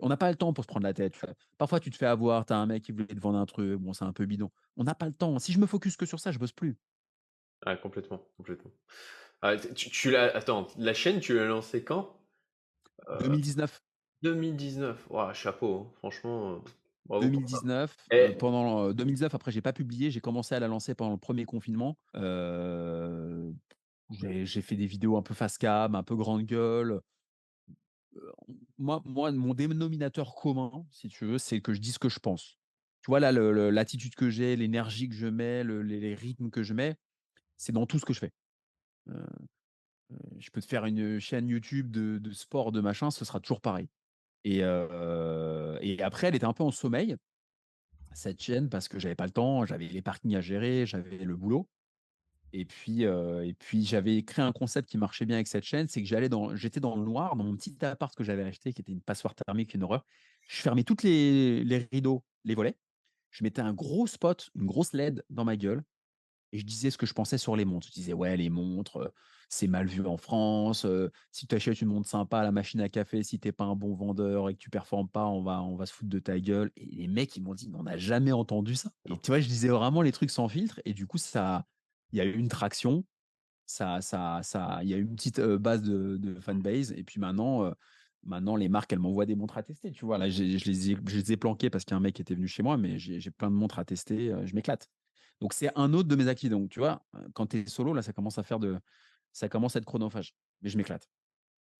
On 0.00 0.08
n'a 0.08 0.16
pas 0.16 0.30
le 0.30 0.36
temps 0.36 0.52
pour 0.52 0.64
se 0.64 0.68
prendre 0.68 0.84
la 0.84 0.94
tête, 0.94 1.12
tu? 1.14 1.26
Parfois, 1.58 1.80
tu 1.80 1.90
te 1.90 1.96
fais 1.96 2.06
avoir, 2.06 2.46
tu 2.46 2.52
as 2.52 2.56
un 2.58 2.66
mec 2.66 2.82
qui 2.84 2.92
voulait 2.92 3.06
te 3.06 3.20
vendre 3.20 3.38
un 3.38 3.46
truc, 3.46 3.78
bon, 3.80 3.92
c'est 3.92 4.04
un 4.04 4.12
peu 4.12 4.26
bidon. 4.26 4.50
On 4.76 4.84
n'a 4.84 4.94
pas 4.94 5.06
le 5.06 5.12
temps. 5.14 5.38
Si 5.38 5.52
je 5.52 5.58
me 5.58 5.66
focus 5.66 5.96
que 5.96 6.06
sur 6.06 6.20
ça, 6.20 6.32
je 6.32 6.38
bosse 6.38 6.52
plus. 6.52 6.78
Ouais, 7.66 7.78
complètement, 7.80 8.18
complètement. 8.36 8.70
Ah, 9.42 9.56
tu 9.58 9.90
tu 9.90 10.10
l'as 10.10 10.34
attends, 10.36 10.68
la 10.78 10.94
chaîne, 10.94 11.20
tu 11.20 11.34
l'as 11.34 11.46
lancée 11.46 11.84
quand? 11.84 12.20
Heu, 13.08 13.20
2019. 13.20 13.80
2019. 14.22 15.08
Waouh, 15.10 15.34
chapeau, 15.34 15.80
hein, 15.80 15.92
franchement, 15.98 16.56
heu, 16.56 16.62
bravo 17.06 17.30
pour 17.30 17.48
ça. 17.48 17.58
2019, 17.60 17.96
heu, 18.20 18.32
Et 18.32 18.36
pendant, 18.36 18.88
heu, 18.88 18.94
2019 18.94 19.34
après 19.34 19.50
j'ai 19.50 19.62
pas 19.62 19.72
publié, 19.72 20.10
j'ai 20.10 20.20
commencé 20.20 20.54
à 20.54 20.60
la 20.60 20.68
lancer 20.68 20.94
pendant 20.94 21.12
le 21.12 21.18
premier 21.18 21.44
confinement. 21.44 21.98
J'ai 24.10 24.46
j'ai 24.46 24.62
fait 24.62 24.74
des 24.76 24.86
vidéos 24.86 25.16
un 25.16 25.22
peu 25.22 25.32
face 25.34 25.58
cam, 25.58 25.94
un 25.94 26.02
peu 26.02 26.16
grande 26.16 26.42
gueule. 26.42 27.00
Moi 28.78 29.02
mon 29.06 29.54
dénominateur 29.54 30.34
commun, 30.34 30.86
si 30.90 31.08
tu 31.08 31.24
veux, 31.24 31.38
c'est 31.38 31.60
que 31.60 31.72
je 31.72 31.80
dis 31.80 31.92
ce 31.92 31.98
que 31.98 32.08
je 32.10 32.18
pense. 32.18 32.58
Tu 33.02 33.10
vois 33.10 33.20
là 33.20 33.32
l'attitude 33.32 34.14
que 34.14 34.28
j'ai, 34.28 34.56
l'énergie 34.56 35.08
que 35.08 35.14
je 35.14 35.26
mets, 35.26 35.64
le 35.64 35.82
les 35.82 36.14
rythmes 36.14 36.50
que 36.50 36.62
je 36.62 36.74
mets, 36.74 36.96
c'est 37.58 37.72
dans 37.72 37.86
tout 37.86 37.98
ce 37.98 38.06
que 38.06 38.14
je 38.14 38.20
fais. 38.20 38.32
Heu 39.08 39.26
heu, 40.12 40.18
je 40.40 40.50
peux 40.50 40.60
te 40.62 40.66
faire 40.68 40.86
une 40.86 41.20
chaîne 41.20 41.48
YouTube 41.48 41.90
de 41.92 42.32
sport, 42.32 42.72
de 42.72 42.80
machin, 42.82 43.10
ce 43.12 43.24
sera 43.24 43.40
toujours 43.40 43.60
pareil 43.62 43.88
et 44.44 44.62
heu 44.64 45.78
et 45.82 46.02
après 46.02 46.28
elle 46.28 46.36
était 46.36 46.46
un 46.46 46.54
peu 46.54 46.64
en 46.64 46.70
sommeil 46.72 47.16
cette 48.14 48.42
chaîne 48.42 48.70
parce 48.70 48.88
que 48.88 48.98
j'avais 48.98 49.14
pas 49.16 49.26
le 49.26 49.32
temps, 49.32 49.66
j'avais 49.66 49.88
les 49.88 50.02
parkings 50.02 50.36
à 50.36 50.40
gérer, 50.42 50.86
j'avais 50.86 51.18
le 51.24 51.36
boulot 51.36 51.68
et 52.52 52.64
puis, 52.64 53.04
j'avais 53.84 54.22
créé 54.22 54.44
un 54.44 54.52
concept 54.52 54.88
qui 54.88 54.98
marchait 54.98 55.26
bien 55.26 55.36
avec 55.36 55.46
cette 55.48 55.64
chaîne, 55.64 55.88
c'est 55.88 56.00
que 56.02 56.08
j'allais 56.08 56.28
dans 56.28 56.54
j'étais 56.56 56.80
dans 56.80 56.96
le 56.96 57.04
noir, 57.04 57.36
dans 57.36 57.44
mon 57.44 57.56
petit 57.56 57.76
appart 57.84 58.14
que 58.14 58.24
j'avais 58.24 58.44
acheté 58.44 58.72
qui 58.72 58.80
était 58.80 58.92
une 58.92 59.02
passoire 59.02 59.34
thermique, 59.34 59.74
une 59.74 59.82
horreur. 59.82 60.04
Je 60.48 60.62
fermais 60.62 60.84
toutes 60.84 61.02
les 61.02 61.88
rideaux, 61.92 62.24
les 62.44 62.54
volets. 62.54 62.78
Je 63.30 63.44
mettais 63.44 63.60
un 63.62 63.74
gros 63.74 64.06
spot, 64.06 64.50
une 64.54 64.66
grosse 64.66 64.94
LED 64.94 65.24
dans 65.30 65.44
ma 65.44 65.56
gueule 65.56 65.84
et 66.52 66.58
je 66.58 66.64
disais 66.66 66.90
ce 66.90 66.98
que 66.98 67.06
je 67.06 67.14
pensais 67.14 67.38
sur 67.38 67.56
les 67.56 67.64
montres. 67.64 67.88
Je 67.88 67.92
disais: 67.92 68.12
«Ouais, 68.14 68.36
les 68.36 68.50
montres, 68.50 69.12
c'est 69.48 69.66
mal 69.68 69.86
vu 69.86 70.06
en 70.06 70.16
France, 70.16 70.86
si 71.32 71.46
tu 71.46 71.54
achètes 71.54 71.80
une 71.82 71.88
montre 71.88 72.08
sympa 72.08 72.38
à 72.40 72.42
la 72.44 72.52
machine 72.52 72.80
à 72.80 72.88
café, 72.88 73.22
si 73.22 73.40
tu 73.40 73.48
es 73.48 73.52
pas 73.52 73.64
un 73.64 73.76
bon 73.76 73.94
vendeur 73.94 74.48
et 74.48 74.54
que 74.54 74.58
tu 74.58 74.70
performes 74.70 75.08
pas, 75.08 75.26
on 75.26 75.42
va 75.42 75.62
on 75.62 75.76
va 75.76 75.86
se 75.86 75.92
foutre 75.94 76.10
de 76.10 76.18
ta 76.20 76.38
gueule» 76.40 76.72
et 76.76 76.86
les 76.86 77.08
mecs, 77.08 77.36
ils 77.36 77.42
m'ont 77.42 77.54
dit: 77.54 77.68
«Mais 77.70 77.78
on 77.78 77.82
n'a 77.84 77.96
jamais 77.98 78.32
entendu 78.32 78.74
ça» 78.76 78.90
et 79.06 79.18
tu 79.20 79.30
vois, 79.30 79.40
je 79.40 79.48
disais 79.48 79.68
vraiment 79.68 80.02
les 80.02 80.12
trucs 80.12 80.30
sans 80.30 80.48
filtre 80.48 80.80
et 80.84 80.94
du 80.94 81.06
coup, 81.06 81.18
ça 81.18 81.66
il 82.12 82.18
y 82.18 82.20
a 82.20 82.24
eu 82.24 82.36
une 82.36 82.48
traction, 82.48 83.04
ça 83.66 84.00
ça 84.00 84.40
ça 84.42 84.80
il 84.82 84.88
y 84.88 84.94
a 84.94 84.96
eu 84.96 85.02
une 85.02 85.16
petite, 85.16 85.40
base 85.40 85.82
de 85.82 86.40
fanbase 86.40 86.92
et 86.92 87.04
puis 87.04 87.20
maintenant, 87.20 87.72
Maintenant, 88.26 88.56
les 88.56 88.68
marques, 88.68 88.92
elles 88.92 88.98
m'envoient 88.98 89.24
des 89.24 89.36
montres 89.36 89.56
à 89.56 89.62
tester, 89.62 89.92
tu 89.92 90.04
vois? 90.04 90.18
Là, 90.18 90.28
je 90.28 90.42
les 90.42 90.90
ai 90.90 90.96
je 91.06 91.16
les 91.16 91.32
ai 91.32 91.36
planquées 91.36 91.70
parce 91.70 91.84
qu'un 91.84 92.00
mec 92.00 92.18
était 92.18 92.34
venu 92.34 92.48
chez 92.48 92.62
moi, 92.62 92.76
mais 92.76 92.98
j'ai 92.98 93.30
plein 93.30 93.50
de 93.50 93.54
montres 93.54 93.78
à 93.78 93.84
tester, 93.84 94.34
je 94.44 94.54
m'éclate. 94.54 94.88
Donc 95.40 95.52
c'est 95.52 95.70
un 95.76 95.92
autre 95.92 96.08
de 96.08 96.16
mes 96.16 96.26
acquis. 96.26 96.48
Donc 96.48 96.68
tu 96.70 96.80
vois, 96.80 97.06
quand 97.34 97.46
tu 97.46 97.60
es 97.60 97.66
solo, 97.66 97.94
là, 97.94 98.02
ça 98.02 98.12
commence 98.12 98.38
à 98.38 98.42
faire 98.42 98.58
de 98.58 98.78
ça 99.32 99.48
commence 99.48 99.76
à 99.76 99.78
être 99.78 99.84
chronophage, 99.84 100.34
mais 100.60 100.70
je 100.70 100.76
m'éclate. 100.76 101.08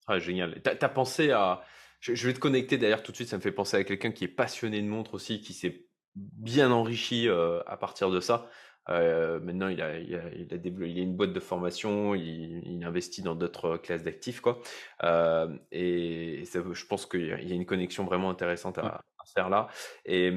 Ah 0.07 0.21
génial. 0.21 0.63
Tu 0.63 0.89
pensé 0.95 1.33
à 1.33 1.63
je 2.01 2.27
vais 2.27 2.35
te 2.35 2.39
connecter 2.39 2.79
d'ailleurs 2.79 3.03
tout 3.03 3.11
de 3.11 3.17
suite, 3.17 3.29
ça 3.29 3.37
me 3.39 3.43
fait 3.43 3.51
penser 3.51 3.79
à 3.79 3.83
quelqu'un 3.83 4.13
qui 4.13 4.25
est 4.25 4.29
passionné 4.29 4.81
de 4.81 4.87
montres 4.87 5.15
aussi, 5.15 5.41
qui 5.41 5.53
s'est 5.53 5.89
bien 6.15 6.71
enrichi, 6.71 7.29
à 7.29 7.77
partir 7.77 8.11
de 8.11 8.21
ça. 8.21 8.49
Heu, 8.89 9.41
maintenant 9.41 9.69
il 9.69 9.81
a 9.83 9.99
il 9.99 10.15
a 10.15 10.33
il 10.35 10.53
a 10.55 10.59
dévelop 10.59 10.87
il 10.87 10.99
a 11.01 11.03
une 11.03 11.17
boîte 11.17 11.33
de 11.33 11.41
formation, 11.41 12.15
il 12.15 12.63
il 12.67 12.85
investit 12.85 13.23
dans 13.23 13.35
d'autres 13.35 13.77
classes 13.79 14.03
d'actifs 14.05 14.41
quoi. 14.41 14.61
Hem 15.03 15.61
et 15.73 16.45
ça 16.47 16.61
je 16.73 16.87
pense 16.87 17.07
qu'il 17.07 17.27
y 17.27 17.33
a 17.33 17.55
une 17.55 17.67
connexion 17.67 18.05
vraiment 18.05 18.31
intéressante 18.31 18.79
Ouais. 18.83 18.91
à 18.91 19.03
faire 19.35 19.49
là 19.51 19.69
et 20.05 20.33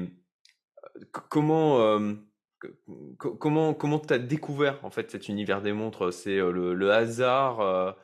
co 1.12 1.20
comment, 1.30 1.78
co 3.18 3.36
comment 3.36 3.74
comment 3.74 3.98
tu 4.00 4.12
as 4.14 4.18
découvert 4.18 4.84
en 4.84 4.90
fait 4.90 5.10
cet 5.10 5.28
univers 5.28 5.62
des 5.62 5.72
montres? 5.72 6.12
C'est, 6.12 6.36
le 6.38 6.74
le 6.74 6.92
hasard? 6.92 7.96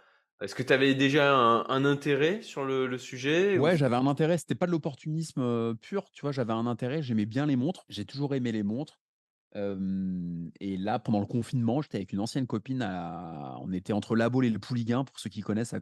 Est-ce 0.43 0.55
que 0.55 0.63
tu 0.63 0.73
avais 0.73 0.95
déjà 0.95 1.35
un 1.35 1.67
un 1.69 1.85
intérêt 1.85 2.43
sur 2.43 2.65
le 2.65 2.87
le 2.87 2.99
sujet 2.99 3.59
ou 3.59 3.71
Ouais, 3.71 3.77
j'avais 3.77 3.97
un 3.97 4.07
intérêt, 4.07 4.39
c'était 4.39 4.55
pas 4.55 4.67
de 4.67 4.71
l'opportunisme, 4.71 5.75
pur, 5.79 6.11
tu 6.13 6.21
vois? 6.23 6.33
J'avais 6.33 6.53
un 6.53 6.67
intérêt, 6.67 7.03
j'aimais 7.03 7.27
bien 7.27 7.47
les 7.47 7.57
montres, 7.57 7.85
j'ai 7.89 8.05
toujours 8.05 8.35
aimé 8.35 8.53
les 8.53 8.63
montres. 8.63 9.01
Et 9.55 10.77
là, 10.77 10.99
pendant 10.99 11.21
le 11.21 11.27
confinement, 11.27 11.81
j'étais 11.81 11.99
avec 11.99 12.13
une 12.13 12.21
ancienne 12.21 12.47
copine 12.47 12.83
à 12.83 13.59
on 13.63 13.73
était 13.73 13.93
entre 13.93 14.17
La 14.17 14.29
Baule 14.29 14.47
et 14.47 14.51
le 14.51 14.59
Pouliguen, 14.59 15.05
pour 15.05 15.19
ceux 15.19 15.31
qui 15.31 15.41
connaissent, 15.41 15.75
à 15.75 15.81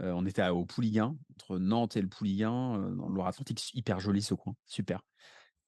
on 0.00 0.26
était 0.26 0.42
à 0.42 0.54
au 0.54 0.64
Pouliguen, 0.64 1.16
entre 1.34 1.58
Nantes 1.58 1.96
et 1.96 2.02
le 2.02 2.08
Pouliguen, 2.08 2.94
dans 2.96 3.08
le 3.08 3.14
Loire-Atlantique, 3.14 3.74
hyper 3.74 3.98
joli 3.98 4.22
ce 4.22 4.34
coin, 4.34 4.54
super 4.66 5.00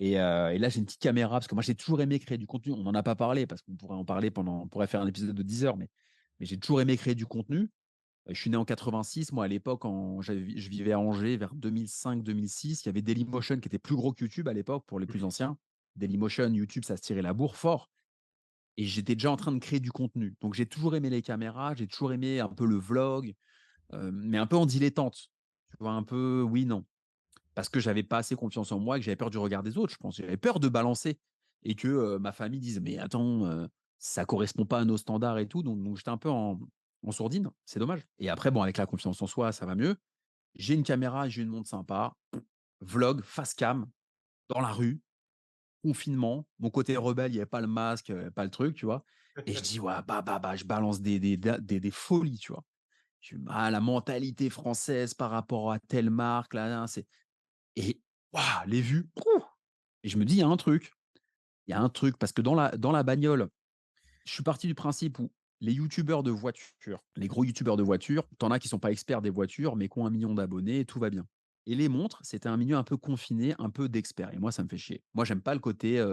et 0.01 0.15
là, 0.15 0.69
j'ai 0.70 0.78
une 0.78 0.86
petite 0.86 1.01
caméra 1.01 1.36
parce 1.36 1.47
que 1.47 1.55
moi, 1.55 1.62
j'ai 1.62 1.74
toujours 1.74 2.01
aimé 2.01 2.19
créer 2.19 2.39
du 2.39 2.47
contenu. 2.47 2.73
On 2.73 2.82
n'en 2.82 2.94
a 2.94 3.02
pas 3.02 3.15
parlé 3.15 3.47
parce 3.47 3.61
qu'on 3.61 3.77
pourrait 3.77 3.97
en 3.97 4.05
parler 4.05 4.31
pendant 4.31 4.62
on 4.62 4.66
pourrait 4.66 4.86
faire 4.86 5.02
un 5.02 5.07
épisode 5.07 5.35
de 5.35 5.43
10 5.43 5.66
heures, 5.66 5.77
mais 5.77 5.90
mais 6.39 6.47
j'ai 6.47 6.59
toujours 6.59 6.81
aimé 6.81 6.97
créer 6.97 7.15
du 7.15 7.27
contenu. 7.27 7.69
Je 8.27 8.40
suis 8.40 8.48
né 8.48 8.57
en 8.57 8.65
86, 8.65 9.32
moi, 9.32 9.44
à 9.44 9.48
l'époque, 9.48 9.85
en 9.85 10.23
je 10.23 10.32
vivais 10.32 10.93
à 10.93 10.98
Angers 10.98 11.36
vers 11.36 11.55
2005-2006. 11.55 12.82
Il 12.82 12.86
y 12.86 12.89
avait 12.89 13.02
Dailymotion 13.02 13.61
qui 13.61 13.69
était 13.69 13.78
plus 13.78 13.94
gros 13.94 14.12
que 14.15 14.24
YouTube 14.24 14.48
à 14.48 14.55
l'époque, 14.55 14.85
pour 14.86 14.98
les 15.01 15.07
plus 15.07 15.23
anciens. 15.23 15.59
Dailymotion, 15.96 16.52
YouTube, 16.52 16.84
ça 16.84 16.96
se 16.96 17.02
tirait 17.02 17.22
la 17.22 17.32
bourre 17.34 17.56
fort 17.56 17.90
et 18.76 18.84
j'étais 18.84 19.14
déjà 19.14 19.30
en 19.30 19.36
train 19.36 19.52
de 19.52 19.58
créer 19.58 19.80
du 19.80 19.92
contenu. 19.92 20.36
Donc 20.40 20.54
j'ai 20.54 20.66
toujours 20.66 20.96
aimé 20.96 21.10
les 21.10 21.22
caméras, 21.22 21.74
j'ai 21.74 21.86
toujours 21.86 22.12
aimé 22.12 22.40
un 22.40 22.48
peu 22.48 22.66
le 22.66 22.76
vlog, 22.76 23.34
heu, 23.94 24.10
mais 24.12 24.38
un 24.38 24.46
peu 24.46 24.56
en 24.56 24.66
dilettante. 24.66 25.28
Tu 25.70 25.76
vois? 25.80 25.92
Un 25.92 26.02
peu 26.02 26.42
oui, 26.48 26.66
non. 26.66 26.84
Parce 27.54 27.68
que 27.68 27.80
j'avais 27.80 28.02
pas 28.02 28.18
assez 28.18 28.36
confiance 28.36 28.72
en 28.72 28.78
moi 28.78 28.96
et 28.96 29.00
que 29.00 29.04
j'avais 29.04 29.16
peur 29.16 29.30
du 29.30 29.38
regard 29.38 29.62
des 29.62 29.78
autres, 29.78 29.92
je 29.92 29.98
pense. 29.98 30.16
J'avais 30.16 30.36
peur 30.36 30.60
de 30.60 30.68
balancer 30.68 31.18
et 31.64 31.74
que, 31.74 32.16
ma 32.18 32.32
famille 32.32 32.60
dise: 32.60 32.80
«Mais 32.80 32.98
attends, 32.98 33.46
heu, 33.46 33.68
ça 33.98 34.24
correspond 34.24 34.64
pas 34.66 34.80
à 34.80 34.84
nos 34.84 34.96
standards 34.96 35.38
et 35.38 35.48
tout», 35.48 35.62
donc 35.62 35.96
j'étais 35.96 36.10
un 36.10 36.16
peu 36.16 36.30
en 36.30 36.58
sourdine, 37.12 37.50
c'est 37.64 37.78
dommage 37.78 38.06
et 38.18 38.28
après 38.28 38.50
bon, 38.50 38.62
avec 38.62 38.76
la 38.76 38.86
confiance 38.86 39.20
en 39.22 39.26
soi, 39.26 39.52
ça 39.52 39.66
va 39.66 39.74
mieux. 39.74 39.96
J'ai 40.56 40.74
une 40.74 40.82
caméra, 40.82 41.28
j'ai 41.28 41.42
une 41.42 41.48
montre 41.48 41.68
sympa, 41.68 42.14
vlog, 42.80 43.22
face 43.22 43.54
cam, 43.54 43.86
dans 44.48 44.60
la 44.60 44.72
rue, 44.72 45.02
confinement, 45.82 46.47
mon 46.59 46.70
côté 46.70 46.97
rebelle, 46.97 47.32
il 47.32 47.36
y 47.36 47.39
avait 47.40 47.47
pas 47.47 47.61
le 47.61 47.66
masque, 47.66 48.12
pas 48.31 48.44
le 48.44 48.51
truc, 48.51 48.74
tu 48.77 48.86
vois? 48.86 49.05
Et 49.47 49.55
je 49.55 49.61
dis: 49.62 49.81
«Ouais, 49.81 49.94
bah, 50.07 50.23
bah, 50.23 50.39
bah», 50.39 50.57
je 50.57 50.65
balance 50.65 51.01
des 51.01 51.19
des 51.20 51.36
des 51.36 51.81
des 51.81 51.90
folies, 51.90 52.39
tu 52.39 52.52
vois? 52.52 52.65
Je 53.20 53.36
dis: 53.36 53.44
«Ah, 53.48 53.70
la 53.70 53.81
mentalité 53.81 54.51
française 54.51 55.15
par 55.15 55.31
rapport 55.32 55.73
à 55.73 55.81
telle 55.81 56.11
marque 56.11 56.55
là, 56.55 56.69
là, 56.69 56.86
c'est» 56.89 57.07
et 57.77 58.02
waouh, 58.32 58.66
les 58.69 58.82
vues! 58.82 59.11
Et 60.02 60.09
je 60.09 60.19
me 60.19 60.24
dis: 60.24 60.36
«Il 60.36 60.40
y 60.40 60.43
a 60.43 60.48
un 60.48 60.57
truc, 60.57 60.93
il 61.69 61.73
y 61.73 61.74
a 61.74 61.81
un 61.81 61.89
truc» 61.90 62.19
parce 62.19 62.32
que 62.32 62.43
dans 62.43 62.55
la 62.57 62.77
dans 62.78 62.93
la 62.93 63.02
bagnole, 63.05 63.51
je 64.27 64.32
suis 64.35 64.43
parti 64.44 64.66
du 64.69 64.74
principe 64.74 65.19
où 65.19 65.32
les 65.61 65.73
youtubeurs 65.74 66.23
de 66.24 66.31
voitures, 66.32 67.05
les 67.16 67.28
gros 67.28 67.44
youtubeurs 67.44 67.77
de 67.78 67.82
voitures, 67.85 68.24
tu 68.39 68.47
en 68.47 68.51
as 68.52 68.59
qui 68.61 68.69
sont 68.69 68.78
pas 68.81 68.93
experts 68.93 69.23
des 69.23 69.31
voitures, 69.31 69.77
mais 69.77 69.89
qui 69.89 69.98
ont 69.98 70.07
1 70.07 70.11
000 70.11 70.31
000 70.31 70.36
d'abonnés 70.36 70.81
et 70.81 70.85
tout 70.86 71.01
va 71.01 71.11
bien. 71.11 71.27
Et 71.70 71.76
les 71.76 71.88
montres, 71.88 72.18
c'était 72.24 72.48
un 72.48 72.56
milieu 72.56 72.76
un 72.76 72.82
peu 72.82 72.97
confiné, 72.97 73.55
un 73.60 73.70
peu 73.70 73.88
d'experts 73.88 74.34
et 74.34 74.38
moi, 74.38 74.51
ça 74.51 74.64
me 74.64 74.68
fait 74.68 74.76
chier. 74.76 75.05
Moi, 75.14 75.24
j'aime 75.24 75.40
pas 75.40 75.55
le 75.55 75.60
côté, 75.60 76.05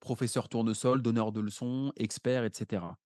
professeur 0.00 0.50
tournesol, 0.50 1.00
donneur 1.00 1.32
de 1.32 1.40
leçons, 1.40 1.94
expert 1.96 2.44
et 2.44 2.50
cetera. 2.52 2.98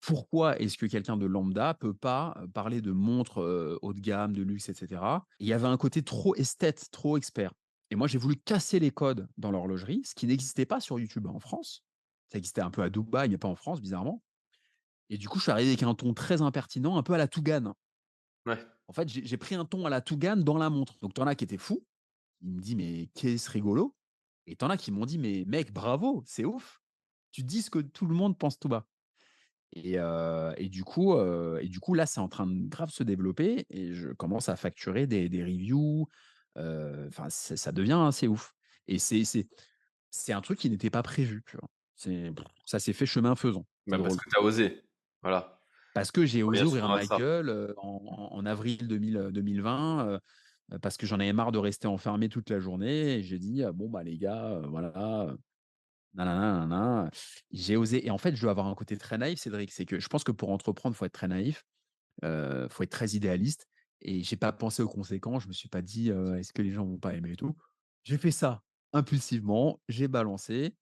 Pourquoi 0.00 0.58
est-ce 0.58 0.76
que 0.76 0.86
quelqu'un 0.86 1.16
de 1.16 1.26
lambda 1.26 1.74
peut 1.74 1.94
pas, 1.94 2.36
parler 2.54 2.80
de 2.80 2.90
montres, 2.90 3.38
haut 3.82 3.92
de 3.92 4.00
gamme, 4.00 4.32
de 4.32 4.42
luxe 4.42 4.68
et 4.68 4.74
cetera? 4.74 5.28
Il 5.38 5.46
y 5.46 5.52
avait 5.52 5.68
un 5.68 5.76
côté 5.76 6.02
trop 6.02 6.34
esthète, 6.34 6.88
trop 6.90 7.16
expert 7.16 7.52
et 7.92 7.94
moi, 7.94 8.08
j'ai 8.08 8.18
voulu 8.18 8.34
casser 8.34 8.80
les 8.80 8.90
codes 8.90 9.28
dans 9.38 9.52
l'horlogerie, 9.52 10.02
ce 10.04 10.16
qui 10.16 10.26
n'existait 10.26 10.66
pas 10.66 10.80
sur 10.80 10.98
YouTube 10.98 11.28
en 11.28 11.38
France. 11.38 11.84
Ça 12.32 12.38
existait 12.38 12.62
un 12.62 12.72
peu 12.72 12.82
à 12.82 12.90
Dubaï, 12.90 13.28
mais 13.28 13.38
pas 13.38 13.46
en 13.46 13.54
France, 13.54 13.80
bizarrement 13.80 14.24
et 15.08 15.18
du 15.18 15.28
coup, 15.28 15.38
je 15.38 15.44
suis 15.44 15.52
arrivé 15.52 15.68
avec 15.68 15.84
un 15.84 15.94
ton 15.94 16.14
très 16.14 16.42
impertinent, 16.42 16.98
un 16.98 17.04
peu 17.04 17.12
à 17.14 17.18
la 17.18 17.28
Tougane. 17.28 17.74
Ouais. 18.44 18.58
En 18.88 18.94
fait, 18.94 19.08
j'ai 19.08 19.36
pris 19.36 19.54
un 19.54 19.64
ton 19.66 19.84
à 19.86 19.90
la 19.90 20.00
Tougane 20.00 20.42
dans 20.44 20.56
la 20.58 20.70
montre. 20.70 20.98
Donc 21.02 21.14
tu 21.14 21.20
en 21.20 21.26
as 21.26 21.34
qui 21.34 21.44
étaient 21.44 21.58
fous. 21.58 21.86
Il 22.42 22.50
me 22.52 22.60
dit: 22.60 22.76
«Mais 22.76 23.08
qu'est-ce 23.14 23.50
rigolo?» 23.50 23.96
et 24.46 24.56
tu 24.56 24.64
en 24.64 24.70
as 24.70 24.78
qui 24.78 24.92
m'ont 24.92 25.06
dit: 25.06 25.18
«Mais 25.18 25.44
mec, 25.46 25.72
bravo, 25.72 26.22
c'est 26.26 26.44
ouf. 26.46 26.80
Tu 27.32 27.42
dis 27.44 27.62
ce 27.62 27.70
que 27.70 27.80
tout 27.80 28.06
le 28.06 28.14
monde 28.14 28.38
pense 28.38 28.58
tout 28.60 28.68
bas» 28.68 28.88
et 29.74 29.98
heu 29.98 30.54
et 30.58 30.68
du 30.70 30.84
coup, 30.84 31.14
heu 31.14 31.60
et 31.62 31.68
du 31.68 31.80
coup, 31.80 31.94
là, 31.94 32.06
c'est 32.06 32.20
en 32.20 32.28
train 32.28 32.46
de 32.48 32.68
grave 32.68 32.90
se 32.90 33.02
développer 33.04 33.66
et 33.70 33.94
je 33.94 34.10
commence 34.10 34.48
à 34.50 34.56
facturer 34.56 35.06
des 35.08 35.28
des 35.30 35.44
reviews, 35.44 36.08
heu, 36.58 37.06
enfin, 37.08 37.30
ça 37.30 37.72
devient 37.72 38.02
assez 38.08 38.28
ouf 38.28 38.54
et 38.88 38.98
c'est 38.98 40.32
un 40.32 40.40
truc 40.42 40.58
qui 40.60 40.70
n'était 40.70 40.90
pas 40.90 41.02
prévu, 41.02 41.42
tu 41.46 41.56
vois? 41.58 41.68
C'est 41.96 42.32
ça 42.66 42.78
s'est 42.80 42.92
fait 42.94 43.06
chemin 43.06 43.36
faisant. 43.36 43.66
Bah, 43.86 43.98
parce 43.98 44.16
drôle. 44.16 44.18
que 44.18 44.28
tu 44.28 44.36
as 44.36 44.42
osé. 44.42 44.82
Voilà. 45.22 45.57
Parce 45.98 46.12
que 46.12 46.26
j'ai 46.26 46.42
osé 46.42 46.64
ouvrir 46.64 46.84
un 46.86 46.90
heu, 47.48 47.74
en 47.78 48.46
avril 48.46 48.86
2000, 48.88 49.16
heu, 49.16 49.32
2020, 49.32 50.06
heu 50.08 50.20
heu, 50.72 50.78
parce 50.80 50.96
que 50.96 51.06
j'en 51.06 51.18
avais 51.20 51.32
marre 51.32 51.52
de 51.52 51.58
rester 51.58 51.88
enfermé 51.88 52.28
toute 52.28 52.50
la 52.50 52.60
journée 52.60 53.14
et 53.16 53.22
j'ai 53.22 53.38
dit: 53.38 53.62
«Heu, 53.64 53.72
bon, 53.72 53.88
bah, 53.90 54.02
les 54.04 54.18
gars, 54.18 54.60
voilà, 54.68 55.34
nanana, 56.14 56.66
nanana». 56.66 57.10
J'ai 57.52 57.76
osé 57.76 58.06
et 58.06 58.10
en 58.10 58.18
fait, 58.18 58.34
je 58.36 58.40
dois 58.42 58.50
avoir 58.52 58.66
un 58.66 58.74
côté 58.74 58.96
très 58.98 59.18
naïf, 59.18 59.40
Cédric. 59.40 59.72
C'est 59.72 59.86
que 59.86 60.00
je 60.00 60.08
pense 60.08 60.24
que 60.24 60.32
pour 60.32 60.50
entreprendre, 60.50 60.94
il 60.94 60.98
faut 60.98 61.04
être 61.06 61.12
très 61.12 61.28
naïf, 61.28 61.64
heu, 62.24 62.68
faut 62.70 62.82
être 62.84 62.90
très 62.92 63.10
idéaliste 63.12 63.66
et 64.02 64.22
j'ai 64.22 64.36
pas 64.36 64.52
pensé 64.52 64.82
aux 64.82 64.88
conséquences. 64.88 65.44
Je 65.44 65.48
me 65.48 65.52
suis 65.54 65.68
pas 65.70 65.82
dit, 65.82 66.10
heu: 66.10 66.36
«Est-ce 66.38 66.52
que 66.52 66.62
les 66.62 66.72
gens 66.72 66.84
vont 66.86 66.98
pas 66.98 67.14
aimer 67.14 67.32
et 67.32 67.36
tout?» 67.36 67.56
j'ai 68.04 68.18
fait 68.18 68.30
ça 68.32 68.62
impulsivement, 68.94 69.82
j'ai 69.88 70.08
balancé 70.08 70.76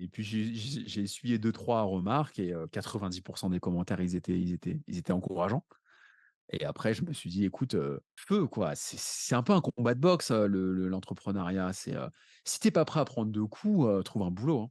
et 0.00 0.08
puis 0.08 0.22
j'ai 0.24 1.02
essuyé 1.02 1.38
2-3 1.38 1.82
remarques 1.82 2.38
et 2.38 2.52
heu, 2.54 2.66
90 2.68 3.22
des 3.50 3.60
commentaires, 3.60 4.00
ils 4.00 4.16
étaient 4.16 4.38
ils 4.38 4.52
étaient 4.54 4.80
ils 4.86 4.98
étaient 4.98 5.12
encourageants 5.12 5.64
et 6.50 6.64
après 6.64 6.94
je 6.94 7.04
me 7.04 7.12
suis 7.12 7.30
dit: 7.30 7.44
«Écoute, 7.44 7.74
quoi». 8.48 8.72
C'est 8.76 9.34
un 9.34 9.42
peu 9.42 9.52
un 9.54 9.60
combat 9.60 9.94
de 9.94 10.00
boxe, 10.00 10.30
heu, 10.32 10.46
le 10.46 10.72
le 10.74 10.88
l'entrepreneuriat. 10.88 11.72
C'est, 11.74 11.94
si 12.44 12.60
tu 12.60 12.68
es 12.68 12.70
pas 12.72 12.84
prêt 12.86 13.00
à 13.00 13.04
prendre 13.04 13.32
de 13.32 13.42
coups, 13.42 14.04
trouve 14.04 14.22
un 14.22 14.30
boulot, 14.30 14.62
hein. 14.64 14.70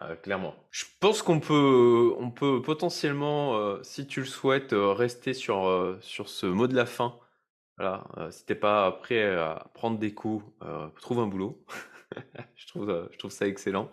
Heu, 0.00 0.16
clairement. 0.16 0.54
Je 0.70 0.84
pense 1.00 1.22
qu'on 1.22 1.40
peut 1.40 2.14
on 2.18 2.30
peut 2.30 2.62
potentiellement, 2.62 3.82
si 3.82 4.06
tu 4.06 4.20
le 4.20 4.26
souhaites, 4.26 4.70
rester 4.72 5.34
sur, 5.34 5.98
sur 6.00 6.28
ce 6.28 6.46
mot 6.46 6.66
de 6.68 6.74
la 6.74 6.86
fin. 6.86 7.18
Voilà, 7.78 8.06
si 8.32 8.46
tu 8.46 8.52
es 8.54 8.56
pas 8.56 8.92
prêt 8.92 9.24
à 9.36 9.70
prendre 9.74 9.98
des 9.98 10.14
coups, 10.14 10.44
trouve 11.00 11.20
un 11.20 11.26
boulot. 11.28 11.64
Je 12.56 12.66
trouve, 12.66 12.90
heu, 12.90 13.08
je 13.12 13.18
trouve 13.18 13.30
ça 13.30 13.46
excellent. 13.46 13.90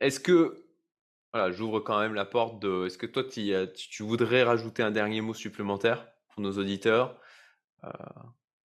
Est-ce 0.00 0.20
que 0.20 0.64
voilà, 1.32 1.50
j'ouvre 1.50 1.80
quand 1.80 2.00
même 2.00 2.14
la 2.14 2.24
porte 2.26 2.60
de 2.62 2.86
est-ce 2.86 2.98
que 2.98 3.06
toi 3.06 3.24
tu 3.24 4.02
voudrais 4.02 4.42
rajouter 4.42 4.82
un 4.82 4.90
dernier 4.90 5.20
mot 5.20 5.34
supplémentaire 5.34 6.08
pour 6.30 6.42
nos 6.42 6.52
auditeurs? 6.58 7.20
Heu, 7.84 7.90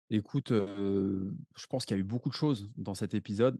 Écoute, 0.09 0.51
je 0.51 1.65
pense 1.69 1.85
qu'il 1.85 1.97
y 1.97 1.99
a 1.99 2.01
eu 2.01 2.03
beaucoup 2.05 2.29
de 2.29 2.33
choses 2.33 2.69
dans 2.77 2.93
cet 2.93 3.13
épisode, 3.13 3.59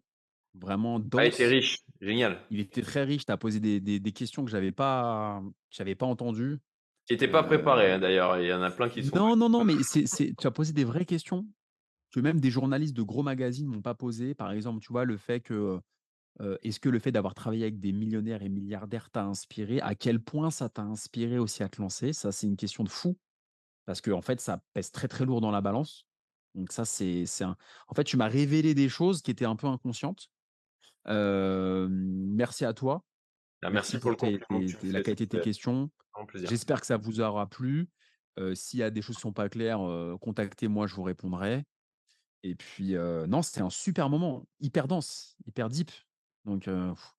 vraiment 0.54 1.00
a 1.16 1.26
été 1.26 1.46
dense. 1.46 1.48
riche, 1.48 1.80
génial. 2.00 2.40
Il 2.50 2.60
était 2.62 2.82
très 2.82 3.04
riche, 3.04 3.26
tu 3.26 3.32
as 3.32 3.38
posé 3.38 3.60
des 3.60 3.82
des 3.82 4.00
des 4.00 4.12
questions 4.14 4.46
que 4.46 4.52
j'avais 4.52 4.72
pas 4.72 5.42
que 5.44 5.76
j'avais 5.76 5.96
pas 5.96 6.06
entendues. 6.06 6.60
Qui 7.06 7.14
était 7.14 7.28
pas 7.28 7.44
préparé, 7.44 7.92
hein, 7.92 8.00
d'ailleurs, 8.00 8.40
il 8.40 8.48
y 8.48 8.54
en 8.54 8.62
a 8.62 8.70
plein 8.72 8.90
qui 8.90 9.04
sont 9.04 9.18
non, 9.18 9.36
non, 9.36 9.50
non, 9.50 9.64
mais 9.64 9.84
c'est 9.84 10.08
c'est 10.08 10.34
tu 10.36 10.48
as 10.48 10.52
posé 10.52 10.74
des 10.74 10.84
vraies 10.84 11.06
questions 11.06 11.46
que 12.18 12.22
même 12.24 12.40
des 12.40 12.50
journalistes 12.50 12.96
de 12.98 13.04
gros 13.04 13.22
magazines 13.22 13.68
m'ont 13.68 13.84
pas 13.84 13.94
posées. 13.94 14.34
Par 14.34 14.52
exemple, 14.52 14.82
tu 14.82 14.92
vois, 14.92 15.06
le 15.06 15.18
fait 15.18 15.40
que, 15.40 15.80
est-ce 16.64 16.80
que 16.80 16.90
le 16.90 16.98
fait 16.98 17.12
d'avoir 17.12 17.36
travaillé 17.36 17.64
avec 17.64 17.80
des 17.80 17.92
millionnaires 17.92 18.42
et 18.42 18.50
milliardaires 18.50 19.12
t'a 19.12 19.24
inspiré? 19.24 19.80
À 19.82 19.94
quel 19.94 20.20
point 20.20 20.50
ça 20.50 20.68
t'a 20.68 20.82
inspiré 20.82 21.38
aussi 21.38 21.62
à 21.62 21.70
te 21.70 21.80
lancer? 21.80 22.14
Ça, 22.14 22.32
c'est 22.32 22.48
une 22.48 22.58
question 22.58 22.84
de 22.84 22.90
fou 22.90 23.18
parce 23.86 24.02
qu'en 24.02 24.22
fait, 24.22 24.42
ça 24.42 24.64
pèse 24.74 24.92
très, 24.92 25.08
très 25.08 25.26
lourd 25.26 25.42
dans 25.42 25.52
la 25.52 25.62
balance. 25.62 26.08
Donc 26.56 26.72
ça, 26.72 26.86
c'est 26.86 27.26
un 27.42 27.56
en 27.88 27.94
fait, 27.94 28.04
tu 28.04 28.18
m'as 28.18 28.28
révélé 28.28 28.74
des 28.74 28.90
choses 28.90 29.22
qui 29.22 29.30
étaient 29.30 29.46
un 29.46 29.56
peu 29.56 29.68
inconscientes. 29.68 30.30
Merci 31.06 32.66
à 32.66 32.74
toi. 32.74 33.06
Ah, 33.62 33.70
merci 33.70 33.94
Merci 33.94 34.00
pour 34.00 34.10
le 34.10 34.16
compliment 34.18 34.60
que 34.62 34.72
tes 34.72 34.78
tes 34.80 34.92
la 34.92 35.04
qualité 35.04 35.26
de 35.28 35.38
tes 35.38 35.42
questions. 35.42 35.92
J'espère 36.34 36.82
que 36.82 36.88
ça 36.88 36.98
vous 36.98 37.22
aura 37.22 37.48
plu. 37.48 37.90
Heu, 38.40 38.56
s'il 38.56 38.80
y 38.80 38.84
a 38.84 38.90
des 38.90 39.04
choses 39.04 39.18
qui 39.18 39.22
sont 39.22 39.34
pas 39.34 39.50
claires, 39.50 39.82
contactez-moi, 40.20 40.88
je 40.88 40.96
vous 40.96 41.04
répondrai 41.04 41.64
et 42.44 42.56
puis, 42.56 42.94
non, 42.96 43.42
c'était 43.42 43.62
un 43.62 43.70
super 43.70 44.10
moment, 44.10 44.48
hyper 44.60 44.88
dense, 44.88 45.38
hyper 45.46 45.70
deep 45.70 45.92
donc 46.46 46.70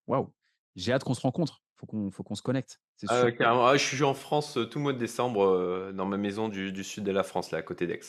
waouh! 0.06 0.32
J'ai 0.76 0.92
hâte 0.92 1.04
qu'on 1.04 1.14
se 1.14 1.20
rencontre. 1.20 1.62
Faut 1.76 1.86
qu'on 1.86 2.10
faut 2.10 2.22
qu'on 2.24 2.34
se 2.34 2.42
connecte, 2.42 2.80
c'est 2.96 3.06
Ah 3.06 3.24
ouais, 3.24 3.34
sûr. 3.36 3.36
carrément. 3.36 3.66
Ah, 3.66 3.76
je 3.76 3.84
suis 3.84 4.02
en 4.04 4.14
France, 4.14 4.54
tout 4.70 4.78
le 4.78 4.82
mois 4.82 4.92
de 4.92 4.98
décembre, 4.98 5.92
dans 5.94 6.04
ma 6.06 6.16
maison 6.18 6.48
du 6.48 6.72
du 6.72 6.84
sud 6.84 7.04
de 7.04 7.10
la 7.12 7.22
France, 7.22 7.50
là, 7.50 7.58
à 7.58 7.62
côté 7.62 7.86
d'Aix. 7.86 8.00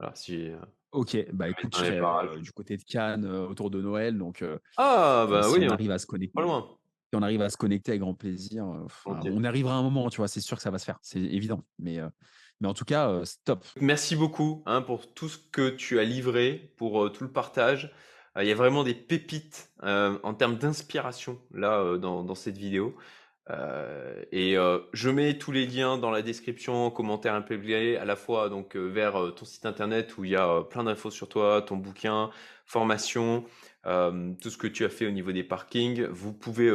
Voilà, 0.00 0.14
si, 0.16 0.50
OK, 0.92 1.16
bah, 1.32 1.48
écoute, 1.48 1.72
je 1.74 1.78
serai, 1.78 2.02
du 2.40 2.50
côté 2.52 2.76
de 2.76 2.82
Cannes, 2.82 3.24
autour 3.26 3.70
de 3.70 3.80
Noël 3.80 4.18
donc 4.18 4.44
Ah 4.76 5.26
bah, 5.30 5.48
si 5.48 5.50
oui, 5.50 5.68
on 5.68 5.70
on 5.70 5.74
arrive 5.74 5.90
à 5.92 5.98
se 5.98 6.06
pas 6.34 6.42
connecter 6.42 6.42
loin. 6.42 6.78
si 7.12 7.16
on 7.18 7.22
arrive 7.22 7.42
à 7.42 7.50
se 7.50 7.56
connecter 7.58 7.92
avec 7.92 8.02
grand 8.02 8.14
plaisir, 8.14 8.66
on 9.06 9.44
arrivera 9.44 9.74
à 9.76 9.78
un 9.78 9.82
moment, 9.82 10.10
tu 10.10 10.18
vois? 10.18 10.28
C'est 10.28 10.40
sûr 10.40 10.56
que 10.56 10.62
ça 10.62 10.70
va 10.70 10.78
se 10.78 10.84
faire, 10.86 10.98
c'est 11.02 11.20
évident 11.20 11.64
mais 11.78 12.00
mais 12.60 12.68
en 12.68 12.74
tout 12.74 12.84
cas, 12.84 13.10
heu, 13.10 13.24
c'est 13.24 13.42
top. 13.44 13.64
Merci 13.80 14.16
beaucoup, 14.16 14.62
hein, 14.66 14.82
pour 14.82 15.12
tout 15.12 15.28
ce 15.28 15.38
que 15.38 15.70
tu 15.70 15.98
as 15.98 16.04
livré, 16.04 16.72
pour, 16.76 17.04
heu, 17.04 17.10
tout 17.10 17.24
le 17.24 17.32
partage. 17.32 17.92
Heu, 18.36 18.42
il 18.42 18.48
y 18.48 18.52
a 18.52 18.54
vraiment 18.54 18.84
des 18.84 18.94
pépites, 18.94 19.70
heu, 19.82 20.20
en 20.22 20.34
termes 20.34 20.56
d'inspiration 20.56 21.40
là, 21.52 21.96
dans 21.96 22.22
dans 22.22 22.34
cette 22.34 22.58
vidéo. 22.58 22.96
Et 24.30 24.54
je 24.92 25.10
mets 25.10 25.36
tous 25.36 25.50
les 25.50 25.66
liens 25.66 25.98
dans 25.98 26.12
la 26.12 26.22
description, 26.22 26.86
en 26.86 26.90
commentaire 26.92 27.36
épinglé, 27.36 27.96
à 27.96 28.04
la 28.04 28.14
fois 28.14 28.48
donc 28.48 28.76
vers, 28.76 29.34
ton 29.34 29.44
site 29.44 29.66
internet 29.66 30.16
où 30.18 30.24
il 30.24 30.30
y 30.30 30.36
a, 30.36 30.62
plein 30.62 30.84
d'infos 30.84 31.10
sur 31.10 31.28
toi, 31.28 31.60
ton 31.60 31.76
bouquin, 31.76 32.30
formation, 32.64 33.44
tout 33.82 34.50
ce 34.50 34.56
que 34.56 34.68
tu 34.68 34.84
as 34.84 34.88
fait 34.88 35.04
au 35.06 35.10
niveau 35.10 35.32
des 35.32 35.42
parkings. 35.42 36.04
Vous 36.04 36.32
pouvez, 36.32 36.70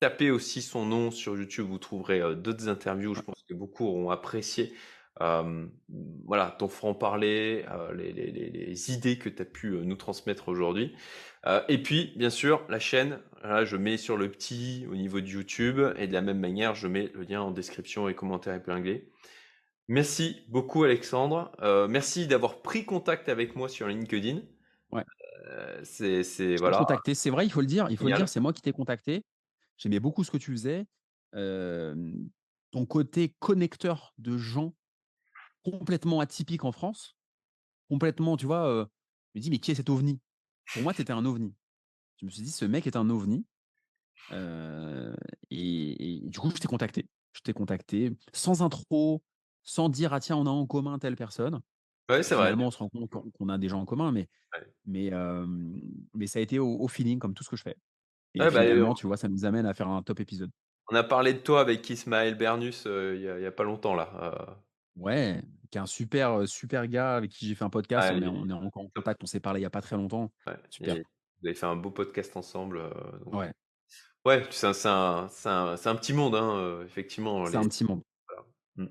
taper 0.00 0.32
aussi 0.32 0.62
son 0.62 0.84
nom 0.84 1.12
sur 1.12 1.36
YouTube, 1.36 1.66
vous 1.68 1.78
trouverez, 1.78 2.34
d'autres 2.34 2.68
interviews. 2.68 3.14
Je 3.14 3.22
pense 3.22 3.44
que 3.48 3.54
beaucoup 3.54 3.86
auront 3.86 4.10
apprécié, 4.10 4.74
voilà, 5.18 6.56
ton 6.58 6.68
franc-parler, 6.68 7.64
les 7.94 8.12
les 8.12 8.30
les 8.30 8.50
les 8.50 8.92
idées 8.92 9.18
que 9.18 9.28
tu 9.28 9.42
as 9.42 9.46
pu, 9.46 9.70
nous 9.70 9.96
transmettre 9.96 10.48
aujourd'hui. 10.48 10.94
Et 11.68 11.82
puis, 11.82 12.12
bien 12.16 12.30
sûr, 12.30 12.64
la 12.68 12.78
chaîne, 12.78 13.20
voilà, 13.40 13.64
je 13.64 13.76
mets 13.76 13.96
sur 13.96 14.16
le 14.16 14.30
petit 14.30 14.86
au 14.90 14.96
niveau 14.96 15.20
de 15.20 15.26
YouTube 15.26 15.80
et 15.96 16.08
de 16.08 16.12
la 16.12 16.20
même 16.20 16.40
manière, 16.40 16.74
je 16.74 16.88
mets 16.88 17.10
le 17.14 17.22
lien 17.22 17.40
en 17.40 17.50
description 17.50 18.08
et 18.08 18.14
commentaire 18.14 18.54
épinglé. 18.54 19.10
Merci 19.88 20.44
beaucoup 20.48 20.82
Alexandre, 20.82 21.52
merci 21.88 22.26
d'avoir 22.26 22.60
pris 22.60 22.84
contact 22.84 23.28
avec 23.28 23.54
moi 23.54 23.68
sur 23.68 23.86
LinkedIn. 23.86 24.42
Ouais. 24.90 25.04
C'est 25.84 26.56
voilà. 26.56 26.78
contacté, 26.78 27.14
c'est 27.14 27.30
vrai, 27.30 27.46
il 27.46 27.50
faut 27.50 27.60
le 27.60 27.68
dire 27.68 27.86
il 27.90 27.96
faut 27.96 28.08
le 28.08 28.16
dire, 28.16 28.28
c'est 28.28 28.40
moi 28.40 28.52
qui 28.52 28.62
t'ai 28.62 28.72
contacté. 28.72 29.24
J'aimais 29.78 30.00
beaucoup 30.00 30.24
ce 30.24 30.30
que 30.32 30.38
tu 30.38 30.50
faisais. 30.50 30.86
Ton 31.32 32.86
côté 32.86 33.34
connecteur 33.38 34.12
de 34.18 34.36
gens 34.36 34.74
complètement 35.72 36.20
atypiques 36.20 36.64
en 36.64 36.72
France, 36.72 37.16
complètement, 37.90 38.36
tu 38.38 38.46
vois, 38.46 38.90
je 39.34 39.40
me 39.40 39.42
dis: 39.42 39.50
«Mais 39.50 39.58
qui 39.60 39.72
est 39.72 39.76
cet 39.76 39.90
ovni?» 39.90 40.20
pour 40.74 40.82
moi, 40.82 40.94
tu 40.94 41.02
étais 41.02 41.12
un 41.12 41.26
ovni. 41.26 41.56
Je 42.18 42.26
me 42.26 42.30
suis 42.30 42.42
dit: 42.42 42.52
«Ce 42.52 42.64
mec 42.66 42.86
est 42.88 42.96
un 42.96 43.10
ovni». 43.10 43.46
Et 45.50 46.16
et 46.26 46.28
du 46.28 46.38
coup, 46.38 46.50
je 46.50 46.56
t'ai 46.60 46.68
contacté. 46.68 47.08
Je 47.32 47.40
t'ai 47.42 47.52
contacté 47.52 48.16
sans 48.32 48.62
intro, 48.62 49.22
sans 49.62 49.88
dire: 49.88 50.12
«Ah 50.12 50.20
tiens, 50.20 50.36
on 50.36 50.46
a 50.46 50.50
en 50.50 50.66
commun 50.66 50.98
telle 50.98 51.16
personne». 51.16 51.60
Bon, 52.08 52.22
c'est 52.22 52.34
vrai. 52.34 52.54
finalement, 52.54 52.68
on 52.68 52.72
se 52.72 52.78
rend 52.78 52.88
compte 52.90 53.10
qu'on 53.10 53.48
a 53.50 53.58
des 53.58 53.68
gens 53.70 53.80
en 53.82 53.86
commun 53.86 54.12
mais 54.12 54.28
Ouais. 54.54 54.76
mais 54.86 55.10
mais 56.14 56.26
ça 56.26 56.38
a 56.38 56.42
été 56.42 56.58
au 56.58 56.68
au 56.80 56.88
feeling 56.88 57.18
comme 57.18 57.34
tout 57.34 57.44
ce 57.44 57.50
que 57.50 57.56
je 57.56 57.62
fais 57.62 57.76
et 58.34 58.46
Ouais, 58.46 58.50
bah, 58.50 58.62
finalement, 58.62 58.94
tu 58.94 59.06
vois, 59.08 59.16
ça 59.18 59.28
nous 59.28 59.44
amène 59.46 59.66
à 59.66 59.74
faire 59.74 59.88
un 59.88 60.02
top 60.02 60.20
épisode. 60.20 60.52
On 60.90 60.96
a 60.96 61.04
parlé 61.04 61.32
de 61.34 61.38
toi 61.38 61.60
avec 61.60 61.88
Ismaël 61.90 62.36
Bernus, 62.36 62.84
il 62.86 63.20
y 63.20 63.28
a 63.28 63.38
il 63.38 63.42
y 63.42 63.46
a 63.46 63.52
pas 63.52 63.64
longtemps 63.64 63.94
là, 63.94 64.64
Ouais, 64.96 65.42
qui 65.70 65.78
est 65.78 65.80
un 65.80 65.86
super, 65.86 66.48
super 66.48 66.86
gars 66.88 67.16
avec 67.16 67.30
qui 67.30 67.46
j'ai 67.48 67.54
fait 67.54 67.64
un 67.64 67.70
podcast. 67.70 68.08
Ah, 68.10 68.14
On 68.16 68.22
est 68.22 68.24
est 68.24 68.28
on 68.28 68.48
est 68.48 68.52
encore 68.52 68.82
en 68.84 68.88
contact, 68.94 69.22
on 69.22 69.26
s'est 69.26 69.40
parlé 69.40 69.60
il 69.60 69.62
y 69.62 69.66
a 69.66 69.70
pas 69.70 69.82
très 69.82 69.96
longtemps. 69.96 70.32
Ouais 70.46 70.54
Super. 70.70 70.94
vous 70.96 71.46
avez 71.48 71.54
fait 71.54 71.66
un 71.66 71.76
beau 71.76 71.90
podcast 71.90 72.36
ensemble, 72.36 72.82
donc 73.24 73.34
Ouais. 73.34 73.52
ouais, 74.24 74.46
c'est 74.50 74.66
un 74.86 75.28
un 75.44 75.76
un 75.84 75.94
petit 75.96 76.12
monde, 76.12 76.34
hein, 76.34 76.80
effectivement 76.84 77.44
C'est 77.46 77.52
les 77.52 77.58
un 77.58 77.68
petit 77.68 77.84
monde. 77.84 78.02
voilà. 78.28 78.44
Mmh. 78.76 78.86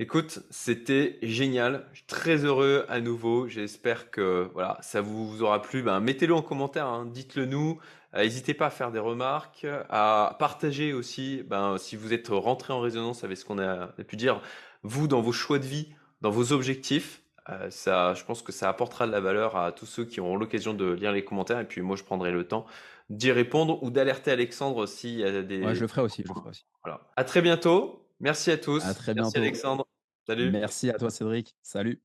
Écoute, 0.00 0.40
c'était 0.50 1.18
génial. 1.22 1.86
Je 1.92 1.98
suis 1.98 2.06
très 2.06 2.44
heureux 2.44 2.84
à 2.88 3.00
nouveau. 3.00 3.46
J'espère 3.48 4.10
que, 4.10 4.50
voilà, 4.52 4.76
ça 4.80 5.00
vous 5.00 5.42
aura 5.42 5.62
plu. 5.62 5.82
Ben, 5.84 6.00
mettez-le 6.00 6.34
en 6.34 6.42
commentaire, 6.42 6.86
hein, 6.86 7.06
dites-le 7.06 7.44
nous. 7.46 7.78
Heu, 8.16 8.20
hésitez 8.24 8.54
pas 8.54 8.66
à 8.66 8.70
faire 8.70 8.90
des 8.90 8.98
remarques, 8.98 9.64
à 9.88 10.36
partager 10.40 10.92
aussi, 10.92 11.42
ben, 11.44 11.78
si 11.78 11.94
vous 11.96 12.12
êtes 12.12 12.28
rentrés 12.28 12.72
en 12.72 12.80
résonance 12.80 13.22
avec 13.22 13.36
ce 13.36 13.44
qu'on 13.44 13.58
a 13.60 13.88
pu 14.08 14.16
dire, 14.16 14.40
vous, 14.84 15.08
dans 15.08 15.20
vos 15.20 15.32
choix 15.32 15.58
de 15.58 15.66
vie, 15.66 15.88
dans 16.20 16.30
vos 16.30 16.52
objectifs. 16.52 17.22
Heu, 17.50 17.70
ça 17.70 18.14
je 18.14 18.24
pense 18.24 18.40
que 18.42 18.52
ça 18.52 18.68
apportera 18.70 19.06
de 19.06 19.12
la 19.12 19.20
valeur 19.20 19.56
à 19.56 19.72
tous 19.72 19.84
ceux 19.86 20.04
qui 20.06 20.20
auront 20.20 20.36
l'occasion 20.36 20.72
de 20.74 20.92
lire 20.92 21.12
les 21.12 21.24
commentaires 21.24 21.60
et 21.60 21.66
puis 21.68 21.82
moi, 21.82 21.96
je 21.96 22.02
prendrai 22.04 22.30
le 22.32 22.46
temps 22.48 22.64
d'y 23.10 23.32
répondre 23.32 23.82
ou 23.82 23.90
d'alerter 23.90 24.30
Alexandre 24.30 24.86
s'il 24.86 25.18
y 25.18 25.24
a 25.24 25.30
Ouais, 25.30 25.42
des 25.42 25.74
je 25.74 25.80
le 25.82 25.88
ferai 25.88 26.00
aussi, 26.02 26.22
je 26.22 26.28
le 26.28 26.34
ferai 26.34 26.48
aussi. 26.50 26.64
voilà. 26.82 27.00
À 27.16 27.24
très 27.24 27.42
bientôt. 27.42 28.08
Merci 28.20 28.50
à 28.50 28.54
À 28.54 28.56
tous. 28.56 28.78
très 28.94 29.12
Merci 29.12 29.14
bientôt. 29.14 29.38
Alexandre. 29.38 29.86
Salut. 30.26 30.50
Merci 30.50 30.88
à 30.90 30.94
toi 30.94 31.10
Cédric. 31.10 31.54
Salut. 31.62 32.00